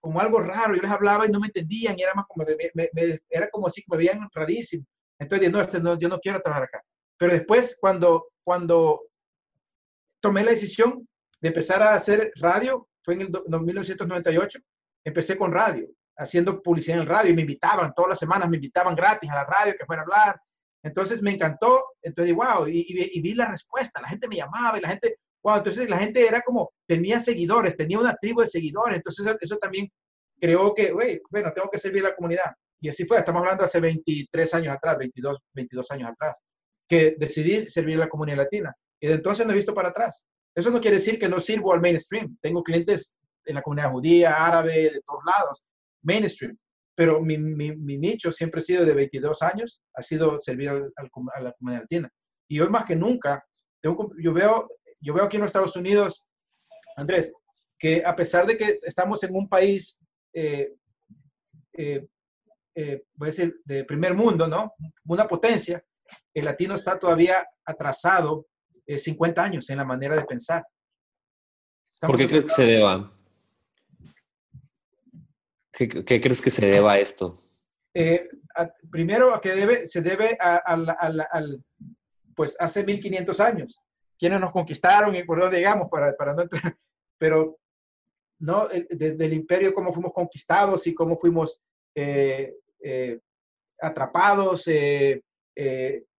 como 0.00 0.20
algo 0.20 0.40
raro. 0.40 0.74
Yo 0.74 0.82
les 0.82 0.90
hablaba 0.90 1.26
y 1.26 1.30
no 1.30 1.40
me 1.40 1.48
entendían, 1.48 1.98
y 1.98 2.02
era, 2.02 2.14
más 2.14 2.26
como, 2.26 2.46
me, 2.74 2.88
me, 2.92 3.20
era 3.28 3.50
como 3.50 3.66
así, 3.66 3.82
me 3.88 3.96
veían 3.96 4.26
rarísimo. 4.32 4.84
Entonces, 5.18 5.50
no, 5.50 5.60
este, 5.60 5.80
no, 5.80 5.98
yo 5.98 6.08
no 6.08 6.20
quiero 6.20 6.40
trabajar 6.40 6.64
acá. 6.64 6.82
Pero 7.18 7.32
después, 7.32 7.76
cuando, 7.80 8.28
cuando 8.44 9.07
tomé 10.20 10.44
la 10.44 10.50
decisión 10.50 11.06
de 11.40 11.48
empezar 11.48 11.82
a 11.82 11.94
hacer 11.94 12.32
radio, 12.36 12.88
fue 13.02 13.14
en 13.14 13.22
el 13.22 13.30
1998, 13.30 14.58
empecé 15.04 15.36
con 15.36 15.52
radio, 15.52 15.88
haciendo 16.16 16.60
publicidad 16.62 16.98
en 16.98 17.06
radio 17.06 17.32
y 17.32 17.34
me 17.34 17.42
invitaban, 17.42 17.92
todas 17.94 18.10
las 18.10 18.18
semanas 18.18 18.48
me 18.48 18.56
invitaban 18.56 18.94
gratis 18.94 19.30
a 19.30 19.36
la 19.36 19.44
radio 19.44 19.74
que 19.78 19.86
fuera 19.86 20.02
a 20.02 20.04
hablar. 20.04 20.40
Entonces 20.82 21.22
me 21.22 21.32
encantó, 21.32 21.84
entonces 22.02 22.34
wow, 22.34 22.66
y, 22.68 22.86
y, 22.88 23.20
vi 23.20 23.34
la 23.34 23.46
respuesta, 23.46 24.00
la 24.00 24.08
gente 24.08 24.28
me 24.28 24.36
llamaba 24.36 24.78
y 24.78 24.80
la 24.80 24.90
gente, 24.90 25.16
wow, 25.42 25.56
entonces 25.56 25.88
la 25.88 25.98
gente 25.98 26.26
era 26.26 26.40
como, 26.42 26.70
tenía 26.86 27.18
seguidores, 27.18 27.76
tenía 27.76 27.98
una 27.98 28.14
tribu 28.14 28.40
de 28.40 28.46
seguidores, 28.46 28.96
entonces 28.96 29.26
eso, 29.40 29.56
también 29.56 29.90
creó 30.40 30.72
que, 30.74 30.92
bueno, 30.92 31.52
tengo 31.52 31.68
que 31.70 31.78
servir 31.78 32.04
a 32.04 32.10
la 32.10 32.14
comunidad. 32.14 32.54
Y 32.80 32.88
así 32.88 33.04
fue, 33.06 33.18
estamos 33.18 33.40
hablando 33.40 33.64
hace 33.64 33.80
23 33.80 34.54
años 34.54 34.74
atrás, 34.74 34.96
22, 34.98 35.38
22 35.52 35.90
años 35.90 36.10
atrás, 36.10 36.40
que 36.88 37.16
decidí 37.18 37.66
servir 37.68 37.96
a 37.96 38.00
la 38.00 38.08
comunidad 38.08 38.38
latina. 38.38 38.72
Y 39.00 39.08
entonces 39.08 39.46
no 39.46 39.52
he 39.52 39.56
visto 39.56 39.74
para 39.74 39.90
atrás. 39.90 40.26
Eso 40.54 40.70
no 40.70 40.80
quiere 40.80 40.96
decir 40.96 41.18
que 41.18 41.28
no 41.28 41.38
sirvo 41.38 41.72
al 41.72 41.80
mainstream. 41.80 42.36
Tengo 42.40 42.62
clientes 42.62 43.16
en 43.44 43.54
la 43.54 43.62
comunidad 43.62 43.90
judía, 43.90 44.44
árabe, 44.44 44.90
de 44.90 45.00
todos 45.06 45.22
lados, 45.24 45.64
mainstream. 46.02 46.56
Pero 46.94 47.20
mi, 47.20 47.38
mi, 47.38 47.96
nicho 47.96 48.32
siempre 48.32 48.58
ha 48.58 48.64
sido 48.64 48.84
de 48.84 48.92
22 48.92 49.40
años, 49.42 49.82
ha 49.94 50.02
sido 50.02 50.36
servir 50.38 50.68
al, 50.70 50.92
a 50.96 51.40
la 51.40 51.52
comunidad 51.52 51.82
latina. 51.82 52.10
Y 52.48 52.58
hoy 52.58 52.68
más 52.68 52.86
que 52.86 52.96
nunca, 52.96 53.44
tengo, 53.80 54.10
yo, 54.20 54.32
veo, 54.32 54.68
yo 55.00 55.14
veo 55.14 55.24
aquí 55.24 55.36
en 55.36 55.42
los 55.42 55.48
Estados 55.48 55.76
Unidos, 55.76 56.26
Andrés, 56.96 57.32
que 57.78 58.02
a 58.04 58.16
pesar 58.16 58.46
de 58.46 58.56
que 58.56 58.80
estamos 58.82 59.22
en 59.22 59.36
un 59.36 59.48
país, 59.48 60.00
eh, 60.34 60.72
eh, 61.74 62.04
eh, 62.74 63.02
voy 63.14 63.26
a 63.26 63.30
decir, 63.30 63.60
de 63.64 63.84
primer 63.84 64.14
mundo, 64.14 64.48
¿no? 64.48 64.72
Una 65.06 65.28
potencia, 65.28 65.80
el 66.34 66.44
latino 66.44 66.74
está 66.74 66.98
todavía 66.98 67.46
atrasado 67.64 68.46
50 68.96 69.42
años 69.42 69.68
en 69.68 69.76
la 69.76 69.84
manera 69.84 70.16
de 70.16 70.24
pensar. 70.24 70.64
¿Por 72.00 72.16
qué 72.16 72.28
crees 72.28 72.46
que 72.46 72.52
se 72.52 72.62
deba? 72.62 73.12
¿Qué, 75.72 76.20
crees 76.20 76.42
que 76.42 76.50
se 76.50 76.66
deba 76.66 76.92
a 76.92 76.98
esto? 76.98 77.42
Eh, 77.94 78.28
primero, 78.90 79.34
a 79.34 79.40
que 79.40 79.54
debe, 79.54 79.86
se 79.86 80.00
debe 80.00 80.36
al, 80.40 81.64
pues 82.34 82.56
hace 82.58 82.84
1500 82.84 83.40
años. 83.40 83.80
Quienes 84.18 84.40
nos 84.40 84.52
conquistaron 84.52 85.14
y 85.14 85.22
por 85.24 85.38
dónde 85.38 85.58
llegamos 85.58 85.88
para, 85.88 86.16
para 86.16 86.34
no 86.34 86.42
entrar, 86.42 86.76
pero 87.18 87.58
no 88.40 88.68
desde 88.68 89.24
el 89.24 89.32
imperio 89.32 89.74
cómo 89.74 89.92
fuimos 89.92 90.12
conquistados 90.12 90.86
y 90.86 90.94
cómo 90.94 91.18
fuimos 91.18 91.60
eh, 91.94 92.54
eh, 92.80 93.20
atrapados, 93.80 94.68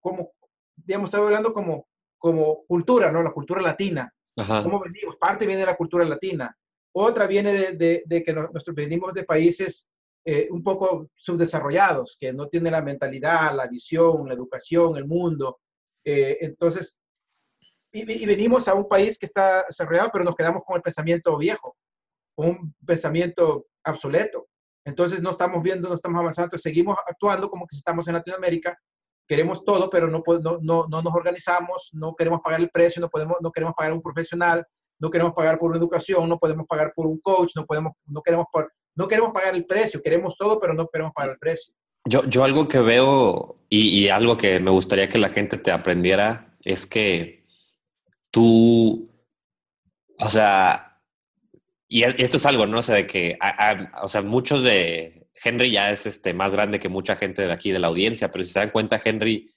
cómo, 0.00 0.32
digamos, 0.76 1.08
estaba 1.08 1.24
hablando 1.26 1.52
como 1.52 1.88
como 2.18 2.64
cultura, 2.66 3.10
¿no? 3.10 3.22
La 3.22 3.32
cultura 3.32 3.62
latina. 3.62 4.12
¿Cómo 4.34 4.80
venimos? 4.80 5.16
Parte 5.16 5.46
viene 5.46 5.60
de 5.60 5.66
la 5.66 5.76
cultura 5.76 6.04
latina. 6.04 6.56
Otra 6.92 7.26
viene 7.26 7.72
de, 7.72 8.22
que 8.24 8.32
nosotros 8.32 8.74
venimos 8.74 9.12
de 9.12 9.24
países 9.24 9.88
eh, 10.24 10.48
un 10.50 10.62
poco 10.62 11.10
subdesarrollados, 11.14 12.16
que 12.18 12.32
no 12.32 12.48
tienen 12.48 12.72
la 12.72 12.82
mentalidad, 12.82 13.54
la 13.54 13.66
visión, 13.66 14.28
la 14.28 14.34
educación, 14.34 14.96
el 14.96 15.06
mundo. 15.06 15.60
Eh, 16.04 16.38
entonces, 16.40 17.00
y, 17.92 18.26
venimos 18.26 18.68
a 18.68 18.74
un 18.74 18.88
país 18.88 19.18
que 19.18 19.26
está 19.26 19.64
desarrollado, 19.66 20.10
pero 20.12 20.24
nos 20.24 20.36
quedamos 20.36 20.62
con 20.64 20.76
el 20.76 20.82
pensamiento 20.82 21.36
viejo, 21.36 21.76
con 22.34 22.48
un 22.48 22.74
pensamiento 22.84 23.66
obsoleto. 23.84 24.48
Entonces 24.84 25.20
no 25.22 25.30
estamos 25.30 25.62
viendo, 25.62 25.88
no 25.88 25.94
estamos 25.94 26.20
avanzando, 26.20 26.56
seguimos 26.56 26.96
actuando 27.06 27.50
como 27.50 27.66
que 27.66 27.76
estamos 27.76 28.06
en 28.08 28.14
Latinoamérica, 28.14 28.78
queremos 29.28 29.64
todo, 29.64 29.90
pero 29.90 30.08
no, 30.08 30.22
no, 30.40 30.58
no, 30.62 30.86
no 30.88 31.02
nos 31.02 31.14
organizamos, 31.14 31.90
no 31.92 32.16
queremos 32.16 32.40
pagar 32.42 32.60
el 32.60 32.70
precio, 32.70 33.00
no, 33.00 33.10
podemos, 33.10 33.36
no 33.40 33.52
queremos 33.52 33.74
pagar 33.76 33.92
un 33.92 34.02
profesional, 34.02 34.66
no 34.98 35.10
queremos 35.10 35.34
pagar 35.34 35.58
por 35.58 35.70
una 35.70 35.78
educación, 35.78 36.28
no 36.28 36.38
podemos 36.38 36.66
pagar 36.66 36.92
por 36.96 37.06
un 37.06 37.20
coach, 37.20 37.52
no, 37.54 37.66
podemos, 37.66 37.92
no, 38.06 38.22
queremos, 38.22 38.46
no 38.96 39.06
queremos 39.06 39.32
pagar 39.32 39.54
el 39.54 39.66
precio, 39.66 40.02
queremos 40.02 40.36
todo, 40.36 40.58
pero 40.58 40.74
no 40.74 40.88
queremos 40.88 41.12
pagar 41.12 41.32
el 41.32 41.38
precio. 41.38 41.74
Yo, 42.06 42.24
yo 42.24 42.42
algo 42.42 42.68
que 42.68 42.80
veo 42.80 43.58
y, 43.68 44.00
y 44.00 44.08
algo 44.08 44.38
que 44.38 44.58
me 44.60 44.70
gustaría 44.70 45.08
que 45.08 45.18
la 45.18 45.28
gente 45.28 45.58
te 45.58 45.70
aprendiera 45.70 46.56
es 46.64 46.86
que 46.86 47.44
tú, 48.30 49.10
o 50.18 50.26
sea, 50.26 51.00
y 51.86 52.02
esto 52.02 52.36
es 52.36 52.46
algo, 52.46 52.66
¿no? 52.66 52.78
O 52.78 52.82
sea, 52.82 52.96
de 52.96 53.06
que, 53.06 53.38
o 54.02 54.08
sea, 54.08 54.22
muchos 54.22 54.62
de, 54.62 55.27
Henry 55.42 55.70
ya 55.70 55.90
es 55.90 56.06
este, 56.06 56.32
más 56.34 56.52
grande 56.52 56.80
que 56.80 56.88
mucha 56.88 57.16
gente 57.16 57.42
de 57.42 57.52
aquí 57.52 57.70
de 57.70 57.78
la 57.78 57.88
audiencia, 57.88 58.30
pero 58.30 58.44
si 58.44 58.50
se 58.50 58.60
dan 58.60 58.70
cuenta, 58.70 59.00
Henry 59.02 59.50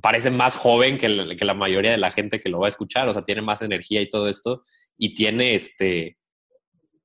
parece 0.00 0.30
más 0.30 0.56
joven 0.56 0.98
que 0.98 1.08
la, 1.08 1.54
mayoría 1.54 1.90
de 1.90 1.98
la 1.98 2.10
gente 2.10 2.40
que 2.40 2.48
lo 2.48 2.60
va 2.60 2.66
a 2.66 2.70
escuchar, 2.70 3.08
o 3.08 3.12
sea, 3.12 3.22
tiene 3.22 3.42
más 3.42 3.62
energía 3.62 4.00
y 4.00 4.08
todo 4.08 4.28
esto, 4.28 4.62
y 4.96 5.14
tiene 5.14 5.54
este, 5.54 6.18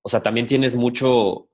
o 0.01 0.09
sea, 0.09 0.21
también 0.21 0.47
tienes 0.47 0.75
mucho 0.75 1.49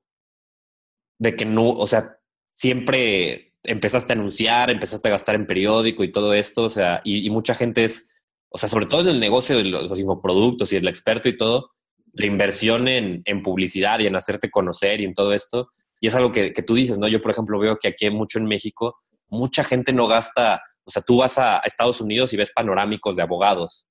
de 1.19 1.35
que 1.35 1.45
no, 1.45 1.69
o 1.69 1.87
sea, 1.87 2.17
siempre 2.51 3.53
empezaste 3.63 4.13
a 4.13 4.15
anunciar, 4.15 4.69
empezaste 4.69 5.07
a 5.07 5.11
gastar 5.11 5.35
en 5.35 5.47
periódico 5.47 6.03
y 6.03 6.11
todo 6.11 6.33
esto, 6.33 6.63
o 6.63 6.69
sea, 6.69 6.99
y 7.03 7.29
mucha 7.29 7.55
gente 7.55 7.83
es 7.83 8.13
o 8.53 8.59
sea, 8.59 8.69
sobre 8.69 8.85
todo 8.85 9.01
en 9.01 9.07
el 9.07 9.19
negocio 9.19 9.57
de 9.57 9.63
los, 9.63 9.99
infoproductos 9.99 10.71
y 10.71 10.75
el 10.75 10.87
experto 10.87 11.27
y 11.27 11.35
todo, 11.35 11.71
la 12.13 12.27
inversión 12.27 12.87
en, 12.87 13.23
publicidad 13.41 13.99
y 13.99 14.05
en 14.05 14.15
hacerte 14.15 14.51
conocer 14.51 15.01
y 15.01 15.05
en 15.05 15.15
todo 15.15 15.33
esto. 15.33 15.69
Y 16.03 16.07
es 16.07 16.15
algo 16.15 16.33
que, 16.33 16.51
tú 16.51 16.75
dices, 16.75 16.97
¿no? 16.97 17.07
Yo, 17.07 17.21
por 17.21 17.31
ejemplo, 17.31 17.57
veo 17.57 17.77
que 17.79 17.87
aquí 17.87 18.09
mucho 18.09 18.37
en 18.37 18.45
México, 18.45 18.97
mucha 19.29 19.63
gente 19.63 19.93
no 19.93 20.05
gasta, 20.05 20.61
o 20.83 20.91
sea, 20.91 21.01
tú 21.01 21.19
vas 21.19 21.37
a, 21.37 21.59
Estados 21.59 22.01
Unidos 22.01 22.33
y 22.33 22.35
ves 22.35 22.51
panorámicos 22.51 23.15
de 23.15 23.21
abogados. 23.21 23.87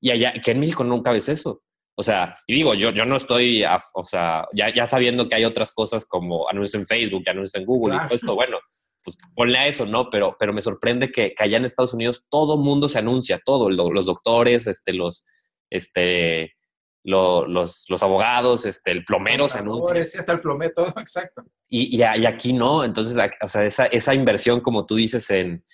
Y 0.00 0.12
allá, 0.12 0.34
que 0.34 0.52
en 0.52 0.60
México 0.60 0.84
nunca 0.84 1.10
ves 1.10 1.28
eso. 1.28 1.64
O 1.96 2.04
sea, 2.04 2.38
y 2.46 2.54
digo, 2.54 2.74
yo, 2.74 2.90
yo 2.90 3.04
no 3.06 3.16
estoy, 3.16 3.64
o 3.94 4.02
sea, 4.04 4.46
ya, 4.52 4.72
ya 4.72 4.86
sabiendo 4.86 5.28
que 5.28 5.34
hay 5.34 5.44
otras 5.44 5.72
cosas 5.72 6.04
como 6.04 6.48
anuncios 6.48 6.80
en 6.80 6.86
Facebook, 6.86 7.28
anuncios 7.28 7.60
en 7.60 7.66
Google 7.66 7.96
y 7.96 7.98
todo 8.04 8.14
esto, 8.14 8.34
bueno, 8.36 8.60
pues 9.02 9.18
ponle 9.34 9.58
a 9.58 9.66
eso, 9.66 9.84
¿no? 9.84 10.10
Pero, 10.10 10.36
pero 10.38 10.52
me 10.52 10.62
sorprende 10.62 11.10
que, 11.10 11.34
allá 11.38 11.56
en 11.56 11.64
Estados 11.64 11.94
Unidos 11.94 12.24
todo 12.30 12.56
mundo 12.56 12.88
se 12.88 13.00
anuncia, 13.00 13.40
todo, 13.44 13.68
los 13.68 14.06
doctores, 14.06 14.68
este, 14.68 14.92
los, 14.92 15.24
este, 15.70 16.52
los, 17.04 17.86
los, 17.88 18.02
abogados, 18.02 18.66
este, 18.66 18.92
el 18.92 19.04
plomero 19.04 19.48
se 19.48 19.58
anuncia. 19.58 20.04
Sí, 20.04 20.18
hasta 20.18 20.32
el 20.32 20.40
plomero, 20.40 20.72
todo, 20.74 20.94
exacto. 21.00 21.44
Y, 21.68 21.96
y, 21.96 22.02
aquí 22.02 22.52
no, 22.52 22.84
entonces, 22.84 23.16
o 23.40 23.48
sea, 23.48 23.64
esa, 23.64 23.86
esa 23.86 24.14
inversión, 24.14 24.60
como 24.60 24.86
tú 24.86 24.96
dices, 24.96 25.28
en, 25.30 25.64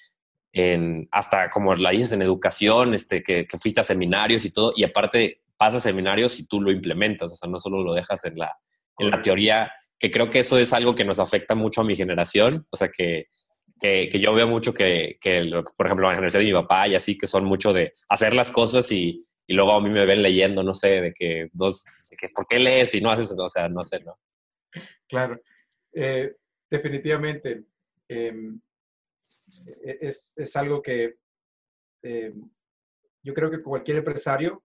en, 0.53 1.09
hasta 1.11 1.51
como 1.51 1.75
la 1.75 1.91
dices, 1.91 2.13
en 2.13 2.23
educación, 2.23 2.95
este, 2.95 3.23
que, 3.23 3.47
que 3.47 3.59
fuiste 3.59 3.81
a 3.81 3.85
seminarios 3.85 4.45
y 4.45 4.51
todo, 4.51 4.73
y 4.75 4.85
aparte 4.85 5.43
pasas 5.57 5.83
seminarios 5.83 6.39
y 6.39 6.47
tú 6.47 6.61
lo 6.61 6.71
implementas, 6.71 7.33
o 7.33 7.37
sea, 7.37 7.49
no 7.49 7.59
solo 7.59 7.83
lo 7.83 7.93
dejas 7.93 8.25
en 8.25 8.39
la, 8.39 8.57
en 8.99 9.11
la 9.11 9.21
teoría 9.21 9.73
que 9.99 10.11
creo 10.11 10.31
que 10.31 10.41
eso 10.41 10.59
es 10.59 10.73
algo 10.73 10.95
que 10.95 11.05
nos 11.05 11.19
afecta 11.19 11.55
mucho 11.55 11.81
a 11.81 11.85
mi 11.85 11.97
generación, 11.97 12.67
o 12.71 12.77
sea, 12.77 12.89
que, 12.89 13.27
que, 13.81 14.09
yo 14.21 14.33
veo 14.33 14.47
mucho 14.47 14.73
que, 14.73 15.19
que, 15.21 15.51
por 15.77 15.87
ejemplo, 15.87 16.09
la 16.09 16.15
generación 16.15 16.43
de 16.43 16.53
mi 16.53 16.53
papá 16.53 16.89
y 16.89 16.95
así, 16.95 17.19
que 17.19 17.27
son 17.27 17.45
mucho 17.45 17.73
de 17.73 17.95
hacer 18.09 18.35
las 18.35 18.51
cosas 18.51 18.91
y, 18.93 19.25
y 19.49 19.55
luego 19.55 19.73
a 19.73 19.81
mí 19.81 19.89
me 19.89 20.05
ven 20.05 20.23
leyendo, 20.23 20.63
no 20.63 20.75
sé, 20.75 21.01
de 21.01 21.15
que, 21.15 21.49
dos, 21.55 21.87
que 22.19 22.29
¿por 22.35 22.47
qué 22.47 22.59
lees 22.59 22.95
y 22.95 23.01
no 23.01 23.11
haces 23.11 23.31
eso? 23.31 23.43
O 23.43 23.49
sea, 23.49 23.67
no 23.67 23.83
sé, 23.83 23.99
¿no? 24.01 24.19
Claro, 25.09 25.41
eh, 25.95 26.37
definitivamente 26.71 27.65
em, 28.09 28.61
e, 29.83 29.99
es, 30.03 30.35
es, 30.37 30.55
algo 30.55 30.83
que 30.83 31.15
em, 32.03 32.39
yo 33.23 33.33
creo 33.33 33.51
que 33.51 33.63
cualquier 33.63 33.97
empresario, 33.97 34.63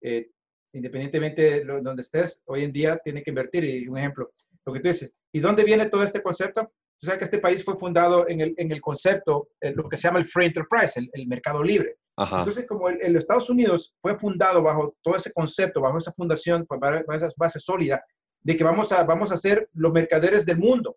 eh, 0.00 0.28
independientemente 0.72 1.64
de 1.64 1.64
donde 1.64 2.02
estés, 2.02 2.42
hoy 2.46 2.64
en 2.64 2.72
día 2.72 2.98
tiene 2.98 3.22
que 3.22 3.30
invertir. 3.30 3.62
Y 3.62 3.86
un 3.86 3.96
ejemplo, 3.96 4.32
lo 4.64 4.72
que 4.72 4.80
tú 4.80 4.88
dices. 4.88 5.16
¿Y 5.32 5.38
dónde 5.38 5.62
viene 5.62 5.86
todo 5.86 6.02
este 6.02 6.20
concepto? 6.20 6.72
Tú 6.98 7.06
sabes 7.06 7.20
que 7.20 7.24
este 7.26 7.38
país 7.38 7.64
fue 7.64 7.78
fundado 7.78 8.28
en 8.28 8.40
el, 8.40 8.54
en 8.56 8.72
el 8.72 8.80
concepto, 8.80 9.50
lo 9.60 9.88
que 9.88 9.96
se 9.96 10.08
llama 10.08 10.18
el 10.18 10.24
free 10.24 10.46
enterprise, 10.46 11.00
el, 11.12 11.26
mercado 11.28 11.62
libre. 11.62 11.96
Entonces, 12.16 12.66
como 12.66 12.88
el, 12.88 13.16
Estados 13.16 13.50
Unidos 13.50 13.94
fue 14.00 14.18
fundado 14.18 14.62
bajo 14.62 14.96
todo 15.02 15.16
ese 15.16 15.32
concepto, 15.32 15.82
bajo 15.82 15.98
esa 15.98 16.12
fundación, 16.12 16.64
pues, 16.66 16.80
bajo 16.80 17.12
esa 17.12 17.28
base 17.36 17.58
sólida, 17.58 18.02
de 18.40 18.56
que 18.56 18.64
vamos 18.64 18.90
a, 18.92 19.02
vamos 19.04 19.30
a 19.32 19.36
ser 19.36 19.68
los 19.74 19.92
mercaderes 19.92 20.46
del 20.46 20.56
mundo. 20.56 20.96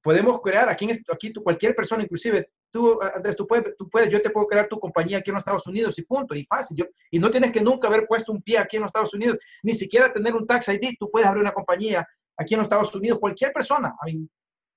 Podemos 0.00 0.40
crear, 0.42 0.68
aquí, 0.68 0.88
aquí 1.12 1.32
tú, 1.32 1.42
cualquier 1.42 1.74
persona, 1.74 2.04
inclusive 2.04 2.50
tú, 2.70 3.00
Andrés, 3.02 3.36
tú 3.36 3.46
puedes, 3.46 3.76
tú 3.76 3.88
puedes, 3.88 4.10
yo 4.10 4.20
te 4.22 4.30
puedo 4.30 4.46
crear 4.46 4.68
tu 4.68 4.78
compañía 4.78 5.18
aquí 5.18 5.30
en 5.30 5.34
los 5.34 5.40
Estados 5.40 5.66
Unidos 5.66 5.98
y 5.98 6.02
punto, 6.02 6.34
y 6.34 6.44
fácil. 6.44 6.76
Yo, 6.76 6.84
y 7.10 7.18
no 7.18 7.30
tienes 7.30 7.50
que 7.50 7.62
nunca 7.62 7.88
haber 7.88 8.06
puesto 8.06 8.30
un 8.30 8.42
pie 8.42 8.58
aquí 8.58 8.76
en 8.76 8.82
los 8.82 8.90
Estados 8.90 9.14
Unidos, 9.14 9.38
ni 9.62 9.74
siquiera 9.74 10.12
tener 10.12 10.34
un 10.34 10.46
tax 10.46 10.68
ID. 10.68 10.96
Tú 10.98 11.10
puedes 11.10 11.26
abrir 11.26 11.42
una 11.42 11.54
compañía 11.54 12.06
aquí 12.36 12.54
en 12.54 12.58
los 12.58 12.66
Estados 12.66 12.94
Unidos, 12.94 13.18
cualquier 13.18 13.52
persona. 13.52 13.96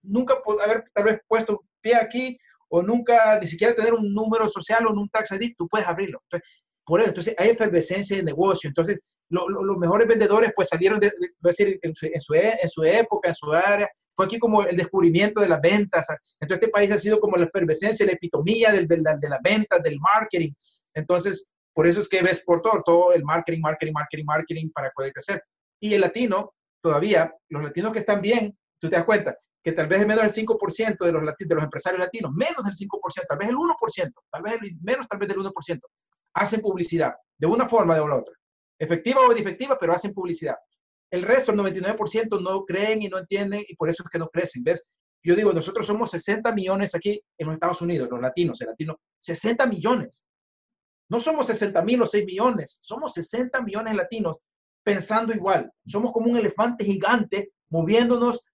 nunca 0.02 0.42
haber 0.64 0.86
tal 0.94 1.04
vez 1.04 1.22
puesto 1.28 1.66
pie 1.82 1.96
aquí 1.96 2.40
o 2.70 2.82
nunca 2.82 3.40
ni 3.40 3.48
siquiera 3.48 3.76
tener 3.76 3.94
un 3.94 4.14
número 4.14 4.48
social 4.48 4.86
o 4.86 4.92
un 4.92 5.10
tax 5.10 5.30
tú 5.58 5.68
puedes 5.68 5.88
abrirlo. 5.88 6.20
Entonces, 6.24 6.50
por 6.86 7.00
eso, 7.02 7.10
entonces 7.10 7.36
hay 7.38 7.50
efervescencia 7.50 8.18
de 8.18 8.24
negocio. 8.24 8.68
Entonces, 8.68 9.00
los 9.30 9.78
mejores 9.78 10.08
vendedores 10.08 10.54
pues 10.56 10.70
salieron, 10.70 11.00
de, 11.00 11.12
decir, 11.42 11.80
en 11.82 11.94
su, 11.94 12.06
en, 12.06 12.22
su, 12.70 12.84
época, 12.84 13.28
en 13.28 13.36
su 13.36 13.52
área, 13.52 13.90
fue 14.16 14.26
aquí 14.26 14.40
como 14.40 14.64
el 14.64 14.78
descubrimiento 14.78 15.42
de 15.42 15.50
las 15.50 15.62
ventas. 15.62 16.08
Entonces, 16.40 16.64
este 16.64 16.70
país 16.70 16.92
ha 16.92 16.98
sido 16.98 17.20
como 17.20 17.36
la 17.36 17.46
efervescencia, 17.46 18.06
la 18.06 18.14
epitomía 18.14 18.72
del, 18.72 18.88
de 18.88 18.98
las 19.02 19.42
ventas, 19.44 19.84
del 19.84 20.00
marketing. 20.00 20.54
Entonces, 20.94 21.52
por 21.74 21.88
eso 21.88 22.00
es 22.00 22.08
que 22.08 22.24
ves 22.24 22.42
por 22.46 22.62
todo, 22.62 22.82
todo 22.86 23.14
el 23.14 23.24
marketing, 23.24 23.60
marketing, 23.62 23.94
marketing, 23.94 24.26
marketing 24.26 24.70
para 24.74 24.90
poder 24.92 25.12
crecer. 25.12 25.44
Y 25.82 25.94
el 25.94 26.02
latino, 26.02 26.54
todavía, 26.82 27.32
los 27.50 27.64
latinos 27.64 27.92
que 27.92 28.00
están 28.00 28.22
bien, 28.22 28.58
tú 28.80 28.90
te 28.90 28.96
das 28.96 29.06
cuenta 29.06 29.38
que 29.68 29.74
tal 29.74 29.88
vez 29.88 30.00
es 30.00 30.08
menos 30.08 30.34
del 30.34 30.48
5% 30.48 30.98
de 30.98 31.12
los, 31.12 31.36
de 31.38 31.56
los 31.56 31.64
empresarios 31.66 32.00
latinos, 32.00 32.32
menos 32.32 32.64
del 32.64 32.74
5%, 32.74 33.26
tal 33.28 33.38
vez 33.38 33.50
el 33.50 33.56
1%, 33.58 34.14
tal 34.32 34.42
vez 34.42 34.60
menos 34.82 35.06
tal 35.10 35.20
vez 35.20 35.28
del 35.28 35.40
1%, 35.40 35.82
hacen 36.36 36.62
publicidad 36.62 37.14
de 37.38 37.48
una 37.48 37.68
forma 37.68 38.02
o 38.02 38.08
de 38.08 38.14
otra. 38.14 38.34
Efectiva 38.80 39.28
o 39.28 39.34
efectiva, 39.34 39.78
pero 39.78 39.92
hacen 39.92 40.14
publicidad. 40.14 40.56
El 41.12 41.22
resto, 41.22 41.52
el 41.52 41.58
99%, 41.58 42.42
no 42.42 42.64
creen 42.64 43.02
y 43.02 43.10
no 43.10 43.18
entienden 43.18 43.66
y 43.68 43.76
por 43.76 43.90
eso 43.90 44.04
es 44.04 44.10
que 44.10 44.18
no 44.18 44.30
crecen. 44.30 44.64
¿Ves? 44.64 44.90
Yo 45.22 45.36
digo, 45.36 45.52
nosotros 45.52 45.86
somos 45.86 46.12
60 46.12 46.50
millones 46.54 46.96
aquí 46.96 47.22
en 47.38 47.48
los 47.48 47.56
Estados 47.56 47.82
Unidos, 47.82 48.08
los 48.10 48.22
latinos, 48.22 48.62
el 48.62 48.68
latino, 48.68 48.98
60 49.20 49.66
millones. 49.66 50.26
No 51.10 51.20
somos 51.20 51.46
60 51.46 51.82
mil 51.82 52.02
o 52.02 52.06
6 52.06 52.24
millones, 52.24 52.78
somos 52.82 53.12
60 53.16 53.60
millones 53.64 53.96
latinos 53.96 54.38
pensando 54.82 55.34
igual. 55.34 55.70
Somos 55.86 56.14
como 56.14 56.32
un 56.32 56.38
elefante 56.38 56.86
gigante 56.86 57.52
moviéndonos 57.70 58.46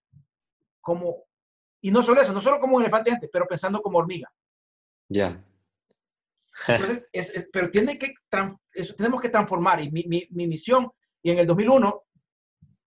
como, 0.83 1.23
y 1.81 1.89
no 1.89 2.03
solo 2.03 2.21
eso, 2.21 2.33
no 2.33 2.41
solo 2.41 2.59
como 2.59 2.75
un 2.75 2.83
elefante 2.83 3.09
gigante, 3.09 3.29
pero 3.31 3.47
pensando 3.47 3.81
como 3.81 3.97
hormiga. 3.97 4.31
Ya. 5.09 5.43
Entonces, 6.67 7.05
pero 7.53 7.69
tiene 7.69 7.97
que, 7.97 8.13
eso, 8.73 8.93
tenemos 8.95 9.21
que 9.21 9.29
transformar. 9.29 9.81
Y 9.81 9.89
mi, 9.91 10.03
mi, 10.03 10.27
mi, 10.31 10.47
misión, 10.47 10.91
y 11.23 11.31
en 11.31 11.39
el 11.39 11.47
2001 11.47 12.03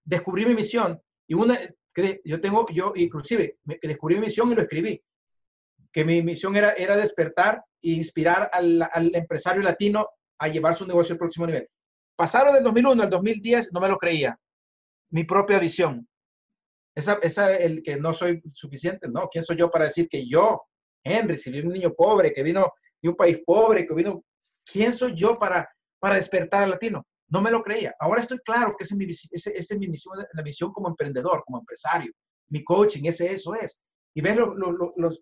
descubrí 0.05 0.47
mi 0.47 0.55
misión 0.55 1.01
y 1.27 1.35
una 1.35 1.59
que 1.93 2.21
yo 2.25 2.41
tengo, 2.41 2.67
yo 2.69 2.93
inclusive 2.95 3.59
que 3.67 3.89
descubrí 3.89 4.17
mi 4.17 4.27
misión 4.27 4.53
y 4.53 4.55
lo 4.55 4.63
escribí, 4.63 5.03
que 5.91 6.05
mi 6.05 6.23
misión 6.23 6.55
era, 6.55 6.73
era 6.73 6.97
despertar 6.97 7.65
e 7.83 7.93
inspirar 7.93 8.51
al, 8.53 8.83
al 8.93 9.15
empresario 9.15 9.63
latino 9.63 10.07
a 10.39 10.49
llevar 10.49 10.75
su 10.75 10.87
negocio 10.87 11.15
al 11.15 11.19
próximo 11.19 11.47
nivel. 11.47 11.69
Pasaron 12.15 12.55
del 12.55 12.65
2001 12.65 13.03
al 13.03 13.11
2010, 13.11 13.73
no 13.73 13.81
me 13.81 13.89
lo 13.89 13.97
creía. 13.97 14.39
Mi 15.11 15.25
propia 15.25 15.59
visión. 15.59 16.07
Esa, 16.97 17.19
esa, 17.23 17.55
el 17.55 17.83
que 17.83 17.97
no 17.97 18.13
soy 18.13 18.43
suficiente, 18.53 19.09
¿no? 19.09 19.29
¿Quién 19.31 19.45
soy 19.45 19.57
yo 19.57 19.71
para 19.71 19.85
decir 19.85 20.09
que 20.09 20.27
yo, 20.27 20.63
Henry, 21.05 21.37
si 21.37 21.51
vi 21.51 21.61
un 21.61 21.69
niño 21.69 21.93
pobre, 21.95 22.33
que 22.33 22.43
vino 22.43 22.73
de 23.03 23.09
un 23.11 23.17
país 23.17 23.39
pobre, 23.45 23.87
que 23.87 23.95
vino, 23.95 24.25
¿quién 24.65 24.93
soy 24.93 25.15
yo 25.15 25.39
para, 25.39 25.69
para 26.01 26.17
despertar 26.17 26.63
al 26.63 26.71
latino? 26.71 27.07
No 27.29 27.43
me 27.43 27.51
lo 27.51 27.63
creía. 27.63 27.95
Ahora 27.99 28.21
estoy 28.21 28.39
claro 28.39 28.75
que 28.77 28.85
esa 28.85 28.95
es 28.95 28.99
mi, 28.99 29.07
ese, 29.07 29.53
es 29.57 29.79
mi 29.79 29.89
misión, 29.89 30.15
la 30.33 30.43
misión 30.43 30.73
como 30.73 30.89
emprendedor, 30.89 31.43
como 31.45 31.59
empresario. 31.59 32.13
Mi 32.49 32.65
coaching, 32.65 33.05
ese 33.05 33.33
eso 33.33 33.55
es. 33.55 33.83
Y 34.15 34.23
ves, 34.23 34.39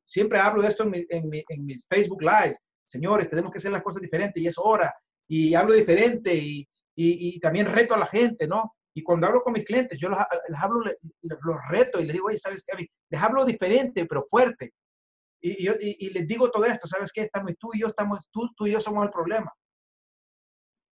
siempre 0.05 0.39
hablo 0.39 0.63
de 0.63 0.69
esto 0.69 0.85
en, 0.85 1.29
mi, 1.29 1.45
mis 1.59 1.85
Facebook 1.89 2.23
Live. 2.23 2.57
Señores, 2.87 3.29
tenemos 3.29 3.51
que 3.51 3.59
hacer 3.59 3.73
las 3.73 3.83
cosas 3.83 4.03
diferentes 4.03 4.41
y 4.41 4.47
es 4.47 4.55
hora. 4.57 4.95
Y 5.27 5.55
hablo 5.55 5.75
diferente 5.75 6.35
y, 6.35 7.41
también 7.41 7.67
reto 7.67 7.95
a 7.95 7.99
la 7.99 8.07
gente, 8.07 8.47
¿no? 8.47 8.77
Y 8.95 9.03
cuando 9.03 9.27
hablo 9.27 9.43
con 9.43 9.53
mis 9.53 9.65
clientes, 9.65 9.99
yo 9.99 10.09
los, 10.09 10.19
hablo, 10.57 10.81
los 11.23 11.57
reto 11.69 12.01
y 12.01 12.05
les 12.05 12.13
digo, 12.13 12.29
oye, 12.29 12.39
¿sabes 12.39 12.65
qué? 12.65 12.87
Les 13.11 13.21
hablo 13.23 13.45
diferente, 13.45 14.07
pero 14.07 14.25
fuerte. 14.29 14.73
Y, 15.41 15.69
y, 15.69 16.11
les 16.11 16.27
digo 16.27 16.51
todo 16.51 16.65
esto, 16.65 16.87
¿sabes 16.87 17.13
qué? 17.13 17.23
Estamos, 17.23 17.53
tú 17.59 17.71
y 17.75 17.81
yo 17.81 17.89
estamos, 17.89 18.29
tú, 18.33 18.49
tú 18.57 18.67
y 18.67 18.73
yo 18.73 18.81
somos 18.81 19.05
el 19.05 19.11
problema. 19.11 19.53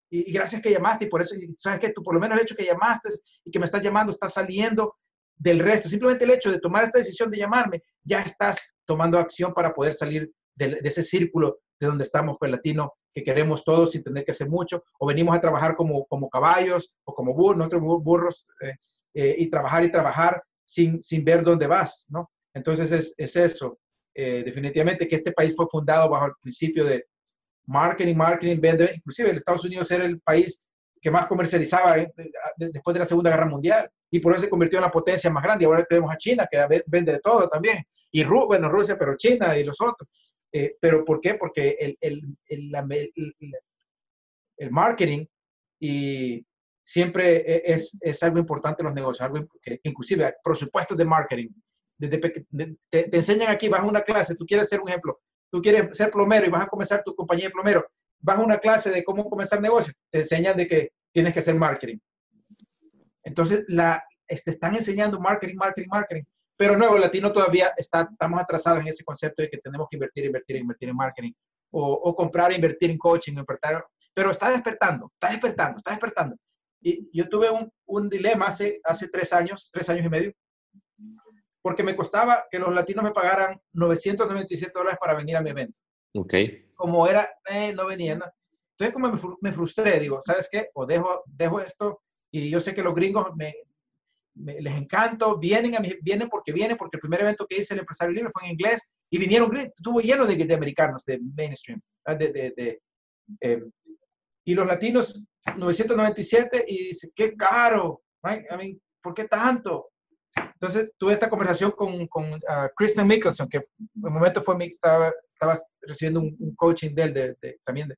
Y, 0.09 0.31
gracias 0.31 0.61
que 0.61 0.71
llamaste 0.71 1.05
y 1.05 1.09
por 1.09 1.21
eso, 1.21 1.35
¿sabes 1.57 1.79
qué? 1.79 1.89
Tú 1.89 2.01
por 2.01 2.13
lo 2.13 2.21
menos 2.21 2.37
el 2.37 2.43
hecho 2.43 2.55
que 2.55 2.65
llamaste 2.65 3.09
y 3.43 3.51
que 3.51 3.59
me 3.59 3.65
estás 3.65 3.81
llamando 3.81 4.11
está 4.11 4.29
saliendo 4.29 4.95
del 5.35 5.59
resto. 5.59 5.89
Simplemente 5.89 6.23
el 6.23 6.31
hecho 6.31 6.51
de 6.51 6.59
tomar 6.59 6.85
esta 6.85 6.99
decisión 6.99 7.29
de 7.29 7.39
llamarme, 7.39 7.83
ya 8.03 8.21
estás 8.21 8.73
tomando 8.85 9.19
acción 9.19 9.53
para 9.53 9.73
poder 9.73 9.93
salir 9.93 10.31
de, 10.55 10.79
ese 10.83 11.03
círculo 11.03 11.59
de 11.79 11.87
donde 11.87 12.03
estamos, 12.03 12.37
pues 12.39 12.51
latino, 12.51 12.93
que 13.13 13.23
queremos 13.23 13.63
todos 13.63 13.91
sin 13.91 14.03
tener 14.03 14.23
que 14.23 14.31
hacer 14.31 14.49
mucho, 14.49 14.83
o 14.99 15.07
venimos 15.07 15.35
a 15.35 15.41
trabajar 15.41 15.75
como, 15.75 16.05
como 16.05 16.29
caballos 16.29 16.95
o 17.03 17.13
como 17.13 17.33
burros, 17.33 17.57
nosotros 17.57 17.81
burros, 18.03 18.47
eh, 18.61 18.75
eh, 19.13 19.35
y 19.39 19.49
trabajar 19.49 19.83
y 19.83 19.91
trabajar 19.91 20.43
sin, 20.63 21.01
sin 21.01 21.23
ver 21.23 21.43
dónde 21.43 21.67
vas, 21.67 22.05
¿no? 22.09 22.29
Entonces 22.53 22.91
es, 22.91 23.13
es 23.17 23.35
eso. 23.35 23.79
Eh, 24.13 24.43
definitivamente 24.43 25.07
que 25.07 25.15
este 25.15 25.31
país 25.31 25.55
fue 25.55 25.67
fundado 25.69 26.09
bajo 26.09 26.27
el 26.27 26.33
principio 26.41 26.83
de 26.85 27.05
marketing, 27.67 28.15
marketing, 28.15 28.59
vende, 28.59 28.91
inclusive 28.95 29.31
Estados 29.31 29.65
Unidos 29.65 29.89
era 29.91 30.05
el 30.05 30.19
país 30.21 30.67
que 30.99 31.11
más 31.11 31.27
comercializaba 31.27 31.95
después 32.57 32.93
de 32.93 32.99
la 32.99 33.05
Segunda 33.05 33.29
Guerra 33.29 33.45
Mundial 33.45 33.89
y 34.09 34.19
por 34.19 34.33
eso 34.33 34.41
se 34.41 34.49
convirtió 34.49 34.79
en 34.79 34.85
la 34.85 34.91
potencia 34.91 35.29
más 35.29 35.43
grande. 35.43 35.65
Ahora 35.65 35.85
tenemos 35.85 36.11
a 36.11 36.17
China 36.17 36.47
que 36.49 36.65
vende 36.87 37.11
de 37.11 37.19
todo 37.19 37.47
también, 37.47 37.85
y 38.11 38.23
bueno, 38.23 38.69
Rusia, 38.69 38.97
pero 38.97 39.15
China 39.15 39.57
y 39.57 39.63
los 39.63 39.79
otros. 39.81 40.09
Eh, 40.51 40.75
¿Pero 40.79 41.03
por 41.03 41.19
qué? 41.21 41.35
Porque 41.35 41.75
el, 41.79 41.97
el, 41.99 42.37
el, 42.47 42.73
el, 44.57 44.71
marketing 44.71 45.25
y 45.79 46.45
siempre 46.83 47.37
e, 47.37 47.73
es, 47.73 47.97
es, 48.01 48.23
algo 48.23 48.39
importante 48.39 48.81
en 48.81 48.85
los 48.85 48.95
negocios, 48.95 49.21
algo 49.21 49.47
que, 49.61 49.79
inclusive 49.83 50.35
presupuestos 50.43 50.97
de 50.97 51.05
marketing. 51.05 51.49
Desde, 51.97 52.45
te, 52.89 53.15
enseñan 53.15 53.49
aquí, 53.49 53.67
vas 53.67 53.81
a 53.81 53.85
una 53.85 54.03
clase, 54.03 54.35
tú 54.35 54.45
quieres 54.45 54.65
hacer 54.65 54.81
un 54.81 54.89
ejemplo, 54.89 55.19
tú 55.51 55.61
quieres 55.61 55.97
ser 55.97 56.11
plomero 56.11 56.45
y 56.45 56.49
vas 56.49 56.63
a 56.63 56.69
comenzar 56.69 57.03
tu 57.03 57.15
compañía 57.15 57.45
de 57.45 57.51
plomero, 57.51 57.85
vas 58.19 58.37
a 58.37 58.43
una 58.43 58.59
clase 58.59 58.91
de 58.91 59.03
cómo 59.03 59.29
comenzar 59.29 59.59
negocio, 59.61 59.93
te 60.09 60.19
enseñan 60.19 60.55
de 60.55 60.67
que 60.67 60.91
tienes 61.11 61.33
que 61.33 61.39
hacer 61.39 61.55
marketing. 61.55 61.97
Entonces, 63.23 63.65
la, 63.67 64.03
te 64.27 64.51
están 64.51 64.75
enseñando 64.75 65.19
marketing, 65.19 65.55
marketing, 65.55 65.89
marketing. 65.89 66.23
Pero 66.57 66.75
nuevo 66.75 66.97
latino 66.97 67.31
todavía 67.31 67.71
está, 67.77 68.09
estamos 68.11 68.41
atrasados 68.41 68.79
en 68.81 68.87
ese 68.87 69.03
concepto 69.03 69.43
de 69.43 69.49
que 69.49 69.59
tenemos 69.59 69.87
que 69.89 69.95
invertir, 69.95 70.25
invertir, 70.25 70.55
invertir 70.57 70.89
en 70.89 70.95
marketing 70.95 71.31
o, 71.71 71.93
o 71.93 72.15
comprar, 72.15 72.51
invertir 72.51 72.89
en 72.89 72.97
coaching, 72.97 73.33
invertir, 73.33 73.83
pero 74.13 74.31
está 74.31 74.49
despertando, 74.49 75.11
está 75.13 75.29
despertando, 75.29 75.77
está 75.77 75.91
despertando. 75.91 76.35
Y 76.81 77.09
yo 77.15 77.29
tuve 77.29 77.51
un, 77.51 77.71
un 77.85 78.09
dilema 78.09 78.47
hace, 78.47 78.81
hace 78.83 79.07
tres 79.09 79.31
años, 79.31 79.69
tres 79.71 79.87
años 79.89 80.05
y 80.05 80.09
medio, 80.09 80.33
porque 81.61 81.83
me 81.83 81.95
costaba 81.95 82.45
que 82.49 82.57
los 82.57 82.73
latinos 82.73 83.03
me 83.03 83.11
pagaran 83.11 83.61
997 83.73 84.71
dólares 84.73 84.97
para 84.99 85.13
venir 85.13 85.37
a 85.37 85.41
mi 85.41 85.51
evento. 85.51 85.77
Ok. 86.15 86.33
Como 86.73 87.07
era, 87.07 87.29
eh, 87.47 87.73
no 87.73 87.85
venían. 87.85 88.23
Entonces, 88.71 88.93
como 88.93 89.11
me, 89.11 89.19
me, 89.41 89.51
frustré, 89.51 89.99
digo, 89.99 90.21
¿sabes 90.21 90.47
qué? 90.51 90.69
O 90.73 90.85
dejo, 90.85 91.23
dejo 91.25 91.59
esto 91.59 92.01
y 92.31 92.49
yo 92.49 92.59
sé 92.59 92.73
que 92.73 92.83
los 92.83 92.95
gringos 92.95 93.35
me, 93.35 93.53
les 94.43 94.75
encanto, 94.75 95.37
vienen, 95.37 95.75
a 95.75 95.81
vienen 96.01 96.29
porque 96.29 96.51
vienen, 96.51 96.77
porque 96.77 96.97
el 96.97 97.01
primer 97.01 97.21
evento 97.21 97.45
que 97.47 97.57
hice 97.57 97.73
el 97.73 97.81
empresario 97.81 98.13
libre 98.13 98.31
fue 98.31 98.43
en 98.45 98.51
inglés 98.51 98.89
y 99.09 99.17
vinieron, 99.17 99.55
estuvo 99.57 99.99
lleno 99.99 100.25
de, 100.25 100.35
de 100.35 100.53
americanos, 100.53 101.03
de 101.05 101.19
mainstream, 101.35 101.81
ah, 102.05 102.15
de, 102.15 102.31
de, 102.31 102.81
eh, 103.41 103.63
y 104.45 104.53
los 104.53 104.65
latinos, 104.65 105.25
997, 105.57 106.65
y 106.67 106.87
dice, 106.89 107.11
qué 107.15 107.35
caro, 107.35 108.01
right? 108.23 108.45
I 108.51 108.57
mean, 108.57 108.81
¿por 109.01 109.13
qué 109.13 109.25
tanto? 109.25 109.89
Entonces 110.53 110.91
tuve 110.97 111.13
esta 111.13 111.29
conversación 111.29 111.71
con, 111.71 112.07
con 112.07 112.33
uh, 112.33 112.69
Kristen 112.75 113.07
Mickelson, 113.07 113.49
que 113.49 113.57
en 113.57 113.65
un 113.95 114.13
momento 114.13 114.41
fue 114.41 114.55
mi, 114.55 114.67
estaba, 114.67 115.13
estaba 115.27 115.55
recibiendo 115.81 116.21
un, 116.21 116.55
coaching 116.55 116.95
de 116.95 117.03
él, 117.03 117.13
de, 117.13 117.59
también. 117.65 117.89
De, 117.89 117.97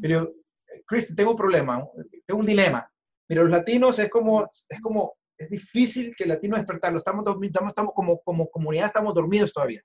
pero, 0.00 0.32
Kristen, 0.86 1.16
tengo 1.16 1.30
un 1.30 1.36
problema, 1.36 1.86
tengo 2.24 2.40
un 2.40 2.46
dilema. 2.46 2.90
Mira, 3.28 3.42
los 3.42 3.50
latinos 3.50 3.98
es 3.98 4.10
como, 4.10 4.44
es 4.44 4.80
como 4.80 5.14
es 5.38 5.50
difícil 5.50 6.14
que 6.16 6.24
el 6.24 6.30
latino 6.30 6.56
despertarlo. 6.56 6.98
Estamos, 6.98 7.24
estamos, 7.42 7.70
estamos 7.70 7.92
como, 7.94 8.20
como 8.20 8.48
comunidad, 8.48 8.86
estamos 8.86 9.14
dormidos 9.14 9.52
todavía. 9.52 9.82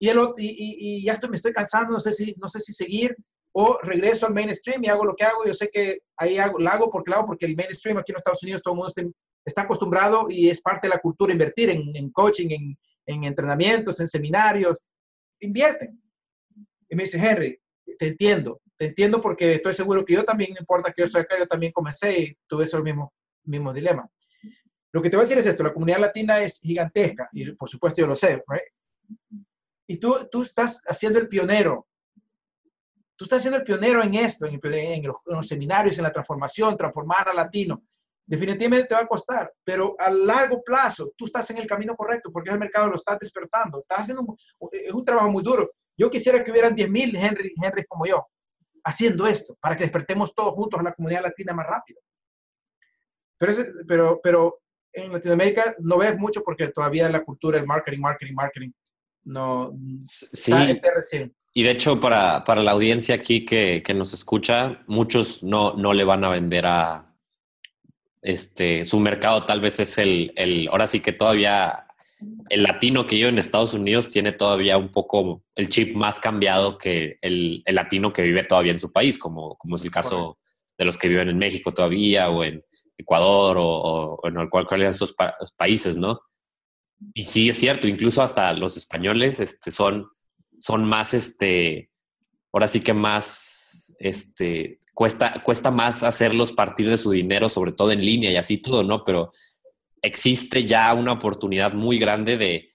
Y, 0.00 0.08
el, 0.08 0.18
y, 0.36 1.00
y, 1.00 1.04
ya 1.04 1.14
estoy, 1.14 1.30
me 1.30 1.36
estoy 1.36 1.52
cansando, 1.52 1.92
no 1.92 2.00
sé, 2.00 2.12
si, 2.12 2.34
no 2.38 2.48
sé 2.48 2.60
si 2.60 2.72
seguir 2.72 3.16
o 3.52 3.78
regreso 3.82 4.26
al 4.26 4.34
mainstream 4.34 4.84
y 4.84 4.88
hago 4.88 5.04
lo 5.04 5.16
que 5.16 5.24
hago. 5.24 5.44
Yo 5.44 5.54
sé 5.54 5.68
que 5.68 6.00
ahí 6.16 6.38
hago, 6.38 6.58
lo 6.58 6.70
hago 6.70 6.90
porque 6.90 7.10
lo 7.10 7.16
hago 7.16 7.26
porque 7.26 7.46
el 7.46 7.56
mainstream 7.56 7.98
aquí 7.98 8.12
en 8.12 8.18
Estados 8.18 8.42
Unidos 8.42 8.62
todo 8.62 8.74
el 8.74 8.78
mundo 8.78 8.92
está, 9.44 9.62
acostumbrado 9.62 10.26
y 10.28 10.50
es 10.50 10.60
parte 10.60 10.86
de 10.86 10.94
la 10.94 11.00
cultura 11.00 11.32
invertir 11.32 11.70
en, 11.70 11.94
en 11.94 12.10
coaching, 12.10 12.50
en, 12.50 12.78
en, 13.06 13.24
entrenamientos, 13.24 13.98
en 14.00 14.06
seminarios. 14.06 14.78
Invierten. 15.40 16.00
Y 16.88 16.96
me 16.96 17.02
dice, 17.04 17.18
Henry, 17.18 17.58
te 17.98 18.08
entiendo, 18.08 18.60
te 18.76 18.86
entiendo 18.86 19.20
porque 19.20 19.54
estoy 19.54 19.72
seguro 19.72 20.04
que 20.04 20.14
yo 20.14 20.24
también, 20.24 20.52
no 20.52 20.60
importa 20.60 20.92
que 20.92 21.02
yo 21.02 21.06
estoy 21.06 21.22
acá, 21.22 21.38
yo 21.38 21.46
también 21.46 21.72
comencé 21.72 22.18
y 22.18 22.36
tuve 22.46 22.64
ese 22.64 22.80
mismo, 22.80 23.12
mismo 23.44 23.72
dilema. 23.72 24.08
Lo 24.92 25.02
que 25.02 25.10
te 25.10 25.16
voy 25.16 25.22
a 25.22 25.26
decir 25.26 25.38
es 25.38 25.46
esto, 25.46 25.62
la 25.62 25.72
comunidad 25.72 25.98
latina 25.98 26.40
es 26.40 26.60
gigantesca 26.60 27.28
y 27.32 27.52
por 27.52 27.68
supuesto 27.68 28.00
yo 28.00 28.06
lo 28.06 28.16
sé, 28.16 28.42
Y 29.86 29.98
tú, 29.98 30.28
tú 30.30 30.42
estás 30.42 30.80
haciendo 30.86 31.18
el 31.18 31.28
pionero. 31.28 31.86
Tú 33.16 33.24
estás 33.24 33.40
haciendo 33.40 33.58
el 33.58 33.64
pionero 33.64 34.02
en 34.02 34.14
esto, 34.14 34.46
en, 34.46 34.60
los, 35.02 35.48
seminarios, 35.48 35.98
en 35.98 36.04
la 36.04 36.12
transformación, 36.12 36.76
transformar 36.76 37.28
a 37.28 37.34
latino. 37.34 37.82
Definitivamente 38.24 38.88
te 38.88 38.94
va 38.94 39.00
a 39.00 39.06
costar, 39.06 39.52
pero 39.64 39.96
a 39.98 40.10
largo 40.10 40.62
plazo 40.62 41.12
tú 41.16 41.26
estás 41.26 41.50
en 41.50 41.58
el 41.58 41.66
camino 41.66 41.96
correcto 41.96 42.30
porque 42.30 42.50
el 42.50 42.58
mercado 42.58 42.88
lo 42.88 42.96
está 42.96 43.16
despertando. 43.18 43.80
Estás 43.80 44.00
haciendo 44.00 44.36
un 44.92 45.04
trabajo 45.04 45.30
muy 45.30 45.42
duro. 45.42 45.70
Yo 45.96 46.10
quisiera 46.10 46.44
que 46.44 46.50
hubieran 46.50 46.76
10.000 46.76 47.16
Henry, 47.16 47.54
Henry 47.60 47.84
como 47.86 48.06
yo 48.06 48.24
haciendo 48.84 49.26
esto 49.26 49.56
para 49.60 49.76
que 49.76 49.84
despertemos 49.84 50.34
todos 50.34 50.54
juntos 50.54 50.80
a 50.80 50.82
la 50.82 50.94
comunidad 50.94 51.22
latina 51.22 51.52
más 51.52 51.66
rápido. 51.66 52.00
Pero, 53.38 53.52
pero, 53.86 54.20
pero 54.22 54.60
en 54.92 55.12
Latinoamérica 55.12 55.76
no 55.80 55.98
ves 55.98 56.16
mucho 56.16 56.42
porque 56.42 56.68
todavía 56.68 57.08
la 57.08 57.24
cultura 57.24 57.58
del 57.58 57.66
marketing, 57.66 58.00
marketing, 58.00 58.34
marketing 58.34 58.70
no 59.24 59.72
sí. 60.06 60.52
Y 61.54 61.62
de 61.62 61.70
hecho, 61.70 61.98
para, 61.98 62.44
para 62.44 62.62
la 62.62 62.72
audiencia 62.72 63.16
aquí 63.16 63.44
que, 63.44 63.82
que, 63.84 63.92
nos 63.92 64.14
escucha, 64.14 64.84
muchos 64.86 65.42
no, 65.42 65.74
no 65.74 65.92
le 65.92 66.04
van 66.04 66.22
a 66.24 66.30
vender 66.30 66.66
a 66.66 67.16
este 68.22 68.84
su 68.84 69.00
mercado, 69.00 69.44
tal 69.44 69.60
vez 69.60 69.80
es 69.80 69.98
el, 69.98 70.32
el 70.36 70.68
ahora 70.68 70.86
sí 70.86 71.00
que 71.00 71.12
todavía 71.12 71.86
el 72.48 72.62
latino 72.62 73.06
que 73.06 73.16
vive 73.16 73.28
en 73.28 73.38
Estados 73.38 73.74
Unidos 73.74 74.08
tiene 74.08 74.32
todavía 74.32 74.76
un 74.76 74.90
poco 74.90 75.42
el 75.54 75.68
chip 75.68 75.94
más 75.94 76.20
cambiado 76.20 76.78
que 76.78 77.18
el, 77.22 77.62
el 77.64 77.74
latino 77.74 78.12
que 78.12 78.22
vive 78.22 78.44
todavía 78.44 78.72
en 78.72 78.78
su 78.78 78.92
país, 78.92 79.18
como, 79.18 79.56
como 79.56 79.76
es 79.76 79.84
el 79.84 79.90
caso 79.90 80.38
de 80.76 80.84
los 80.84 80.96
que 80.96 81.08
viven 81.08 81.28
en 81.28 81.38
México 81.38 81.72
todavía 81.72 82.28
o 82.28 82.44
en, 82.44 82.64
Ecuador 82.98 83.56
o, 83.58 84.20
en 84.24 84.36
el 84.36 84.50
cual, 84.50 84.66
de 84.68 84.88
estos 84.88 85.14
países, 85.56 85.96
¿no? 85.96 86.20
Y 87.14 87.22
sí 87.22 87.48
es 87.48 87.56
cierto, 87.56 87.86
incluso 87.86 88.22
hasta 88.22 88.52
los 88.52 88.76
españoles 88.76 89.38
este, 89.38 89.70
son, 89.70 90.10
son 90.58 90.84
más, 90.84 91.14
este, 91.14 91.90
ahora 92.52 92.66
sí 92.66 92.80
que 92.80 92.92
más, 92.92 93.94
este, 94.00 94.80
cuesta, 94.92 95.42
cuesta 95.44 95.70
más 95.70 96.02
hacerlos 96.02 96.52
partir 96.52 96.88
de 96.90 96.98
su 96.98 97.12
dinero, 97.12 97.48
sobre 97.48 97.72
todo 97.72 97.92
en 97.92 98.04
línea 98.04 98.32
y 98.32 98.36
así 98.36 98.58
todo, 98.58 98.82
¿no? 98.82 99.04
Pero 99.04 99.30
existe 100.02 100.64
ya 100.64 100.92
una 100.92 101.12
oportunidad 101.12 101.72
muy 101.72 101.98
grande 101.98 102.36
de, 102.36 102.67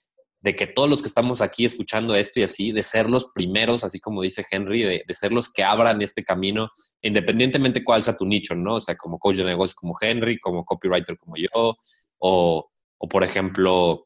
de 0.44 0.58
que 0.58 0.68
todos 0.68 0.90
los 0.90 1.02
que 1.02 1.08
estamos 1.08 1.40
aquí 1.40 1.64
escuchando 1.64 2.16
esto 2.16 2.42
y 2.42 2.44
así, 2.44 2.74
de 2.74 2.84
ser 2.84 3.10
los 3.10 3.28
primeros, 3.34 3.86
así 3.86 4.02
como 4.02 4.22
dice 4.22 4.46
Henry, 4.52 4.84
de, 4.84 5.14
ser 5.14 5.32
los 5.32 5.50
que 5.50 5.64
abran 5.64 6.02
este 6.02 6.26
camino, 6.26 6.70
independientemente 7.02 7.82
cuál 7.82 8.04
sea 8.04 8.18
tu 8.18 8.26
nicho, 8.26 8.54
¿no? 8.54 8.76
O 8.76 8.82
sea, 8.82 8.98
como 8.98 9.20
coach 9.20 9.38
de 9.38 9.46
negocios 9.46 9.74
como 9.74 9.96
Henry, 10.00 10.38
como 10.40 10.66
copywriter 10.66 11.18
como 11.18 11.38
yo, 11.38 11.78
o, 12.20 12.70
o 12.98 13.08
por 13.08 13.24
ejemplo, 13.24 14.04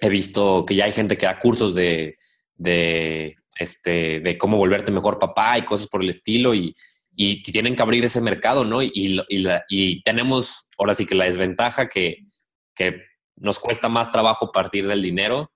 he 0.00 0.08
visto 0.08 0.66
que 0.66 0.74
ya 0.74 0.86
hay 0.86 0.92
gente 0.92 1.16
que 1.16 1.26
da 1.26 1.38
cursos 1.38 1.76
de, 1.76 2.16
de, 2.56 3.36
este, 3.56 4.18
de 4.18 4.36
cómo 4.36 4.56
volverte 4.56 4.90
mejor 4.90 5.20
papá 5.20 5.58
y 5.58 5.64
cosas 5.64 5.86
por 5.86 6.02
el 6.02 6.10
estilo, 6.10 6.56
y, 6.56 6.74
y 7.14 7.40
tienen 7.40 7.76
que 7.76 7.82
abrir 7.82 8.04
ese 8.04 8.20
mercado, 8.20 8.64
¿no? 8.64 8.82
Y, 8.82 8.90
y, 8.94 9.20
y 9.68 10.02
tenemos 10.02 10.68
ahora 10.76 10.96
sí 10.96 11.06
que 11.06 11.14
la 11.14 11.26
desventaja 11.26 11.88
que, 11.88 12.26
que 12.74 13.00
nos 13.36 13.60
cuesta 13.60 13.88
más 13.88 14.10
trabajo 14.10 14.50
partir 14.50 14.88
del 14.88 15.02
dinero, 15.02 15.52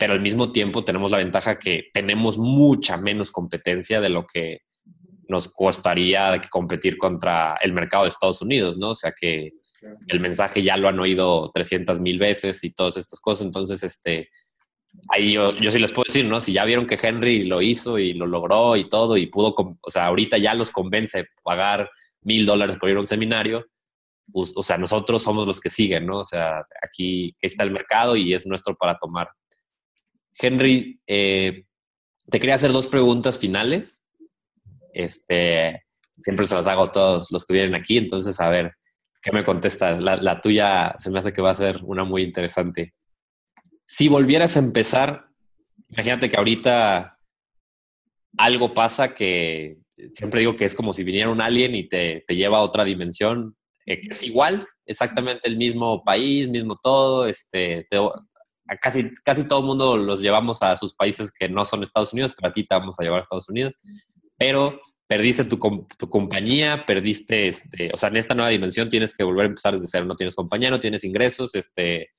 pero 0.00 0.14
al 0.14 0.20
mismo 0.22 0.50
tiempo 0.50 0.82
tenemos 0.82 1.10
la 1.10 1.18
ventaja 1.18 1.58
que 1.58 1.90
tenemos 1.92 2.38
mucha 2.38 2.96
menos 2.96 3.30
competencia 3.30 4.00
de 4.00 4.08
lo 4.08 4.26
que 4.26 4.62
nos 5.28 5.52
costaría 5.52 6.40
competir 6.50 6.96
contra 6.96 7.58
el 7.60 7.74
mercado 7.74 8.04
de 8.04 8.08
Estados 8.08 8.40
Unidos, 8.40 8.78
¿no? 8.78 8.92
O 8.92 8.94
sea 8.94 9.12
que 9.12 9.50
el 10.08 10.20
mensaje 10.20 10.62
ya 10.62 10.78
lo 10.78 10.88
han 10.88 10.98
oído 10.98 11.50
300 11.52 12.00
mil 12.00 12.18
veces 12.18 12.64
y 12.64 12.72
todas 12.72 12.96
estas 12.96 13.20
cosas. 13.20 13.44
Entonces, 13.44 13.82
este, 13.82 14.30
ahí 15.10 15.32
yo, 15.32 15.54
yo 15.56 15.70
sí 15.70 15.78
les 15.78 15.92
puedo 15.92 16.06
decir, 16.06 16.24
¿no? 16.24 16.40
Si 16.40 16.54
ya 16.54 16.64
vieron 16.64 16.86
que 16.86 16.98
Henry 17.00 17.44
lo 17.44 17.60
hizo 17.60 17.98
y 17.98 18.14
lo 18.14 18.26
logró 18.26 18.76
y 18.76 18.88
todo 18.88 19.18
y 19.18 19.26
pudo, 19.26 19.54
o 19.54 19.90
sea, 19.90 20.06
ahorita 20.06 20.38
ya 20.38 20.54
los 20.54 20.70
convence 20.70 21.26
pagar 21.42 21.90
mil 22.22 22.46
dólares 22.46 22.78
por 22.78 22.88
ir 22.88 22.96
a 22.96 23.00
un 23.00 23.06
seminario, 23.06 23.66
o 24.32 24.62
sea, 24.62 24.78
nosotros 24.78 25.22
somos 25.22 25.46
los 25.46 25.60
que 25.60 25.68
siguen, 25.68 26.06
¿no? 26.06 26.20
O 26.20 26.24
sea, 26.24 26.64
aquí 26.82 27.36
está 27.42 27.64
el 27.64 27.70
mercado 27.70 28.16
y 28.16 28.32
es 28.32 28.46
nuestro 28.46 28.74
para 28.74 28.96
tomar. 28.98 29.28
Henry, 30.40 31.00
eh, 31.06 31.64
te 32.30 32.40
quería 32.40 32.54
hacer 32.54 32.72
dos 32.72 32.88
preguntas 32.88 33.38
finales. 33.38 34.02
Este, 34.92 35.84
siempre 36.12 36.46
se 36.46 36.54
las 36.54 36.66
hago 36.66 36.84
a 36.84 36.92
todos 36.92 37.30
los 37.30 37.44
que 37.44 37.54
vienen 37.54 37.74
aquí, 37.74 37.96
entonces 37.96 38.40
a 38.40 38.48
ver, 38.48 38.72
¿qué 39.22 39.32
me 39.32 39.44
contestas? 39.44 40.00
La, 40.00 40.40
tuya 40.40 40.94
se 40.96 41.10
me 41.10 41.18
hace 41.18 41.32
que 41.32 41.42
va 41.42 41.50
a 41.50 41.54
ser 41.54 41.80
una 41.84 42.04
muy 42.04 42.22
interesante. 42.22 42.94
Si 43.86 44.08
volvieras 44.08 44.56
a 44.56 44.60
empezar, 44.60 45.26
imagínate 45.88 46.28
que 46.28 46.36
ahorita 46.36 47.18
algo 48.38 48.74
pasa 48.74 49.14
que 49.14 49.78
siempre 50.12 50.40
digo 50.40 50.56
que 50.56 50.64
es 50.64 50.74
como 50.74 50.92
si 50.92 51.04
viniera 51.04 51.30
un 51.30 51.40
alien 51.40 51.74
y 51.74 51.88
te, 51.88 52.24
te 52.26 52.36
lleva 52.36 52.58
a 52.58 52.62
otra 52.62 52.84
dimensión, 52.84 53.56
eh, 53.86 54.00
es 54.08 54.22
igual, 54.22 54.66
exactamente 54.86 55.48
el 55.48 55.56
mismo 55.56 56.04
país, 56.04 56.48
mismo 56.48 56.78
todo, 56.82 57.26
este, 57.26 57.86
casi, 58.76 59.12
casi 59.24 59.48
todo 59.48 59.60
el 59.60 59.66
mundo 59.66 59.96
los 59.96 60.20
llevamos 60.20 60.62
a 60.62 60.76
sus 60.76 60.94
países 60.94 61.32
que 61.32 61.48
no 61.48 61.64
son 61.64 61.82
Estados 61.82 62.12
Unidos, 62.12 62.32
pero 62.36 62.48
a 62.48 62.52
ti 62.52 62.64
te 62.64 62.74
vamos 62.74 62.98
a 62.98 63.02
llevar 63.02 63.18
a 63.18 63.22
Estados 63.22 63.48
Unidos, 63.48 63.72
pero 64.36 64.80
perdiste 65.06 65.44
tu, 65.44 65.58
tu 65.98 66.08
compañía, 66.08 66.84
perdiste, 66.86 67.48
este, 67.48 67.90
o 67.92 67.96
sea, 67.96 68.10
en 68.10 68.16
esta 68.16 68.34
nueva 68.34 68.50
dimensión 68.50 68.88
tienes 68.88 69.14
que 69.14 69.24
volver 69.24 69.44
a 69.44 69.48
empezar 69.48 69.74
desde 69.74 69.88
cero, 69.88 70.04
no 70.04 70.14
tienes 70.14 70.36
compañía, 70.36 70.70
no 70.70 70.78
tienes 70.78 71.02
ingresos, 71.02 71.54
este, 71.54 72.10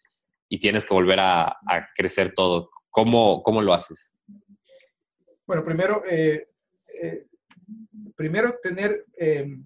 y 0.51 0.59
tienes 0.59 0.85
que 0.85 0.93
volver 0.93 1.17
a, 1.21 1.57
crecer 1.95 2.33
todo. 2.33 2.69
¿Cómo, 2.89 3.41
¿Cómo 3.41 3.61
lo 3.61 3.73
haces? 3.73 4.17
Bueno, 5.47 5.63
primero, 5.63 6.03
eh, 6.05 6.49
eh, 7.01 7.25
primero 8.17 8.59
tener 8.61 9.05
em, 9.13 9.65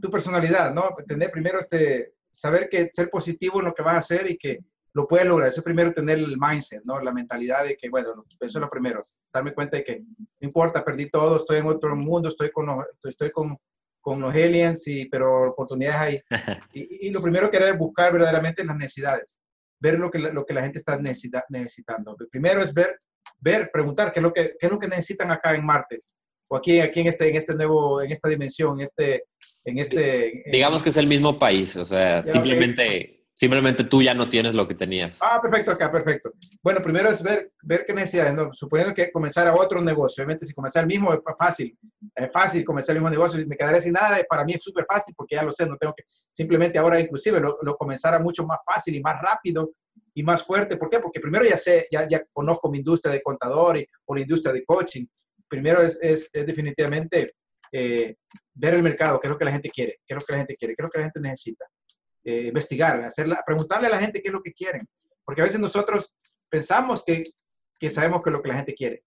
tu 0.00 0.08
personalidad, 0.12 0.72
¿no? 0.72 0.94
Tener 1.08 1.32
primero 1.32 1.58
este, 1.58 2.14
saber 2.30 2.68
que 2.68 2.88
ser 2.92 3.10
positivo 3.10 3.58
en 3.58 3.66
lo 3.66 3.74
que 3.74 3.82
vas 3.82 3.94
a 3.96 3.98
hacer 3.98 4.30
y 4.30 4.38
que 4.38 4.60
lo 4.98 5.06
puedes 5.06 5.26
lograr. 5.26 5.48
Eso 5.48 5.62
primero 5.62 5.92
tener 5.92 6.18
el 6.18 6.36
mindset, 6.36 6.82
¿no? 6.84 7.00
La 7.00 7.12
mentalidad 7.12 7.64
de 7.64 7.76
que, 7.76 7.88
bueno, 7.88 8.24
eso 8.28 8.36
es 8.40 8.54
lo 8.54 8.68
primero. 8.68 9.00
Darme 9.32 9.54
cuenta 9.54 9.76
de 9.76 9.84
que 9.84 10.00
no 10.00 10.26
importa, 10.40 10.84
perdí 10.84 11.08
todo, 11.08 11.36
estoy 11.36 11.58
en 11.58 11.66
otro 11.66 11.94
mundo, 11.94 12.28
estoy 12.28 12.50
con 12.50 12.66
los, 12.66 12.84
estoy 13.04 13.30
con, 13.30 13.56
con 14.00 14.20
los 14.20 14.34
aliens, 14.34 14.88
y, 14.88 15.06
pero 15.06 15.50
oportunidades 15.52 16.00
hay. 16.00 16.22
Y, 16.74 17.10
lo 17.10 17.22
primero 17.22 17.48
que 17.48 17.58
era 17.58 17.72
buscar 17.74 18.12
verdaderamente 18.12 18.64
las 18.64 18.76
necesidades, 18.76 19.40
ver 19.78 20.00
lo 20.00 20.10
que, 20.10 20.18
lo 20.18 20.44
que 20.44 20.52
la 20.52 20.62
gente 20.62 20.78
está 20.78 20.98
necesitando. 20.98 22.16
primero 22.30 22.60
es 22.60 22.74
ver, 22.74 22.98
ver, 23.38 23.70
preguntar 23.72 24.12
qué 24.12 24.18
es 24.18 24.22
lo 24.24 24.32
que, 24.32 24.56
qué 24.58 24.66
es 24.66 24.72
lo 24.72 24.80
que 24.80 24.88
necesitan 24.88 25.30
acá 25.30 25.54
en 25.54 25.64
Martes 25.64 26.12
o 26.48 26.56
aquí, 26.56 26.80
aquí 26.80 27.00
en, 27.00 27.06
este, 27.06 27.28
en 27.28 27.36
este 27.36 27.54
nuevo, 27.54 28.02
en 28.02 28.10
esta 28.10 28.28
dimensión, 28.28 28.80
este, 28.80 29.24
en 29.64 29.78
este... 29.78 30.42
Digamos 30.50 30.82
que 30.82 30.88
es 30.88 30.96
el 30.96 31.06
mismo 31.06 31.38
país, 31.38 31.76
o 31.76 31.84
sea, 31.84 32.20
simplemente, 32.22 33.17
simplemente 33.38 33.84
tú 33.84 34.02
ya 34.02 34.14
no 34.14 34.28
tienes 34.28 34.54
lo 34.54 34.66
que 34.66 34.74
tenías. 34.74 35.20
Ah, 35.22 35.40
perfecto, 35.40 35.70
acá, 35.70 35.92
perfecto. 35.92 36.32
Bueno, 36.60 36.82
primero 36.82 37.08
es 37.08 37.22
ver, 37.22 37.52
ver 37.62 37.84
qué 37.86 37.94
necesidades, 37.94 38.34
¿no? 38.34 38.52
suponiendo 38.52 38.92
que 38.92 39.12
comenzar 39.12 39.46
a 39.46 39.54
otro 39.54 39.80
negocio, 39.80 40.22
obviamente 40.22 40.44
si 40.44 40.52
comenzar 40.52 40.82
el 40.82 40.88
mismo 40.88 41.14
es 41.14 41.20
fácil, 41.38 41.78
es 42.16 42.32
fácil 42.32 42.64
comenzar 42.64 42.96
el 42.96 43.00
mismo 43.00 43.10
negocio, 43.10 43.38
si 43.38 43.46
me 43.46 43.56
quedaré 43.56 43.80
sin 43.80 43.92
nada, 43.92 44.18
para 44.28 44.44
mí 44.44 44.54
es 44.54 44.64
súper 44.64 44.84
fácil 44.86 45.14
porque 45.16 45.36
ya 45.36 45.44
lo 45.44 45.52
sé, 45.52 45.66
no 45.66 45.76
tengo 45.76 45.94
que, 45.96 46.02
simplemente 46.30 46.78
ahora 46.78 46.98
inclusive 46.98 47.38
lo, 47.38 47.58
lo 47.62 47.76
comenzara 47.76 48.18
mucho 48.18 48.44
más 48.44 48.58
fácil 48.66 48.96
y 48.96 49.00
más 49.00 49.22
rápido 49.22 49.70
y 50.14 50.24
más 50.24 50.42
fuerte. 50.42 50.76
¿Por 50.76 50.90
qué? 50.90 50.98
Porque 50.98 51.20
primero 51.20 51.44
ya 51.44 51.56
sé, 51.56 51.86
ya, 51.92 52.08
ya 52.08 52.24
conozco 52.32 52.68
mi 52.68 52.78
industria 52.78 53.12
de 53.12 53.22
contador 53.22 53.76
y, 53.76 53.86
o 54.06 54.14
la 54.16 54.20
industria 54.22 54.52
de 54.52 54.64
coaching 54.64 55.06
primero 55.48 55.80
es, 55.82 55.98
es, 56.02 56.30
definitivamente 56.32 57.34
eh, 57.72 58.16
ver 58.54 58.74
el 58.74 58.82
mercado, 58.82 59.20
qué 59.20 59.28
es 59.28 59.30
lo 59.30 59.38
que 59.38 59.44
la 59.44 59.52
gente 59.52 59.70
quiere, 59.70 60.00
qué 60.06 60.14
es 60.14 60.20
lo 60.20 60.26
que 60.26 60.32
la 60.32 60.38
gente 60.38 60.56
quiere, 60.56 60.74
qué 60.74 60.82
es 60.82 60.86
lo 60.86 60.90
que 60.90 60.98
la 60.98 61.04
gente 61.04 61.20
necesita. 61.20 61.64
Eh, 62.30 62.48
investigar, 62.48 63.02
hacerla, 63.04 63.42
preguntarle 63.42 63.86
a 63.86 63.90
la 63.90 64.00
gente 64.00 64.20
qué 64.20 64.28
es 64.28 64.34
lo 64.34 64.42
que 64.42 64.52
quieren. 64.52 64.86
Porque 65.24 65.40
a 65.40 65.44
veces 65.44 65.58
nosotros 65.58 66.14
pensamos 66.50 67.02
que, 67.02 67.24
que 67.78 67.88
sabemos 67.88 68.20
qué 68.22 68.28
es 68.28 68.34
lo 68.34 68.42
que 68.42 68.48
la 68.50 68.56
gente 68.56 68.74
quiere. 68.74 69.02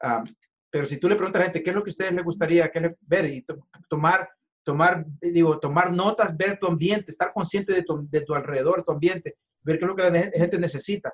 Ah, 0.00 0.24
pero 0.70 0.86
si 0.86 0.96
tú 0.96 1.10
le 1.10 1.16
preguntas 1.16 1.40
a 1.40 1.44
la 1.44 1.44
gente 1.50 1.62
qué 1.62 1.68
es 1.68 1.76
lo 1.76 1.82
que 1.82 1.90
a 1.90 1.92
ustedes 1.92 2.12
les 2.14 2.24
gustaría 2.24 2.70
que 2.70 2.96
ver 3.02 3.26
y 3.26 3.44
tomar, 3.86 4.30
tomar, 4.62 5.04
digo, 5.20 5.58
tomar 5.58 5.92
notas, 5.92 6.34
ver 6.34 6.58
tu 6.58 6.68
ambiente, 6.68 7.10
estar 7.10 7.34
consciente 7.34 7.74
de 7.74 7.82
tu, 7.82 8.08
de 8.08 8.22
tu 8.22 8.34
alrededor, 8.34 8.82
tu 8.82 8.92
ambiente, 8.92 9.36
ver 9.60 9.78
qué 9.78 9.84
es 9.84 9.88
lo 9.90 9.96
que 9.96 10.10
la 10.10 10.22
gente 10.30 10.58
necesita 10.58 11.12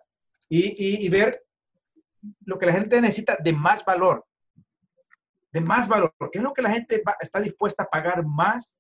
y, 0.48 1.04
y, 1.04 1.08
ver 1.08 1.42
lo 2.44 2.60
que 2.60 2.66
la 2.66 2.74
gente 2.74 3.00
necesita 3.00 3.36
de 3.42 3.52
más 3.52 3.84
valor 3.84 4.24
de 5.50 5.60
más 5.60 5.88
valor, 5.88 6.14
porque 6.16 6.38
es 6.38 6.44
lo 6.44 6.52
que 6.52 6.62
la 6.62 6.70
gente 6.70 7.02
está 7.20 7.40
dispuesta 7.40 7.82
a 7.82 7.88
pagar 7.88 8.24
más 8.24 8.78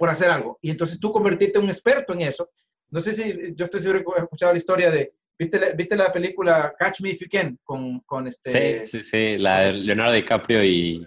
por 0.00 0.08
hacer 0.08 0.30
algo. 0.30 0.58
Y 0.62 0.70
entonces 0.70 0.98
tú 0.98 1.12
convertirte 1.12 1.58
en 1.58 1.64
un 1.64 1.70
experto 1.70 2.12
en 2.12 2.22
eso. 2.22 2.50
No 2.88 3.00
sé 3.00 3.12
si 3.12 3.54
yo 3.54 3.66
estoy 3.66 3.80
seguro 3.80 4.00
que 4.00 4.20
he 4.20 4.22
escuchado 4.24 4.52
la 4.52 4.58
historia 4.58 4.90
de, 4.90 5.12
¿viste 5.38 5.60
la, 5.60 5.70
¿viste 5.70 5.94
la 5.94 6.12
película 6.12 6.74
Catch 6.76 7.02
Me 7.02 7.10
If 7.10 7.20
You 7.20 7.28
Can? 7.30 7.58
Con, 7.62 8.00
con 8.00 8.26
este... 8.26 8.50
Sí, 8.50 8.86
sí, 8.90 9.04
sí, 9.04 9.36
la 9.36 9.60
de 9.60 9.74
Leonardo 9.74 10.14
DiCaprio 10.14 10.64
y, 10.64 11.06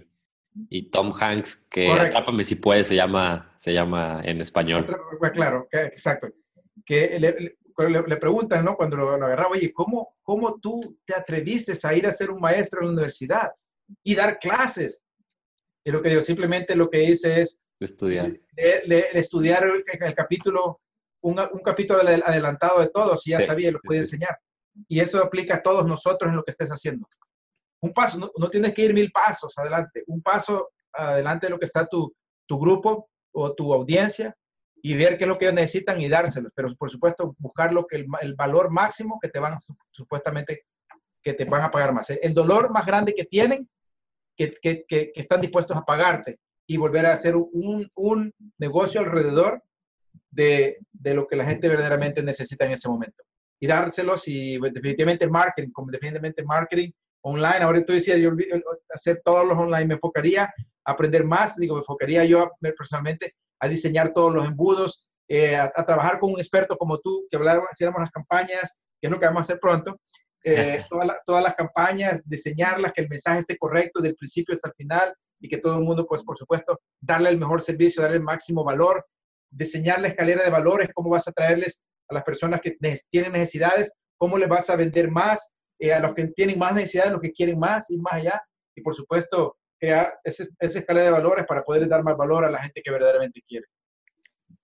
y 0.69 0.89
Tom 0.91 1.11
Hanks, 1.19 1.67
que 1.69 1.91
Atrápame 1.91 2.45
si 2.45 2.55
puedes, 2.55 2.87
se 2.87 2.95
llama, 2.95 3.51
se 3.57 3.73
llama 3.73 4.21
en 4.23 4.39
español. 4.39 4.85
Claro, 5.33 5.67
exacto. 5.71 6.29
Que 6.85 7.19
le, 7.19 7.57
le, 8.07 8.17
preguntan, 8.17 8.63
¿no? 8.63 8.77
Cuando 8.77 8.95
lo, 8.95 9.17
lo 9.17 9.25
agarraba, 9.25 9.49
oye, 9.49 9.73
¿cómo, 9.73 10.15
¿cómo 10.21 10.59
tú 10.61 10.97
te 11.05 11.13
atreviste 11.13 11.73
a 11.83 11.93
ir 11.93 12.07
a 12.07 12.11
ser 12.11 12.29
un 12.31 12.39
maestro 12.39 12.79
en 12.79 12.87
la 12.87 12.93
universidad? 12.93 13.51
y 14.03 14.15
dar 14.15 14.39
clases. 14.39 15.03
Y 15.85 15.91
lo 15.91 16.01
que 16.01 16.09
digo, 16.09 16.21
simplemente 16.21 16.75
lo 16.75 16.89
que 16.89 17.03
hice 17.03 17.41
es 17.41 17.61
estudiar, 17.79 18.39
estudiar 18.55 19.65
el, 19.65 20.15
capítulo, 20.15 20.81
un, 21.21 21.39
un, 21.39 21.61
capítulo 21.61 21.99
adelantado 21.99 22.79
de 22.79 22.89
todos 22.89 23.25
y 23.27 23.31
ya 23.31 23.39
sabía 23.39 23.69
y 23.69 23.71
lo 23.71 23.79
puede 23.79 24.01
enseñar. 24.01 24.37
Y 24.87 24.99
eso 24.99 25.21
aplica 25.23 25.55
a 25.55 25.61
todos 25.61 25.85
nosotros 25.85 26.29
en 26.29 26.35
lo 26.35 26.43
que 26.43 26.51
estés 26.51 26.69
haciendo. 26.69 27.07
Un 27.81 27.93
paso, 27.93 28.31
no, 28.37 28.49
tienes 28.49 28.73
que 28.73 28.83
ir 28.83 28.93
mil 28.93 29.11
pasos 29.11 29.57
adelante, 29.57 30.03
un 30.07 30.21
paso 30.21 30.71
adelante 30.93 31.47
de 31.47 31.51
lo 31.51 31.59
que 31.59 31.65
está 31.65 31.85
tu, 31.85 32.15
tu 32.47 32.59
grupo 32.59 33.09
o 33.33 33.53
tu 33.53 33.73
audiencia 33.73 34.35
y 34.81 34.95
ver 34.95 35.17
qué 35.17 35.25
es 35.25 35.27
lo 35.27 35.37
que 35.37 35.45
ellos 35.45 35.55
necesitan 35.55 35.99
y 35.99 36.07
dárselos. 36.07 36.51
Pero 36.55 36.73
por 36.75 36.89
supuesto, 36.89 37.35
buscar 37.37 37.73
lo 37.73 37.85
que 37.85 37.97
el, 37.97 38.05
el 38.21 38.35
valor 38.35 38.71
máximo 38.71 39.19
que 39.21 39.29
te 39.29 39.39
van 39.39 39.55
supuestamente 39.91 40.65
que 41.23 41.33
te 41.33 41.45
van 41.45 41.63
a 41.63 41.71
pagar 41.71 41.93
más. 41.93 42.09
El 42.09 42.33
dolor 42.33 42.71
más 42.71 42.85
grande 42.85 43.15
que 43.15 43.23
tienen 43.25 43.67
que, 44.35 45.13
están 45.15 45.41
dispuestos 45.41 45.77
a 45.77 45.85
pagarte 45.85 46.39
y 46.67 46.77
volver 46.77 47.05
a 47.05 47.13
hacer 47.13 47.35
un, 47.35 47.89
un 47.95 48.33
negocio 48.57 49.01
alrededor 49.01 49.61
de, 50.31 50.77
de, 50.91 51.13
lo 51.13 51.27
que 51.27 51.35
la 51.35 51.45
gente 51.45 51.67
verdaderamente 51.67 52.23
necesita 52.23 52.65
en 52.65 52.71
ese 52.71 52.89
momento. 52.89 53.23
Y 53.59 53.67
dárselos 53.67 54.27
y 54.27 54.57
pues, 54.59 54.73
definitivamente 54.73 55.25
el 55.25 55.31
marketing, 55.31 55.71
como 55.71 55.91
definitivamente 55.91 56.43
marketing 56.43 56.91
online. 57.21 57.59
Ahora 57.59 57.83
tú 57.83 57.93
decías, 57.93 58.17
yo 58.17 58.31
hacer 58.89 59.21
todos 59.23 59.45
los 59.47 59.57
online, 59.57 59.85
me 59.85 59.93
enfocaría 59.95 60.53
a 60.85 60.91
aprender 60.91 61.23
más, 61.23 61.55
digo, 61.55 61.75
me 61.75 61.81
enfocaría 61.81 62.25
yo 62.25 62.51
personalmente 62.59 63.35
a 63.59 63.67
diseñar 63.67 64.11
todos 64.11 64.33
los 64.33 64.45
embudos, 64.45 65.09
eh, 65.27 65.55
a, 65.55 65.71
trabajar 65.85 66.19
con 66.19 66.33
un 66.33 66.39
experto 66.39 66.77
como 66.77 66.99
tú, 66.99 67.25
que 67.29 67.37
habláramos, 67.37 67.69
hiciéramos 67.71 68.01
las 68.01 68.11
campañas, 68.11 68.77
que 68.99 69.07
es 69.07 69.11
lo 69.11 69.19
que 69.19 69.25
vamos 69.25 69.39
a 69.39 69.41
hacer 69.41 69.59
pronto, 69.59 69.99
eh, 70.43 70.83
todas 71.25 71.43
las 71.43 71.55
campañas, 71.55 72.21
diseñarlas, 72.25 72.91
que 72.91 73.01
el 73.01 73.09
mensaje 73.09 73.39
esté 73.39 73.57
correcto 73.57 74.01
del 74.01 74.15
principio 74.15 74.55
hasta 74.55 74.67
el 74.67 74.73
final 74.75 75.13
y 75.43 75.49
que 75.49 75.57
todo 75.57 75.77
el 75.77 75.83
mundo, 75.83 76.07
pues 76.07 76.23
por 76.23 76.37
supuesto, 76.37 76.79
darle 77.01 77.29
el 77.29 77.37
mejor 77.37 77.61
servicio, 77.61 78.01
darle 78.01 78.17
el 78.17 78.23
máximo 78.23 78.63
valor, 78.63 79.05
diseñar 79.51 79.99
la 79.99 80.07
escalera 80.07 80.41
de 80.41 80.49
valores, 80.49 80.87
cómo 80.93 81.09
vas 81.09 81.27
a 81.27 81.33
traerles 81.33 81.83
a 82.07 82.13
las 82.13 82.23
personas 82.23 82.61
que 82.61 82.77
tienen 83.09 83.33
necesidades, 83.33 83.91
cómo 84.17 84.37
les 84.37 84.47
vas 84.47 84.69
a 84.69 84.77
vender 84.77 85.11
más, 85.11 85.51
eh, 85.79 85.93
a 85.93 85.99
los 85.99 86.13
que 86.13 86.27
tienen 86.27 86.57
más 86.57 86.73
necesidades, 86.73 87.11
los 87.11 87.19
que 87.19 87.33
quieren 87.33 87.59
más 87.59 87.89
y 87.89 87.97
más 87.97 88.13
allá. 88.13 88.41
Y 88.73 88.81
por 88.81 88.95
supuesto, 88.95 89.57
crear 89.77 90.17
ese, 90.23 90.47
esa 90.59 90.79
escalera 90.79 91.07
de 91.07 91.11
valores 91.11 91.45
para 91.45 91.61
poder 91.61 91.89
dar 91.89 92.03
más 92.03 92.15
valor 92.15 92.45
a 92.45 92.49
la 92.49 92.61
gente 92.61 92.81
que 92.81 92.91
verdaderamente 92.91 93.41
quiere. 93.45 93.65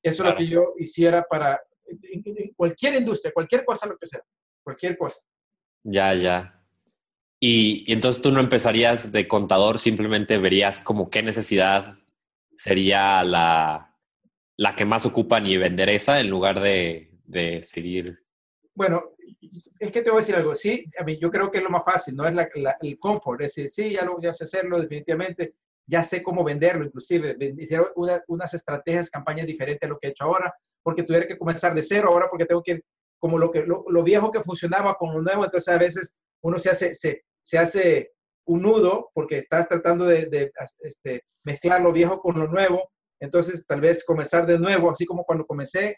Eso 0.01 0.23
es 0.23 0.29
lo 0.29 0.35
que 0.37 0.47
yo 0.47 0.75
hiciera 0.77 1.25
para 1.29 1.61
cualquier 2.55 2.95
industria, 2.95 3.33
cualquier 3.33 3.65
cosa, 3.65 3.85
lo 3.85 3.97
que 3.97 4.07
sea, 4.07 4.21
cualquier 4.63 4.97
cosa. 4.97 5.19
Ya, 5.83 6.13
ya. 6.13 6.58
Y, 7.39 7.91
entonces 7.91 8.21
tú 8.21 8.31
no 8.31 8.39
empezarías 8.39 9.11
de 9.11 9.27
contador, 9.27 9.79
simplemente 9.79 10.37
verías 10.37 10.79
como 10.79 11.09
qué 11.09 11.23
necesidad 11.23 11.97
sería 12.53 13.23
la, 13.23 13.95
la 14.57 14.75
que 14.75 14.83
más 14.83 15.05
ocupan 15.05 15.47
y 15.47 15.55
vender 15.55 15.89
esa 15.89 16.19
en 16.19 16.29
lugar 16.29 16.59
de, 16.59 17.11
de, 17.23 17.63
seguir. 17.63 18.19
Bueno, 18.75 19.11
es 19.79 19.91
que 19.91 20.01
te 20.01 20.09
voy 20.09 20.17
a 20.17 20.21
decir 20.21 20.35
algo. 20.35 20.53
Sí, 20.55 20.85
a 20.99 21.03
mí 21.05 21.17
yo 21.17 21.31
creo 21.31 21.49
que 21.49 21.59
es 21.59 21.63
lo 21.63 21.69
más 21.69 21.85
fácil, 21.85 22.15
no 22.15 22.27
es 22.27 22.35
la, 22.35 22.49
el 22.81 22.99
confort. 22.99 23.41
Es 23.41 23.55
decir, 23.55 23.71
sí, 23.71 23.93
ya, 23.93 24.03
lo, 24.03 24.19
ya 24.19 24.33
sé 24.33 24.43
hacerlo, 24.43 24.81
definitivamente. 24.81 25.55
Ya 25.87 26.03
sé 26.03 26.21
cómo 26.21 26.43
venderlo, 26.43 26.85
inclusive. 26.85 27.35
Hicieron 27.57 27.87
unas 28.27 28.53
estrategias, 28.53 29.09
campañas 29.09 29.47
diferentes 29.47 29.87
a 29.87 29.89
lo 29.89 29.97
que 29.97 30.07
he 30.07 30.11
hecho 30.11 30.25
ahora, 30.25 30.53
porque 30.83 31.03
tuviera 31.03 31.25
que 31.25 31.37
comenzar 31.37 31.73
de 31.73 31.81
cero 31.81 32.09
ahora, 32.11 32.27
porque 32.29 32.45
tengo 32.45 32.61
que 32.61 32.81
como 33.19 33.37
lo, 33.37 33.51
que, 33.51 33.65
lo, 33.65 34.03
viejo 34.03 34.31
que 34.31 34.43
funcionaba 34.43 34.95
con 34.95 35.13
lo 35.13 35.21
nuevo, 35.21 35.43
entonces 35.43 35.73
a 35.73 35.77
veces 35.77 36.15
uno 36.41 36.57
se 36.57 36.69
hace, 36.69 36.95
se, 36.95 37.23
se 37.41 37.57
hace 37.57 38.11
un 38.45 38.61
nudo 38.63 39.11
porque 39.13 39.39
estás 39.39 39.67
tratando 39.67 40.05
de, 40.05 40.51
este, 40.79 41.23
mezclar 41.43 41.81
lo 41.81 41.91
viejo 41.91 42.19
con 42.19 42.39
lo 42.39 42.47
nuevo. 42.47 42.91
Entonces, 43.19 43.65
tal 43.67 43.81
vez 43.81 44.03
comenzar 44.03 44.45
de 44.45 44.57
nuevo, 44.57 44.89
así 44.89 45.05
como 45.05 45.23
cuando 45.23 45.45
comencé, 45.45 45.97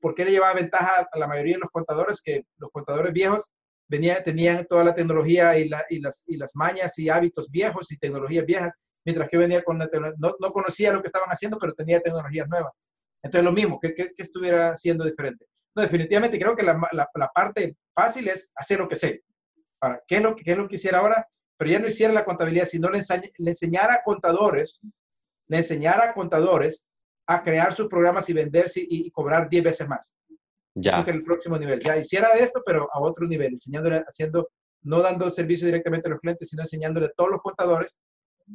¿por 0.00 0.14
qué 0.14 0.24
le 0.24 0.32
llevaba 0.32 0.54
ventaja 0.54 1.08
a 1.10 1.18
la 1.18 1.26
mayoría 1.26 1.54
de 1.54 1.60
los 1.60 1.70
contadores? 1.70 2.20
Que 2.22 2.44
los 2.58 2.70
contadores 2.70 3.12
viejos 3.12 3.48
venía, 3.88 4.22
tenían 4.22 4.66
toda 4.66 4.84
la 4.84 4.94
tecnología 4.94 5.58
y, 5.58 5.70
y, 5.90 5.98
las, 6.00 6.24
y 6.26 6.36
las 6.36 6.50
mañas 6.54 6.98
y 6.98 7.08
hábitos 7.08 7.50
viejos 7.50 7.90
y 7.90 7.98
tecnologías 7.98 8.44
viejas, 8.44 8.74
mientras 9.04 9.28
que 9.28 9.38
venía 9.38 9.64
con 9.64 9.78
la 9.78 9.88
no, 10.18 10.34
no 10.38 10.52
conocía 10.52 10.92
lo 10.92 11.00
que 11.00 11.06
estaban 11.06 11.30
haciendo, 11.30 11.58
pero 11.58 11.72
tenía 11.72 12.00
tecnologías 12.00 12.48
nuevas. 12.48 12.72
Entonces, 13.22 13.44
lo 13.44 13.52
mismo, 13.52 13.80
¿qué, 13.80 13.94
qué, 13.94 14.12
estuviera 14.18 14.70
haciendo 14.70 15.04
diferente? 15.04 15.46
No, 15.76 15.82
definitivamente 15.82 16.38
creo 16.38 16.56
que 16.56 16.62
la, 16.62 16.72
la, 16.92 17.08
la, 17.14 17.28
parte 17.28 17.76
fácil 17.94 18.28
es 18.28 18.50
hacer 18.56 18.78
lo 18.78 18.88
que 18.88 18.94
sé. 18.94 19.22
Para, 19.78 20.02
¿qué, 20.08 20.16
es 20.16 20.22
lo, 20.22 20.34
¿Qué 20.34 20.52
es 20.52 20.56
lo 20.56 20.66
que 20.66 20.76
hiciera 20.76 20.98
ahora? 20.98 21.28
Pero 21.58 21.70
ya 21.70 21.78
no 21.78 21.86
hiciera 21.86 22.14
la 22.14 22.24
contabilidad, 22.24 22.64
sino 22.64 22.88
le, 22.88 22.98
le 22.98 23.50
enseñara 23.50 23.94
a 23.94 24.02
contadores, 24.02 24.80
le 25.48 25.56
enseñara 25.58 26.10
a 26.10 26.14
contadores 26.14 26.86
a 27.26 27.42
crear 27.42 27.74
sus 27.74 27.88
programas 27.88 28.28
y 28.30 28.32
venderse 28.32 28.82
y, 28.88 29.10
cobrar 29.10 29.50
10 29.50 29.64
veces 29.64 29.86
más. 29.86 30.14
Ya. 30.74 30.92
Eso 30.92 31.04
que 31.04 31.10
el 31.10 31.24
próximo 31.24 31.58
nivel. 31.58 31.78
Ya 31.80 31.98
hiciera 31.98 32.32
esto, 32.34 32.62
pero 32.64 32.88
a 32.92 33.00
otro 33.00 33.26
nivel, 33.26 33.52
enseñándole, 33.52 33.98
haciendo, 34.06 34.48
no 34.82 35.02
dando 35.02 35.28
servicio 35.28 35.66
directamente 35.66 36.08
a 36.08 36.12
los 36.12 36.20
clientes, 36.20 36.48
sino 36.48 36.62
enseñándole 36.62 37.06
a 37.06 37.12
todos 37.16 37.30
los 37.30 37.42
contadores 37.42 37.98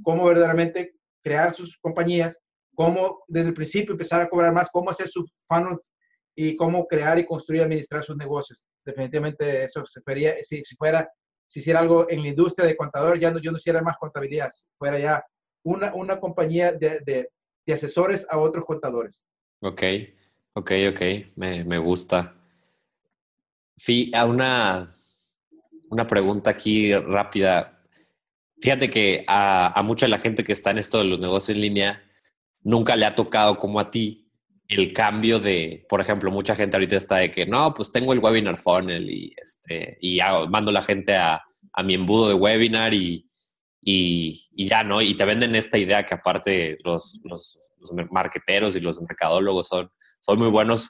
cómo 0.03 0.25
verdaderamente 0.25 0.95
crear 1.21 1.51
sus 1.51 1.77
compañías, 1.77 2.39
cómo 2.73 3.23
desde 3.27 3.49
el 3.49 3.53
principio 3.53 3.91
empezar 3.91 4.21
a 4.21 4.29
cobrar 4.29 4.53
más, 4.53 4.71
cómo 4.71 4.89
hacer 4.89 5.07
sus 5.07 5.31
funnels 5.47 5.91
y 6.35 6.55
cómo 6.55 6.87
crear 6.87 7.19
y 7.19 7.25
construir 7.25 7.61
y 7.61 7.63
administrar 7.63 8.03
sus 8.03 8.17
negocios. 8.17 8.65
Definitivamente 8.85 9.63
eso 9.63 9.85
se 9.85 10.01
vería, 10.05 10.35
si, 10.41 10.63
si 10.63 10.75
fuera, 10.75 11.09
si 11.47 11.59
hiciera 11.59 11.79
algo 11.79 12.09
en 12.09 12.21
la 12.21 12.29
industria 12.29 12.67
de 12.67 12.77
contador, 12.77 13.19
ya 13.19 13.31
no, 13.31 13.39
yo 13.39 13.51
no 13.51 13.57
hiciera 13.57 13.81
más 13.81 13.97
contabilidad, 13.97 14.49
fuera 14.77 14.97
ya 14.99 15.23
una, 15.63 15.93
una 15.93 16.19
compañía 16.19 16.71
de, 16.71 17.01
de, 17.05 17.29
de 17.65 17.73
asesores 17.73 18.25
a 18.29 18.39
otros 18.39 18.65
contadores. 18.65 19.25
Ok, 19.61 19.83
ok, 20.53 20.71
ok, 20.91 21.01
me, 21.35 21.63
me 21.63 21.77
gusta. 21.77 22.35
Sí, 23.75 24.11
a 24.13 24.25
una, 24.25 24.95
una 25.89 26.07
pregunta 26.07 26.51
aquí 26.51 26.93
rápida. 26.93 27.83
Fíjate 28.59 28.89
que 28.89 29.23
a, 29.27 29.77
a 29.77 29.83
mucha 29.83 30.05
de 30.05 30.11
la 30.11 30.19
gente 30.19 30.43
que 30.43 30.53
está 30.53 30.71
en 30.71 30.77
esto 30.77 30.99
de 30.99 31.05
los 31.05 31.19
negocios 31.19 31.55
en 31.55 31.61
línea, 31.61 32.03
nunca 32.63 32.95
le 32.95 33.05
ha 33.05 33.15
tocado 33.15 33.57
como 33.57 33.79
a 33.79 33.91
ti 33.91 34.30
el 34.71 34.93
cambio 34.93 35.39
de, 35.39 35.85
por 35.89 35.99
ejemplo, 35.99 36.31
mucha 36.31 36.55
gente 36.55 36.77
ahorita 36.77 36.95
está 36.95 37.17
de 37.17 37.29
que, 37.29 37.45
no, 37.45 37.73
pues 37.73 37.91
tengo 37.91 38.13
el 38.13 38.19
webinar 38.19 38.55
funnel 38.55 39.09
y, 39.09 39.35
este, 39.35 39.97
y 39.99 40.19
mando 40.49 40.71
la 40.71 40.81
gente 40.81 41.15
a, 41.15 41.41
mi 41.83 41.95
embudo 41.95 42.29
de 42.29 42.35
webinar 42.35 42.93
y, 42.93 43.27
ya, 44.55 44.83
¿no? 44.83 45.01
Y 45.01 45.15
te 45.15 45.25
venden 45.25 45.55
esta 45.55 45.77
idea 45.77 46.03
que 46.03 46.13
aparte 46.13 46.77
los, 46.85 47.19
los, 47.25 47.73
los, 47.79 47.91
marqueteros 48.11 48.75
y 48.75 48.79
los 48.79 49.01
mercadólogos 49.01 49.67
son, 49.67 49.89
son 50.21 50.39
muy 50.39 50.49
buenos 50.49 50.89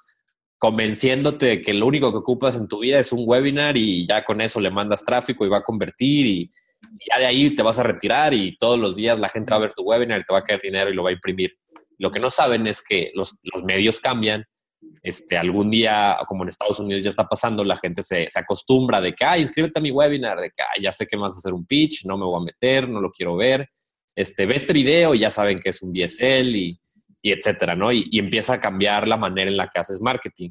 convenciéndote 0.59 1.45
de 1.47 1.61
que 1.63 1.73
lo 1.73 1.87
único 1.87 2.11
que 2.11 2.19
ocupas 2.19 2.55
en 2.55 2.67
tu 2.67 2.81
vida 2.81 2.99
es 2.99 3.11
un 3.11 3.23
webinar 3.25 3.77
y 3.77 4.05
ya 4.05 4.23
con 4.23 4.41
eso 4.41 4.59
le 4.59 4.69
mandas 4.69 5.03
tráfico 5.03 5.43
y 5.43 5.49
va 5.49 5.57
a 5.57 5.63
convertir 5.63 6.27
y, 6.27 6.51
y 6.99 7.09
ya 7.09 7.17
de 7.17 7.25
ahí 7.25 7.55
te 7.55 7.63
vas 7.63 7.79
a 7.79 7.83
retirar 7.83 8.33
y 8.35 8.55
todos 8.57 8.77
los 8.77 8.95
días 8.95 9.17
la 9.19 9.29
gente 9.29 9.49
va 9.49 9.57
a 9.57 9.61
ver 9.61 9.73
tu 9.73 9.81
webinar 9.81 10.19
y 10.19 10.23
te 10.23 10.33
va 10.33 10.39
a 10.39 10.43
caer 10.43 10.61
dinero 10.61 10.91
y 10.91 10.93
lo 10.93 11.01
va 11.01 11.09
a 11.09 11.13
imprimir. 11.13 11.57
Lo 12.01 12.11
que 12.11 12.19
no 12.19 12.31
saben 12.31 12.65
es 12.65 12.81
que 12.81 13.11
los, 13.13 13.39
los 13.53 13.63
medios 13.63 13.99
cambian. 13.99 14.43
Este, 15.03 15.37
algún 15.37 15.69
día, 15.69 16.17
como 16.25 16.41
en 16.41 16.49
Estados 16.49 16.79
Unidos 16.79 17.03
ya 17.03 17.11
está 17.11 17.27
pasando, 17.27 17.63
la 17.63 17.77
gente 17.77 18.01
se, 18.01 18.27
se 18.27 18.39
acostumbra 18.39 18.99
de 18.99 19.13
que, 19.13 19.23
ay, 19.23 19.43
inscríbete 19.43 19.77
a 19.77 19.83
mi 19.83 19.91
webinar, 19.91 20.39
de 20.39 20.49
que, 20.49 20.63
ay, 20.63 20.81
ya 20.81 20.91
sé 20.91 21.05
que 21.05 21.15
vas 21.15 21.35
a 21.35 21.37
hacer 21.37 21.53
un 21.53 21.63
pitch, 21.63 22.05
no 22.05 22.17
me 22.17 22.25
voy 22.25 22.41
a 22.41 22.45
meter, 22.45 22.89
no 22.89 22.99
lo 22.99 23.11
quiero 23.11 23.35
ver. 23.35 23.69
Este, 24.15 24.47
ve 24.47 24.55
este 24.55 24.73
video 24.73 25.13
y 25.13 25.19
ya 25.19 25.29
saben 25.29 25.59
que 25.59 25.69
es 25.69 25.83
un 25.83 25.93
BSL 25.93 26.55
y, 26.55 26.79
y 27.21 27.31
etcétera, 27.31 27.75
¿no? 27.75 27.91
Y, 27.91 28.07
y, 28.09 28.17
empieza 28.17 28.53
a 28.53 28.59
cambiar 28.59 29.07
la 29.07 29.17
manera 29.17 29.51
en 29.51 29.57
la 29.57 29.67
que 29.67 29.79
haces 29.79 30.01
marketing. 30.01 30.49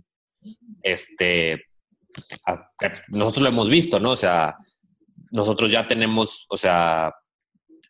Este, 0.84 1.64
nosotros 3.08 3.42
lo 3.42 3.48
hemos 3.48 3.68
visto, 3.68 3.98
¿no? 3.98 4.12
O 4.12 4.16
sea, 4.16 4.56
nosotros 5.32 5.72
ya 5.72 5.88
tenemos, 5.88 6.46
o 6.48 6.56
sea, 6.56 7.12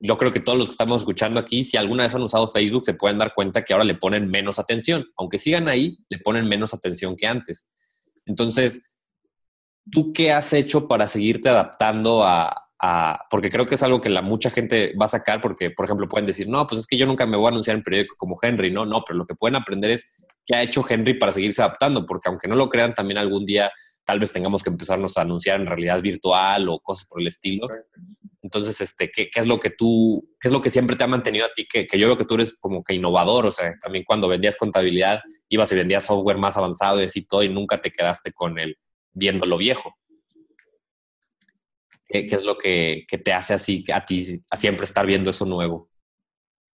yo 0.01 0.17
creo 0.17 0.33
que 0.33 0.41
todos 0.41 0.59
los 0.59 0.69
que 0.69 0.73
estamos 0.73 1.03
escuchando 1.03 1.39
aquí, 1.39 1.63
si 1.63 1.77
alguna 1.77 2.05
vez 2.05 2.15
han 2.15 2.23
usado 2.23 2.49
Facebook, 2.49 2.87
se 2.87 2.95
pueden 2.95 3.19
dar 3.19 3.35
cuenta 3.35 3.63
que 3.63 3.75
ahora 3.75 3.85
le 3.85 3.95
ponen 3.95 4.31
menos 4.31 4.59
atención. 4.59 5.07
Aunque 5.17 5.37
sigan 5.37 5.69
ahí, 5.69 5.99
le 6.09 6.19
ponen 6.19 6.49
menos 6.49 6.73
atención 6.73 7.17
que 7.17 7.27
antes. 7.27 7.71
Entonces, 8.25 8.99
¿tú 9.91 10.13
qué 10.15 10.33
has 10.33 10.53
hecho 10.55 10.89
para 10.89 11.07
seguirte 11.07 11.51
adaptando 11.51 12.25
a, 12.25 12.67
porque 13.31 13.51
creo 13.51 13.67
que 13.67 13.75
es 13.75 13.83
algo 13.83 14.01
que 14.01 14.09
mucha 14.23 14.49
gente 14.49 14.95
va 14.99 15.05
a 15.05 15.09
sacar 15.09 15.43
porque, 15.43 15.71
por 15.71 15.85
ejemplo, 15.85 16.09
pueden 16.09 16.27
decir, 16.27 16.49
no, 16.49 16.67
pues 16.67 16.81
es 16.81 16.87
que 16.87 16.97
yo 16.97 17.07
nunca 17.07 17.27
me 17.27 17.37
voy 17.37 17.47
a 17.47 17.51
anunciar 17.51 17.77
en 17.77 17.83
periódico 17.83 18.17
como 18.17 18.39
Henry, 18.41 18.71
no, 18.71 18.87
no, 18.87 19.03
pero 19.07 19.19
lo 19.19 19.27
que 19.27 19.35
pueden 19.35 19.57
aprender 19.57 19.91
es 19.91 20.17
qué 20.47 20.55
ha 20.55 20.63
hecho 20.63 20.83
Henry 20.89 21.15
para 21.15 21.31
seguirse 21.31 21.61
adaptando, 21.61 22.07
porque 22.07 22.31
aunque 22.31 22.49
no 22.49 22.57
lo 22.57 22.71
crean, 22.71 22.95
también 22.95 23.19
algún 23.19 23.45
día 23.45 23.71
tal 24.11 24.19
vez 24.19 24.33
tengamos 24.33 24.65
que 24.65 24.71
empezarnos 24.71 25.17
a 25.17 25.21
anunciar 25.21 25.61
en 25.61 25.69
realidad 25.69 26.03
virtual 26.03 26.69
o 26.69 26.81
cosas 26.81 27.07
por 27.07 27.21
el 27.21 27.29
estilo. 27.29 27.69
Entonces, 28.43 28.81
este, 28.81 29.09
¿qué, 29.09 29.31
¿qué, 29.31 29.39
es 29.39 29.47
lo 29.47 29.61
que 29.61 29.71
tú, 29.71 30.29
qué 30.41 30.49
es 30.49 30.53
lo 30.53 30.61
que 30.61 30.69
siempre 30.69 30.97
te 30.97 31.05
ha 31.05 31.07
mantenido 31.07 31.47
a 31.47 31.55
ti? 31.55 31.65
Que, 31.71 31.87
que, 31.87 31.97
yo 31.97 32.09
creo 32.09 32.17
que 32.17 32.25
tú 32.25 32.35
eres 32.35 32.57
como 32.59 32.83
que 32.83 32.95
innovador, 32.95 33.47
o 33.47 33.53
sea, 33.53 33.73
también 33.81 34.03
cuando 34.05 34.27
vendías 34.27 34.57
contabilidad, 34.57 35.21
ibas 35.49 35.71
y 35.71 35.77
vendías 35.77 36.07
software 36.07 36.39
más 36.39 36.57
avanzado 36.57 37.01
y 37.01 37.05
así 37.05 37.23
todo, 37.23 37.45
y 37.45 37.49
nunca 37.49 37.81
te 37.81 37.93
quedaste 37.93 38.33
con 38.33 38.59
el 38.59 38.79
viendo 39.13 39.47
lo 39.47 39.57
viejo. 39.57 39.95
¿Qué, 42.09 42.27
qué 42.27 42.35
es 42.35 42.43
lo 42.43 42.59
que, 42.59 43.05
que, 43.07 43.19
te 43.19 43.33
hace 43.33 43.55
así 43.55 43.85
a 43.95 44.05
ti 44.05 44.43
a 44.51 44.57
siempre 44.57 44.87
estar 44.87 45.07
viendo 45.07 45.31
eso 45.31 45.47
nuevo? 45.47 45.89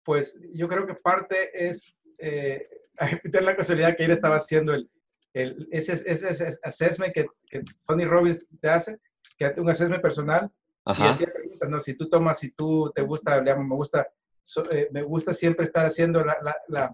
Pues 0.03 0.37
yo 0.53 0.67
creo 0.67 0.85
que 0.85 0.93
parte 0.93 1.49
es 1.67 1.95
eh, 2.19 2.67
la 3.41 3.55
casualidad 3.55 3.97
que 3.97 4.05
él 4.05 4.11
estaba 4.11 4.35
haciendo 4.35 4.75
el, 4.75 4.87
el, 5.33 5.67
ese, 5.71 5.93
ese, 5.93 6.29
ese, 6.29 6.57
assessment 6.63 7.13
que, 7.13 7.25
que, 7.49 7.63
Tony 7.87 8.05
Robbins 8.05 8.45
te 8.61 8.69
hace, 8.69 8.99
que 9.37 9.45
hace 9.45 9.59
un 9.59 9.69
assessment 9.69 10.01
personal. 10.01 10.51
Ajá. 10.85 11.05
Y 11.05 11.09
hacía 11.09 11.33
preguntas, 11.33 11.69
¿no? 11.69 11.79
Si 11.79 11.95
tú 11.95 12.09
tomas, 12.09 12.39
si 12.39 12.51
tú 12.51 12.91
te 12.93 13.01
gusta, 13.01 13.39
digamos, 13.39 13.65
me 13.65 13.75
gusta, 13.75 14.07
so, 14.41 14.63
eh, 14.71 14.89
me 14.91 15.01
gusta 15.01 15.33
siempre 15.33 15.65
estar 15.65 15.85
haciendo 15.85 16.23
la, 16.23 16.37
la, 16.41 16.55
la, 16.67 16.91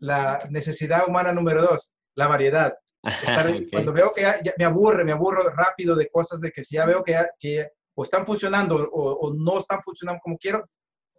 la, 0.00 0.38
necesidad 0.50 1.08
humana 1.08 1.32
número 1.32 1.62
dos, 1.62 1.94
la 2.14 2.26
variedad. 2.26 2.76
Estar, 3.02 3.46
okay. 3.48 3.70
Cuando 3.70 3.92
veo 3.92 4.12
que 4.12 4.22
ya, 4.22 4.42
ya 4.42 4.52
me 4.58 4.64
aburre, 4.64 5.04
me 5.04 5.12
aburro 5.12 5.48
rápido 5.50 5.96
de 5.96 6.08
cosas 6.10 6.40
de 6.40 6.52
que 6.52 6.62
si 6.62 6.76
ya 6.76 6.84
veo 6.84 7.02
que, 7.02 7.12
ya, 7.12 7.28
que 7.38 7.70
o 7.94 8.02
están 8.04 8.24
funcionando 8.24 8.76
o, 8.76 9.12
o, 9.12 9.34
no 9.34 9.58
están 9.58 9.82
funcionando 9.82 10.20
como 10.22 10.38
quiero, 10.38 10.68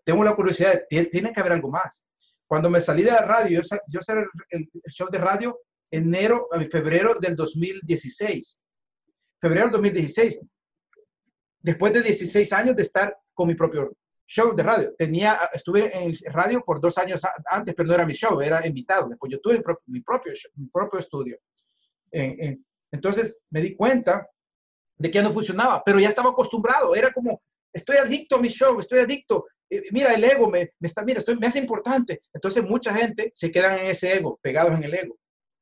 tengo 0.06 0.24
la 0.24 0.36
curiosidad, 0.36 0.82
de, 0.90 1.06
tiene 1.06 1.34
que 1.34 1.40
haber 1.40 1.54
algo 1.54 1.70
más. 1.70 2.06
Cuando 2.48 2.70
me 2.70 2.82
salí 2.82 3.04
de 3.04 3.12
la 3.12 3.22
radio, 3.22 3.62
yo, 3.62 3.78
yo 3.88 4.00
el, 4.50 4.70
el 4.74 4.92
show 4.92 5.10
de 5.10 5.18
radio, 5.18 5.60
enero, 5.92 6.48
febrero 6.72 7.16
del 7.20 7.36
2016. 7.36 8.62
Febrero 9.42 9.66
del 9.66 9.72
2016. 9.72 10.40
Después 11.62 11.94
de 11.94 12.02
16 12.02 12.54
años 12.54 12.76
de 12.76 12.84
estar 12.84 13.18
con 13.34 13.48
mi 13.48 13.56
propio 13.56 13.96
show 14.30 14.56
de 14.56 14.64
radio. 14.64 14.94
Tenía, 14.96 15.50
estuve 15.52 15.92
en 15.98 16.14
radio 16.32 16.62
por 16.64 16.80
dos 16.80 16.98
años 16.98 17.22
antes, 17.50 17.74
pero 17.76 17.88
no 17.88 17.96
era 17.96 18.06
mi 18.06 18.14
show, 18.14 18.40
era 18.40 18.66
invitado. 18.66 19.10
Después 19.10 19.32
yo 19.32 19.40
tuve 19.40 19.56
mi 19.88 20.02
propio, 20.02 20.34
mi 20.56 20.68
propio, 20.68 21.00
estudio. 21.00 21.38
entonces 22.92 23.40
me 23.50 23.62
di 23.62 23.76
cuenta 23.76 24.30
de 24.98 25.10
que 25.10 25.22
no 25.22 25.32
funcionaba, 25.32 25.82
pero 25.84 26.00
ya 26.00 26.10
estaba 26.10 26.30
acostumbrado. 26.30 26.96
Era 26.96 27.12
como, 27.12 27.42
estoy 27.74 27.98
adicto 27.98 28.36
a 28.36 28.42
mi 28.42 28.50
show, 28.50 28.80
estoy 28.80 29.00
adicto. 29.00 29.48
Mira, 29.92 30.14
el 30.14 30.24
ego 30.24 30.50
me, 30.50 30.74
me 30.80 30.88
está, 30.88 31.04
mira, 31.04 31.20
estoy, 31.20 31.38
me 31.38 31.48
hace 31.48 31.60
importante. 31.60 32.22
Entonces 32.32 32.64
mucha 32.64 32.94
gente 32.94 33.32
se 33.34 33.52
quedan 33.52 33.80
en 33.80 33.88
ese 33.88 34.14
ego, 34.14 34.40
pegados 34.42 34.74
en 34.74 34.84
el 34.84 34.94
ego. 34.94 35.18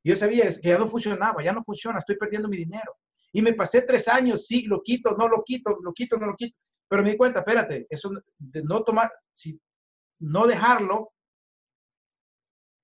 Yo 0.07 0.15
sabía 0.15 0.45
que 0.45 0.69
ya 0.69 0.77
no 0.77 0.87
funcionaba, 0.87 1.43
ya 1.43 1.51
no 1.51 1.63
funciona, 1.65 1.99
estoy 1.99 2.15
perdiendo 2.15 2.47
mi 2.47 2.55
dinero. 2.55 2.95
Y 3.33 3.41
me 3.41 3.51
pasé 3.51 3.81
tres 3.81 4.07
años, 4.07 4.45
sí, 4.45 4.63
lo 4.63 4.81
quito, 4.81 5.11
no 5.17 5.27
lo 5.27 5.43
quito, 5.43 5.77
lo 5.83 5.91
quito, 5.91 6.17
no 6.17 6.27
lo 6.27 6.35
quito. 6.35 6.57
Pero 6.87 7.03
me 7.03 7.11
di 7.11 7.17
cuenta, 7.17 7.39
espérate, 7.39 7.85
eso 7.89 8.11
de 8.37 8.63
no 8.63 8.83
tomar, 8.83 9.11
si 9.31 9.59
no 10.19 10.47
dejarlo, 10.47 11.11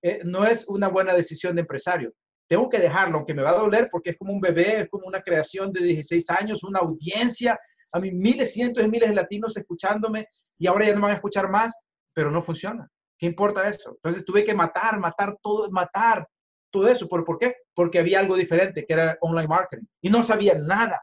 eh, 0.02 0.20
no 0.26 0.46
es 0.46 0.68
una 0.68 0.90
buena 0.90 1.14
decisión 1.14 1.56
de 1.56 1.62
empresario. 1.62 2.14
Tengo 2.50 2.68
que 2.68 2.80
dejarlo, 2.80 3.20
aunque 3.20 3.34
me 3.34 3.42
va 3.42 3.52
a 3.52 3.58
doler 3.58 3.88
porque 3.90 4.10
es 4.10 4.18
como 4.18 4.34
un 4.34 4.42
bebé, 4.42 4.82
es 4.82 4.90
como 4.90 5.08
una 5.08 5.22
creación 5.22 5.72
de 5.72 5.82
16 5.82 6.30
años, 6.30 6.66
una 6.66 6.80
audiencia, 6.80 7.58
a 7.94 8.00
mí 8.02 8.12
miles, 8.12 8.52
cientos 8.52 8.84
y 8.84 8.90
miles 8.90 9.08
de 9.08 9.16
latinos 9.16 9.56
escuchándome 9.56 10.28
y 10.58 10.68
ahora 10.68 10.88
ya 10.88 10.94
no 10.94 11.02
van 11.02 11.12
a 11.12 11.16
escuchar 11.16 11.50
más, 11.50 11.74
pero 12.14 12.30
no 12.30 12.42
funciona. 12.42 12.86
¿Qué 13.18 13.28
importa 13.28 13.70
eso? 13.70 13.92
Entonces 13.92 14.26
tuve 14.26 14.44
que 14.44 14.54
matar, 14.54 15.00
matar 15.00 15.38
todo, 15.42 15.72
matar 15.72 16.28
todo 16.74 16.90
eso. 16.90 17.08
¿Por, 17.08 17.24
¿Por 17.24 17.40
qué? 17.40 17.56
Porque 17.74 18.00
había 18.00 18.20
algo 18.20 18.36
diferente, 18.36 18.86
que 18.86 18.94
era 18.94 19.18
online 19.22 19.48
marketing. 19.48 19.86
Y 20.02 20.10
no 20.10 20.24
sabía 20.24 20.56
nada. 20.56 21.02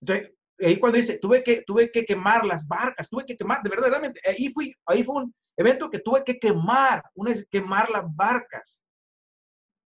Entonces, 0.00 0.32
ahí 0.60 0.78
cuando 0.78 0.98
dice, 0.98 1.18
tuve 1.18 1.42
que, 1.42 1.62
tuve 1.66 1.90
que 1.90 2.04
quemar 2.04 2.44
las 2.44 2.66
barcas, 2.68 3.08
tuve 3.08 3.24
que 3.24 3.36
quemar, 3.36 3.62
de 3.62 3.70
verdad, 3.70 4.00
ahí, 4.24 4.52
fui, 4.52 4.72
ahí 4.86 5.02
fue 5.02 5.24
un 5.24 5.34
evento 5.56 5.90
que 5.90 5.98
tuve 5.98 6.22
que 6.22 6.38
quemar, 6.38 7.02
una 7.14 7.32
es 7.32 7.44
quemar 7.50 7.90
las 7.90 8.04
barcas 8.14 8.84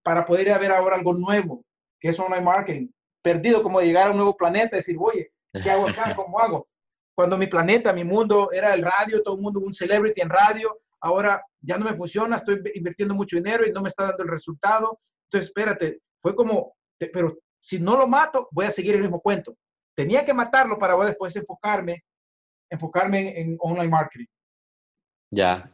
para 0.02 0.26
poder 0.26 0.48
ir 0.48 0.52
a 0.52 0.58
ver 0.58 0.72
ahora 0.72 0.96
algo 0.96 1.14
nuevo, 1.14 1.64
que 1.98 2.08
es 2.08 2.18
online 2.18 2.42
marketing. 2.42 2.88
Perdido, 3.22 3.62
como 3.62 3.80
llegar 3.80 4.08
a 4.08 4.10
un 4.10 4.16
nuevo 4.16 4.36
planeta 4.36 4.76
decir, 4.76 4.96
oye, 4.98 5.32
¿qué 5.62 5.70
hago 5.70 5.88
acá? 5.88 6.14
¿Cómo 6.16 6.38
hago? 6.38 6.68
cuando 7.14 7.36
mi 7.36 7.46
planeta, 7.46 7.92
mi 7.92 8.04
mundo 8.04 8.50
era 8.52 8.74
el 8.74 8.82
radio, 8.82 9.22
todo 9.22 9.36
el 9.36 9.42
mundo 9.42 9.60
un 9.60 9.72
celebrity 9.72 10.20
en 10.20 10.30
radio, 10.30 10.80
ahora 11.02 11.44
ya 11.60 11.78
no 11.78 11.84
me 11.84 11.96
funciona, 11.96 12.36
estoy 12.36 12.62
invirtiendo 12.74 13.14
mucho 13.14 13.36
dinero 13.36 13.66
y 13.66 13.72
no 13.72 13.82
me 13.82 13.88
está 13.88 14.04
dando 14.04 14.22
el 14.22 14.30
resultado. 14.30 15.00
Entonces, 15.26 15.48
espérate, 15.48 16.00
fue 16.20 16.34
como, 16.34 16.74
pero 17.12 17.38
si 17.60 17.78
no 17.78 17.96
lo 17.96 18.06
mato, 18.06 18.48
voy 18.52 18.66
a 18.66 18.70
seguir 18.70 18.94
el 18.94 19.02
mismo 19.02 19.20
cuento. 19.20 19.56
Tenía 19.94 20.24
que 20.24 20.34
matarlo 20.34 20.78
para 20.78 20.96
después 21.04 21.36
enfocarme, 21.36 22.04
enfocarme 22.70 23.40
en, 23.40 23.56
online 23.60 23.88
marketing. 23.88 24.26
Ya. 25.30 25.64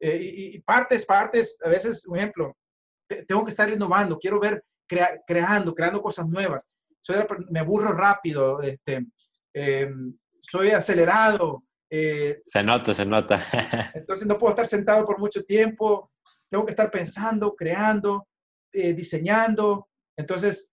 Eh, 0.00 0.18
y, 0.22 0.60
partes, 0.60 1.04
partes, 1.04 1.56
a 1.64 1.68
veces, 1.68 2.06
un 2.06 2.16
ejemplo, 2.16 2.56
tengo 3.26 3.44
que 3.44 3.50
estar 3.50 3.70
innovando, 3.70 4.18
quiero 4.18 4.40
ver, 4.40 4.64
creando, 5.26 5.74
creando 5.74 6.02
cosas 6.02 6.26
nuevas. 6.28 6.68
Soy, 7.00 7.16
me 7.50 7.60
aburro 7.60 7.92
rápido, 7.92 8.60
este, 8.62 9.06
em, 9.54 10.16
soy 10.38 10.70
acelerado. 10.70 11.62
Eh, 11.90 12.40
se 12.44 12.62
nota, 12.62 12.94
se 12.94 13.06
nota. 13.06 13.40
entonces 13.94 14.26
no 14.26 14.38
puedo 14.38 14.50
estar 14.50 14.66
sentado 14.66 15.04
por 15.04 15.18
mucho 15.18 15.44
tiempo, 15.44 16.10
tengo 16.50 16.64
que 16.64 16.70
estar 16.70 16.90
pensando, 16.90 17.54
creando, 17.54 18.26
eh, 18.72 18.92
diseñando. 18.92 19.88
Entonces, 20.16 20.72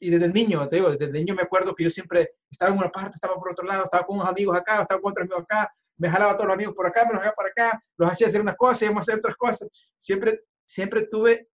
y 0.00 0.10
desde 0.10 0.26
el 0.26 0.32
niño, 0.32 0.68
te 0.68 0.76
digo, 0.76 0.90
desde 0.90 1.06
el 1.06 1.12
niño 1.12 1.34
me 1.34 1.42
acuerdo 1.42 1.74
que 1.74 1.84
yo 1.84 1.90
siempre 1.90 2.34
estaba 2.50 2.72
en 2.72 2.78
una 2.78 2.90
parte, 2.90 3.14
estaba 3.14 3.34
por 3.34 3.52
otro 3.52 3.66
lado, 3.66 3.84
estaba 3.84 4.04
con 4.04 4.16
unos 4.16 4.28
amigos 4.28 4.56
acá, 4.56 4.82
estaba 4.82 5.00
con 5.00 5.12
otros 5.12 5.24
amigos 5.24 5.44
acá, 5.44 5.72
me 5.98 6.08
jalaba 6.08 6.32
a 6.32 6.36
todos 6.36 6.48
los 6.48 6.54
amigos 6.54 6.74
por 6.74 6.86
acá, 6.86 7.04
me 7.04 7.12
los 7.12 7.18
jalaba 7.18 7.36
para 7.36 7.48
acá, 7.50 7.84
los 7.98 8.10
hacía 8.10 8.26
hacer 8.26 8.40
unas 8.40 8.56
cosas, 8.56 8.82
íbamos 8.82 9.00
a 9.00 9.02
hacer 9.02 9.18
otras 9.18 9.36
cosas. 9.36 9.68
Siempre, 9.98 10.40
siempre 10.64 11.06
tuve 11.06 11.48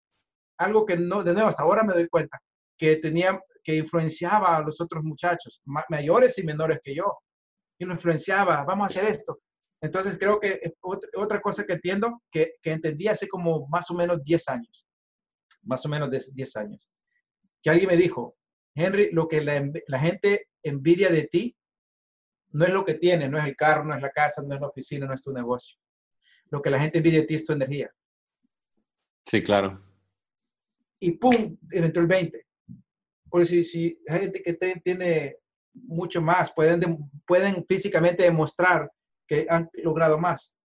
algo 0.59 0.85
que 0.85 0.97
no, 0.97 1.25
de 1.25 1.33
nuevo, 1.33 1.49
hasta 1.49 1.63
ahora 1.63 1.83
me 1.83 1.95
doy 1.95 2.09
cuenta, 2.09 2.41
que 2.77 2.97
tenía, 2.97 3.41
que 3.63 3.77
influenciaba 3.77 4.57
a 4.57 4.61
los 4.61 4.81
otros 4.81 5.03
muchachos, 5.03 5.63
mayores 5.89 6.39
y 6.39 6.45
menores 6.45 6.81
que 6.83 6.95
yo, 6.95 7.19
y 7.79 7.85
lo 7.85 7.93
influenciaba, 7.93 8.65
vamos 8.65 8.85
a 8.85 8.87
hacer 8.87 9.11
esto. 9.11 9.41
Entonces 9.81 10.17
creo 10.19 10.41
que 10.41 10.75
otra 11.15 11.41
cosa 11.41 11.65
que 11.65 11.75
entiendo, 11.75 12.23
que, 12.31 12.55
que 12.63 12.73
entendí 12.73 13.09
hace 13.09 13.29
como 13.29 13.67
más 13.69 13.91
o 13.91 13.95
menos 13.95 14.23
10 14.23 14.49
años, 14.49 14.87
más 15.63 15.85
o 15.85 15.89
menos 15.89 16.11
10 16.11 16.57
años 16.57 16.89
que 17.65 17.71
alguien 17.71 17.89
me 17.89 17.97
dijo, 17.97 18.37
Henry, 18.75 19.11
lo 19.11 19.27
que 19.27 19.41
la, 19.41 19.99
gente 19.99 20.49
envidia 20.63 21.09
de 21.09 21.23
ti 21.23 21.57
no 22.51 22.67
es 22.67 22.73
lo 22.73 22.85
que 22.85 22.95
tiene, 22.95 23.27
no 23.27 23.39
es 23.39 23.47
el 23.47 23.57
carro, 23.57 23.85
no 23.85 23.95
es 23.95 24.03
la 24.03 24.11
casa, 24.11 24.43
no 24.43 24.55
es 24.55 24.61
la 24.61 24.69
oficina, 24.69 25.07
no 25.07 25.15
es 25.15 25.23
tu 25.23 25.33
negocio. 25.33 25.79
Lo 26.51 26.61
que 26.61 26.69
la 26.69 26.79
gente 26.79 26.99
envidia 26.99 27.21
de 27.21 27.27
ti 27.27 27.35
es 27.37 27.47
tu 27.47 27.55
energía. 27.55 27.91
Sí, 29.25 29.43
claro. 29.43 29.83
Y 31.01 31.13
pum, 31.13 31.57
entró 31.71 32.03
el 32.03 32.09
20. 32.09 32.47
Por 33.31 33.47
si, 33.47 33.65
si 33.65 33.99
hay 34.09 34.21
gente 34.21 34.43
que 34.43 34.53
tiene 34.85 35.39
mucho 35.75 36.23
más, 36.23 36.53
pueden, 36.53 37.11
pueden 37.27 37.65
físicamente 37.67 38.23
demostrar 38.23 38.91
que 39.27 39.47
han 39.49 39.69
logrado 39.75 40.19
más. 40.19 40.57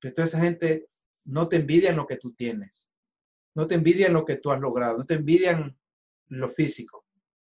Pero 0.00 0.14
toda 0.14 0.26
esa 0.26 0.40
gente 0.40 0.88
no 1.24 1.48
te 1.48 1.56
envidia 1.56 1.90
en 1.90 1.96
lo 1.96 2.06
que 2.06 2.16
tú 2.16 2.32
tienes. 2.34 2.90
No 3.54 3.66
te 3.66 3.74
envidian 3.74 4.12
lo 4.12 4.24
que 4.24 4.36
tú 4.36 4.50
has 4.50 4.60
logrado. 4.60 4.98
No 4.98 5.06
te 5.06 5.14
envidian 5.14 5.78
lo 6.28 6.48
físico. 6.48 7.04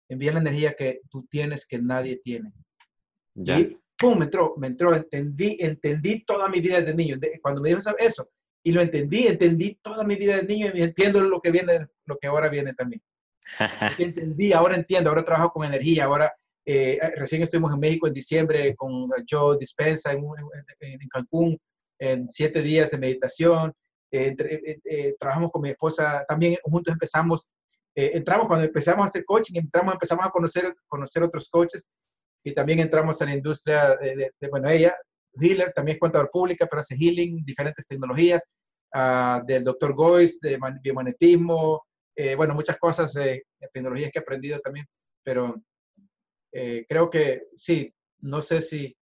Envía 0.08 0.32
la 0.32 0.40
energía 0.40 0.74
que 0.74 1.00
tú 1.08 1.26
tienes 1.30 1.66
que 1.66 1.78
nadie 1.78 2.16
tiene. 2.16 2.52
Y 3.34 3.78
pum, 3.96 4.18
me 4.18 4.24
entró, 4.24 4.54
me 4.56 4.66
entró, 4.66 4.94
entendí, 4.94 5.56
entendí 5.60 6.24
toda 6.24 6.48
mi 6.48 6.60
vida 6.60 6.80
desde 6.80 6.94
niño. 6.94 7.18
Cuando 7.40 7.60
me 7.60 7.68
dijo 7.68 7.80
eso, 7.98 8.28
y 8.62 8.72
lo 8.72 8.80
entendí, 8.80 9.26
entendí 9.26 9.78
toda 9.82 10.04
mi 10.04 10.16
vida 10.16 10.36
de 10.36 10.44
niño 10.44 10.70
y 10.74 10.82
entiendo 10.82 11.20
lo 11.20 11.40
que 11.40 11.50
viene, 11.50 11.86
lo 12.06 12.18
que 12.18 12.26
ahora 12.26 12.48
viene 12.48 12.74
también. 12.74 13.02
entendí, 13.98 14.52
ahora 14.52 14.76
entiendo, 14.76 15.10
ahora 15.10 15.24
trabajo 15.24 15.52
con 15.52 15.66
energía, 15.66 16.04
ahora 16.04 16.32
eh, 16.64 16.98
recién 17.16 17.42
estuvimos 17.42 17.72
en 17.72 17.80
México 17.80 18.06
en 18.06 18.12
diciembre 18.12 18.74
con 18.76 19.08
Joe 19.28 19.56
Dispensa 19.58 20.12
en, 20.12 20.24
en, 20.80 21.08
Cancún, 21.08 21.58
en 21.98 22.28
siete 22.28 22.62
días 22.62 22.90
de 22.90 22.98
meditación. 22.98 23.72
Eh, 24.12 24.34
eh, 24.84 25.14
trabajamos 25.18 25.50
con 25.52 25.62
mi 25.62 25.70
esposa, 25.70 26.24
también 26.28 26.56
juntos 26.64 26.92
empezamos 26.92 27.48
eh, 27.94 28.12
entramos 28.14 28.46
cuando 28.46 28.66
empezamos 28.66 29.04
a 29.04 29.08
hacer 29.08 29.24
coaching, 29.24 29.58
entramos, 29.58 29.94
empezamos 29.94 30.24
a 30.24 30.30
conocer, 30.30 30.74
conocer 30.86 31.22
otros 31.22 31.48
coaches 31.48 31.86
y 32.44 32.54
también 32.54 32.80
entramos 32.80 33.20
a 33.20 33.24
la 33.24 33.34
industria 33.34 33.96
de, 33.96 34.32
bueno, 34.48 34.70
ella, 34.70 34.96
healer, 35.34 35.72
también 35.74 35.96
es 35.96 36.00
contador 36.00 36.30
pública, 36.30 36.66
pero 36.66 36.80
hace 36.80 36.96
healing, 36.96 37.44
diferentes 37.44 37.86
tecnologías, 37.86 38.42
uh, 38.94 39.44
del 39.44 39.64
doctor 39.64 39.94
Goyce, 39.94 40.38
de 40.40 40.58
biomagnetismo, 40.82 41.84
eh, 42.16 42.34
bueno, 42.36 42.54
muchas 42.54 42.78
cosas, 42.78 43.12
de 43.12 43.44
tecnologías 43.72 44.10
que 44.12 44.18
he 44.20 44.22
aprendido 44.22 44.58
también, 44.60 44.86
pero 45.22 45.60
eh, 46.52 46.86
creo 46.88 47.10
que 47.10 47.48
sí, 47.54 47.94
no 48.20 48.40
sé 48.42 48.60
si, 48.60 48.96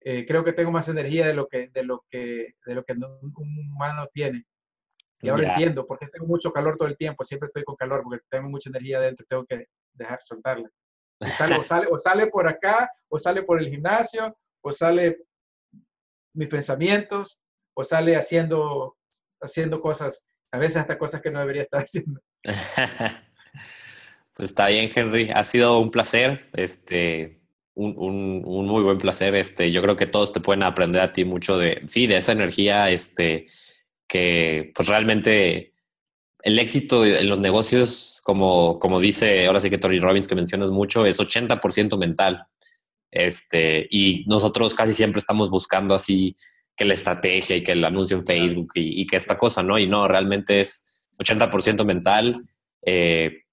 creo 0.00 0.42
que 0.42 0.54
tengo 0.54 0.72
más 0.72 0.88
energía 0.88 1.26
de 1.26 1.34
lo 1.34 1.46
que, 1.48 1.68
de 1.68 1.82
lo 1.82 2.04
que, 2.08 2.54
de 2.64 2.74
lo 2.74 2.82
que 2.84 2.94
un 2.94 3.70
humano 3.72 4.08
tiene. 4.12 4.46
Y 5.20 5.28
ahora 5.28 5.50
entiendo, 5.50 5.86
porque 5.86 6.06
tengo 6.06 6.26
mucho 6.26 6.52
calor 6.52 6.76
todo 6.76 6.88
el 6.88 6.96
tiempo, 6.96 7.24
siempre 7.24 7.48
estoy 7.48 7.64
con 7.64 7.76
calor 7.76 8.02
porque 8.04 8.24
tengo 8.30 8.48
mucha 8.48 8.70
energía 8.70 8.98
adentro, 8.98 9.26
tengo 9.28 9.44
que 9.44 9.66
dejar 9.92 10.18
soltarla. 10.22 10.70
Sale, 11.20 11.56
o, 11.56 11.64
sale, 11.64 11.88
o 11.90 11.98
sale 11.98 12.26
por 12.28 12.46
acá, 12.46 12.90
o 13.08 13.18
sale 13.18 13.42
por 13.42 13.58
el 13.60 13.68
gimnasio, 13.68 14.36
o 14.62 14.70
sale 14.70 15.18
mis 16.34 16.48
pensamientos, 16.48 17.42
o 17.74 17.82
sale 17.82 18.16
haciendo, 18.16 18.96
haciendo 19.40 19.80
cosas, 19.80 20.24
a 20.52 20.58
veces 20.58 20.76
hasta 20.76 20.98
cosas 20.98 21.20
que 21.20 21.30
no 21.30 21.40
debería 21.40 21.62
estar 21.62 21.82
haciendo. 21.84 22.20
Pues 24.38 24.50
está 24.50 24.68
bien, 24.68 24.88
Henry. 24.94 25.30
Ha 25.34 25.42
sido 25.42 25.80
un 25.80 25.90
placer, 25.90 26.48
este, 26.52 27.40
un, 27.74 27.94
un, 27.98 28.42
un, 28.46 28.66
muy 28.66 28.84
buen 28.84 28.98
placer. 28.98 29.34
Este, 29.34 29.72
yo 29.72 29.82
creo 29.82 29.96
que 29.96 30.06
todos 30.06 30.32
te 30.32 30.38
pueden 30.38 30.62
aprender 30.62 31.02
a 31.02 31.12
ti 31.12 31.24
mucho 31.24 31.58
de, 31.58 31.82
sí, 31.88 32.06
de 32.06 32.18
esa 32.18 32.30
energía, 32.30 32.88
este, 32.88 33.48
que 34.06 34.70
pues 34.76 34.86
realmente 34.86 35.72
el 36.44 36.56
éxito 36.60 37.04
en 37.04 37.28
los 37.28 37.40
negocios, 37.40 38.20
como, 38.22 38.78
como 38.78 39.00
dice 39.00 39.44
ahora 39.48 39.60
sí 39.60 39.70
que 39.70 39.78
Tony 39.78 39.98
Robbins, 39.98 40.28
que 40.28 40.36
mencionas 40.36 40.70
mucho, 40.70 41.04
es 41.04 41.18
80% 41.18 41.98
mental. 41.98 42.46
Este, 43.10 43.88
y 43.90 44.24
nosotros 44.28 44.72
casi 44.72 44.92
siempre 44.92 45.18
estamos 45.18 45.50
buscando 45.50 45.96
así 45.96 46.36
que 46.76 46.84
la 46.84 46.94
estrategia 46.94 47.56
y 47.56 47.64
que 47.64 47.72
el 47.72 47.84
anuncio 47.84 48.16
en 48.16 48.22
Facebook 48.22 48.70
y, 48.76 49.04
que 49.08 49.16
esta 49.16 49.36
cosa, 49.36 49.64
¿no? 49.64 49.80
Y 49.80 49.88
no, 49.88 50.06
realmente 50.06 50.60
es 50.60 51.08
80% 51.18 51.84
mental. 51.84 52.46
Eh, 52.86 53.46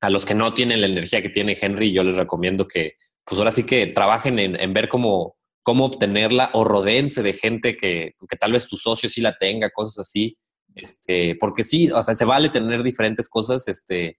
a 0.00 0.10
los 0.10 0.24
que 0.24 0.34
no 0.34 0.50
tienen 0.52 0.80
la 0.80 0.86
energía 0.86 1.22
que 1.22 1.28
tiene 1.28 1.56
Henry, 1.60 1.92
yo 1.92 2.04
les 2.04 2.16
recomiendo 2.16 2.66
que, 2.68 2.94
pues 3.24 3.38
ahora 3.38 3.52
sí 3.52 3.64
que 3.64 3.88
trabajen 3.88 4.38
en, 4.38 4.58
en 4.58 4.72
ver 4.72 4.88
cómo, 4.88 5.36
cómo 5.62 5.84
obtenerla 5.84 6.50
o 6.54 6.64
rodeense 6.64 7.22
de 7.22 7.32
gente 7.32 7.76
que, 7.76 8.14
que, 8.28 8.36
tal 8.36 8.52
vez 8.52 8.66
tu 8.66 8.76
socio 8.76 9.10
sí 9.10 9.20
la 9.20 9.36
tenga, 9.36 9.70
cosas 9.70 9.98
así. 9.98 10.38
Este, 10.74 11.36
porque 11.40 11.64
sí, 11.64 11.90
o 11.90 12.02
sea, 12.02 12.14
se 12.14 12.24
vale 12.24 12.48
tener 12.48 12.82
diferentes 12.82 13.28
cosas. 13.28 13.66
Este, 13.68 14.18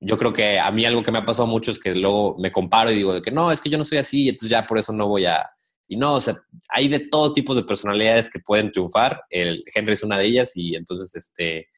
yo 0.00 0.18
creo 0.18 0.32
que 0.32 0.58
a 0.58 0.70
mí 0.70 0.84
algo 0.84 1.02
que 1.02 1.12
me 1.12 1.18
ha 1.18 1.24
pasado 1.24 1.46
mucho 1.46 1.70
es 1.70 1.78
que 1.78 1.94
luego 1.94 2.36
me 2.38 2.52
comparo 2.52 2.90
y 2.90 2.96
digo 2.96 3.14
de 3.14 3.22
que 3.22 3.30
no, 3.30 3.52
es 3.52 3.60
que 3.60 3.70
yo 3.70 3.78
no 3.78 3.84
soy 3.84 3.98
así, 3.98 4.28
entonces 4.28 4.50
ya 4.50 4.66
por 4.66 4.78
eso 4.78 4.92
no 4.92 5.08
voy 5.08 5.24
a... 5.24 5.48
Y 5.88 5.96
no, 5.96 6.14
o 6.14 6.20
sea, 6.20 6.36
hay 6.68 6.88
de 6.88 6.98
todo 6.98 7.32
tipo 7.32 7.54
de 7.54 7.62
personalidades 7.62 8.28
que 8.28 8.40
pueden 8.40 8.72
triunfar. 8.72 9.22
El 9.30 9.62
Henry 9.72 9.92
es 9.92 10.02
una 10.02 10.18
de 10.18 10.24
ellas 10.24 10.56
y 10.56 10.74
entonces, 10.74 11.14
este, 11.14 11.68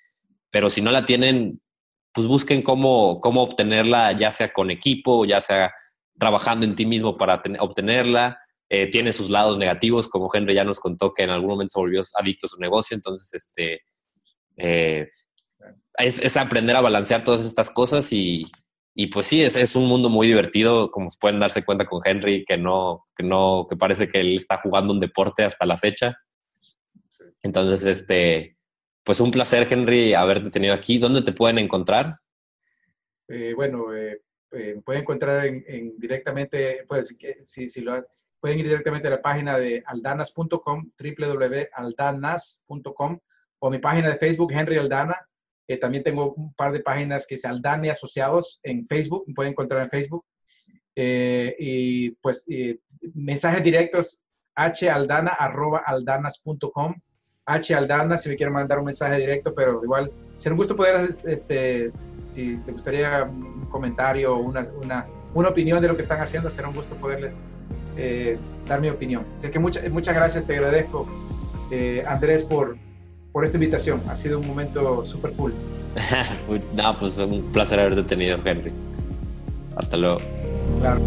pero 0.50 0.70
si 0.70 0.80
no 0.80 0.90
la 0.90 1.04
tienen, 1.04 1.60
pues 2.12 2.26
busquen 2.26 2.62
cómo, 2.62 3.20
cómo 3.20 3.42
obtenerla, 3.42 4.12
ya 4.12 4.30
sea 4.30 4.52
con 4.52 4.70
equipo, 4.70 5.24
ya 5.24 5.40
sea 5.40 5.72
trabajando 6.18 6.66
en 6.66 6.74
ti 6.74 6.86
mismo 6.86 7.16
para 7.16 7.42
obtenerla. 7.60 8.38
Eh, 8.70 8.88
tiene 8.90 9.12
sus 9.12 9.30
lados 9.30 9.56
negativos, 9.56 10.08
como 10.08 10.28
Henry 10.32 10.54
ya 10.54 10.64
nos 10.64 10.80
contó 10.80 11.14
que 11.14 11.22
en 11.22 11.30
algún 11.30 11.50
momento 11.50 11.70
se 11.70 11.80
volvió 11.80 12.02
adicto 12.20 12.46
a 12.46 12.50
su 12.50 12.58
negocio, 12.58 12.94
entonces 12.94 13.32
este, 13.32 13.80
eh, 14.58 15.08
es, 15.98 16.36
aprender 16.36 16.76
a 16.76 16.82
balancear 16.82 17.24
todas 17.24 17.46
estas 17.46 17.70
cosas 17.70 18.12
y, 18.12 18.46
y 18.94 19.06
pues 19.06 19.26
sí, 19.26 19.42
es, 19.42 19.56
es, 19.56 19.74
un 19.74 19.86
mundo 19.86 20.10
muy 20.10 20.26
divertido, 20.26 20.90
como 20.90 21.08
se 21.08 21.16
pueden 21.18 21.40
darse 21.40 21.64
cuenta 21.64 21.86
con 21.86 22.02
Henry, 22.04 22.44
que 22.44 22.58
no, 22.58 23.06
que 23.16 23.24
no, 23.24 23.66
que 23.70 23.76
parece 23.76 24.08
que 24.08 24.20
él 24.20 24.34
está 24.34 24.58
jugando 24.58 24.92
un 24.92 25.00
deporte 25.00 25.44
hasta 25.44 25.64
la 25.64 25.78
fecha. 25.78 26.18
Entonces, 27.42 27.84
este, 27.84 28.57
pues 29.08 29.20
un 29.20 29.30
placer, 29.30 29.66
Henry, 29.70 30.12
haberte 30.12 30.50
tenido 30.50 30.74
aquí. 30.74 30.98
¿Dónde 30.98 31.22
te 31.22 31.32
pueden 31.32 31.56
encontrar? 31.56 32.18
Eh, 33.26 33.54
bueno, 33.56 33.96
eh, 33.96 34.20
eh, 34.52 34.82
pueden 34.84 35.00
encontrar 35.00 35.46
en, 35.46 35.94
directamente, 35.96 36.84
pues, 36.86 37.16
si, 37.44 37.80
lo, 37.80 38.04
pueden 38.38 38.58
ir 38.58 38.66
directamente 38.66 39.08
a 39.08 39.12
la 39.12 39.22
página 39.22 39.56
de 39.56 39.82
aldanas.com, 39.86 40.90
www.aldanas.com, 40.98 43.18
o 43.60 43.70
mi 43.70 43.78
página 43.78 44.10
de 44.10 44.18
Facebook, 44.18 44.52
Henry 44.52 44.76
Aldana. 44.76 45.16
Eh, 45.66 45.78
también 45.78 46.04
tengo 46.04 46.34
un 46.34 46.52
par 46.52 46.72
de 46.72 46.80
páginas 46.80 47.26
que 47.26 47.38
se 47.38 47.48
Aldana 47.48 47.86
y 47.86 47.88
Asociados 47.88 48.60
en 48.62 48.86
Facebook, 48.86 49.24
pueden 49.34 49.52
encontrar 49.52 49.84
en 49.84 49.88
Facebook. 49.88 50.26
Eh, 50.94 51.56
y 51.58 52.10
pues 52.10 52.44
mensajes 53.14 53.64
directos, 53.64 54.22
haldana.aldanas.com, 54.54 56.94
haldana 57.48 58.18
si 58.18 58.28
me 58.28 58.36
quieren 58.36 58.54
mandar 58.54 58.78
un 58.78 58.84
mensaje 58.86 59.16
directo, 59.16 59.54
pero 59.54 59.80
igual, 59.82 60.10
será 60.36 60.54
un 60.54 60.58
gusto 60.58 60.76
poder 60.76 61.10
este, 61.24 61.90
si 62.34 62.56
te 62.58 62.72
gustaría 62.72 63.24
un 63.24 63.64
comentario 63.70 64.34
o 64.34 64.38
una, 64.40 64.66
una, 64.82 65.06
una 65.34 65.48
opinión 65.48 65.80
de 65.80 65.88
lo 65.88 65.96
que 65.96 66.02
están 66.02 66.20
haciendo, 66.20 66.50
será 66.50 66.68
un 66.68 66.74
gusto 66.74 66.94
poderles 66.96 67.38
eh, 67.96 68.38
dar 68.66 68.80
mi 68.80 68.90
opinión. 68.90 69.24
Así 69.36 69.48
que 69.48 69.58
muchas 69.58 69.90
muchas 69.90 70.14
gracias, 70.14 70.44
te 70.44 70.54
agradezco, 70.54 71.08
eh, 71.70 72.04
Andrés, 72.06 72.44
por, 72.44 72.76
por 73.32 73.44
esta 73.44 73.56
invitación. 73.56 74.00
Ha 74.08 74.14
sido 74.14 74.38
un 74.38 74.46
momento 74.46 75.04
súper 75.04 75.32
cool. 75.32 75.52
no, 76.74 76.94
pues 76.96 77.18
un 77.18 77.50
placer 77.52 77.80
haberte 77.80 78.02
tenido, 78.02 78.38
Henry. 78.44 78.72
Hasta 79.74 79.96
luego. 79.96 80.18
Claro. 80.80 81.00